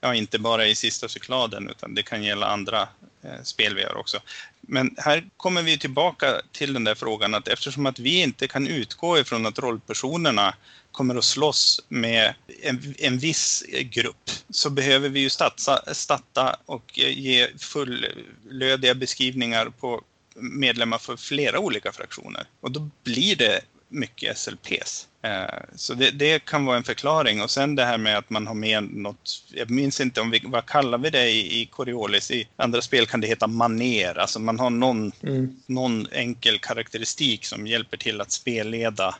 ja, 0.00 0.14
inte 0.14 0.38
bara 0.38 0.66
i 0.66 0.74
sista 0.74 1.08
cykladen 1.08 1.68
utan 1.68 1.94
det 1.94 2.02
kan 2.02 2.22
gälla 2.22 2.46
andra 2.46 2.88
eh, 3.22 3.42
spel 3.42 3.74
vi 3.74 3.82
gör 3.82 3.96
också. 3.96 4.20
Men 4.60 4.94
här 4.98 5.28
kommer 5.36 5.62
vi 5.62 5.78
tillbaka 5.78 6.40
till 6.52 6.72
den 6.72 6.84
där 6.84 6.94
frågan 6.94 7.34
att 7.34 7.48
eftersom 7.48 7.86
att 7.86 7.98
vi 7.98 8.22
inte 8.22 8.48
kan 8.48 8.66
utgå 8.66 9.18
ifrån 9.18 9.46
att 9.46 9.58
rollpersonerna 9.58 10.54
kommer 10.92 11.16
att 11.16 11.24
slåss 11.24 11.80
med 11.88 12.34
en, 12.62 12.94
en 12.98 13.18
viss 13.18 13.64
grupp 13.80 14.30
så 14.50 14.70
behöver 14.70 15.08
vi 15.08 15.20
ju 15.20 15.30
statsa, 15.30 15.94
statta 15.94 16.56
och 16.66 16.98
eh, 16.98 17.18
ge 17.18 17.48
fullödiga 17.58 18.94
beskrivningar 18.94 19.66
på 19.66 20.02
medlemmar 20.34 20.98
för 20.98 21.16
flera 21.16 21.58
olika 21.58 21.92
fraktioner. 21.92 22.44
Och 22.60 22.70
då 22.70 22.90
blir 23.04 23.36
det 23.36 23.60
mycket 23.88 24.38
SLPs. 24.38 25.07
Eh, 25.22 25.60
Så 25.76 25.94
det, 25.94 26.10
det 26.10 26.44
kan 26.44 26.64
vara 26.64 26.76
en 26.76 26.84
förklaring. 26.84 27.42
Och 27.42 27.50
sen 27.50 27.74
det 27.74 27.84
här 27.84 27.98
med 27.98 28.18
att 28.18 28.30
man 28.30 28.46
har 28.46 28.54
med 28.54 28.82
något, 28.82 29.44
jag 29.50 29.70
minns 29.70 30.00
inte 30.00 30.20
om 30.20 30.30
vi, 30.30 30.42
vad 30.44 30.66
kallar 30.66 30.98
vi 30.98 31.10
det 31.10 31.30
i, 31.30 31.60
i 31.62 31.66
Coriolis? 31.66 32.30
I 32.30 32.48
andra 32.56 32.82
spel 32.82 33.06
kan 33.06 33.20
det 33.20 33.26
heta 33.26 33.46
maner, 33.46 34.18
alltså 34.18 34.38
man 34.40 34.58
har 34.58 34.70
någon, 34.70 35.12
Mm. 35.22 35.56
någon 35.66 36.06
enkel 36.12 36.58
karaktäristik 36.58 37.44
som 37.44 37.66
hjälper 37.66 37.96
till 37.96 38.20
att 38.20 38.32
spelleda 38.32 39.14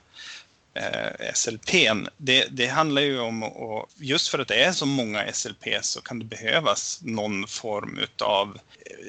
eh, 0.74 1.32
SLPn. 1.34 2.06
Det, 2.16 2.46
det 2.50 2.66
handlar 2.66 3.02
ju 3.02 3.20
om, 3.20 3.42
och 3.42 3.88
just 3.96 4.28
för 4.28 4.38
att 4.38 4.48
det 4.48 4.62
är 4.64 4.72
så 4.72 4.86
många 4.86 5.32
SLP 5.32 5.64
så 5.82 6.00
kan 6.00 6.18
det 6.18 6.24
behövas 6.24 7.00
någon 7.02 7.46
form 7.46 7.98
av 8.22 8.58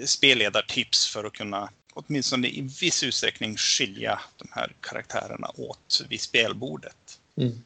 spelledartips 0.05 1.07
för 1.07 1.23
att 1.23 1.33
kunna 1.33 1.69
åtminstone 2.07 2.47
i 2.47 2.61
viss 2.81 3.03
utsträckning 3.03 3.57
skilja 3.57 4.19
de 4.37 4.47
här 4.51 4.71
karaktärerna 4.81 5.47
åt 5.55 6.05
vid 6.09 6.21
spelbordet. 6.21 7.19
Mm. 7.37 7.61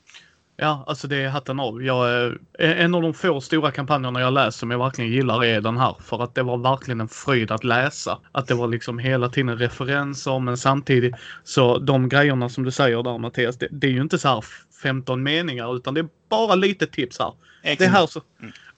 Ja, 0.55 0.83
alltså 0.87 1.07
det 1.07 1.15
är 1.15 1.29
hatten 1.29 1.59
av. 1.59 1.83
Jag, 1.83 2.25
eh, 2.25 2.31
en 2.59 2.95
av 2.95 3.01
de 3.01 3.13
få 3.13 3.41
stora 3.41 3.71
kampanjerna 3.71 4.21
jag 4.21 4.33
läst 4.33 4.59
som 4.59 4.71
jag 4.71 4.79
verkligen 4.79 5.11
gillar 5.11 5.43
är 5.43 5.61
den 5.61 5.77
här. 5.77 5.95
För 5.99 6.23
att 6.23 6.35
det 6.35 6.43
var 6.43 6.57
verkligen 6.57 7.01
en 7.01 7.07
fröjd 7.07 7.51
att 7.51 7.63
läsa. 7.63 8.19
Att 8.31 8.47
det 8.47 8.53
var 8.53 8.67
liksom 8.67 8.99
hela 8.99 9.29
tiden 9.29 9.57
referenser 9.57 10.39
men 10.39 10.57
samtidigt 10.57 11.15
så 11.43 11.77
de 11.77 12.09
grejerna 12.09 12.49
som 12.49 12.63
du 12.63 12.71
säger 12.71 13.03
där 13.03 13.17
Mattias, 13.17 13.57
det, 13.57 13.67
det 13.71 13.87
är 13.87 13.91
ju 13.91 14.01
inte 14.01 14.19
så 14.19 14.27
här 14.27 14.43
15 14.83 15.23
meningar 15.23 15.75
utan 15.75 15.93
det 15.93 15.99
är 15.99 16.07
bara 16.29 16.55
lite 16.55 16.87
tips 16.87 17.19
här. 17.19 17.33
Det 17.77 17.87
här 17.87 18.07
så. 18.07 18.21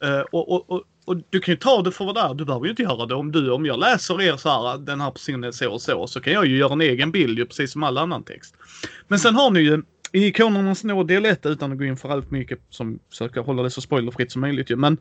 Eh, 0.03 0.19
och, 0.19 0.51
och, 0.51 0.69
och, 0.69 0.83
och 1.05 1.17
du 1.29 1.39
kan 1.39 1.51
ju 1.51 1.57
ta 1.57 1.81
det 1.81 1.91
för 1.91 2.05
vad 2.05 2.15
det 2.15 2.21
är. 2.21 2.33
Du 2.33 2.45
behöver 2.45 2.65
ju 2.65 2.69
inte 2.69 2.81
göra 2.81 3.05
det 3.05 3.15
om 3.15 3.31
du, 3.31 3.51
om 3.51 3.65
jag 3.65 3.79
läser 3.79 4.21
er 4.21 4.37
så 4.37 4.49
här, 4.49 4.77
den 4.77 5.01
här 5.01 5.11
personen 5.11 5.43
är 5.43 5.51
så 5.51 5.71
och 5.71 5.81
så, 5.81 6.07
så 6.07 6.21
kan 6.21 6.33
jag 6.33 6.45
ju 6.45 6.57
göra 6.57 6.73
en 6.73 6.81
egen 6.81 7.11
bild 7.11 7.39
ju 7.39 7.45
precis 7.45 7.71
som 7.71 7.83
all 7.83 7.97
annan 7.97 8.23
text. 8.23 8.55
Men 9.07 9.19
sen 9.19 9.35
har 9.35 9.51
ni 9.51 9.59
ju 9.59 9.83
i 10.11 10.25
Ikonernas 10.25 10.83
nåd 10.83 11.07
del 11.07 11.25
1 11.25 11.45
utan 11.45 11.71
att 11.71 11.77
gå 11.77 11.85
in 11.85 11.97
för 11.97 12.09
allt 12.09 12.31
mycket 12.31 12.59
som 12.69 12.99
försöker 13.09 13.41
hålla 13.41 13.63
det 13.63 13.69
så 13.69 13.81
spoilerfritt 13.81 14.31
som 14.31 14.41
möjligt 14.41 14.69
ju. 14.69 14.75
Men 14.75 14.97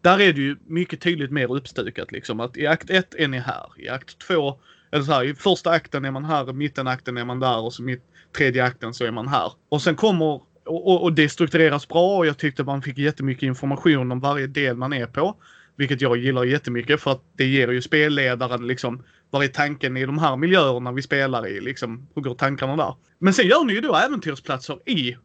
där 0.00 0.20
är 0.20 0.32
det 0.32 0.40
ju 0.40 0.56
mycket 0.66 1.00
tydligt 1.00 1.30
mer 1.30 1.56
uppstukat 1.56 2.12
liksom 2.12 2.40
att 2.40 2.56
i 2.56 2.66
akt 2.66 2.90
1 2.90 3.14
är 3.14 3.28
ni 3.28 3.38
här, 3.38 3.66
i 3.76 3.88
akt 3.88 4.18
2 4.18 4.58
eller 4.92 5.04
så 5.04 5.12
här, 5.12 5.24
i 5.24 5.34
första 5.34 5.70
akten 5.70 6.04
är 6.04 6.10
man 6.10 6.24
här, 6.24 6.50
i 6.50 6.52
mittenakten 6.52 7.16
är 7.16 7.24
man 7.24 7.40
där 7.40 7.58
och 7.58 7.72
så 7.72 7.82
mitt 7.82 8.02
tredje 8.36 8.64
akten 8.64 8.94
så 8.94 9.04
är 9.04 9.10
man 9.10 9.28
här. 9.28 9.52
Och 9.68 9.82
sen 9.82 9.94
kommer 9.94 10.40
och, 10.66 11.02
och, 11.02 11.12
det 11.12 11.28
struktureras 11.28 11.88
bra 11.88 12.16
och 12.16 12.26
jag 12.26 12.38
tyckte 12.38 12.64
man 12.64 12.82
fick 12.82 12.98
jättemycket 12.98 13.42
information 13.42 14.12
om 14.12 14.20
varje 14.20 14.46
del 14.46 14.76
man 14.76 14.92
är 14.92 15.06
på. 15.06 15.36
Vilket 15.76 16.00
jag 16.00 16.16
gillar 16.16 16.44
jättemycket 16.44 17.00
för 17.00 17.10
att 17.10 17.22
det 17.32 17.44
ger 17.44 17.68
ju 17.68 17.82
spelledaren 17.82 18.66
liksom 18.66 19.02
vad 19.30 19.44
är 19.44 19.48
tanken 19.48 19.96
i 19.96 20.06
de 20.06 20.18
här 20.18 20.36
miljöerna 20.36 20.92
vi 20.92 21.02
spelar 21.02 21.46
i? 21.46 21.60
Liksom, 21.60 22.06
hur 22.14 22.22
går 22.22 22.34
tankarna 22.34 22.76
där? 22.76 22.94
Men 23.18 23.34
sen 23.34 23.46
gör 23.46 23.64
ni 23.64 23.72
ju 23.72 23.80
då 23.80 23.94
äventyrsplatser 23.94 24.78
i 24.84 25.10
eh, 25.12 25.18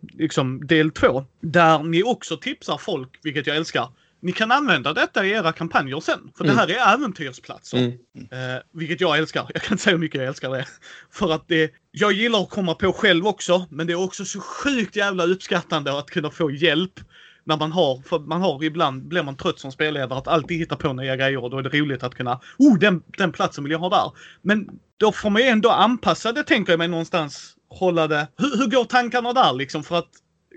liksom 0.00 0.66
del 0.66 0.90
två. 0.90 1.24
Där 1.40 1.82
ni 1.82 2.02
också 2.02 2.36
tipsar 2.36 2.78
folk, 2.78 3.18
vilket 3.22 3.46
jag 3.46 3.56
älskar. 3.56 3.88
Ni 4.22 4.32
kan 4.32 4.52
använda 4.52 4.92
detta 4.92 5.26
i 5.26 5.30
era 5.30 5.52
kampanjer 5.52 6.00
sen. 6.00 6.30
För 6.36 6.44
Mm. 6.44 6.56
det 6.56 6.62
här 6.62 6.68
är 6.70 6.94
äventyrsplatser. 6.94 7.78
Mm. 7.78 7.96
Eh, 8.54 8.62
vilket 8.72 9.00
jag 9.00 9.18
älskar. 9.18 9.46
Jag 9.54 9.62
kan 9.62 9.74
inte 9.74 9.82
säga 9.84 9.94
hur 9.96 10.00
mycket 10.00 10.18
jag 10.20 10.28
älskar 10.28 10.50
det. 10.50 10.66
För 11.12 11.32
att 11.32 11.48
det, 11.48 11.70
jag 11.90 12.12
gillar 12.12 12.42
att 12.42 12.50
komma 12.50 12.74
på 12.74 12.92
själv 12.92 13.26
också. 13.26 13.66
Men 13.70 13.86
det 13.86 13.92
är 13.92 14.04
också 14.04 14.24
så 14.24 14.40
sjukt 14.40 14.96
jävla 14.96 15.24
uppskattande 15.24 15.98
att 15.98 16.10
kunna 16.10 16.30
få 16.30 16.50
hjälp. 16.50 16.92
När 17.44 17.56
man 17.56 17.72
har, 17.72 18.02
för 18.08 18.18
man 18.18 18.40
har 18.40 18.64
ibland, 18.64 19.08
blir 19.08 19.22
man 19.22 19.36
trött 19.36 19.58
som 19.58 19.72
spelledare 19.72 20.18
att 20.18 20.28
alltid 20.28 20.58
hitta 20.58 20.76
på 20.76 20.92
nya 20.92 21.16
grejer 21.16 21.44
och 21.44 21.50
då 21.50 21.58
är 21.58 21.62
det 21.62 21.78
roligt 21.78 22.02
att 22.02 22.14
kunna, 22.14 22.40
oh 22.58 22.78
den, 22.78 23.02
den 23.18 23.32
platsen 23.32 23.64
vill 23.64 23.70
jag 23.70 23.78
ha 23.78 23.88
där. 23.88 24.12
Men 24.42 24.68
då 24.96 25.12
får 25.12 25.30
man 25.30 25.42
ju 25.42 25.48
ändå 25.48 25.70
anpassa 25.70 26.32
det 26.32 26.42
tänker 26.42 26.72
jag 26.72 26.78
mig 26.78 26.88
någonstans. 26.88 27.56
Hålla 27.68 28.08
det, 28.08 28.28
hur, 28.36 28.56
hur 28.58 28.66
går 28.66 28.84
tankarna 28.84 29.32
där 29.32 29.52
liksom? 29.52 29.84
För 29.84 29.98
att 29.98 30.08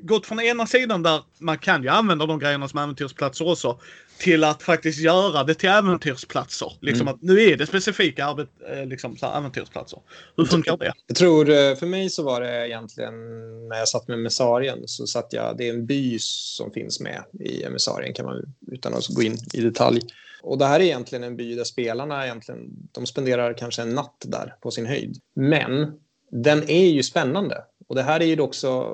gått 0.01 0.25
från 0.25 0.39
ena 0.39 0.67
sidan 0.67 1.03
där 1.03 1.21
man 1.39 1.57
kan 1.57 1.83
ju 1.83 1.89
använda 1.89 2.25
de 2.25 2.39
grejerna 2.39 2.67
som 2.67 2.79
äventyrsplatser 2.79 3.47
också. 3.51 3.79
Till 4.17 4.43
att 4.43 4.63
faktiskt 4.63 4.99
göra 4.99 5.43
det 5.43 5.53
till 5.55 5.69
äventyrsplatser. 5.69 6.73
Liksom 6.81 7.07
Mm. 7.07 7.13
att 7.15 7.21
nu 7.21 7.41
är 7.41 7.57
det 7.57 7.65
specifika 7.65 8.25
arbet, 8.25 8.49
eh, 8.71 8.85
liksom, 8.85 9.17
så 9.17 9.25
här, 9.25 9.37
äventyrsplatser. 9.37 9.99
Hur 10.37 10.45
funkar 10.45 10.77
det? 10.77 10.93
Jag 11.07 11.17
tror, 11.17 11.49
eh, 11.49 11.75
för 11.75 11.85
mig 11.85 12.09
så 12.09 12.23
var 12.23 12.41
det 12.41 12.67
egentligen 12.67 13.13
när 13.67 13.77
jag 13.77 13.87
satt 13.87 14.07
med 14.07 14.17
emissarien 14.17 14.79
så 14.85 15.07
satt 15.07 15.33
jag, 15.33 15.57
det 15.57 15.67
är 15.69 15.73
en 15.73 15.85
by 15.85 16.17
som 16.19 16.71
finns 16.71 16.99
med 16.99 17.23
i 17.39 17.63
emissarien 17.63 18.13
kan 18.13 18.25
man 18.25 18.53
utan 18.71 18.93
att 18.93 19.07
gå 19.07 19.21
in 19.21 19.37
i 19.53 19.61
detalj. 19.61 20.01
Och 20.43 20.57
det 20.57 20.65
här 20.65 20.79
är 20.79 20.83
egentligen 20.83 21.23
en 21.23 21.37
by 21.37 21.55
där 21.55 21.63
spelarna 21.63 22.25
egentligen, 22.25 22.59
de 22.91 23.05
spenderar 23.05 23.57
kanske 23.57 23.81
en 23.81 23.89
natt 23.89 24.23
där 24.25 24.55
på 24.61 24.71
sin 24.71 24.85
höjd. 24.85 25.17
Men 25.35 25.91
den 26.31 26.69
är 26.69 26.89
ju 26.89 27.03
spännande. 27.03 27.63
Och 27.87 27.95
det 27.95 28.01
här 28.03 28.19
är 28.19 28.25
ju 28.25 28.39
också 28.39 28.89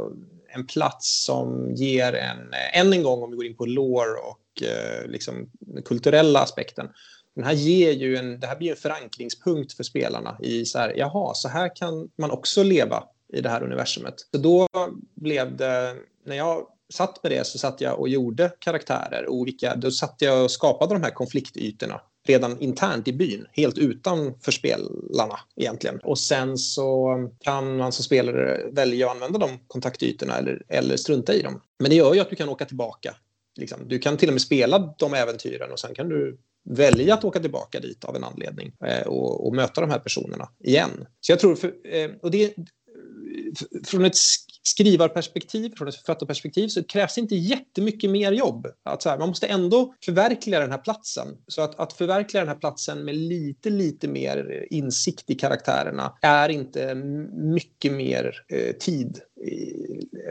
en 0.52 0.68
plats 0.68 1.24
som 1.26 1.74
ger 1.76 2.14
en, 2.14 2.54
eh, 2.54 2.80
än 2.80 2.94
en 2.94 3.04
gång 3.04 3.24
om 3.24 3.32
vi 3.32 3.36
går 3.36 3.46
in 3.46 3.56
på 3.56 3.66
lore 3.66 4.20
och 4.20 4.64
eh, 4.64 5.08
liksom 5.08 5.50
den 5.60 5.84
kulturella 5.84 6.40
aspekten. 6.40 6.90
Den 7.36 7.46
här 7.46 7.54
ger 7.54 7.92
ju 7.92 8.16
en, 8.16 8.40
det 8.40 8.48
här 8.48 8.56
blir 8.56 8.72
en 8.72 8.78
förankringspunkt 8.78 9.74
för 9.74 9.84
spelarna 9.84 10.38
i 10.42 10.66
så 10.66 10.80
här, 10.80 10.94
jaha, 10.98 11.34
så 11.34 11.50
här 11.50 11.76
kan 11.76 12.10
man 12.18 12.32
också 12.32 12.64
leva 12.64 13.04
i 13.34 13.42
det 13.42 13.50
här 13.50 13.64
universumet. 13.64 14.16
Så 14.32 14.38
då 14.38 14.68
blev 15.16 15.58
det, 15.58 15.96
när 16.26 16.36
jag 16.36 16.68
satt 16.94 17.24
med 17.24 17.32
det 17.32 17.48
så 17.48 17.58
satt 17.58 17.82
jag 17.82 18.00
och 18.00 18.10
gjorde 18.10 18.52
karaktärer 18.60 19.26
och 19.30 19.48
vilka, 19.48 19.76
då 19.76 19.92
satt 19.92 20.16
jag 20.20 20.44
och 20.44 20.52
skapade 20.52 20.94
de 20.94 21.04
här 21.04 21.12
konfliktytorna 21.12 22.02
redan 22.28 22.60
internt 22.60 23.08
i 23.08 23.14
byn, 23.14 23.46
helt 23.52 23.78
utanför 23.78 24.52
spelarna 24.52 25.40
egentligen. 25.56 26.00
Och 26.00 26.20
sen 26.20 26.58
så 26.58 27.16
kan 27.40 27.78
man 27.78 27.92
som 27.92 28.04
spelare 28.04 28.70
välja 28.72 29.08
att 29.08 29.16
använda 29.16 29.40
de 29.40 29.60
kontaktytorna 29.68 30.38
eller, 30.38 30.62
eller 30.68 30.98
strunta 30.98 31.34
i 31.34 31.42
dem. 31.42 31.62
Men 31.80 31.90
det 31.90 31.96
gör 31.96 32.14
ju 32.14 32.20
att 32.20 32.30
du 32.30 32.36
kan 32.36 32.50
åka 32.50 32.66
tillbaka. 32.66 33.16
Liksom. 33.60 33.80
Du 33.88 34.00
kan 34.00 34.18
till 34.18 34.30
och 34.30 34.34
med 34.34 34.42
spela 34.42 34.94
de 34.98 35.14
äventyren 35.14 35.72
och 35.72 35.80
sen 35.80 35.96
kan 35.96 36.10
du 36.10 36.38
välja 36.70 37.14
att 37.14 37.24
åka 37.24 37.40
tillbaka 37.40 37.80
dit 37.80 38.04
av 38.04 38.16
en 38.16 38.24
anledning 38.24 38.72
eh, 38.86 39.08
och, 39.08 39.48
och 39.48 39.56
möta 39.56 39.82
de 39.82 39.90
här 39.90 40.00
personerna 40.00 40.50
igen. 40.64 41.06
Så 41.22 41.32
jag 41.32 41.40
tror, 41.40 41.56
för, 41.56 41.74
eh, 41.84 42.10
och 42.22 42.32
det, 42.32 42.56
från 43.86 44.06
ett 44.06 44.16
skrivarperspektiv, 44.64 45.74
från 45.78 45.88
ett 45.88 45.96
författarperspektiv 45.96 46.68
så 46.68 46.84
krävs 46.84 47.18
inte 47.18 47.36
jättemycket 47.36 48.10
mer 48.10 48.32
jobb. 48.32 48.68
Att 48.84 49.02
så 49.02 49.10
här, 49.10 49.18
man 49.18 49.30
måste 49.30 49.48
ändå 49.48 49.94
förverkliga 50.06 50.60
den 50.60 50.72
här 50.72 50.78
platsen. 50.78 51.28
Så 51.48 51.62
att, 51.62 51.80
att 51.80 51.94
förverkliga 51.94 52.42
den 52.42 52.48
här 52.48 52.60
platsen 52.60 53.06
med 53.06 53.16
lite, 53.16 53.70
lite 53.70 54.08
mer 54.08 54.68
insikt 54.70 55.30
i 55.30 55.36
karaktärerna 55.36 56.14
är 56.22 56.50
inte 56.50 56.96
mycket 57.34 57.92
mer 57.92 58.44
eh, 58.48 58.76
tid, 58.76 59.20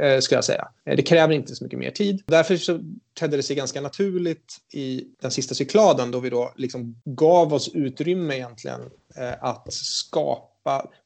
eh, 0.01 0.21
skulle 0.21 0.37
jag 0.37 0.45
säga. 0.45 0.69
Det 0.85 1.03
kräver 1.03 1.35
inte 1.35 1.55
så 1.55 1.64
mycket 1.64 1.79
mer 1.79 1.91
tid. 1.91 2.23
Därför 2.27 2.57
så 2.57 2.81
tedde 3.19 3.37
det 3.37 3.43
sig 3.43 3.57
ganska 3.57 3.81
naturligt 3.81 4.57
i 4.73 5.05
den 5.23 5.31
sista 5.31 5.55
cykladen 5.55 6.11
då 6.11 6.21
vi 6.21 6.31
då 6.31 6.53
liksom 6.57 7.01
gav 7.05 7.55
oss 7.55 7.71
utrymme 7.75 8.35
egentligen 8.35 8.81
eh, 9.16 9.45
att 9.45 9.73
skapa 9.73 10.48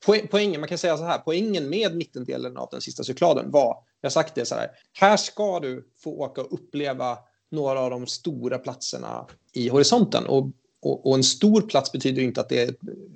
poäng, 0.06 0.28
poängen, 0.30 0.60
man 0.60 0.68
kan 0.68 0.78
säga 0.78 0.96
så 0.96 1.04
här, 1.04 1.18
poängen 1.18 1.68
med 1.68 1.96
mittendelen 1.96 2.56
av 2.56 2.68
den 2.70 2.80
sista 2.80 3.04
cykladen 3.04 3.50
var, 3.50 3.76
jag 4.00 4.08
har 4.08 4.12
sagt 4.12 4.34
det 4.34 4.46
så 4.46 4.54
här, 4.54 4.70
här 5.00 5.16
ska 5.16 5.60
du 5.60 5.88
få 6.02 6.10
åka 6.10 6.40
och 6.40 6.52
uppleva 6.52 7.18
några 7.50 7.80
av 7.80 7.90
de 7.90 8.06
stora 8.06 8.58
platserna 8.58 9.26
i 9.52 9.68
horisonten. 9.68 10.26
Och, 10.26 10.50
och, 10.82 11.06
och 11.06 11.14
en 11.14 11.24
stor 11.24 11.60
plats 11.60 11.92
betyder 11.92 12.22
inte 12.22 12.40
att 12.40 12.48
det 12.48 12.62
är 12.62 12.74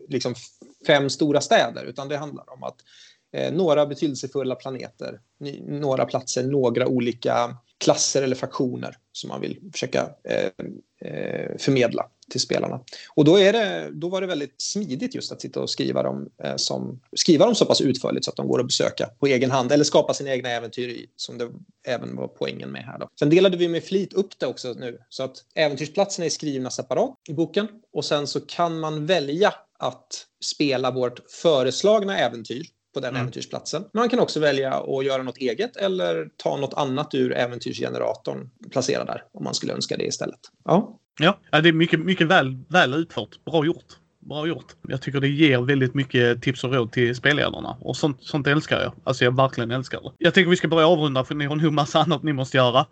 liksom 0.09 0.35
fem 0.87 1.11
stora 1.11 1.41
städer, 1.41 1.85
utan 1.85 2.09
det 2.09 2.17
handlar 2.17 2.53
om 2.53 2.63
att 2.63 2.77
eh, 3.33 3.53
några 3.53 3.87
betydelsefulla 3.87 4.55
planeter, 4.55 5.21
några 5.67 6.05
platser, 6.05 6.43
några 6.43 6.87
olika 6.87 7.57
klasser 7.79 8.23
eller 8.23 8.37
faktioner 8.37 8.97
som 9.13 9.29
man 9.29 9.41
vill 9.41 9.61
försöka 9.73 10.11
eh, 10.29 10.51
eh, 11.11 11.57
förmedla 11.59 12.07
till 12.31 12.41
spelarna. 12.41 12.81
Och 13.15 13.25
då, 13.25 13.39
är 13.39 13.53
det, 13.53 13.91
då 13.93 14.09
var 14.09 14.21
det 14.21 14.27
väldigt 14.27 14.55
smidigt 14.59 15.15
just 15.15 15.33
att 15.33 15.41
sitta 15.41 15.61
och 15.61 15.71
skriva 15.71 16.03
dem, 16.03 16.29
eh, 16.43 16.57
som, 16.57 17.01
skriva 17.17 17.47
dem 17.47 17.55
så 17.55 17.65
pass 17.65 17.81
utförligt 17.81 18.25
så 18.25 18.31
att 18.31 18.37
de 18.37 18.49
går 18.49 18.61
att 18.61 18.67
besöka 18.67 19.07
på 19.19 19.27
egen 19.27 19.51
hand 19.51 19.73
eller 19.73 19.85
skapa 19.85 20.15
sina 20.15 20.31
egna 20.31 20.49
äventyr 20.49 20.89
i, 20.89 21.07
som 21.17 21.39
det 21.39 21.51
även 21.87 22.17
var 22.17 22.29
poängen 22.29 22.71
med 22.71 22.83
här. 22.83 22.99
Då. 22.99 23.09
Sen 23.19 23.31
delade 23.31 23.57
vi 23.57 23.69
med 23.69 23.85
flit 23.85 24.13
upp 24.13 24.39
det 24.39 24.47
också 24.47 24.73
nu 24.73 24.99
så 25.09 25.23
att 25.23 25.45
äventyrsplatserna 25.55 26.27
är 26.27 26.31
skrivna 26.31 26.71
separat 26.71 27.15
i 27.29 27.33
boken 27.33 27.69
och 27.93 28.05
sen 28.05 28.27
så 28.27 28.41
kan 28.41 28.81
man 28.81 29.07
välja 29.07 29.55
att 29.79 30.27
spela 30.45 30.91
vårt 30.91 31.31
föreslagna 31.31 32.19
äventyr 32.19 32.67
på 32.97 33.01
den 33.01 33.11
Mm. 33.11 33.21
äventyrsplatsen. 33.21 33.83
Men 33.93 34.01
man 34.01 34.09
kan 34.09 34.19
också 34.21 34.41
välja 34.41 34.75
att 34.75 35.05
göra 35.05 35.23
något 35.23 35.37
eget 35.39 35.77
eller 35.77 36.29
ta 36.37 36.57
något 36.57 36.75
annat 36.75 37.15
ur 37.15 37.33
äventyrsgeneratorn 37.33 38.51
placera 38.73 39.05
där 39.05 39.23
om 39.33 39.45
man 39.45 39.55
skulle 39.55 39.73
önska 39.73 39.97
det 39.97 40.05
istället. 40.05 40.41
Ja, 40.65 40.99
Ja, 41.19 41.39
ja 41.51 41.61
det 41.61 41.69
är 41.69 41.73
mycket, 41.73 42.01
mycket 42.01 42.27
väl, 42.27 42.57
väl 42.69 42.95
utfört. 42.95 43.45
Bra 43.45 43.65
gjort. 43.67 43.85
Bra 44.19 44.47
gjort. 44.47 44.75
Jag 44.89 45.03
tycker 45.03 45.21
det 45.21 45.29
ger 45.29 45.59
väldigt 45.59 45.95
mycket 45.95 46.43
tips 46.43 46.65
och 46.65 46.73
råd 46.75 46.93
till 46.93 47.17
spelledarna. 47.17 47.77
Och 47.81 47.97
sånt, 47.97 48.19
sånt 48.23 48.47
älskar 48.47 48.81
jag. 48.81 48.93
Alltså 49.05 49.25
jag 49.25 49.37
verkligen 49.37 49.71
älskar 49.71 50.01
det. 50.01 50.11
Jag 50.19 50.35
tänker 50.35 50.51
vi 50.51 50.57
ska 50.57 50.69
börja 50.69 50.87
avrunda 50.89 51.25
för 51.25 51.35
ni 51.35 51.45
har 51.47 51.57
nog 51.57 51.73
massa 51.73 51.99
annat 52.03 52.23
ni 52.23 52.33
måste 52.33 52.57
göra. 52.57 52.87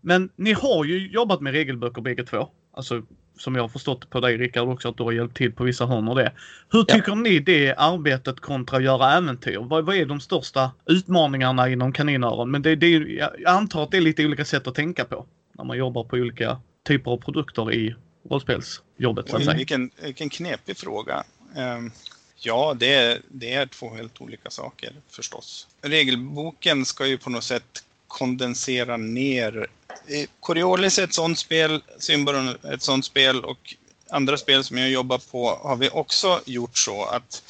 Men 0.00 0.30
ni 0.36 0.52
har 0.52 0.84
ju 0.84 1.10
jobbat 1.10 1.40
med 1.40 1.52
regelböcker 1.52 2.02
bägge 2.02 2.24
två. 2.24 2.48
Alltså 2.72 3.02
som 3.40 3.54
jag 3.54 3.62
har 3.62 3.68
förstått 3.68 4.10
på 4.10 4.20
dig 4.20 4.36
Rickard 4.36 4.68
också, 4.68 4.88
att 4.88 4.96
du 4.96 5.02
har 5.02 5.12
hjälpt 5.12 5.36
till 5.36 5.52
på 5.52 5.64
vissa 5.64 5.86
hörn 5.86 6.08
och 6.08 6.16
det. 6.16 6.32
Hur 6.72 6.84
Ja. 6.88 6.94
tycker 6.94 7.14
ni 7.14 7.38
det 7.38 7.74
arbetet 7.76 8.40
kontra 8.40 8.76
att 8.76 8.82
göra 8.84 9.12
äventyr? 9.12 9.58
Vad, 9.58 9.84
vad 9.86 9.96
är 9.96 10.06
de 10.06 10.20
största 10.20 10.70
utmaningarna 10.86 11.68
inom 11.68 11.92
kaninöron? 11.92 12.50
Men 12.50 12.62
det, 12.62 12.76
det, 12.76 12.86
är- 12.86 13.20
jag 13.40 13.46
antar 13.46 13.82
att 13.82 13.90
det 13.90 13.96
är 13.96 14.00
lite 14.00 14.26
olika 14.26 14.44
sätt 14.44 14.66
att 14.66 14.74
tänka 14.74 15.04
på 15.04 15.26
när 15.52 15.64
man 15.64 15.78
jobbar 15.78 16.04
på 16.04 16.16
olika 16.16 16.60
typer 16.86 17.10
av 17.10 17.16
produkter 17.16 17.72
i 17.72 17.94
rollspelsjobbet 18.30 19.28
så 19.28 19.36
att 19.36 19.44
säga. 19.44 19.56
vilken, 19.56 19.90
vilken 20.02 20.28
knepig 20.30 20.76
fråga. 20.76 21.24
Ehm, 21.56 21.90
ja, 22.36 22.76
det 22.78 22.94
är, 22.94 23.18
det 23.28 23.52
är 23.54 23.66
två 23.66 23.94
helt 23.94 24.20
olika 24.20 24.50
saker 24.50 24.92
förstås. 25.10 25.68
Regelboken 25.82 26.84
ska 26.84 27.06
ju 27.06 27.18
på 27.18 27.30
något 27.30 27.44
sätt 27.44 27.84
kondensera 28.08 28.96
ner. 28.96 29.66
Coriolis 30.40 30.98
är 30.98 31.04
ett 31.04 31.14
sånt 31.14 31.38
spel, 31.38 31.82
Symbaron 31.98 32.48
är 32.48 32.74
ett 32.74 32.82
sånt 32.82 33.04
spel 33.04 33.44
och 33.44 33.74
andra 34.10 34.36
spel 34.36 34.64
som 34.64 34.78
jag 34.78 34.90
jobbar 34.90 35.18
på 35.30 35.60
har 35.62 35.76
vi 35.76 35.90
också 35.90 36.40
gjort 36.46 36.78
så 36.78 37.04
att 37.04 37.42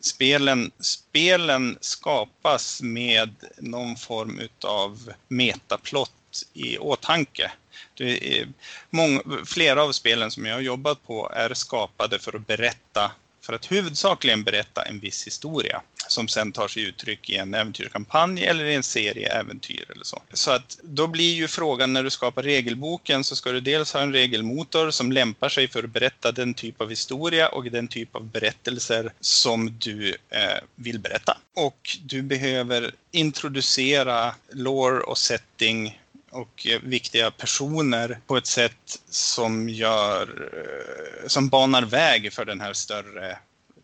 spelen, 0.00 0.70
spelen 0.80 1.78
skapas 1.80 2.82
med 2.82 3.34
någon 3.58 3.96
form 3.96 4.38
utav 4.38 5.12
metaplott 5.28 6.44
i 6.52 6.78
åtanke. 6.78 7.52
Det 7.94 8.38
är 8.40 8.48
många, 8.90 9.22
flera 9.46 9.82
av 9.82 9.92
spelen 9.92 10.30
som 10.30 10.46
jag 10.46 10.54
har 10.54 10.60
jobbat 10.60 11.06
på 11.06 11.30
är 11.34 11.54
skapade 11.54 12.18
för 12.18 12.36
att 12.36 12.46
berätta, 12.46 13.10
för 13.48 13.52
att 13.52 13.72
huvudsakligen 13.72 14.44
berätta 14.44 14.82
en 14.82 15.00
viss 15.00 15.26
historia 15.26 15.82
som 16.08 16.28
sen 16.28 16.52
tar 16.52 16.68
sig 16.68 16.82
uttryck 16.82 17.30
i 17.30 17.36
en 17.36 17.54
äventyrskampanj 17.54 18.44
eller 18.44 18.64
i 18.64 18.74
en 18.74 18.82
serie 18.82 19.40
äventyr 19.40 19.84
eller 19.94 20.04
så. 20.04 20.22
Så 20.32 20.50
att 20.50 20.78
då 20.82 21.06
blir 21.06 21.34
ju 21.34 21.48
frågan 21.48 21.92
när 21.92 22.02
du 22.02 22.10
skapar 22.10 22.42
regelboken 22.42 23.24
så 23.24 23.36
ska 23.36 23.52
du 23.52 23.60
dels 23.60 23.92
ha 23.92 24.00
en 24.00 24.12
regelmotor 24.12 24.90
som 24.90 25.12
lämpar 25.12 25.48
sig 25.48 25.68
för 25.68 25.84
att 25.84 25.90
berätta 25.90 26.32
den 26.32 26.54
typ 26.54 26.80
av 26.80 26.90
historia 26.90 27.48
och 27.48 27.64
den 27.64 27.88
typ 27.88 28.16
av 28.16 28.24
berättelser 28.24 29.12
som 29.20 29.78
du 29.78 30.08
eh, 30.08 30.58
vill 30.74 30.98
berätta. 30.98 31.38
Och 31.56 31.98
du 32.02 32.22
behöver 32.22 32.94
introducera 33.10 34.34
lore 34.52 35.00
och 35.00 35.18
setting 35.18 35.98
och 36.30 36.66
eh, 36.66 36.80
viktiga 36.82 37.30
personer 37.30 38.20
på 38.26 38.36
ett 38.36 38.46
sätt 38.46 39.00
som 39.10 39.68
gör, 39.68 40.50
eh, 40.52 41.28
som 41.28 41.48
banar 41.48 41.82
väg 41.82 42.32
för 42.32 42.44
den 42.44 42.60
här 42.60 42.72
större 42.72 43.38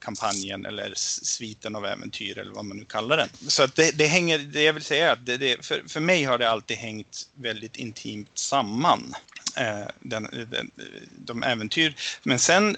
kampanjen 0.05 0.67
eller 0.67 0.93
sviten 0.97 1.77
av 1.77 1.87
äventyr 1.87 2.39
eller 2.39 2.53
vad 2.53 2.65
man 2.65 2.77
nu 2.77 2.85
kallar 2.85 3.17
den. 3.17 3.29
Så 3.49 3.63
att 3.63 3.75
det, 3.75 3.99
det 3.99 4.07
hänger, 4.07 4.39
det 4.39 4.63
jag 4.63 4.73
vill 4.73 4.85
säga 4.85 5.09
är 5.09 5.13
att 5.13 5.27
det, 5.27 5.37
det, 5.37 5.67
för, 5.67 5.83
för 5.89 6.01
mig 6.01 6.25
har 6.25 6.39
det 6.39 6.51
alltid 6.51 6.77
hängt 6.77 7.29
väldigt 7.35 7.77
intimt 7.77 8.31
samman. 8.35 9.15
Eh, 9.57 9.89
den, 10.01 10.47
den, 10.51 10.71
de 11.19 11.43
äventyr. 11.43 11.95
Men 12.23 12.39
sen 12.39 12.77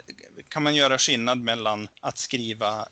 kan 0.48 0.62
man 0.62 0.74
göra 0.74 0.98
skillnad 0.98 1.38
mellan 1.38 1.88
att 2.00 2.18
skriva 2.18 2.88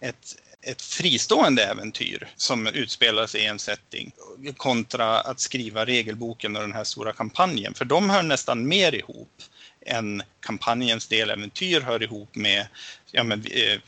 ett, 0.00 0.36
ett 0.66 0.82
fristående 0.82 1.64
äventyr 1.64 2.28
som 2.36 2.66
utspelar 2.66 3.26
sig 3.26 3.40
i 3.40 3.46
en 3.46 3.58
setting 3.58 4.12
kontra 4.56 5.20
att 5.20 5.40
skriva 5.40 5.84
regelboken 5.84 6.56
och 6.56 6.62
den 6.62 6.72
här 6.72 6.84
stora 6.84 7.12
kampanjen. 7.12 7.74
För 7.74 7.84
de 7.84 8.10
hör 8.10 8.22
nästan 8.22 8.68
mer 8.68 8.94
ihop 8.94 9.42
än 9.86 10.22
kampanjens 10.40 11.06
deläventyr 11.06 11.80
hör 11.80 12.02
ihop 12.02 12.34
med 12.34 12.66
ja, 13.10 13.24
men, 13.24 13.44
eh, 13.50 13.80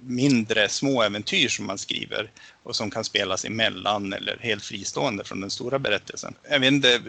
mindre 0.00 0.68
små 0.68 1.02
äventyr 1.02 1.48
som 1.48 1.66
man 1.66 1.78
skriver 1.78 2.30
och 2.66 2.76
som 2.76 2.90
kan 2.90 3.04
spelas 3.04 3.44
emellan 3.44 4.12
eller 4.12 4.38
helt 4.40 4.64
fristående 4.64 5.24
från 5.24 5.40
den 5.40 5.50
stora 5.50 5.78
berättelsen. 5.78 6.34
Jag 6.50 6.60
vet 6.60 6.72
inte 6.72 7.00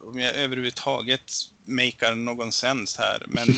om 0.00 0.18
jag 0.20 0.34
överhuvudtaget 0.34 1.32
makar 1.64 2.14
någon 2.14 2.52
sens 2.52 2.96
här, 2.96 3.22
men 3.28 3.48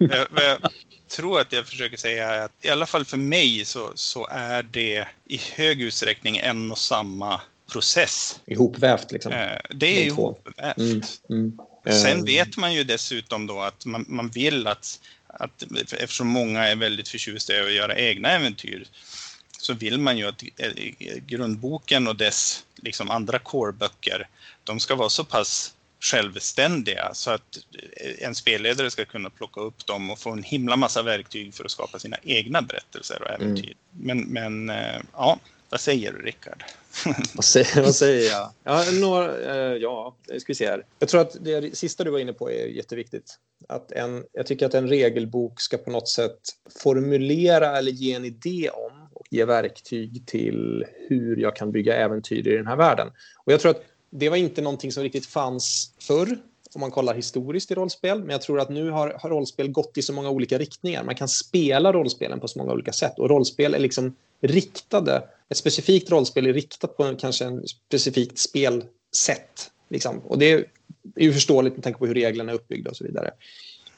jag, 0.10 0.26
jag 0.34 0.70
tror 1.08 1.40
att 1.40 1.52
jag 1.52 1.66
försöker 1.66 1.96
säga 1.96 2.30
är 2.30 2.44
att 2.44 2.52
i 2.62 2.68
alla 2.68 2.86
fall 2.86 3.04
för 3.04 3.16
mig 3.16 3.64
så, 3.64 3.92
så 3.94 4.26
är 4.30 4.62
det 4.62 5.06
i 5.26 5.40
hög 5.54 5.82
utsträckning 5.82 6.36
en 6.36 6.70
och 6.70 6.78
samma 6.78 7.40
process. 7.72 8.40
Ihopvävt 8.46 9.12
liksom. 9.12 9.32
Eh, 9.32 9.60
Det 9.70 9.86
är 9.86 10.06
ihopvävt. 10.06 10.78
Mm, 10.78 11.02
mm. 11.30 11.58
Sen 11.84 12.18
Eh, 12.18 12.24
vet 12.24 12.56
man 12.56 12.74
ju 12.74 12.84
dessutom 12.84 13.46
då 13.46 13.60
att 13.60 13.86
man, 13.86 14.04
man 14.08 14.28
vill 14.28 14.66
att, 14.66 15.00
att, 15.26 15.62
eftersom 15.92 16.28
många 16.28 16.68
är 16.68 16.76
väldigt 16.76 17.08
förtjusta 17.08 17.54
i 17.54 17.60
att 17.60 17.72
göra 17.72 17.96
egna 17.96 18.30
äventyr, 18.30 18.86
så 19.60 19.74
vill 19.74 19.98
man 19.98 20.18
ju 20.18 20.26
att 20.26 20.42
eh, 20.56 20.72
grundboken 21.26 22.08
och 22.08 22.16
dess 22.16 22.64
liksom 22.76 23.10
andra 23.10 23.38
core-böcker, 23.38 24.28
de 24.64 24.80
ska 24.80 24.94
vara 24.94 25.08
så 25.08 25.24
pass 25.24 25.74
självständiga 26.00 27.10
så 27.14 27.30
att 27.30 27.58
eh, 27.96 28.26
en 28.26 28.34
spelledare 28.34 28.90
ska 28.90 29.04
kunna 29.04 29.30
plocka 29.30 29.60
upp 29.60 29.86
dem 29.86 30.10
och 30.10 30.18
få 30.18 30.30
en 30.30 30.42
himla 30.42 30.76
massa 30.76 31.02
verktyg 31.02 31.54
för 31.54 31.64
att 31.64 31.70
skapa 31.70 31.98
sina 31.98 32.16
egna 32.22 32.62
berättelser 32.62 33.22
och 33.22 33.30
äventyr. 33.30 33.74
Men, 33.90 34.20
men 34.20 34.70
eh, 34.70 35.00
ja, 35.12 35.38
vad 35.70 35.80
säger 35.80 36.12
du 36.12 36.22
Rickard? 36.22 36.64
Vad 37.34 37.44
säger, 37.44 37.82
vad 37.82 37.94
säger 37.94 38.30
jag? 38.30 38.52
Ja, 38.64 38.84
några, 39.00 39.38
eh, 39.54 39.76
ja, 39.76 40.16
ska 40.26 40.44
vi 40.46 40.54
se 40.54 40.66
här. 40.66 40.84
Jag 40.98 41.08
tror 41.08 41.20
att 41.20 41.36
det 41.40 41.78
sista 41.78 42.04
du 42.04 42.10
var 42.10 42.18
inne 42.18 42.32
på 42.32 42.50
är 42.50 42.66
jätteviktigt. 42.66 43.38
Att 43.68 43.92
en, 43.92 44.24
jag 44.32 44.46
tycker 44.46 44.66
att 44.66 44.74
en 44.74 44.88
regelbok 44.88 45.60
ska 45.60 45.78
på 45.78 45.90
något 45.90 46.08
sätt 46.08 46.38
formulera 46.82 47.78
eller 47.78 47.92
ge 47.92 48.12
en 48.12 48.24
idé 48.24 48.70
om 48.70 48.99
ge 49.30 49.44
verktyg 49.44 50.22
till 50.26 50.84
hur 51.08 51.36
jag 51.36 51.56
kan 51.56 51.72
bygga 51.72 51.96
äventyr 51.96 52.48
i 52.48 52.56
den 52.56 52.66
här 52.66 52.76
världen. 52.76 53.08
Och 53.44 53.52
jag 53.52 53.60
tror 53.60 53.70
att 53.70 53.84
det 54.10 54.28
var 54.28 54.36
inte 54.36 54.62
någonting 54.62 54.92
som 54.92 55.02
riktigt 55.02 55.26
fanns 55.26 55.94
förr 55.98 56.38
om 56.74 56.80
man 56.80 56.90
kollar 56.90 57.14
historiskt 57.14 57.70
i 57.70 57.74
rollspel. 57.74 58.18
Men 58.20 58.30
jag 58.30 58.42
tror 58.42 58.60
att 58.60 58.70
nu 58.70 58.90
har, 58.90 59.16
har 59.18 59.30
rollspel 59.30 59.68
gått 59.68 59.98
i 59.98 60.02
så 60.02 60.12
många 60.12 60.30
olika 60.30 60.58
riktningar. 60.58 61.04
Man 61.04 61.14
kan 61.14 61.28
spela 61.28 61.92
rollspelen 61.92 62.40
på 62.40 62.48
så 62.48 62.58
många 62.58 62.72
olika 62.72 62.92
sätt. 62.92 63.18
Och 63.18 63.28
rollspel 63.28 63.74
är 63.74 63.78
liksom 63.78 64.16
riktade. 64.40 65.22
Ett 65.48 65.56
specifikt 65.56 66.10
rollspel 66.10 66.46
är 66.46 66.52
riktat 66.52 66.96
på 66.96 67.04
en, 67.04 67.16
kanske 67.16 67.44
en 67.44 67.66
specifikt 67.66 68.38
spelsätt. 68.38 69.70
Liksom. 69.88 70.18
Och 70.18 70.38
det 70.38 70.52
är 70.52 70.64
ju 71.16 71.32
förståeligt 71.32 71.76
med 71.76 71.84
tanke 71.84 71.98
på 71.98 72.06
hur 72.06 72.14
reglerna 72.14 72.52
är 72.52 72.56
uppbyggda 72.56 72.90
och 72.90 72.96
så 72.96 73.04
vidare. 73.04 73.30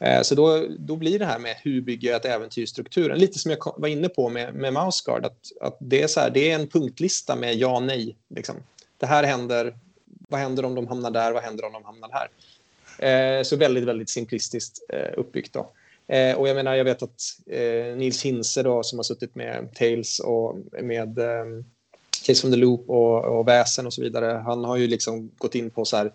Eh, 0.02 0.22
så 0.22 0.34
då, 0.34 0.66
då 0.78 0.96
blir 0.96 1.18
det 1.18 1.26
här 1.26 1.38
med 1.38 1.56
hur 1.62 1.80
bygger 1.80 2.08
jag 2.08 2.16
ett 2.16 2.24
äventyrsstrukturen, 2.24 3.18
lite 3.18 3.38
som 3.38 3.50
jag 3.50 3.74
var 3.76 3.88
inne 3.88 4.08
på 4.08 4.28
med, 4.28 4.54
med 4.54 4.72
Mouseguard, 4.72 5.24
att, 5.24 5.52
att 5.60 5.76
det, 5.80 6.02
är 6.02 6.06
så 6.06 6.20
här, 6.20 6.30
det 6.30 6.50
är 6.50 6.54
en 6.54 6.68
punktlista 6.68 7.36
med 7.36 7.54
ja 7.54 7.76
och 7.76 7.82
nej. 7.82 8.16
Liksom. 8.28 8.56
Det 8.98 9.06
här 9.06 9.24
händer, 9.24 9.76
vad 10.28 10.40
händer 10.40 10.64
om 10.64 10.74
de 10.74 10.86
hamnar 10.86 11.10
där, 11.10 11.32
vad 11.32 11.42
händer 11.42 11.64
om 11.64 11.72
de 11.72 11.84
hamnar 11.84 12.10
här? 12.12 12.28
Eh, 13.38 13.42
så 13.42 13.56
väldigt, 13.56 13.84
väldigt 13.84 14.10
simplistiskt 14.10 14.78
eh, 14.88 15.18
uppbyggt. 15.18 15.52
Då. 15.52 15.70
Eh, 16.06 16.36
och 16.36 16.48
jag 16.48 16.54
menar, 16.54 16.74
jag 16.74 16.84
vet 16.84 17.02
att 17.02 17.20
eh, 17.46 17.96
Nils 17.96 18.22
Hinse 18.22 18.62
då, 18.62 18.82
som 18.82 18.98
har 18.98 19.04
suttit 19.04 19.34
med 19.34 19.74
Tales 19.74 20.20
och 20.20 20.58
med 20.82 21.18
eh, 21.18 21.44
Case 22.26 22.40
from 22.40 22.50
the 22.50 22.56
Loop 22.56 22.90
och, 22.90 23.24
och 23.38 23.48
Väsen 23.48 23.86
och 23.86 23.94
så 23.94 24.02
vidare, 24.02 24.42
han 24.44 24.64
har 24.64 24.76
ju 24.76 24.86
liksom 24.86 25.30
gått 25.38 25.54
in 25.54 25.70
på 25.70 25.84
så 25.84 25.96
här 25.96 26.12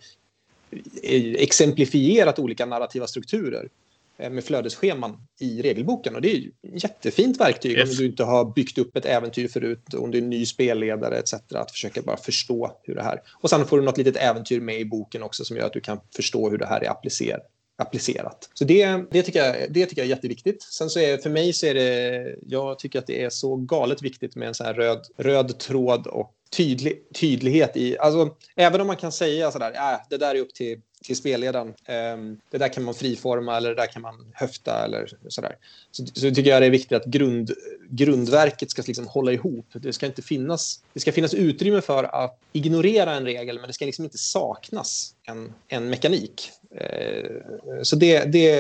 exemplifierat 1.37 2.39
olika 2.39 2.65
narrativa 2.65 3.07
strukturer 3.07 3.69
eh, 4.17 4.29
med 4.29 4.43
flödesscheman 4.43 5.17
i 5.39 5.61
regelboken. 5.61 6.15
Och 6.15 6.21
det 6.21 6.31
är 6.31 6.37
ett 6.37 6.83
jättefint 6.83 7.39
verktyg 7.39 7.71
Yes. 7.71 7.89
om 7.89 7.95
du 7.95 8.05
inte 8.05 8.23
har 8.23 8.53
byggt 8.53 8.77
upp 8.77 8.97
ett 8.97 9.05
äventyr 9.05 9.47
förut, 9.47 9.93
om 9.93 10.11
du 10.11 10.17
är 10.17 10.21
ny 10.21 10.45
spelledare 10.45 11.17
etc. 11.17 11.33
Att 11.53 11.71
försöka 11.71 12.01
bara 12.01 12.17
förstå 12.17 12.71
hur 12.83 12.95
det 12.95 13.03
här... 13.03 13.21
Och 13.33 13.49
sen 13.49 13.65
får 13.65 13.77
du 13.77 13.83
något 13.83 13.97
litet 13.97 14.15
äventyr 14.15 14.59
med 14.59 14.79
i 14.79 14.85
boken 14.85 15.23
också 15.23 15.45
som 15.45 15.57
gör 15.57 15.65
att 15.65 15.73
du 15.73 15.81
kan 15.81 15.99
förstå 16.15 16.49
hur 16.49 16.57
det 16.57 16.65
här 16.65 16.83
är 16.83 16.89
applicer 16.89 17.39
applicerat. 17.77 18.49
Så 18.53 18.65
det, 18.65 19.03
det, 19.11 19.23
tycker 19.23 19.45
jag, 19.45 19.55
det 19.69 19.85
tycker 19.85 20.01
jag 20.01 20.05
är 20.05 20.15
jätteviktigt. 20.15 20.63
Sen 20.63 20.89
så 20.89 20.99
är 20.99 21.17
för 21.17 21.29
mig 21.29 21.53
så 21.53 21.65
är 21.65 21.73
det, 21.73 22.35
jag 22.47 22.79
tycker 22.79 22.99
att 22.99 23.07
det 23.07 23.23
är 23.23 23.29
så 23.29 23.55
galet 23.55 24.01
viktigt 24.01 24.35
med 24.35 24.47
en 24.47 24.53
sån 24.53 24.65
här 24.65 24.73
röd, 24.73 25.07
röd 25.17 25.59
tråd 25.59 26.07
och 26.07 26.33
tydlig, 26.49 27.03
tydlighet 27.13 27.77
i, 27.77 27.97
alltså 27.97 28.35
även 28.55 28.81
om 28.81 28.87
man 28.87 28.95
kan 28.95 29.11
säga 29.11 29.51
sådär, 29.51 29.71
äh, 29.71 29.99
det 30.09 30.17
där 30.17 30.35
är 30.35 30.39
upp 30.39 30.53
till, 30.53 30.81
till 31.03 31.15
spelledaren, 31.15 31.73
Um, 32.13 32.39
det 32.51 32.57
där 32.57 32.73
kan 32.73 32.83
man 32.83 32.93
friforma 32.93 33.57
eller 33.57 33.69
det 33.69 33.75
där 33.75 33.87
kan 33.87 34.01
man 34.01 34.31
höfta 34.33 34.85
eller 34.85 35.09
sådär. 35.27 35.55
Så, 35.91 36.05
så 36.05 36.31
tycker 36.31 36.49
jag 36.49 36.61
det 36.61 36.65
är 36.65 36.69
viktigt 36.69 36.91
att 36.91 37.05
grund, 37.05 37.51
grundverket 37.89 38.71
ska 38.71 38.83
liksom 38.87 39.07
hålla 39.07 39.31
ihop. 39.31 39.65
Det 39.73 39.93
ska 39.93 40.05
inte 40.05 40.21
finnas, 40.21 40.83
det 40.93 40.99
ska 40.99 41.11
finnas 41.11 41.33
utrymme 41.33 41.81
för 41.81 42.03
att 42.03 42.39
ignorera 42.53 43.13
en 43.13 43.25
regel 43.25 43.59
men 43.59 43.67
det 43.67 43.73
ska 43.73 43.85
liksom 43.85 44.05
inte 44.05 44.17
saknas 44.17 45.15
en, 45.23 45.53
en 45.67 45.89
mekanik. 45.89 46.49
Uh, 46.71 47.81
Så 47.83 47.95
det, 47.95 48.23
det, 48.23 48.51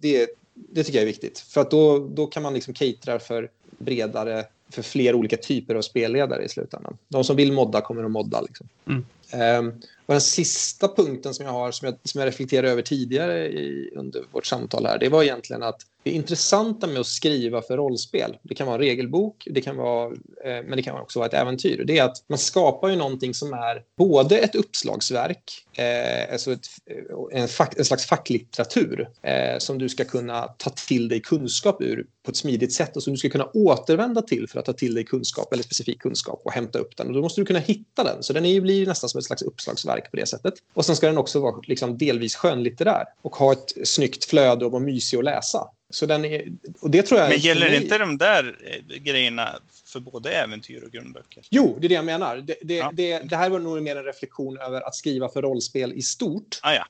det, 0.00 0.30
det 0.54 0.84
tycker 0.84 0.98
jag 0.98 1.02
är 1.02 1.06
viktigt. 1.06 1.38
För 1.38 1.60
att 1.60 1.70
då, 1.70 1.98
då 1.98 2.26
kan 2.26 2.42
man 2.42 2.54
liksom 2.54 2.74
catera 2.74 3.18
för 3.18 3.50
bredare, 3.78 4.44
för 4.70 4.82
fler 4.82 5.14
olika 5.14 5.36
typer 5.36 5.74
av 5.74 5.82
spelledare 5.82 6.44
i 6.44 6.48
slutändan. 6.48 6.96
De 7.08 7.24
som 7.24 7.36
vill 7.36 7.52
modda 7.52 7.80
kommer 7.80 8.04
att 8.04 8.10
modda. 8.10 8.40
Liksom. 8.40 8.68
Mm. 8.86 9.04
Ehm, 9.30 9.80
och 10.06 10.14
den 10.14 10.20
sista 10.20 10.88
punkten 10.88 11.34
som 11.34 11.46
jag 11.46 11.52
har, 11.52 11.72
som 11.72 11.86
jag, 11.86 11.96
som 12.04 12.20
jag 12.20 12.28
reflekterade 12.28 12.70
över 12.70 12.82
tidigare 12.82 13.46
i, 13.46 13.90
under 13.96 14.24
vårt 14.32 14.46
samtal 14.46 14.86
här, 14.86 14.98
det 14.98 15.08
var 15.08 15.22
egentligen 15.22 15.62
att 15.62 15.86
det 16.04 16.10
intressanta 16.10 16.86
med 16.86 17.00
att 17.00 17.06
skriva 17.06 17.62
för 17.62 17.76
rollspel, 17.76 18.36
det 18.42 18.54
kan 18.54 18.66
vara 18.66 18.76
en 18.76 18.80
regelbok, 18.80 19.48
det 19.50 19.60
kan 19.60 19.76
vara, 19.76 20.06
eh, 20.44 20.64
men 20.64 20.70
det 20.76 20.82
kan 20.82 21.00
också 21.00 21.18
vara 21.18 21.28
ett 21.28 21.34
äventyr, 21.34 21.84
det 21.84 21.98
är 21.98 22.04
att 22.04 22.24
man 22.28 22.38
skapar 22.38 22.88
ju 22.88 22.96
någonting 22.96 23.34
som 23.34 23.52
är 23.52 23.82
både 23.96 24.38
ett 24.38 24.54
uppslagsverk, 24.54 25.66
eh, 25.72 26.32
alltså 26.32 26.52
ett, 26.52 26.66
eh, 26.90 27.40
en, 27.40 27.48
fack, 27.48 27.78
en 27.78 27.84
slags 27.84 28.06
facklitteratur 28.06 29.08
eh, 29.22 29.58
som 29.58 29.78
du 29.78 29.88
ska 29.88 30.04
kunna 30.04 30.42
ta 30.42 30.70
till 30.70 31.08
dig 31.08 31.20
kunskap 31.20 31.82
ur 31.82 32.06
på 32.24 32.30
ett 32.30 32.36
smidigt 32.36 32.72
sätt 32.72 32.96
och 32.96 33.02
som 33.02 33.12
du 33.12 33.16
ska 33.16 33.28
kunna 33.28 33.50
återvända 33.54 34.22
till 34.22 34.48
för 34.48 34.58
att 34.58 34.64
ta 34.64 34.72
till 34.72 34.94
dig 34.94 35.04
kunskap 35.04 35.52
eller 35.52 35.62
specifik 35.62 36.00
kunskap 36.00 36.42
och 36.44 36.52
hämta 36.52 36.78
upp 36.78 36.96
den. 36.96 37.06
Och 37.06 37.12
då 37.12 37.20
måste 37.20 37.40
du 37.40 37.44
kunna 37.44 37.58
hitta 37.58 38.04
den, 38.04 38.22
så 38.22 38.32
den 38.32 38.44
är, 38.44 38.60
blir 38.60 38.86
nästan 38.86 39.10
som 39.10 39.18
ett 39.18 39.24
slags 39.24 39.42
uppslagsverk 39.42 40.10
på 40.10 40.16
det 40.16 40.26
sättet. 40.26 40.54
Och 40.74 40.84
sen 40.84 40.96
ska 40.96 41.06
den 41.06 41.18
också 41.18 41.40
vara 41.40 41.60
liksom, 41.66 41.98
delvis 41.98 42.36
skönlitterär 42.36 43.04
och 43.22 43.36
ha 43.36 43.52
ett 43.52 43.72
snyggt 43.84 44.24
flöde 44.24 44.64
och 44.64 44.72
vara 44.72 44.82
mysig 44.82 45.18
att 45.18 45.24
läsa. 45.24 45.68
Så 45.94 46.06
den 46.06 46.24
är, 46.24 46.44
och 46.80 46.90
det 46.90 47.02
tror 47.02 47.20
jag 47.20 47.28
Men 47.28 47.38
gäller 47.38 47.74
inte 47.82 47.98
de 47.98 48.18
där 48.18 48.56
eh, 48.64 48.96
grejerna 49.02 49.48
för 49.84 50.00
både 50.00 50.30
äventyr 50.30 50.82
och 50.82 50.90
grundböcker? 50.92 51.44
Jo, 51.50 51.76
det 51.80 51.86
är 51.86 51.88
det 51.88 51.94
jag 51.94 52.04
menar. 52.04 52.36
Det, 52.36 52.56
det, 52.62 52.74
Ja. 52.74 52.90
det, 52.94 53.18
det 53.18 53.36
här 53.36 53.50
var 53.50 53.58
nog 53.58 53.82
mer 53.82 53.96
en 53.96 54.04
reflektion 54.04 54.58
över 54.58 54.80
att 54.80 54.94
skriva 54.94 55.28
för 55.28 55.42
rollspel 55.42 55.92
i 55.92 56.02
stort 56.02 56.60
Ah, 56.62 56.72
ja. 56.74 56.86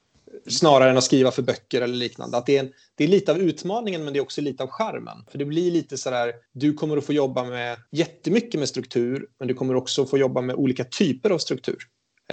snarare 0.49 0.91
än 0.91 0.97
att 0.97 1.05
skriva 1.05 1.31
för 1.31 1.43
böcker 1.43 1.81
eller 1.83 1.95
liknande. 1.95 2.37
Att 2.37 2.47
det, 2.47 2.57
är 2.57 2.61
en, 2.61 2.73
det 2.95 3.05
är 3.05 3.09
lite 3.09 3.33
av 3.33 3.39
utmaningen, 3.39 4.05
men 4.05 4.13
det 4.13 4.19
är 4.19 4.23
också 4.23 4.41
lite 4.41 4.63
av 4.63 4.71
charmen. 4.71 5.25
För 5.31 5.39
det 5.39 5.45
blir 5.45 5.71
lite 5.71 5.97
så 5.99 6.11
där, 6.11 6.33
du 6.53 6.73
kommer 6.75 6.97
att 6.97 7.05
få 7.07 7.13
jobba 7.13 7.45
med 7.45 7.79
jättemycket 7.91 8.59
med 8.61 8.69
struktur, 8.69 9.27
men 9.39 9.49
du 9.49 9.55
kommer 9.55 9.75
också 9.77 10.07
få 10.07 10.19
jobba 10.19 10.41
med 10.41 10.57
olika 10.57 10.85
typer 10.85 11.31
av 11.31 11.39
struktur. 11.39 11.79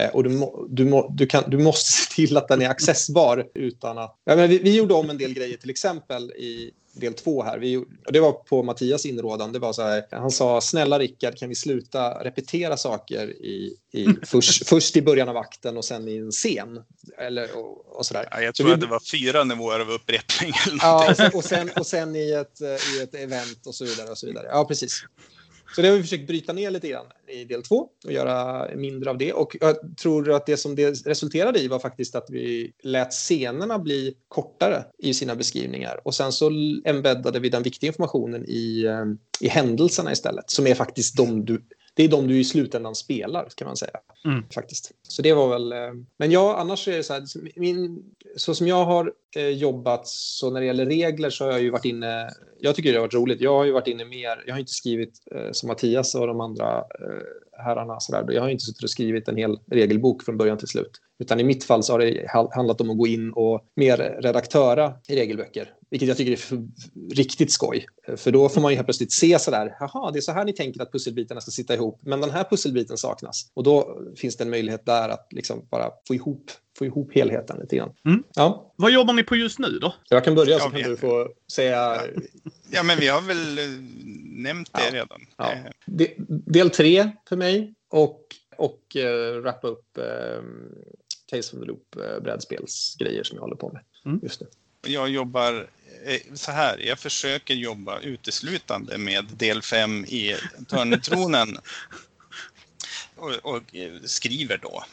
Eh, 0.04 0.10
och 0.14 0.22
du, 0.24 0.30
må, 0.30 0.66
du, 0.70 0.84
må, 0.84 1.08
du, 1.14 1.26
kan, 1.26 1.44
du 1.50 1.58
måste 1.58 1.92
se 1.92 2.14
till 2.14 2.36
att 2.36 2.48
den 2.48 2.62
är 2.62 2.68
accessbar 2.68 3.46
utan 3.54 3.98
att... 3.98 4.16
Ja, 4.24 4.36
men 4.36 4.50
vi, 4.50 4.58
vi 4.58 4.76
gjorde 4.76 4.94
om 4.94 5.10
en 5.10 5.18
del 5.18 5.34
grejer, 5.34 5.56
till 5.56 5.70
exempel 5.70 6.30
i 6.30 6.70
del 6.94 7.14
två 7.14 7.42
här. 7.42 7.58
Vi, 7.58 7.76
och 7.76 8.12
det 8.12 8.20
var 8.20 8.32
på 8.32 8.62
Mattias 8.62 9.06
inrådan. 9.06 9.52
Det 9.52 9.58
var 9.58 9.72
så 9.72 9.82
här, 9.82 10.04
han 10.10 10.30
sa, 10.30 10.60
snälla 10.60 10.98
Rickard, 10.98 11.36
kan 11.38 11.48
vi 11.48 11.54
sluta 11.54 12.24
repetera 12.24 12.76
saker 12.76 13.28
i, 13.30 13.76
i, 13.92 14.06
först, 14.26 14.68
först 14.68 14.96
i 14.96 15.02
början 15.02 15.28
av 15.28 15.36
akten 15.36 15.76
och 15.76 15.84
sen 15.84 16.08
i 16.08 16.16
en 16.16 16.30
scen? 16.30 16.80
Eller, 17.18 17.56
och, 17.58 17.96
och 17.98 18.06
så 18.06 18.14
där. 18.14 18.28
Ja, 18.30 18.40
jag 18.40 18.56
Så 18.56 18.62
tror 18.62 18.68
vi- 18.68 18.74
att 18.74 18.80
det 18.80 18.86
var 18.86 19.00
fyra 19.12 19.44
nivåer 19.44 19.80
av 19.80 19.90
upprepning. 19.90 20.52
Eller 20.66 20.78
Ja, 20.82 21.10
och 21.10 21.16
sen, 21.16 21.30
och 21.34 21.44
sen, 21.44 21.70
och 21.76 21.86
sen 21.86 22.16
i, 22.16 22.30
ett, 22.32 22.60
i 22.98 23.02
ett 23.02 23.14
event 23.14 23.66
och 23.66 23.74
så 23.74 23.84
vidare. 23.84 24.10
Och 24.10 24.18
så 24.18 24.26
vidare. 24.26 24.46
Ja, 24.50 24.64
precis. 24.64 25.04
Så 25.74 25.82
det 25.82 25.88
har 25.88 25.96
vi 25.96 26.02
försökt 26.02 26.26
bryta 26.26 26.52
ner 26.52 26.70
lite 26.70 26.88
grann 26.88 27.06
i 27.28 27.44
del 27.44 27.62
två 27.62 27.88
och 28.04 28.12
göra 28.12 28.68
mindre 28.76 29.10
av 29.10 29.18
det. 29.18 29.32
Och 29.32 29.56
jag 29.60 29.76
tror 29.96 30.32
att 30.32 30.46
det 30.46 30.56
som 30.56 30.74
det 30.74 31.06
resulterade 31.06 31.60
i 31.60 31.68
var 31.68 31.78
faktiskt 31.78 32.14
att 32.14 32.26
vi 32.30 32.72
lät 32.82 33.12
scenerna 33.12 33.78
bli 33.78 34.14
kortare 34.28 34.84
i 34.98 35.14
sina 35.14 35.34
beskrivningar. 35.34 36.00
Och 36.04 36.14
sen 36.14 36.32
så 36.32 36.50
embeddade 36.84 37.40
vi 37.40 37.48
den 37.48 37.62
viktiga 37.62 37.88
informationen 37.88 38.44
i, 38.48 38.84
eh, 38.84 39.46
i 39.46 39.48
händelserna 39.48 40.12
istället, 40.12 40.50
som 40.50 40.66
är 40.66 40.74
faktiskt 40.74 41.16
de 41.16 41.44
du 41.44 41.62
det 41.94 42.04
är 42.04 42.08
de 42.08 42.26
du 42.26 42.38
i 42.38 42.44
slutändan 42.44 42.94
spelar, 42.94 43.48
kan 43.54 43.66
man 43.66 43.76
säga. 43.76 44.00
Mm. 44.24 44.42
Faktiskt. 44.54 44.90
Så 45.02 45.22
det 45.22 45.32
var 45.32 45.48
väl... 45.48 45.72
eh, 45.72 45.78
Men 46.16 46.30
ja, 46.30 46.56
annars 46.56 46.88
är 46.88 46.96
det 46.96 47.02
så 47.02 47.12
här, 47.12 47.22
min, 47.56 48.02
så 48.36 48.54
som 48.54 48.66
jag 48.66 48.84
har 48.84 49.12
eh, 49.36 49.48
jobbat, 49.48 50.06
så 50.06 50.50
när 50.50 50.60
det 50.60 50.66
gäller 50.66 50.86
regler 50.86 51.30
så 51.30 51.44
har 51.44 51.52
jag 51.52 51.62
ju 51.62 51.70
varit 51.70 51.84
inne... 51.84 52.30
Jag 52.58 52.74
tycker 52.74 52.92
det 52.92 52.98
har 52.98 53.06
varit 53.06 53.14
roligt. 53.14 53.40
Jag 53.40 53.54
har 53.54 53.64
ju 53.64 53.72
varit 53.72 53.88
inne 53.88 54.04
mer... 54.04 54.44
Jag 54.46 54.54
har 54.54 54.60
inte 54.60 54.72
skrivit 54.72 55.12
eh, 55.34 55.52
som 55.52 55.66
Mattias 55.66 56.14
och 56.14 56.26
de 56.26 56.40
andra 56.40 56.84
herrarna. 57.64 58.00
Så 58.00 58.12
där. 58.12 58.32
Jag 58.34 58.42
har 58.42 58.48
inte 58.48 58.64
suttit 58.64 58.82
och 58.82 58.90
skrivit 58.90 59.28
en 59.28 59.36
hel 59.36 59.58
regelbok 59.70 60.22
från 60.22 60.36
början 60.36 60.58
till 60.58 60.68
slut. 60.68 61.00
Utan 61.22 61.40
i 61.40 61.44
mitt 61.44 61.64
fall 61.64 61.82
så 61.82 61.92
har 61.92 61.98
det 61.98 62.30
ha- 62.32 62.50
handlat 62.54 62.80
om 62.80 62.90
att 62.90 62.98
gå 62.98 63.06
in 63.06 63.32
och 63.32 63.60
mer 63.76 63.96
redaktöra 64.22 64.94
i 65.08 65.16
regelböcker. 65.16 65.68
Vilket 65.90 66.08
jag 66.08 66.16
tycker 66.16 66.32
är 66.32 66.66
riktigt 67.14 67.52
skoj. 67.52 67.86
För 68.16 68.30
då 68.30 68.48
får 68.48 68.60
man 68.60 68.70
ju 68.72 68.76
helt 68.76 68.86
plötsligt 68.86 69.12
se 69.12 69.38
sådär, 69.38 69.76
jaha, 69.80 70.10
det 70.10 70.18
är 70.18 70.20
så 70.20 70.32
här 70.32 70.44
ni 70.44 70.52
tänker 70.52 70.82
att 70.82 70.92
pusselbitarna 70.92 71.40
ska 71.40 71.50
sitta 71.50 71.74
ihop. 71.74 72.00
Men 72.02 72.20
den 72.20 72.30
här 72.30 72.44
pusselbiten 72.44 72.96
saknas. 72.96 73.46
Och 73.54 73.62
då 73.62 73.98
finns 74.16 74.36
det 74.36 74.44
en 74.44 74.50
möjlighet 74.50 74.86
där 74.86 75.08
att 75.08 75.26
liksom 75.30 75.66
bara 75.70 75.90
få 76.08 76.14
ihop, 76.14 76.50
få 76.78 76.86
ihop 76.86 77.14
helheten 77.14 77.58
lite 77.60 77.76
grann. 77.76 77.90
Mm. 78.06 78.22
Ja, 78.34 78.72
Vad 78.76 78.92
jobbar 78.92 79.14
ni 79.14 79.22
på 79.22 79.36
just 79.36 79.58
nu 79.58 79.78
då? 79.78 79.94
jag 80.08 80.24
kan 80.24 80.34
börja 80.34 80.58
så 80.58 80.70
kan 80.70 80.90
du 80.90 80.96
få 80.96 81.28
säga 81.52 82.00
Ja, 82.70 82.82
men 82.82 82.98
vi 83.00 83.08
har 83.08 83.20
väl 83.20 83.58
eh, 83.58 83.64
nämnt 84.24 84.72
det 84.72 84.80
Ja. 84.86 84.94
redan. 84.94 85.20
Ja. 85.38 85.52
Eh, 85.52 85.58
De- 85.86 86.16
Del 86.28 86.70
tre 86.70 87.10
för 87.28 87.36
mig 87.36 87.74
och, 87.90 88.20
och 88.56 88.80
uh, 88.96 89.40
wrappa 89.42 89.68
upp 89.68 89.84
uh, 89.98 90.04
Tales 91.32 91.50
from 91.50 91.60
the 91.60 91.66
Loop 91.66 91.96
uh, 91.96 92.22
brädspelsgrejer 92.22 93.24
som 93.24 93.36
jag 93.36 93.42
håller 93.42 93.56
på 93.56 93.70
med 93.72 93.82
Mm. 94.04 94.20
just 94.22 94.40
nu. 94.40 94.46
Jag 94.86 95.08
jobbar 95.08 95.68
eh, 96.04 96.20
så 96.34 96.52
här, 96.52 96.78
jag 96.78 96.98
försöker 96.98 97.54
jobba 97.54 98.00
uteslutande 98.00 98.98
med 98.98 99.24
del 99.24 99.62
5 99.62 100.04
i 100.04 100.36
Törnetronen. 100.68 101.58
Och, 103.16 103.30
och 103.42 103.76
eh, 103.76 103.92
skriver 104.04 104.58
då. 104.58 104.84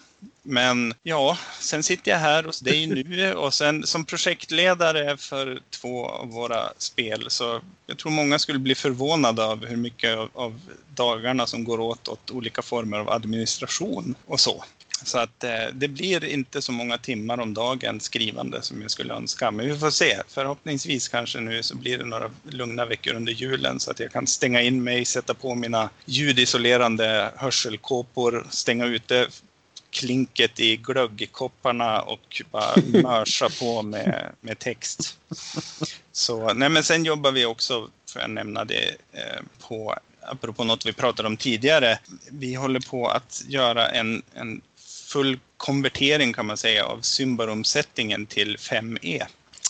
Men 0.44 0.94
ja, 1.04 1.38
sen 1.60 1.84
sitter 1.84 2.12
jag 2.12 2.18
här 2.18 2.44
hos 2.44 2.60
dig 2.60 2.88
nu 2.88 3.34
och 3.34 3.54
sen 3.54 3.84
som 3.84 4.06
projektledare 4.06 5.18
för 5.18 5.62
två 5.70 6.06
av 6.06 6.28
våra 6.28 6.74
spel 6.78 7.26
så 7.30 7.62
jag 7.88 7.98
tror 7.98 8.12
många 8.12 8.40
skulle 8.40 8.60
bli 8.60 8.76
förvånade 8.76 9.46
av 9.46 9.66
hur 9.66 9.78
mycket 9.78 10.18
av, 10.18 10.30
av 10.34 10.62
dagarna 10.96 11.48
som 11.48 11.64
går 11.64 11.80
åt 11.80 12.08
åt 12.08 12.32
olika 12.32 12.62
former 12.62 13.00
av 13.00 13.10
administration 13.10 14.16
och 14.26 14.40
så. 14.40 14.64
Så 15.04 15.18
att 15.18 15.44
eh, 15.44 15.66
det 15.74 15.88
blir 15.88 16.26
inte 16.26 16.62
så 16.62 16.72
många 16.72 16.98
timmar 16.98 17.40
om 17.40 17.54
dagen 17.54 18.00
skrivande 18.00 18.62
som 18.62 18.82
jag 18.82 18.92
skulle 18.92 19.14
önska. 19.14 19.52
Men 19.52 19.66
vi 19.66 19.80
får 19.80 19.92
se. 19.92 20.22
Förhoppningsvis 20.28 21.08
kanske 21.08 21.40
nu 21.40 21.64
så 21.64 21.78
blir 21.78 21.98
det 21.98 22.06
några 22.06 22.32
lugna 22.50 22.86
veckor 22.86 23.14
under 23.14 23.34
julen 23.34 23.80
så 23.80 23.92
att 23.92 24.00
jag 24.00 24.12
kan 24.12 24.28
stänga 24.28 24.62
in 24.62 24.84
mig, 24.84 25.06
sätta 25.06 25.34
på 25.34 25.56
mina 25.56 25.90
ljudisolerande 26.06 27.32
hörselkåpor, 27.36 28.48
stänga 28.50 28.86
ute 28.86 29.28
klinket 29.90 30.60
i 30.60 30.78
glöggkopparna 30.78 32.02
och 32.02 32.42
bara 32.52 32.76
mörsa 33.02 33.50
på 33.60 33.82
med, 33.82 34.32
med 34.42 34.60
text. 34.60 35.18
Så, 36.12 36.54
nej 36.54 36.70
men 36.70 36.84
sen 36.84 37.06
jobbar 37.06 37.32
vi 37.32 37.46
också, 37.46 37.90
får 38.14 38.22
jag 38.22 38.32
nämna 38.32 38.66
det, 38.66 38.96
eh, 39.12 39.42
på, 39.68 39.96
apropå 40.22 40.64
något 40.64 40.86
vi 40.86 40.94
pratade 40.94 41.28
om 41.28 41.38
tidigare, 41.38 42.00
vi 42.32 42.54
håller 42.54 42.80
på 42.80 43.08
att 43.08 43.44
göra 43.48 43.88
en, 43.88 44.24
en 44.34 44.62
full 45.10 45.40
konvertering 45.58 46.34
kan 46.34 46.46
man 46.46 46.58
säga 46.58 46.86
av 46.86 47.02
Symbarom-settingen 47.02 48.26
till 48.26 48.58
5E. 48.58 49.26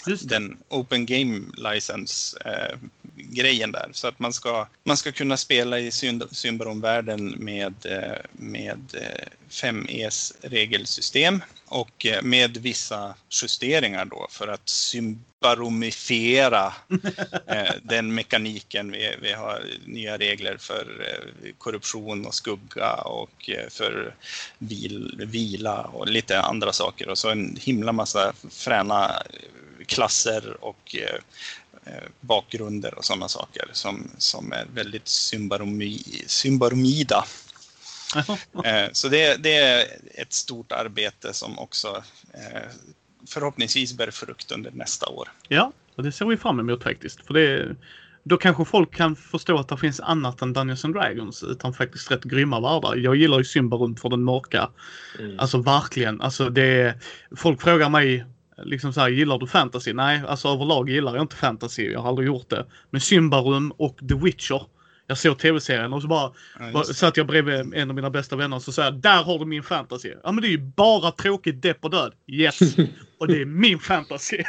Den 0.06 0.58
Open 0.70 1.06
Game 1.06 1.42
License-grejen 1.58 3.72
där. 3.72 3.90
Så 3.92 4.08
att 4.08 4.20
man 4.20 4.34
ska, 4.34 4.68
man 4.84 4.98
ska 4.98 5.12
kunna 5.12 5.38
spela 5.38 5.80
i 5.80 5.92
Symbarom-världen 6.32 7.36
med, 7.38 7.74
eh, 7.86 8.18
med 8.32 8.80
eh, 8.94 9.28
5Es 9.50 10.34
regelsystem 10.42 11.42
och 11.66 12.06
eh, 12.06 12.22
med 12.22 12.58
vissa 12.58 13.16
justeringar 13.42 14.06
då 14.06 14.28
för 14.30 14.48
att 14.48 14.70
symbaromifiera 14.70 16.74
eh, 17.48 17.74
den 17.84 18.16
mekaniken. 18.16 18.92
Vi, 18.92 19.16
vi 19.22 19.32
har 19.32 19.64
nya 19.86 20.18
regler 20.18 20.58
för 20.58 21.08
eh, 21.08 21.26
korruption 21.58 22.26
och 22.26 22.34
skugga 22.34 22.94
och 22.94 23.50
eh, 23.50 23.70
för 23.70 24.16
vil, 24.58 25.22
vila 25.28 25.82
och 25.82 26.08
lite 26.08 26.42
andra 26.42 26.74
saker. 26.74 27.10
Och 27.10 27.18
så 27.18 27.30
en 27.30 27.58
himla 27.62 27.92
massa 27.92 28.34
fräna 28.50 29.06
eh, 29.06 29.14
klasser 29.90 30.64
och 30.64 30.96
eh, 30.96 31.20
eh, 31.86 32.04
bakgrunder 32.22 32.98
och 32.98 33.06
sådana 33.06 33.28
saker 33.28 33.70
som, 33.72 34.12
som 34.18 34.52
är 34.54 34.66
väldigt 34.74 35.08
symbaromi, 35.08 36.24
symbaromida. 36.28 37.26
Eh, 38.66 38.88
Så 38.92 39.08
det, 39.08 39.44
det 39.44 39.56
är 39.56 39.86
ett 40.14 40.34
stort 40.34 40.72
arbete 40.72 41.34
som 41.34 41.60
också 41.60 42.04
eh, 42.34 42.70
förhoppningsvis 43.28 43.94
bär 43.94 44.12
frukt 44.12 44.52
under 44.52 44.72
nästa 44.72 45.10
år. 45.10 45.30
Ja, 45.48 45.72
och 45.96 46.04
det 46.04 46.12
ser 46.12 46.26
vi 46.26 46.38
fram 46.38 46.60
emot 46.60 46.84
faktiskt. 46.84 47.26
För 47.26 47.34
det, 47.34 47.76
då 48.24 48.38
kanske 48.38 48.66
folk 48.66 48.96
kan 48.96 49.16
förstå 49.16 49.58
att 49.58 49.68
det 49.68 49.78
finns 49.78 50.00
annat 50.00 50.42
än 50.42 50.54
Dungeons 50.54 50.86
and 50.86 50.94
Dragons 50.94 51.44
utan 51.44 51.74
faktiskt 51.74 52.12
rätt 52.12 52.24
grymma 52.24 52.60
världar. 52.60 52.96
Jag 52.96 53.16
gillar 53.16 53.38
ju 53.38 53.44
Symbarum 53.44 53.96
för 53.96 54.10
den 54.10 54.24
mörka. 54.24 54.70
Mm. 55.20 55.40
Alltså 55.40 55.58
verkligen. 55.58 56.22
Alltså 56.22 56.50
det, 56.50 56.96
folk 57.36 57.62
frågar 57.62 57.90
mig 57.90 58.26
liksom 58.64 58.94
så 58.94 59.02
här, 59.02 59.10
gillar 59.10 59.38
du 59.38 59.48
fantasy? 59.48 59.94
Nej, 59.94 60.22
alltså 60.28 60.48
överlag 60.48 60.90
gillar 60.90 61.16
jag 61.16 61.24
inte 61.24 61.36
fantasy. 61.36 61.92
Jag 61.92 62.00
har 62.00 62.10
aldrig 62.10 62.28
gjort 62.28 62.50
det. 62.50 62.66
Men 62.90 63.02
Symbarum 63.02 63.72
och 63.78 63.98
The 64.10 64.16
Witcher. 64.16 64.62
Jag 65.08 65.18
såg 65.18 65.40
tv-serien 65.40 65.94
och 65.94 66.02
så 66.02 66.08
bara 66.08 66.32
Ja, 66.60 66.72
bara 66.72 66.84
satt 66.84 67.18
jag 67.18 67.28
bredvid 67.28 67.74
en 67.74 67.90
av 67.90 67.96
mina 67.96 68.10
bästa 68.10 68.36
vänner 68.36 68.56
och 68.56 68.64
så 68.64 68.72
sa 68.72 68.84
jag, 68.84 68.94
där 68.94 69.24
har 69.24 69.40
du 69.40 69.46
min 69.46 69.64
fantasy. 69.64 70.14
Ja 70.24 70.32
men 70.32 70.42
det 70.42 70.48
är 70.48 70.52
ju 70.52 70.58
bara 70.58 71.12
tråkigt 71.12 71.62
depp 71.62 71.78
och 71.82 71.90
död. 71.90 72.14
Yes! 72.28 72.60
och 73.20 73.28
det 73.28 73.42
är 73.42 73.46
min 73.46 73.80
fantasy. 73.80 74.44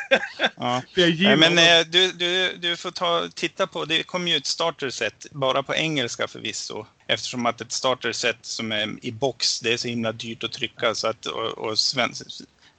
Ja. 0.57 0.83
Nej, 0.97 1.37
men 1.37 1.59
eh, 1.59 1.87
du, 1.91 2.13
du, 2.13 2.57
du 2.57 2.77
får 2.77 2.91
ta, 2.91 3.29
titta 3.35 3.67
på, 3.67 3.85
det 3.85 4.03
kommer 4.03 4.31
ju 4.31 4.37
ett 4.37 4.47
starter-set, 4.47 5.27
bara 5.31 5.63
på 5.63 5.75
engelska 5.75 6.29
förvisso. 6.29 6.87
Eftersom 7.07 7.47
att 7.47 7.61
ett 7.61 7.73
starter-set 7.73 8.39
som 8.43 8.73
är 8.73 8.95
i 9.03 9.13
box, 9.13 9.61
det 9.61 9.73
är 9.73 9.77
så 9.77 9.89
himla 9.89 10.13
dyrt 10.13 10.45
att 10.45 10.53
trycka 10.53 10.95
så 10.95 11.09
att, 11.09 11.27
och, 11.27 11.59
och 11.59 11.79
svensk, 11.79 12.27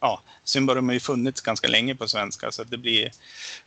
ja, 0.02 0.22
Symbarum 0.44 0.88
har 0.90 0.94
ju 0.94 1.00
funnits 1.00 1.42
ganska 1.42 1.68
länge 1.68 1.96
på 1.96 2.08
svenska 2.08 2.52
så 2.52 2.64
det 2.64 2.78
blir, 2.78 3.12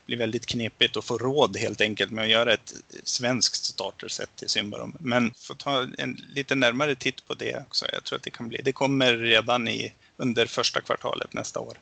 blir 0.07 0.17
väldigt 0.17 0.47
knepigt 0.47 0.97
att 0.97 1.05
få 1.05 1.19
råd 1.19 1.57
helt 1.57 1.81
enkelt 1.81 2.11
med 2.11 2.25
att 2.25 2.31
göra 2.31 2.53
ett 2.53 2.75
svenskt 3.05 3.65
starterset 3.65 4.31
till 4.37 4.49
Symbarum. 4.49 4.97
Men 5.01 5.35
få 5.37 5.55
ta 5.55 5.87
en 5.99 6.21
lite 6.35 6.55
närmare 6.55 6.95
titt 6.95 7.27
på 7.29 7.35
det 7.35 7.57
också. 7.57 7.87
Jag 7.93 8.05
tror 8.05 8.17
att 8.17 8.23
det 8.23 8.31
kan 8.31 8.49
bli. 8.49 8.61
Det 8.65 8.73
kommer 8.73 9.17
redan 9.17 9.69
i, 9.69 9.93
under 10.17 10.47
första 10.47 10.81
kvartalet 10.81 11.33
nästa 11.33 11.61
år. 11.61 11.77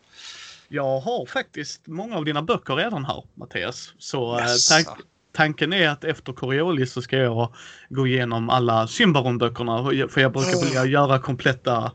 Jag 0.69 1.01
har 1.01 1.27
faktiskt 1.27 1.87
många 1.87 2.17
av 2.17 2.25
dina 2.25 2.43
böcker 2.43 2.75
redan 2.77 3.05
här, 3.05 3.23
Mattias. 3.35 3.93
Så 3.99 4.39
eh, 4.39 4.47
Yes. 4.47 4.69
tank, 4.69 4.87
tanken 5.33 5.73
är 5.73 5.89
att 5.89 6.05
efter 6.05 6.33
Coriolis 6.33 6.93
så 6.93 7.03
ska 7.03 7.17
jag 7.17 7.55
gå 7.89 8.07
igenom 8.07 8.51
alla 8.51 8.87
Symbaron-böckerna. 8.87 10.09
För 10.09 10.21
jag 10.21 10.33
brukar 10.33 10.55
Oh. 10.57 10.65
vilja 10.65 10.85
göra 10.85 11.19
kompletta 11.19 11.93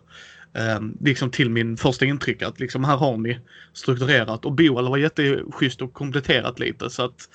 eh, 0.53 0.79
liksom 1.01 1.31
till 1.31 1.49
min 1.49 1.77
första 1.77 2.05
intryck 2.05 2.41
att 2.41 2.59
liksom 2.59 2.83
här 2.83 2.97
har 2.97 3.17
ni 3.17 3.39
strukturerat 3.73 4.45
och 4.45 4.51
Boel 4.51 4.89
var 4.89 4.97
jätteschysst 4.97 5.81
och 5.81 5.93
kompletterat 5.93 6.59
lite 6.59 6.89
så 6.89 7.05
att 7.05 7.29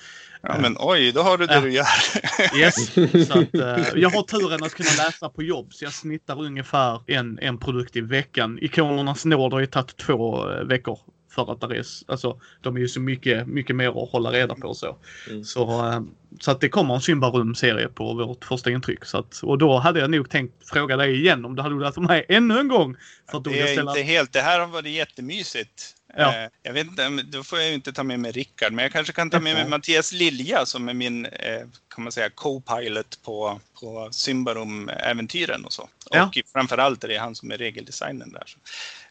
Ja, 0.47 0.57
men 0.61 0.75
oj, 0.79 1.11
då 1.11 1.21
har 1.21 1.37
du 1.37 1.45
det 1.45 1.53
Ja. 1.53 1.61
du 1.61 1.71
gör. 1.71 1.85
Yes. 2.59 2.93
Så 3.27 3.39
att, 3.39 3.55
eh, 3.55 3.85
jag 3.95 4.09
har 4.09 4.23
turen 4.23 4.63
att 4.63 4.73
kunna 4.73 4.89
läsa 5.05 5.29
på 5.29 5.43
jobb 5.43 5.73
så 5.73 5.85
jag 5.85 5.93
snittar 5.93 6.41
ungefär 6.41 7.01
en, 7.07 7.39
en 7.41 7.57
produkt 7.57 7.95
i 7.95 8.01
veckan. 8.01 8.59
Ikonernas 8.61 9.25
nåd 9.25 9.53
har 9.53 9.59
ju 9.59 9.65
tagit 9.65 9.97
två 9.97 10.51
eh, 10.51 10.63
veckor 10.63 10.99
för 11.35 11.51
att 11.51 11.69
det 11.69 11.77
är, 11.77 11.85
alltså, 12.07 12.39
de 12.61 12.75
är 12.75 12.79
ju 12.79 12.87
så 12.87 12.99
mycket, 12.99 13.47
mycket 13.47 13.75
mer 13.75 14.03
att 14.03 14.11
hålla 14.11 14.31
reda 14.31 14.55
på 14.55 14.73
så. 14.73 14.97
Mm. 15.29 15.43
Så, 15.43 15.87
eh, 15.87 16.01
så 16.39 16.51
att 16.51 16.61
det 16.61 16.69
kommer 16.69 16.95
en 16.95 17.01
Symbarum-serie 17.01 17.87
på 17.87 18.13
vårt 18.13 18.45
första 18.45 18.71
intryck. 18.71 19.05
Så 19.05 19.17
att, 19.17 19.39
och 19.43 19.57
då 19.57 19.77
hade 19.77 19.99
jag 19.99 20.09
nog 20.09 20.29
tänkt 20.29 20.69
fråga 20.69 20.97
dig 20.97 21.19
igen 21.19 21.45
om 21.45 21.55
du 21.55 21.61
hade 21.61 21.75
velat 21.75 21.97
vara 21.97 22.07
med 22.07 22.25
ännu 22.29 22.59
en 22.59 22.67
gång. 22.67 22.95
För 23.31 23.37
att 23.37 23.43
Det 23.43 23.59
är 23.59 23.67
ställa... 23.67 23.91
inte 23.91 24.01
helt. 24.01 24.33
Det 24.33 24.41
här 24.41 24.59
har 24.59 24.67
varit 24.67 24.93
jättemysigt. 24.93 25.95
Ja. 26.17 26.43
Eh, 26.43 26.49
Jag 26.63 26.73
vet 26.73 26.87
inte, 26.87 27.09
då 27.09 27.43
får 27.43 27.59
jag 27.59 27.67
ju 27.67 27.73
inte 27.73 27.93
ta 27.93 28.03
med 28.03 28.19
mig 28.19 28.31
Rickard, 28.31 28.73
men 28.73 28.83
jag 28.83 28.91
kanske 28.91 29.13
kan 29.13 29.29
ta 29.29 29.39
med 29.39 29.55
mig. 29.55 29.67
Mattias 29.69 30.11
Lilja 30.11 30.65
som 30.65 30.89
är 30.89 30.93
min, 30.93 31.25
eh, 31.25 31.61
kan 31.95 32.03
man 32.03 32.11
säga, 32.11 32.29
co-pilot 32.29 33.23
på, 33.23 33.59
på 33.81 34.09
Symbarum-äventyren 34.11 35.65
och 35.65 35.73
så. 35.73 35.89
Ja. 36.11 36.25
Och 36.25 36.37
framförallt 36.53 37.03
är 37.03 37.07
det 37.07 37.17
han 37.17 37.35
som 37.35 37.51
är 37.51 37.57
regeldesignern 37.57 38.31
där. 38.31 38.43
Så. 38.45 38.59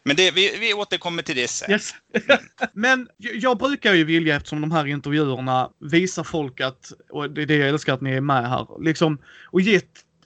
Men 0.03 0.15
det, 0.15 0.31
vi, 0.31 0.57
vi 0.59 0.73
återkommer 0.73 1.23
till 1.23 1.35
det 1.35 1.47
sen. 1.47 1.71
Yes. 1.71 1.91
Men 2.73 3.07
jag 3.17 3.35
jag 3.35 3.57
brukar 3.57 3.93
ju 3.93 4.03
vilja, 4.03 4.35
eftersom 4.35 4.61
de 4.61 4.71
här 4.71 4.85
intervjuerna 4.87 5.69
visar 5.79 6.23
folk 6.23 6.61
att, 6.61 6.91
och 7.09 7.29
det 7.29 7.41
är 7.41 7.45
det 7.45 7.55
jag 7.55 7.69
älskar 7.69 7.93
att 7.93 8.01
ni 8.01 8.11
är 8.11 8.21
med 8.21 8.49
här, 8.49 8.83
liksom, 8.83 9.17
och 9.51 9.61
ge, 9.61 9.81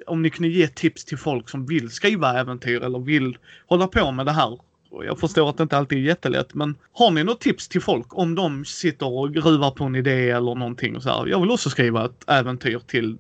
om 0.08 0.22
ni 0.22 0.30
kunde 0.30 0.50
ge 0.50 0.68
tips 0.68 1.06
till 1.06 1.18
folk 1.18 1.50
som 1.50 1.66
vill 1.66 1.92
skriva 1.92 2.40
äventyr 2.40 2.82
eller 2.82 3.00
vill 3.00 3.38
hålla 3.68 3.88
på 3.88 4.12
med 4.12 4.26
det 4.26 4.32
här. 4.32 4.60
Och 4.90 5.06
jag 5.06 5.20
förstår 5.20 5.50
att 5.50 5.58
det 5.58 5.64
inte 5.64 5.78
alltid 5.78 5.98
är 5.98 6.02
jättelätt, 6.02 6.54
men 6.54 6.76
har 6.92 7.12
ni 7.12 7.24
något 7.24 7.42
tips 7.42 7.68
till 7.68 7.82
folk 7.82 8.18
om 8.18 8.36
de 8.36 8.66
sitter 8.66 9.14
och 9.14 9.34
gruvar 9.34 9.72
på 9.72 9.84
en 9.84 9.96
idé 9.96 10.30
eller 10.30 10.56
någonting 10.56 10.96
och 10.96 11.04
så 11.04 11.10
här. 11.10 11.28
Jag 11.28 11.42
vill 11.42 11.52
också 11.52 11.70
skriva 11.70 12.06
ett 12.06 12.24
äventyr 12.30 12.80
till, 12.88 13.18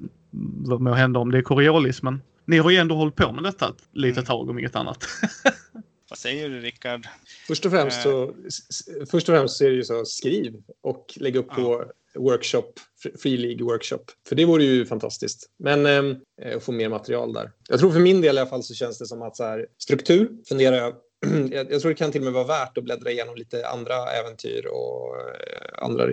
vad 0.65 0.81
må 0.81 0.91
hända 0.93 1.19
om 1.19 1.31
det 1.31 1.37
är 1.37 1.41
Coriolis, 1.41 2.01
men 2.03 2.21
ni 2.45 2.57
har 2.57 2.69
ju 2.69 2.77
ändå 2.77 2.95
hållit 2.95 3.15
på 3.15 3.31
med 3.31 3.43
detta 3.43 3.69
ett 3.69 3.83
litet 3.93 4.25
tag 4.25 4.49
om 4.49 4.59
inget 4.59 4.75
annat. 4.75 5.05
Vad 6.09 6.19
säger 6.19 6.49
du 6.49 6.59
Rickard? 6.59 7.07
Först 7.47 7.65
och 7.65 7.71
främst 7.71 8.01
så, 8.03 8.33
s- 8.47 8.87
först 9.11 9.29
och 9.29 9.35
främst 9.35 9.57
så 9.57 9.65
är 9.65 9.69
det 9.69 9.75
ju 9.75 9.83
så, 9.83 10.05
skriv 10.05 10.53
och 10.83 11.13
lägg 11.15 11.35
upp 11.35 11.49
på 11.49 11.85
workshop, 12.15 12.63
Fr- 13.03 13.17
Free 13.21 13.37
League 13.37 13.63
Workshop. 13.65 13.99
För 14.29 14.35
det 14.35 14.45
vore 14.45 14.63
ju 14.63 14.85
fantastiskt. 14.85 15.49
Men 15.59 15.85
ehm, 15.85 16.15
eh, 16.41 16.59
få 16.59 16.71
mer 16.71 16.89
material 16.89 17.33
där. 17.33 17.51
Jag 17.69 17.79
tror 17.79 17.91
för 17.91 17.99
min 17.99 18.21
del 18.21 18.35
i 18.35 18.39
alla 18.39 18.49
fall 18.49 18.63
så 18.63 18.73
känns 18.73 18.97
det 18.99 19.05
som 19.05 19.21
att 19.21 19.35
så 19.35 19.43
här, 19.43 19.65
struktur 19.77 20.29
funderar 20.49 20.75
jag 20.77 20.93
jag, 21.51 21.71
jag 21.71 21.81
tror 21.81 21.89
det 21.89 21.95
kan 21.95 22.11
till 22.11 22.21
och 22.21 22.25
med 22.25 22.33
vara 22.33 22.47
värt 22.47 22.77
att 22.77 22.83
bläddra 22.83 23.11
igenom 23.11 23.35
lite 23.35 23.67
andra 23.67 24.11
äventyr 24.11 24.65
och 24.65 25.15
eh, 25.17 25.83
andra, 25.83 26.07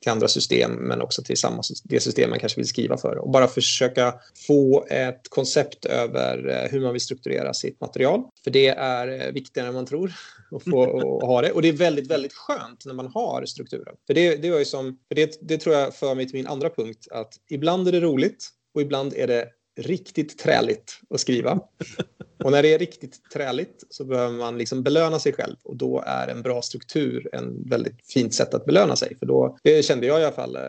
till 0.00 0.10
andra 0.10 0.28
system, 0.28 0.72
men 0.72 1.02
också 1.02 1.22
till 1.22 1.36
samma 1.36 1.62
det 1.84 2.00
system 2.00 2.30
man 2.30 2.38
kanske 2.38 2.60
vill 2.60 2.68
skriva 2.68 2.96
för. 2.96 3.18
Och 3.18 3.30
bara 3.30 3.48
försöka 3.48 4.14
få 4.46 4.86
ett 4.90 5.28
koncept 5.28 5.84
över 5.84 6.48
eh, 6.48 6.70
hur 6.70 6.80
man 6.80 6.92
vill 6.92 7.00
strukturera 7.00 7.54
sitt 7.54 7.80
material. 7.80 8.22
För 8.44 8.50
det 8.50 8.68
är 8.68 9.26
eh, 9.26 9.32
viktigare 9.32 9.68
än 9.68 9.74
man 9.74 9.86
tror 9.86 10.12
att 10.50 10.64
få 10.64 10.98
att 11.18 11.26
ha 11.26 11.42
det. 11.42 11.52
Och 11.52 11.62
det 11.62 11.68
är 11.68 11.72
väldigt, 11.72 12.10
väldigt 12.10 12.32
skönt 12.32 12.86
när 12.86 12.94
man 12.94 13.06
har 13.06 13.44
strukturen. 13.46 13.94
För 14.06 14.14
det, 14.14 14.36
det, 14.36 14.50
var 14.50 14.58
ju 14.58 14.64
som, 14.64 14.98
för 15.08 15.14
det, 15.14 15.38
det 15.40 15.58
tror 15.58 15.74
jag 15.74 15.94
för 15.94 16.14
mig 16.14 16.26
till 16.26 16.36
min 16.36 16.46
andra 16.46 16.70
punkt, 16.70 17.06
att 17.10 17.34
ibland 17.50 17.88
är 17.88 17.92
det 17.92 18.00
roligt 18.00 18.48
och 18.74 18.82
ibland 18.82 19.14
är 19.16 19.26
det 19.26 19.48
riktigt 19.76 20.38
träligt 20.38 21.00
att 21.14 21.20
skriva. 21.20 21.60
Och 22.44 22.50
när 22.50 22.62
det 22.62 22.74
är 22.74 22.78
riktigt 22.78 23.30
träligt 23.32 23.84
så 23.90 24.04
behöver 24.04 24.38
man 24.38 24.58
liksom 24.58 24.82
belöna 24.82 25.18
sig 25.18 25.32
själv 25.32 25.56
och 25.64 25.76
då 25.76 26.02
är 26.06 26.28
en 26.28 26.42
bra 26.42 26.62
struktur 26.62 27.28
en 27.32 27.68
väldigt 27.68 28.12
fint 28.12 28.34
sätt 28.34 28.54
att 28.54 28.66
belöna 28.66 28.96
sig. 28.96 29.16
För 29.18 29.26
då, 29.26 29.58
det 29.62 29.82
kände 29.84 30.06
jag 30.06 30.20
i 30.20 30.24
alla 30.24 30.34
fall. 30.34 30.56
eh, 30.56 30.62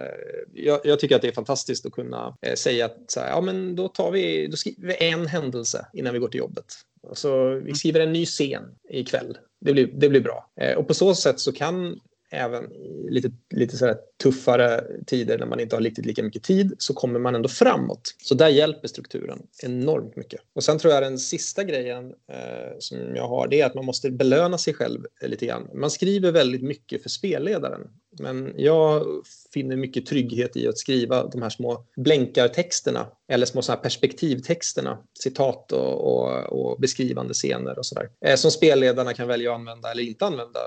Jag, 0.54 0.80
jag 0.84 1.00
tycker 1.00 1.16
att 1.16 1.22
det 1.22 1.28
är 1.28 1.32
fantastiskt 1.32 1.86
att 1.86 1.92
kunna 1.92 2.38
eh, 2.42 2.56
säga 2.56 2.86
att 2.86 3.16
här, 3.16 3.30
ja, 3.30 3.42
men 3.42 3.76
då, 3.76 3.88
tar 3.88 4.12
vi, 4.12 4.48
då 4.48 4.58
skriver 4.58 4.88
vi 4.88 5.06
en 5.08 5.28
händelse 5.28 5.86
innan 5.94 6.14
vi 6.14 6.20
går 6.20 6.28
till 6.28 6.40
jobbet. 6.40 6.66
Och 7.04 7.18
så 7.18 7.50
vi 7.50 7.74
skriver 7.74 8.00
en 8.00 8.14
ny 8.14 8.26
scen 8.26 8.64
ikväll. 8.90 9.38
Det 9.66 9.74
blir, 9.74 9.88
det 9.94 10.10
blir 10.10 10.22
bra. 10.22 10.52
Eh, 10.62 10.78
och 10.78 10.88
på 10.88 10.94
så 10.94 11.16
sätt 11.16 11.40
så 11.40 11.52
kan 11.52 12.00
även 12.32 12.72
i 12.72 13.08
lite, 13.10 13.32
lite 13.50 13.78
så 13.78 13.86
här 13.86 13.98
tuffare 14.24 14.84
tider 15.08 15.38
när 15.38 15.46
man 15.46 15.60
inte 15.60 15.76
har 15.76 15.82
riktigt 15.84 16.06
lika 16.06 16.24
mycket 16.24 16.44
tid 16.44 16.74
så 16.78 16.94
kommer 16.94 17.20
man 17.20 17.36
ändå 17.36 17.50
framåt. 17.50 18.16
Så 18.24 18.36
där 18.36 18.48
hjälper 18.48 18.88
strukturen 18.88 19.40
enormt 19.64 20.16
mycket. 20.16 20.42
Och 20.56 20.64
sen 20.64 20.80
tror 20.80 20.94
jag 20.94 21.04
den 21.04 21.20
sista 21.20 21.64
grejen 21.64 22.06
eh, 22.32 22.76
som 22.80 23.16
jag 23.16 23.28
har 23.28 23.48
det 23.48 23.62
är 23.62 23.66
att 23.66 23.76
man 23.76 23.86
måste 23.86 24.12
belöna 24.12 24.58
sig 24.58 24.74
själv 24.74 25.06
lite 25.22 25.46
grann. 25.46 25.70
Man 25.74 25.92
skriver 25.92 26.32
väldigt 26.32 26.64
mycket 26.64 27.04
för 27.04 27.10
spelledaren. 27.10 27.82
Men 28.20 28.54
jag 28.58 29.06
finner 29.54 29.76
mycket 29.76 30.06
trygghet 30.06 30.58
i 30.58 30.68
att 30.68 30.78
skriva 30.78 31.28
de 31.28 31.42
här 31.42 31.50
små 31.50 31.86
blänkartexterna 31.96 33.08
eller 33.28 33.46
små 33.46 33.62
så 33.62 33.72
här 33.72 33.80
perspektivtexterna, 33.80 34.98
citat 35.20 35.72
och, 35.72 36.14
och, 36.14 36.44
och 36.44 36.80
beskrivande 36.80 37.34
scener 37.34 37.80
och 37.80 37.86
sådär. 37.86 38.10
Eh, 38.26 38.36
som 38.36 38.52
spelledarna 38.52 39.14
kan 39.14 39.28
välja 39.28 39.52
att 39.52 39.60
använda 39.60 39.92
eller 39.92 40.04
inte 40.04 40.26
använda. 40.26 40.60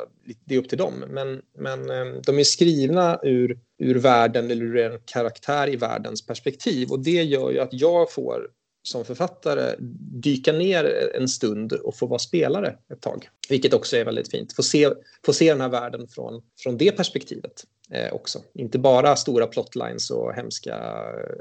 Det 0.45 0.55
är 0.55 0.59
upp 0.59 0.69
till 0.69 0.79
dem. 0.79 1.05
Men, 1.09 1.43
men 1.59 1.91
eh, 1.91 2.21
de 2.27 2.39
är 2.39 2.45
skrivna 2.45 3.19
ur, 3.23 3.59
ur 3.79 3.95
världen 3.95 4.51
eller 4.51 4.65
ur 4.65 4.77
en 4.77 5.01
karaktär 5.05 5.69
i 5.69 5.77
världens 5.77 6.27
perspektiv 6.27 6.91
och 6.91 7.01
det 7.01 7.23
gör 7.23 7.51
ju 7.51 7.61
att 7.61 7.73
jag 7.73 8.13
får 8.13 8.49
som 8.85 9.05
författare 9.05 9.75
dyka 10.23 10.53
ner 10.53 11.11
en 11.15 11.29
stund 11.29 11.73
och 11.73 11.97
få 11.97 12.07
vara 12.07 12.19
spelare 12.19 12.77
ett 12.93 13.01
tag. 13.01 13.29
Vilket 13.49 13.75
också 13.75 13.97
är 13.97 14.05
väldigt 14.05 14.31
fint. 14.31 14.53
Få 14.53 14.63
se, 14.63 14.91
få 15.27 15.33
se 15.33 15.49
den 15.53 15.61
här 15.61 15.69
världen 15.69 16.09
från, 16.09 16.43
från 16.59 16.79
det 16.79 16.93
perspektivet 16.93 17.65
eh, 17.91 18.13
också. 18.13 18.39
Inte 18.55 18.79
bara 18.79 19.17
stora 19.17 19.47
plotlines 19.47 20.11
och 20.11 20.35
hemska 20.35 20.75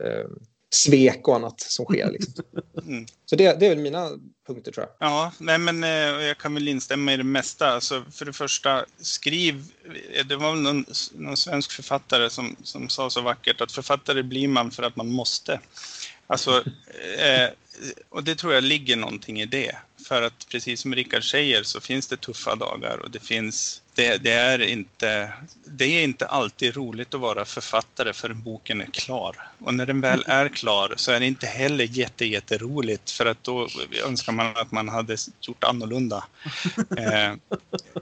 eh, 0.05 0.25
svek 0.69 1.27
och 1.27 1.35
annat 1.35 1.61
som 1.61 1.85
sker. 1.85 2.11
Liksom. 2.11 2.33
Mm. 2.87 3.05
Så 3.25 3.35
det, 3.35 3.59
det 3.59 3.65
är 3.65 3.69
väl 3.69 3.77
mina 3.79 4.09
punkter 4.47 4.71
tror 4.71 4.85
jag. 4.85 5.09
Ja, 5.09 5.31
nej 5.39 5.57
men 5.57 5.83
eh, 5.83 5.89
jag 6.25 6.37
kan 6.37 6.53
väl 6.53 6.67
instämma 6.67 7.13
i 7.13 7.17
det 7.17 7.23
mesta. 7.23 7.67
Alltså, 7.67 8.03
för 8.11 8.25
det 8.25 8.33
första, 8.33 8.85
skriv. 9.01 9.63
eh, 10.13 10.25
Det 10.25 10.35
var 10.35 10.51
väl 10.51 10.61
någon, 10.61 10.85
någon 11.13 11.37
svensk 11.37 11.71
författare 11.71 12.29
som, 12.29 12.55
som 12.63 12.89
sa 12.89 13.09
så 13.09 13.21
vackert 13.21 13.61
att 13.61 13.71
författare 13.71 14.23
blir 14.23 14.47
man 14.47 14.71
för 14.71 14.83
att 14.83 14.95
man 14.95 15.07
måste. 15.11 15.59
Alltså, 16.33 16.63
eh, 17.17 17.43
eh, 17.43 17.49
och 18.09 18.23
det 18.23 18.35
tror 18.35 18.53
jag 18.53 18.63
ligger 18.63 18.95
någonting 18.95 19.41
i 19.41 19.45
det. 19.45 19.75
För 20.07 20.21
att 20.21 20.47
precis 20.49 20.81
som 20.81 20.95
Rickard 20.95 21.23
säger 21.31 21.63
så 21.63 21.81
finns 21.81 22.07
det 22.07 22.17
tuffa 22.17 22.55
dagar 22.55 22.97
och 22.97 23.11
det 23.11 23.19
finns 23.19 23.81
det, 23.95 24.17
det, 24.17 24.31
är 24.31 24.61
inte, 24.61 25.33
det 25.65 25.85
är 25.85 26.03
inte 26.03 26.25
alltid 26.25 26.75
roligt 26.75 27.13
att 27.13 27.19
vara 27.19 27.45
författare 27.45 28.13
förrän 28.13 28.43
boken 28.43 28.81
är 28.81 28.85
klar. 28.85 29.35
Och 29.59 29.73
när 29.73 29.85
den 29.85 30.01
väl 30.01 30.23
är 30.27 30.49
klar 30.49 30.93
så 30.97 31.11
är 31.11 31.19
det 31.19 31.25
inte 31.25 31.47
heller 31.47 31.85
jätte, 31.85 32.25
jätteroligt 32.25 33.11
för 33.11 33.25
att 33.25 33.43
då 33.43 33.67
önskar 34.05 34.33
man 34.33 34.57
att 34.57 34.71
man 34.71 34.89
hade 34.89 35.17
gjort 35.41 35.63
annorlunda. 35.63 36.23
Eh, 36.97 37.33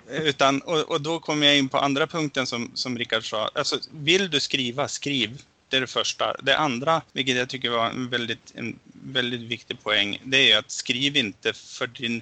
utan, 0.07 0.61
och, 0.61 0.91
och 0.91 1.01
då 1.01 1.19
kommer 1.19 1.47
jag 1.47 1.57
in 1.57 1.69
på 1.69 1.77
andra 1.77 2.07
punkten 2.07 2.47
som, 2.47 2.71
som 2.73 2.97
Rickard 2.97 3.29
sa. 3.29 3.49
Alltså, 3.55 3.77
vill 3.91 4.29
du 4.29 4.39
skriva, 4.39 4.87
skriv. 4.87 5.41
Det 5.71 5.77
är 5.77 5.81
det 5.81 5.87
första. 5.87 6.35
Det 6.43 6.57
andra, 6.57 7.01
vilket 7.13 7.37
jag 7.37 7.49
tycker 7.49 7.69
var 7.69 7.89
en 7.89 8.09
väldigt, 8.09 8.53
en 8.55 8.79
väldigt 9.03 9.41
viktig 9.41 9.83
poäng, 9.83 10.21
det 10.23 10.51
är 10.51 10.57
att 10.57 10.71
skriv 10.71 11.17
inte 11.17 11.53
för 11.53 11.87
din... 11.87 12.21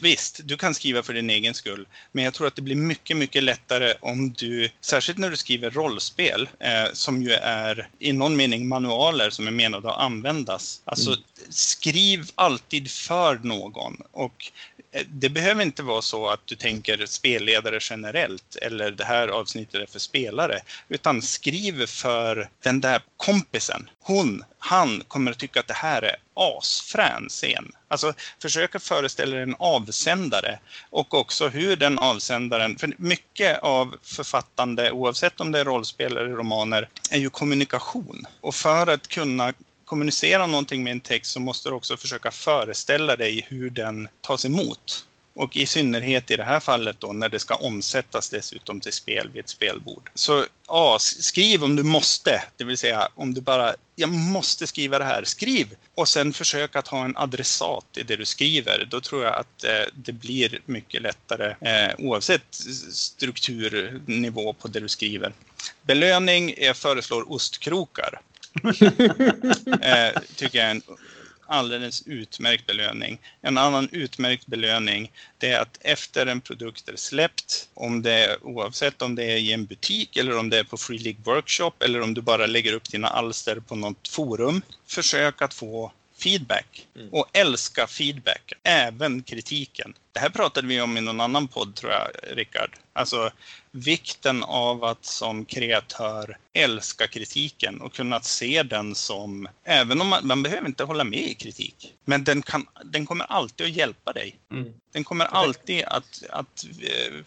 Visst, 0.00 0.40
du 0.44 0.56
kan 0.56 0.74
skriva 0.74 1.02
för 1.02 1.14
din 1.14 1.30
egen 1.30 1.54
skull, 1.54 1.86
men 2.12 2.24
jag 2.24 2.34
tror 2.34 2.46
att 2.46 2.56
det 2.56 2.62
blir 2.62 2.76
mycket, 2.76 3.16
mycket 3.16 3.42
lättare 3.42 3.94
om 4.00 4.32
du, 4.32 4.70
särskilt 4.80 5.18
när 5.18 5.30
du 5.30 5.36
skriver 5.36 5.70
rollspel, 5.70 6.48
eh, 6.60 6.92
som 6.92 7.22
ju 7.22 7.30
är 7.32 7.88
i 7.98 8.12
någon 8.12 8.36
mening 8.36 8.68
manualer 8.68 9.30
som 9.30 9.46
är 9.46 9.50
menade 9.50 9.90
att 9.90 9.98
användas. 9.98 10.80
Alltså, 10.84 11.16
skriv 11.48 12.30
alltid 12.34 12.90
för 12.90 13.40
någon 13.42 13.96
och 14.12 14.52
Eh, 14.96 15.02
det 15.08 15.28
behöver 15.28 15.62
inte 15.62 15.82
vara 15.82 16.02
så 16.02 16.28
att 16.28 16.40
du 16.44 16.54
tänker 16.54 17.06
spelledare 17.06 17.78
generellt 17.82 18.56
eller 18.56 18.90
det 18.90 19.04
här 19.04 19.28
avsnittet 19.28 19.82
är 19.82 19.86
för 19.86 19.98
spelare. 19.98 20.60
Utan 20.88 21.22
skriv 21.22 21.86
för 21.86 22.48
den 22.62 22.80
där 22.80 23.00
kompisen. 23.16 23.90
Hon, 24.00 24.44
han 24.58 25.02
kommer 25.08 25.30
att 25.30 25.38
tycka 25.38 25.60
att 25.60 25.68
det 25.68 25.74
här 25.74 26.02
är 26.02 26.16
asfrän 26.34 27.28
scen. 27.28 27.72
Alltså 27.88 28.12
försöka 28.42 28.78
föreställa 28.78 29.34
dig 29.34 29.42
en 29.42 29.56
avsändare 29.58 30.58
och 30.90 31.14
också 31.14 31.48
hur 31.48 31.76
den 31.76 31.98
avsändaren, 31.98 32.78
för 32.78 32.92
mycket 32.98 33.58
av 33.62 33.96
författande 34.02 34.90
oavsett 34.90 35.40
om 35.40 35.52
det 35.52 35.60
är 35.60 35.64
rollspel 35.64 36.16
eller 36.16 36.30
romaner 36.30 36.88
är 37.10 37.18
ju 37.18 37.30
kommunikation. 37.30 38.26
Och 38.40 38.54
för 38.54 38.86
att 38.86 39.08
kunna 39.08 39.52
kommunicera 39.86 40.46
någonting 40.46 40.84
med 40.84 40.90
en 40.90 41.00
text 41.00 41.32
så 41.32 41.40
måste 41.40 41.68
du 41.68 41.74
också 41.74 41.96
försöka 41.96 42.30
föreställa 42.30 43.16
dig 43.16 43.46
hur 43.48 43.70
den 43.70 44.08
tas 44.20 44.44
emot. 44.44 45.06
Och 45.34 45.56
i 45.56 45.66
synnerhet 45.66 46.30
i 46.30 46.36
det 46.36 46.44
här 46.44 46.60
fallet 46.60 47.00
då 47.00 47.12
när 47.12 47.28
det 47.28 47.38
ska 47.38 47.54
omsättas 47.54 48.30
dessutom 48.30 48.80
till 48.80 48.92
spel 48.92 49.30
vid 49.32 49.44
ett 49.44 49.48
spelbord. 49.48 50.10
Så 50.14 50.44
ja, 50.66 50.98
skriv 51.00 51.64
om 51.64 51.76
du 51.76 51.82
måste, 51.82 52.42
det 52.56 52.64
vill 52.64 52.78
säga 52.78 53.08
om 53.14 53.34
du 53.34 53.40
bara, 53.40 53.74
jag 53.94 54.08
måste 54.08 54.66
skriva 54.66 54.98
det 54.98 55.04
här, 55.04 55.24
skriv! 55.24 55.76
Och 55.94 56.08
sen 56.08 56.32
försök 56.32 56.76
att 56.76 56.88
ha 56.88 57.04
en 57.04 57.16
adressat 57.16 57.86
i 57.96 58.02
det 58.02 58.16
du 58.16 58.24
skriver. 58.24 58.88
Då 58.90 59.00
tror 59.00 59.24
jag 59.24 59.34
att 59.34 59.64
eh, 59.64 59.84
det 59.94 60.12
blir 60.12 60.60
mycket 60.66 61.02
lättare 61.02 61.54
eh, 61.60 61.94
oavsett 61.98 62.54
strukturnivå 62.92 64.52
på 64.52 64.68
det 64.68 64.80
du 64.80 64.88
skriver. 64.88 65.32
Belöning, 65.82 66.54
jag 66.58 66.76
föreslår 66.76 67.32
ostkrokar. 67.32 68.20
eh, 69.82 70.22
tycker 70.36 70.58
jag 70.58 70.66
är 70.66 70.70
en 70.70 70.82
alldeles 71.46 72.02
utmärkt 72.06 72.66
belöning. 72.66 73.18
En 73.40 73.58
annan 73.58 73.88
utmärkt 73.92 74.46
belöning 74.46 75.12
det 75.38 75.52
är 75.52 75.60
att 75.60 75.78
efter 75.80 76.26
en 76.26 76.40
produkt 76.40 76.88
är 76.88 76.96
släppt, 76.96 77.68
om 77.74 78.02
det 78.02 78.12
är, 78.12 78.46
oavsett 78.46 79.02
om 79.02 79.14
det 79.14 79.24
är 79.24 79.36
i 79.36 79.52
en 79.52 79.66
butik 79.66 80.16
eller 80.16 80.38
om 80.38 80.50
det 80.50 80.58
är 80.58 80.64
på 80.64 80.76
Free 80.76 80.98
League 80.98 81.20
Workshop 81.24 81.72
eller 81.80 82.00
om 82.00 82.14
du 82.14 82.20
bara 82.20 82.46
lägger 82.46 82.72
upp 82.72 82.90
dina 82.90 83.08
alster 83.08 83.60
på 83.60 83.76
något 83.76 84.08
forum, 84.08 84.62
försök 84.86 85.42
att 85.42 85.54
få 85.54 85.92
feedback 86.18 86.86
mm. 86.96 87.08
och 87.12 87.26
älska 87.32 87.86
feedback, 87.86 88.52
även 88.62 89.22
kritiken. 89.22 89.94
Det 90.16 90.20
här 90.20 90.28
pratade 90.28 90.66
vi 90.66 90.80
om 90.80 90.96
i 90.96 91.00
någon 91.00 91.20
annan 91.20 91.48
podd 91.48 91.74
tror 91.74 91.92
jag, 91.92 92.08
Rickard. 92.22 92.70
Alltså 92.92 93.30
vikten 93.70 94.42
av 94.42 94.84
att 94.84 95.04
som 95.04 95.44
kreatör 95.44 96.38
älska 96.52 97.06
kritiken 97.06 97.80
och 97.80 97.94
kunna 97.94 98.20
se 98.20 98.62
den 98.62 98.94
som, 98.94 99.48
även 99.64 100.00
om 100.00 100.08
man, 100.08 100.26
man 100.26 100.42
behöver 100.42 100.68
inte 100.68 100.84
hålla 100.84 101.04
med 101.04 101.18
i 101.18 101.34
kritik, 101.34 101.94
men 102.04 102.24
den, 102.24 102.42
kan, 102.42 102.66
den 102.84 103.06
kommer 103.06 103.24
alltid 103.24 103.66
att 103.66 103.72
hjälpa 103.72 104.12
dig. 104.12 104.36
Mm. 104.50 104.72
Den 104.92 105.04
kommer 105.04 105.24
alltid 105.24 105.84
att, 105.84 106.22
att 106.30 106.64
uh, 106.82 107.22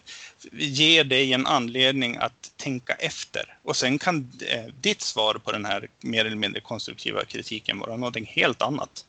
ge 0.52 1.02
dig 1.02 1.32
en 1.32 1.46
anledning 1.46 2.16
att 2.16 2.52
tänka 2.56 2.92
efter. 2.92 3.58
Och 3.62 3.76
sen 3.76 3.98
kan 3.98 4.16
uh, 4.16 4.74
ditt 4.80 5.00
svar 5.00 5.34
på 5.34 5.52
den 5.52 5.64
här 5.64 5.88
mer 6.00 6.24
eller 6.24 6.36
mindre 6.36 6.60
konstruktiva 6.60 7.24
kritiken 7.24 7.78
vara 7.78 7.96
någonting 7.96 8.26
helt 8.26 8.62
annat. 8.62 9.04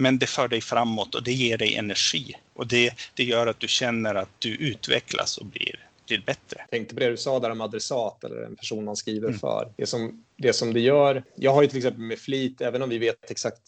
Men 0.00 0.18
det 0.18 0.26
för 0.26 0.48
dig 0.48 0.60
framåt 0.60 1.14
och 1.14 1.22
det 1.22 1.32
ger 1.32 1.58
dig 1.58 1.74
energi. 1.74 2.34
Och 2.52 2.66
det, 2.66 2.94
det 3.14 3.24
gör 3.24 3.46
att 3.46 3.60
du 3.60 3.68
känner 3.68 4.14
att 4.14 4.30
du 4.38 4.56
utvecklas 4.56 5.38
och 5.38 5.46
blir 5.46 5.86
blir 6.06 6.22
bättre. 6.26 6.66
Tänkte 6.70 6.94
på 6.94 7.00
det 7.00 7.10
du 7.10 7.16
sa 7.16 7.40
där 7.40 7.50
om 7.50 7.60
adressat 7.60 8.24
eller 8.24 8.42
en 8.42 8.56
person 8.56 8.84
man 8.84 8.96
skriver 8.96 9.28
mm. 9.28 9.38
för. 9.38 9.72
Det 9.76 9.86
som, 9.86 10.24
det 10.36 10.52
som 10.52 10.72
det 10.72 10.80
gör, 10.80 11.24
jag 11.36 11.52
har 11.52 11.62
ju 11.62 11.68
till 11.68 11.78
exempel 11.78 12.02
med 12.02 12.18
flit, 12.18 12.60
även 12.60 12.82
om 12.82 12.88
vi 12.88 12.98
vet 12.98 13.30
exakt 13.30 13.62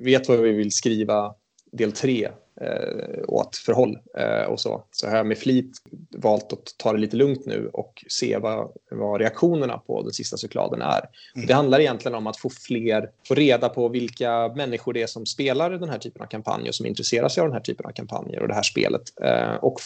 vet 0.00 0.28
vad 0.28 0.38
vi 0.38 0.52
vill 0.52 0.72
skriva 0.72 1.34
del 1.72 1.92
3 1.92 2.28
eh, 2.60 3.24
åt 3.28 3.56
förhåll 3.56 3.98
eh, 4.18 4.42
och 4.42 4.60
så, 4.60 4.84
så 4.90 5.08
har 5.08 5.16
jag 5.16 5.26
med 5.26 5.38
flit 5.38 5.76
valt 6.10 6.52
att 6.52 6.74
ta 6.76 6.92
det 6.92 6.98
lite 6.98 7.16
lugnt 7.16 7.46
nu 7.46 7.70
och 7.72 8.04
se 8.08 8.38
vad, 8.38 8.70
vad 8.90 9.20
reaktionerna 9.20 9.78
på 9.78 10.02
den 10.02 10.12
sista 10.12 10.36
cykladen 10.36 10.82
är. 10.82 11.08
Mm. 11.34 11.46
Det 11.46 11.54
handlar 11.54 11.80
egentligen 11.80 12.14
om 12.14 12.26
att 12.26 12.36
få 12.36 12.50
fler, 12.50 13.10
få 13.28 13.34
reda 13.34 13.68
på 13.68 13.88
vilka 13.88 14.48
människor 14.48 14.92
det 14.92 15.02
är 15.02 15.06
som 15.06 15.26
spelar 15.26 15.70
den 15.70 15.88
här 15.88 15.98
typen 15.98 16.22
av 16.22 16.26
kampanjer 16.26 16.68
och 16.68 16.74
som 16.74 16.86
intresserar 16.86 17.28
sig 17.28 17.40
av 17.40 17.46
den 17.46 17.54
här 17.54 17.62
typen 17.62 17.86
av 17.86 17.90
kampanjer 17.90 18.42
och 18.42 18.48
det 18.48 18.54
här 18.54 18.62
spelet. 18.62 19.02
Eh, 19.22 19.54
och 19.54 19.80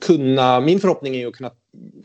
kunna, 0.00 0.60
min 0.60 0.80
förhoppning 0.80 1.16
är 1.16 1.26
att 1.26 1.34
kunna 1.34 1.50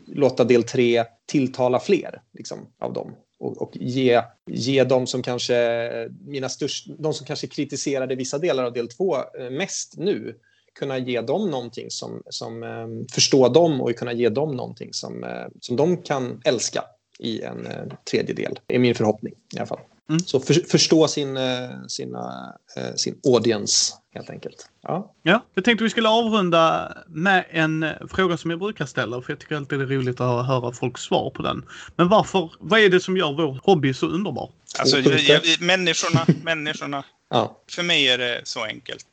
låta 0.06 0.44
del 0.44 0.62
3 0.62 1.04
tilltala 1.26 1.80
fler 1.80 2.22
liksom, 2.32 2.58
av 2.78 2.92
dem 2.92 3.14
och, 3.38 3.62
och, 3.62 3.76
ge, 3.76 4.22
ge 4.46 4.84
de 4.84 5.06
som 5.06 5.22
kanske 5.22 6.10
mina 6.26 6.48
störst, 6.48 6.86
de 6.98 7.14
som 7.14 7.26
kanske 7.26 7.46
kritiserade 7.46 8.14
vissa 8.14 8.38
delar 8.38 8.64
av 8.64 8.72
del 8.72 8.88
två 8.88 9.16
eh, 9.16 9.50
mest 9.50 9.96
nu 9.96 10.38
kunna 10.78 10.98
ge 10.98 11.20
dem 11.20 11.50
någonting 11.50 11.90
som, 11.90 12.22
som 12.26 12.62
eh, 12.62 13.14
förstå 13.14 13.48
dem 13.48 13.80
och 13.80 13.96
kunna 13.96 14.12
ge 14.12 14.28
dem 14.28 14.56
någonting 14.56 14.92
som, 14.92 15.24
eh, 15.24 15.46
som 15.60 15.76
de 15.76 15.96
kan 15.96 16.40
älska 16.44 16.84
i 17.18 17.42
en 17.42 17.68
tredjedel. 18.10 18.58
Det 18.66 18.74
är 18.74 18.78
min 18.78 18.94
förhoppning 18.94 19.34
i 19.54 19.58
alla 19.58 19.66
fall. 19.66 19.80
Mm. 20.08 20.20
Så 20.20 20.40
för, 20.40 20.54
förstå 20.54 21.08
sin, 21.08 21.36
uh, 21.36 21.86
sina, 21.88 22.52
sin 22.96 23.20
audience 23.24 23.94
helt 24.14 24.30
enkelt. 24.30 24.68
Ja. 24.82 25.14
ja, 25.22 25.44
jag 25.54 25.64
tänkte 25.64 25.84
vi 25.84 25.90
skulle 25.90 26.08
avrunda 26.08 26.92
med 27.08 27.44
en 27.50 27.86
fråga 28.10 28.36
som 28.36 28.50
jag 28.50 28.60
brukar 28.60 28.86
ställa 28.86 29.22
för 29.22 29.32
jag 29.32 29.38
tycker 29.38 29.56
alltid 29.56 29.78
det 29.78 29.84
är 29.84 29.88
roligt 29.88 30.20
att 30.20 30.46
höra 30.46 30.72
folks 30.72 31.02
svar 31.02 31.30
på 31.30 31.42
den. 31.42 31.64
Men 31.96 32.08
varför, 32.08 32.50
vad 32.60 32.80
är 32.80 32.88
det 32.88 33.00
som 33.00 33.16
gör 33.16 33.32
vår 33.32 33.60
hobby 33.62 33.94
så 33.94 34.06
underbar? 34.06 34.50
Alltså, 34.78 34.98
jag, 34.98 35.42
människorna, 35.60 36.26
människorna. 36.42 37.04
Ja. 37.30 37.60
För 37.70 37.82
mig 37.82 38.08
är 38.08 38.18
det 38.18 38.40
så 38.44 38.64
enkelt. 38.64 39.06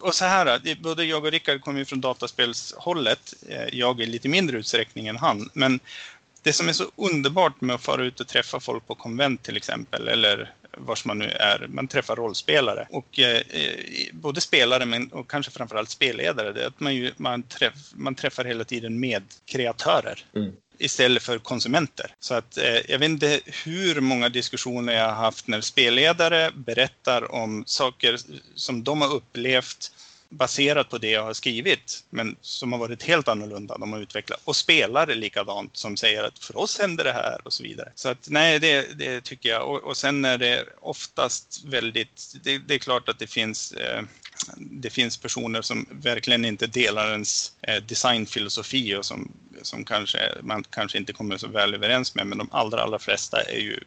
Och 0.00 0.14
så 0.14 0.24
här, 0.24 0.82
både 0.82 1.04
jag 1.04 1.24
och 1.24 1.30
Rickard 1.30 1.60
kommer 1.60 1.78
ju 1.78 1.84
från 1.84 2.00
dataspelshållet. 2.00 3.34
Jag 3.72 4.00
i 4.00 4.06
lite 4.06 4.28
mindre 4.28 4.58
utsträckning 4.58 5.06
än 5.06 5.16
han. 5.16 5.50
Men 5.52 5.80
det 6.44 6.52
som 6.52 6.68
är 6.68 6.72
så 6.72 6.84
underbart 6.96 7.60
med 7.60 7.74
att 7.74 7.82
fara 7.82 8.04
ut 8.04 8.20
och 8.20 8.28
träffa 8.28 8.60
folk 8.60 8.86
på 8.86 8.94
konvent 8.94 9.42
till 9.42 9.56
exempel, 9.56 10.08
eller 10.08 10.52
vars 10.78 11.04
man 11.04 11.18
nu 11.18 11.24
är, 11.24 11.66
man 11.68 11.88
träffar 11.88 12.16
rollspelare. 12.16 12.86
Och 12.90 13.18
eh, 13.18 13.42
både 14.12 14.40
spelare 14.40 14.86
men, 14.86 15.08
och 15.08 15.30
kanske 15.30 15.52
framförallt 15.52 15.90
spelledare, 15.90 16.52
det 16.52 16.62
är 16.62 16.66
att 16.66 16.80
man, 16.80 16.94
ju, 16.94 17.12
man, 17.16 17.42
träff, 17.42 17.74
man 17.94 18.14
träffar 18.14 18.44
hela 18.44 18.64
tiden 18.64 19.00
med 19.00 19.22
kreatörer. 19.46 20.24
Mm 20.36 20.52
istället 20.78 21.22
för 21.22 21.38
konsumenter. 21.38 22.14
Så 22.20 22.34
att 22.34 22.58
eh, 22.58 22.90
jag 22.90 22.98
vet 22.98 23.08
inte 23.08 23.40
hur 23.64 24.00
många 24.00 24.28
diskussioner 24.28 24.92
jag 24.92 25.04
har 25.04 25.14
haft 25.14 25.46
när 25.46 25.60
spelledare 25.60 26.50
berättar 26.54 27.32
om 27.34 27.64
saker 27.66 28.18
som 28.54 28.84
de 28.84 29.02
har 29.02 29.14
upplevt 29.14 29.92
baserat 30.36 30.90
på 30.90 30.98
det 30.98 31.10
jag 31.10 31.24
har 31.24 31.32
skrivit, 31.32 32.04
men 32.10 32.36
som 32.40 32.72
har 32.72 32.78
varit 32.78 33.02
helt 33.02 33.28
annorlunda. 33.28 33.78
De 33.78 33.92
har 33.92 34.00
utvecklat 34.00 34.40
och 34.44 34.56
spelar 34.56 35.06
likadant 35.06 35.76
som 35.76 35.96
säger 35.96 36.24
att 36.24 36.38
för 36.38 36.58
oss 36.58 36.78
händer 36.78 37.04
det 37.04 37.12
här 37.12 37.40
och 37.44 37.52
så 37.52 37.62
vidare. 37.62 37.92
Så 37.94 38.08
att 38.08 38.28
nej, 38.28 38.58
det, 38.58 38.98
det 38.98 39.20
tycker 39.20 39.48
jag. 39.48 39.70
Och, 39.70 39.84
och 39.84 39.96
sen 39.96 40.24
är 40.24 40.38
det 40.38 40.64
oftast 40.80 41.62
väldigt, 41.64 42.34
det, 42.44 42.58
det 42.58 42.74
är 42.74 42.78
klart 42.78 43.08
att 43.08 43.18
det 43.18 43.26
finns 43.26 43.72
eh, 43.72 44.02
det 44.56 44.90
finns 44.90 45.16
personer 45.16 45.62
som 45.62 45.86
verkligen 45.90 46.44
inte 46.44 46.66
delar 46.66 47.10
ens 47.10 47.52
eh, 47.62 47.82
designfilosofi 47.82 48.94
och 48.94 49.04
som, 49.04 49.32
som 49.62 49.84
kanske, 49.84 50.18
man 50.42 50.64
kanske 50.70 50.98
inte 50.98 51.12
kommer 51.12 51.36
så 51.36 51.48
väl 51.48 51.74
överens 51.74 52.14
med, 52.14 52.26
men 52.26 52.38
de 52.38 52.48
allra, 52.52 52.82
allra 52.82 52.98
flesta 52.98 53.42
är 53.42 53.58
ju 53.58 53.80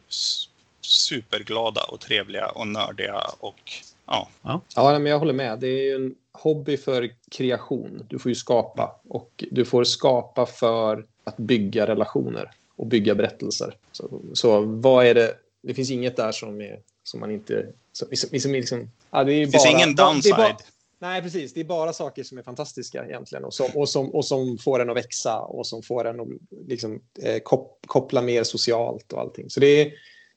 superglada 0.80 1.82
och 1.82 2.00
trevliga 2.00 2.48
och 2.48 2.66
nördiga 2.66 3.18
och 3.38 3.72
ja. 4.08 4.28
Ja, 4.42 4.62
ja 4.74 4.98
men 4.98 5.12
jag 5.12 5.18
håller 5.18 5.32
med. 5.32 5.58
Det 5.58 5.66
är 5.66 5.82
ju 5.82 5.94
en 5.94 6.14
hobby 6.32 6.76
för 6.76 7.10
kreation. 7.30 8.06
Du 8.08 8.18
får 8.18 8.28
ju 8.28 8.34
skapa 8.34 9.00
och 9.08 9.44
du 9.50 9.64
får 9.64 9.84
skapa 9.84 10.46
för 10.46 11.06
att 11.24 11.36
bygga 11.36 11.86
relationer 11.86 12.50
och 12.76 12.86
bygga 12.86 13.14
berättelser. 13.14 13.76
Så, 13.92 14.20
så 14.32 14.60
vad 14.60 15.06
är 15.06 15.14
det? 15.14 15.34
Det 15.62 15.74
finns 15.74 15.90
inget 15.90 16.16
där 16.16 16.32
som, 16.32 16.60
är, 16.60 16.80
som 17.02 17.20
man 17.20 17.30
inte... 17.30 17.66
Som, 17.92 18.08
som 18.40 18.52
liksom, 18.52 18.90
ja, 19.10 19.24
det, 19.24 19.32
är 19.32 19.40
det 19.40 19.46
bara, 19.46 19.50
finns 19.52 19.74
ingen 19.74 19.94
downside. 19.94 20.36
Bara, 20.36 20.56
nej, 20.98 21.22
precis. 21.22 21.54
Det 21.54 21.60
är 21.60 21.64
bara 21.64 21.92
saker 21.92 22.22
som 22.22 22.38
är 22.38 22.42
fantastiska 22.42 23.04
egentligen 23.04 23.44
och 23.44 23.54
som, 23.54 23.66
och 23.74 23.88
som, 23.88 24.14
och 24.14 24.24
som 24.24 24.58
får 24.58 24.80
en 24.80 24.90
att 24.90 24.96
växa 24.96 25.40
och 25.40 25.66
som 25.66 25.82
får 25.82 26.04
en 26.04 26.20
att 26.20 26.28
liksom, 26.66 27.02
eh, 27.22 27.38
koppla 27.86 28.22
mer 28.22 28.42
socialt 28.42 29.12
och 29.12 29.20
allting. 29.20 29.50
Så 29.50 29.60
det 29.60 29.66
är, 29.66 29.92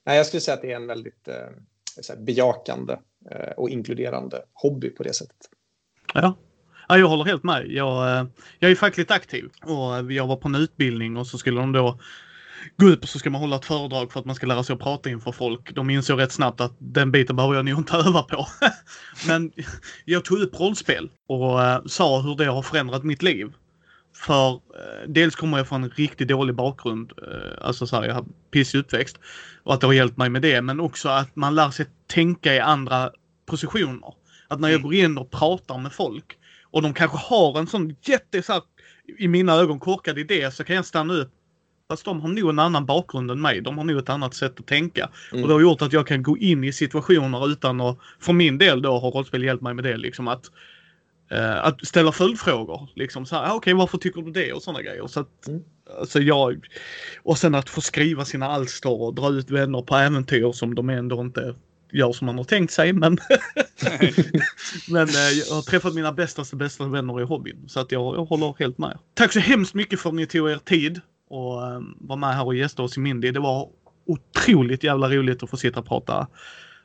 nej, 0.05 0.17
jag 0.17 0.25
skulle 0.25 0.41
säga 0.41 0.55
att 0.55 0.61
det 0.61 0.71
är 0.71 0.75
en 0.75 0.87
väldigt 0.87 1.27
eh, 1.27 2.15
bejakande 2.17 2.97
Eh, 3.29 3.51
och 3.57 3.69
inkluderande 3.69 4.41
hobby 4.53 4.89
på 4.89 5.03
det 5.03 5.13
sättet. 5.13 5.37
Ja. 6.13 6.37
ja, 6.87 6.97
jag 6.97 7.07
håller 7.07 7.23
helt 7.23 7.43
med. 7.43 7.67
Jag, 7.67 8.19
eh, 8.19 8.25
jag 8.59 8.71
är 8.71 8.75
fackligt 8.75 9.11
aktiv 9.11 9.49
och 9.61 10.11
jag 10.11 10.27
var 10.27 10.35
på 10.35 10.47
en 10.47 10.55
utbildning 10.55 11.17
och 11.17 11.27
så 11.27 11.37
skulle 11.37 11.59
de 11.59 11.71
då 11.71 11.99
gå 12.77 12.85
upp 12.85 13.03
och 13.03 13.09
så 13.09 13.19
ska 13.19 13.29
man 13.29 13.41
hålla 13.41 13.55
ett 13.55 13.65
föredrag 13.65 14.11
för 14.11 14.19
att 14.19 14.25
man 14.25 14.35
ska 14.35 14.47
lära 14.47 14.63
sig 14.63 14.73
att 14.73 14.79
prata 14.79 15.09
inför 15.09 15.31
folk. 15.31 15.75
De 15.75 15.89
insåg 15.89 16.19
rätt 16.19 16.31
snabbt 16.31 16.61
att 16.61 16.75
den 16.77 17.11
biten 17.11 17.35
behöver 17.35 17.55
jag 17.55 17.65
nog 17.65 17.77
inte 17.77 17.97
öva 18.07 18.23
på. 18.23 18.47
Men 19.27 19.51
jag 20.05 20.25
tog 20.25 20.39
upp 20.39 20.59
rollspel 20.59 21.09
och 21.27 21.63
eh, 21.63 21.81
sa 21.85 22.21
hur 22.21 22.35
det 22.35 22.45
har 22.45 22.61
förändrat 22.61 23.03
mitt 23.03 23.21
liv. 23.21 23.53
För 24.15 24.59
dels 25.07 25.35
kommer 25.35 25.57
jag 25.57 25.67
från 25.67 25.83
en 25.83 25.89
riktigt 25.89 26.27
dålig 26.27 26.55
bakgrund, 26.55 27.13
alltså 27.61 27.87
så 27.87 27.95
här, 27.95 28.03
jag 28.03 28.13
har 28.13 28.25
pissig 28.51 28.79
uppväxt 28.79 29.19
och 29.63 29.73
att 29.73 29.81
det 29.81 29.87
har 29.87 29.93
hjälpt 29.93 30.17
mig 30.17 30.29
med 30.29 30.41
det, 30.41 30.61
men 30.61 30.79
också 30.79 31.09
att 31.09 31.35
man 31.35 31.55
lär 31.55 31.69
sig 31.69 31.85
tänka 32.13 32.55
i 32.55 32.59
andra 32.59 33.11
positioner. 33.45 34.13
Att 34.47 34.59
när 34.59 34.67
jag 34.67 34.79
mm. 34.79 34.83
går 34.83 34.93
in 34.93 35.17
och 35.17 35.31
pratar 35.31 35.77
med 35.77 35.93
folk 35.93 36.37
och 36.71 36.81
de 36.81 36.93
kanske 36.93 37.17
har 37.17 37.59
en 37.59 37.67
sån 37.67 37.95
jätte, 38.01 38.43
så 38.43 38.53
här, 38.53 38.61
i 39.17 39.27
mina 39.27 39.53
ögon 39.53 39.79
korkad 39.79 40.19
idé 40.19 40.51
så 40.51 40.63
kan 40.63 40.75
jag 40.75 40.85
stanna 40.85 41.13
upp. 41.13 41.31
Fast 41.89 42.05
de 42.05 42.21
har 42.21 42.29
nog 42.29 42.49
en 42.49 42.59
annan 42.59 42.85
bakgrund 42.85 43.31
än 43.31 43.41
mig. 43.41 43.61
De 43.61 43.77
har 43.77 43.85
nog 43.85 43.97
ett 43.97 44.09
annat 44.09 44.33
sätt 44.33 44.59
att 44.59 44.67
tänka. 44.67 45.09
Mm. 45.31 45.43
Och 45.43 45.47
det 45.47 45.53
har 45.53 45.61
gjort 45.61 45.81
att 45.81 45.93
jag 45.93 46.07
kan 46.07 46.23
gå 46.23 46.37
in 46.37 46.63
i 46.63 46.73
situationer 46.73 47.51
utan 47.51 47.81
att, 47.81 47.97
för 48.19 48.33
min 48.33 48.57
del 48.57 48.81
då 48.81 48.99
har 48.99 49.11
rollspel 49.11 49.43
hjälpt 49.43 49.63
mig 49.63 49.73
med 49.73 49.83
det 49.83 49.97
liksom 49.97 50.27
att 50.27 50.45
eh, 51.31 51.65
att 51.65 51.87
ställa 51.87 52.11
följdfrågor. 52.11 52.89
Liksom 52.95 53.25
så 53.25 53.35
här, 53.35 53.51
ah, 53.51 53.53
okej 53.53 53.73
varför 53.73 53.97
tycker 53.97 54.21
du 54.21 54.31
det 54.31 54.53
och 54.53 54.63
sådana 54.63 54.81
grejer. 54.81 55.07
Så 55.07 55.19
att, 55.19 55.47
Mm. 55.47 55.63
alltså 55.99 56.19
jag, 56.19 56.67
och 57.23 57.37
sen 57.37 57.55
att 57.55 57.69
få 57.69 57.81
skriva 57.81 58.25
sina 58.25 58.47
alster 58.47 59.01
och 59.01 59.15
dra 59.15 59.29
ut 59.29 59.49
vänner 59.49 59.81
på 59.81 59.95
äventyr 59.95 60.51
som 60.51 60.75
de 60.75 60.89
ändå 60.89 61.21
inte 61.21 61.55
gör 61.91 62.11
som 62.11 62.25
man 62.25 62.37
har 62.37 62.43
tänkt 62.43 62.73
sig. 62.73 62.93
Men, 62.93 63.13
men 64.87 65.07
eh, 65.07 65.29
jag 65.49 65.55
har 65.55 65.61
träffat 65.61 65.93
mina 65.93 66.11
bästaste 66.11 66.55
bästa 66.55 66.87
vänner 66.87 67.21
i 67.21 67.23
hobbyn. 67.23 67.63
Så 67.67 67.79
att 67.79 67.91
jag, 67.91 68.15
jag 68.15 68.25
håller 68.25 68.55
helt 68.59 68.77
med. 68.77 68.97
Tack 69.13 69.33
så 69.33 69.39
hemskt 69.39 69.73
mycket 69.73 69.99
för 69.99 70.09
att 70.09 70.15
ni 70.15 70.27
tog 70.27 70.49
er 70.49 70.57
tid 70.65 71.01
och 71.29 71.67
eh, 71.67 71.81
var 71.99 72.15
med 72.15 72.35
här 72.35 72.45
och 72.45 72.55
gästade 72.55 72.85
oss 72.85 72.97
i 72.97 72.99
Mindy. 72.99 73.31
Det 73.31 73.39
var 73.39 73.69
otroligt 74.05 74.83
jävla 74.83 75.09
roligt 75.09 75.43
att 75.43 75.49
få 75.49 75.57
sitta 75.57 75.79
och 75.79 75.87
prata 75.87 76.27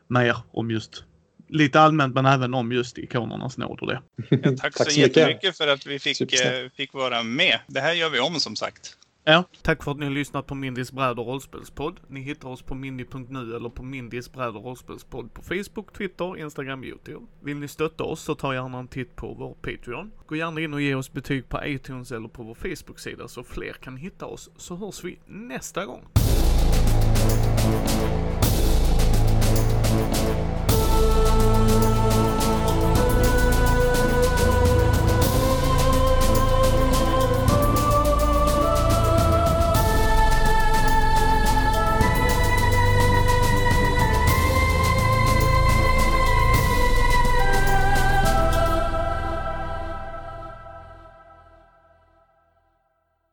med 0.09 0.27
er 0.27 0.37
om 0.53 0.71
just 0.71 1.05
lite 1.49 1.81
allmänt 1.81 2.15
men 2.15 2.27
även 2.27 2.55
om 2.55 2.73
just 2.73 2.99
ikonernas 2.99 3.59
nåd 3.59 3.81
och 3.81 3.87
det. 3.87 4.01
Ja, 4.31 4.39
tack, 4.43 4.61
Tack 4.61 4.77
så, 4.77 4.85
så 4.85 5.01
mycket. 5.01 5.17
jättemycket 5.17 5.57
för 5.57 5.69
att 5.69 5.87
vi 5.87 5.99
fick, 5.99 6.21
eh, 6.21 6.69
fick 6.77 6.95
vara 6.95 7.23
med. 7.23 7.59
Det 7.67 7.81
här 7.81 7.93
gör 7.93 8.11
vi 8.11 8.21
om 8.21 8.41
som 8.41 8.57
sagt. 8.57 8.97
Ja, 9.29 9.45
Tack 9.63 9.83
för 9.83 9.91
att 9.91 9.99
ni 9.99 10.05
har 10.05 10.13
lyssnat 10.13 10.47
på 10.47 10.55
Mindys 10.55 10.93
bräd 10.93 11.19
och 11.19 11.27
rollspelspodd. 11.27 12.01
Ni 12.09 12.21
hittar 12.21 12.49
oss 12.49 12.63
på 12.63 12.75
mindy.nu 12.75 13.57
eller 13.57 13.69
på 13.69 13.83
Mindys 13.83 14.33
bräd 14.33 14.57
och 14.57 14.65
rollspelspodd 14.65 15.35
på 15.35 15.43
Facebook, 15.43 15.93
Twitter, 15.93 16.39
Instagram, 16.39 16.85
Youtube. 16.85 17.27
Vill 17.41 17.57
ni 17.57 17.69
stötta 17.69 18.05
oss 18.05 18.21
så 18.21 18.35
ta 18.35 18.55
gärna 18.55 18.79
en 18.79 18.89
titt 18.89 19.17
på 19.17 19.35
vår 19.35 19.55
Patreon. 19.55 20.13
Gå 20.27 20.37
gärna 20.37 20.61
in 20.61 20.75
och 20.75 20.81
ge 20.81 20.95
oss 20.95 21.13
betyg 21.13 21.49
på 21.49 21.61
iTunes 21.65 22.13
eller 22.13 22.29
på 22.29 22.43
vår 22.43 22.55
Facebook-sida 22.55 23.29
så 23.29 23.43
fler 23.43 23.73
kan 23.73 23.97
hitta 23.97 24.27
oss, 24.27 24.51
så 24.57 24.77
hörs 24.77 25.05
vi 25.05 25.19
nästa 25.27 25.87
gång. 25.87 26.03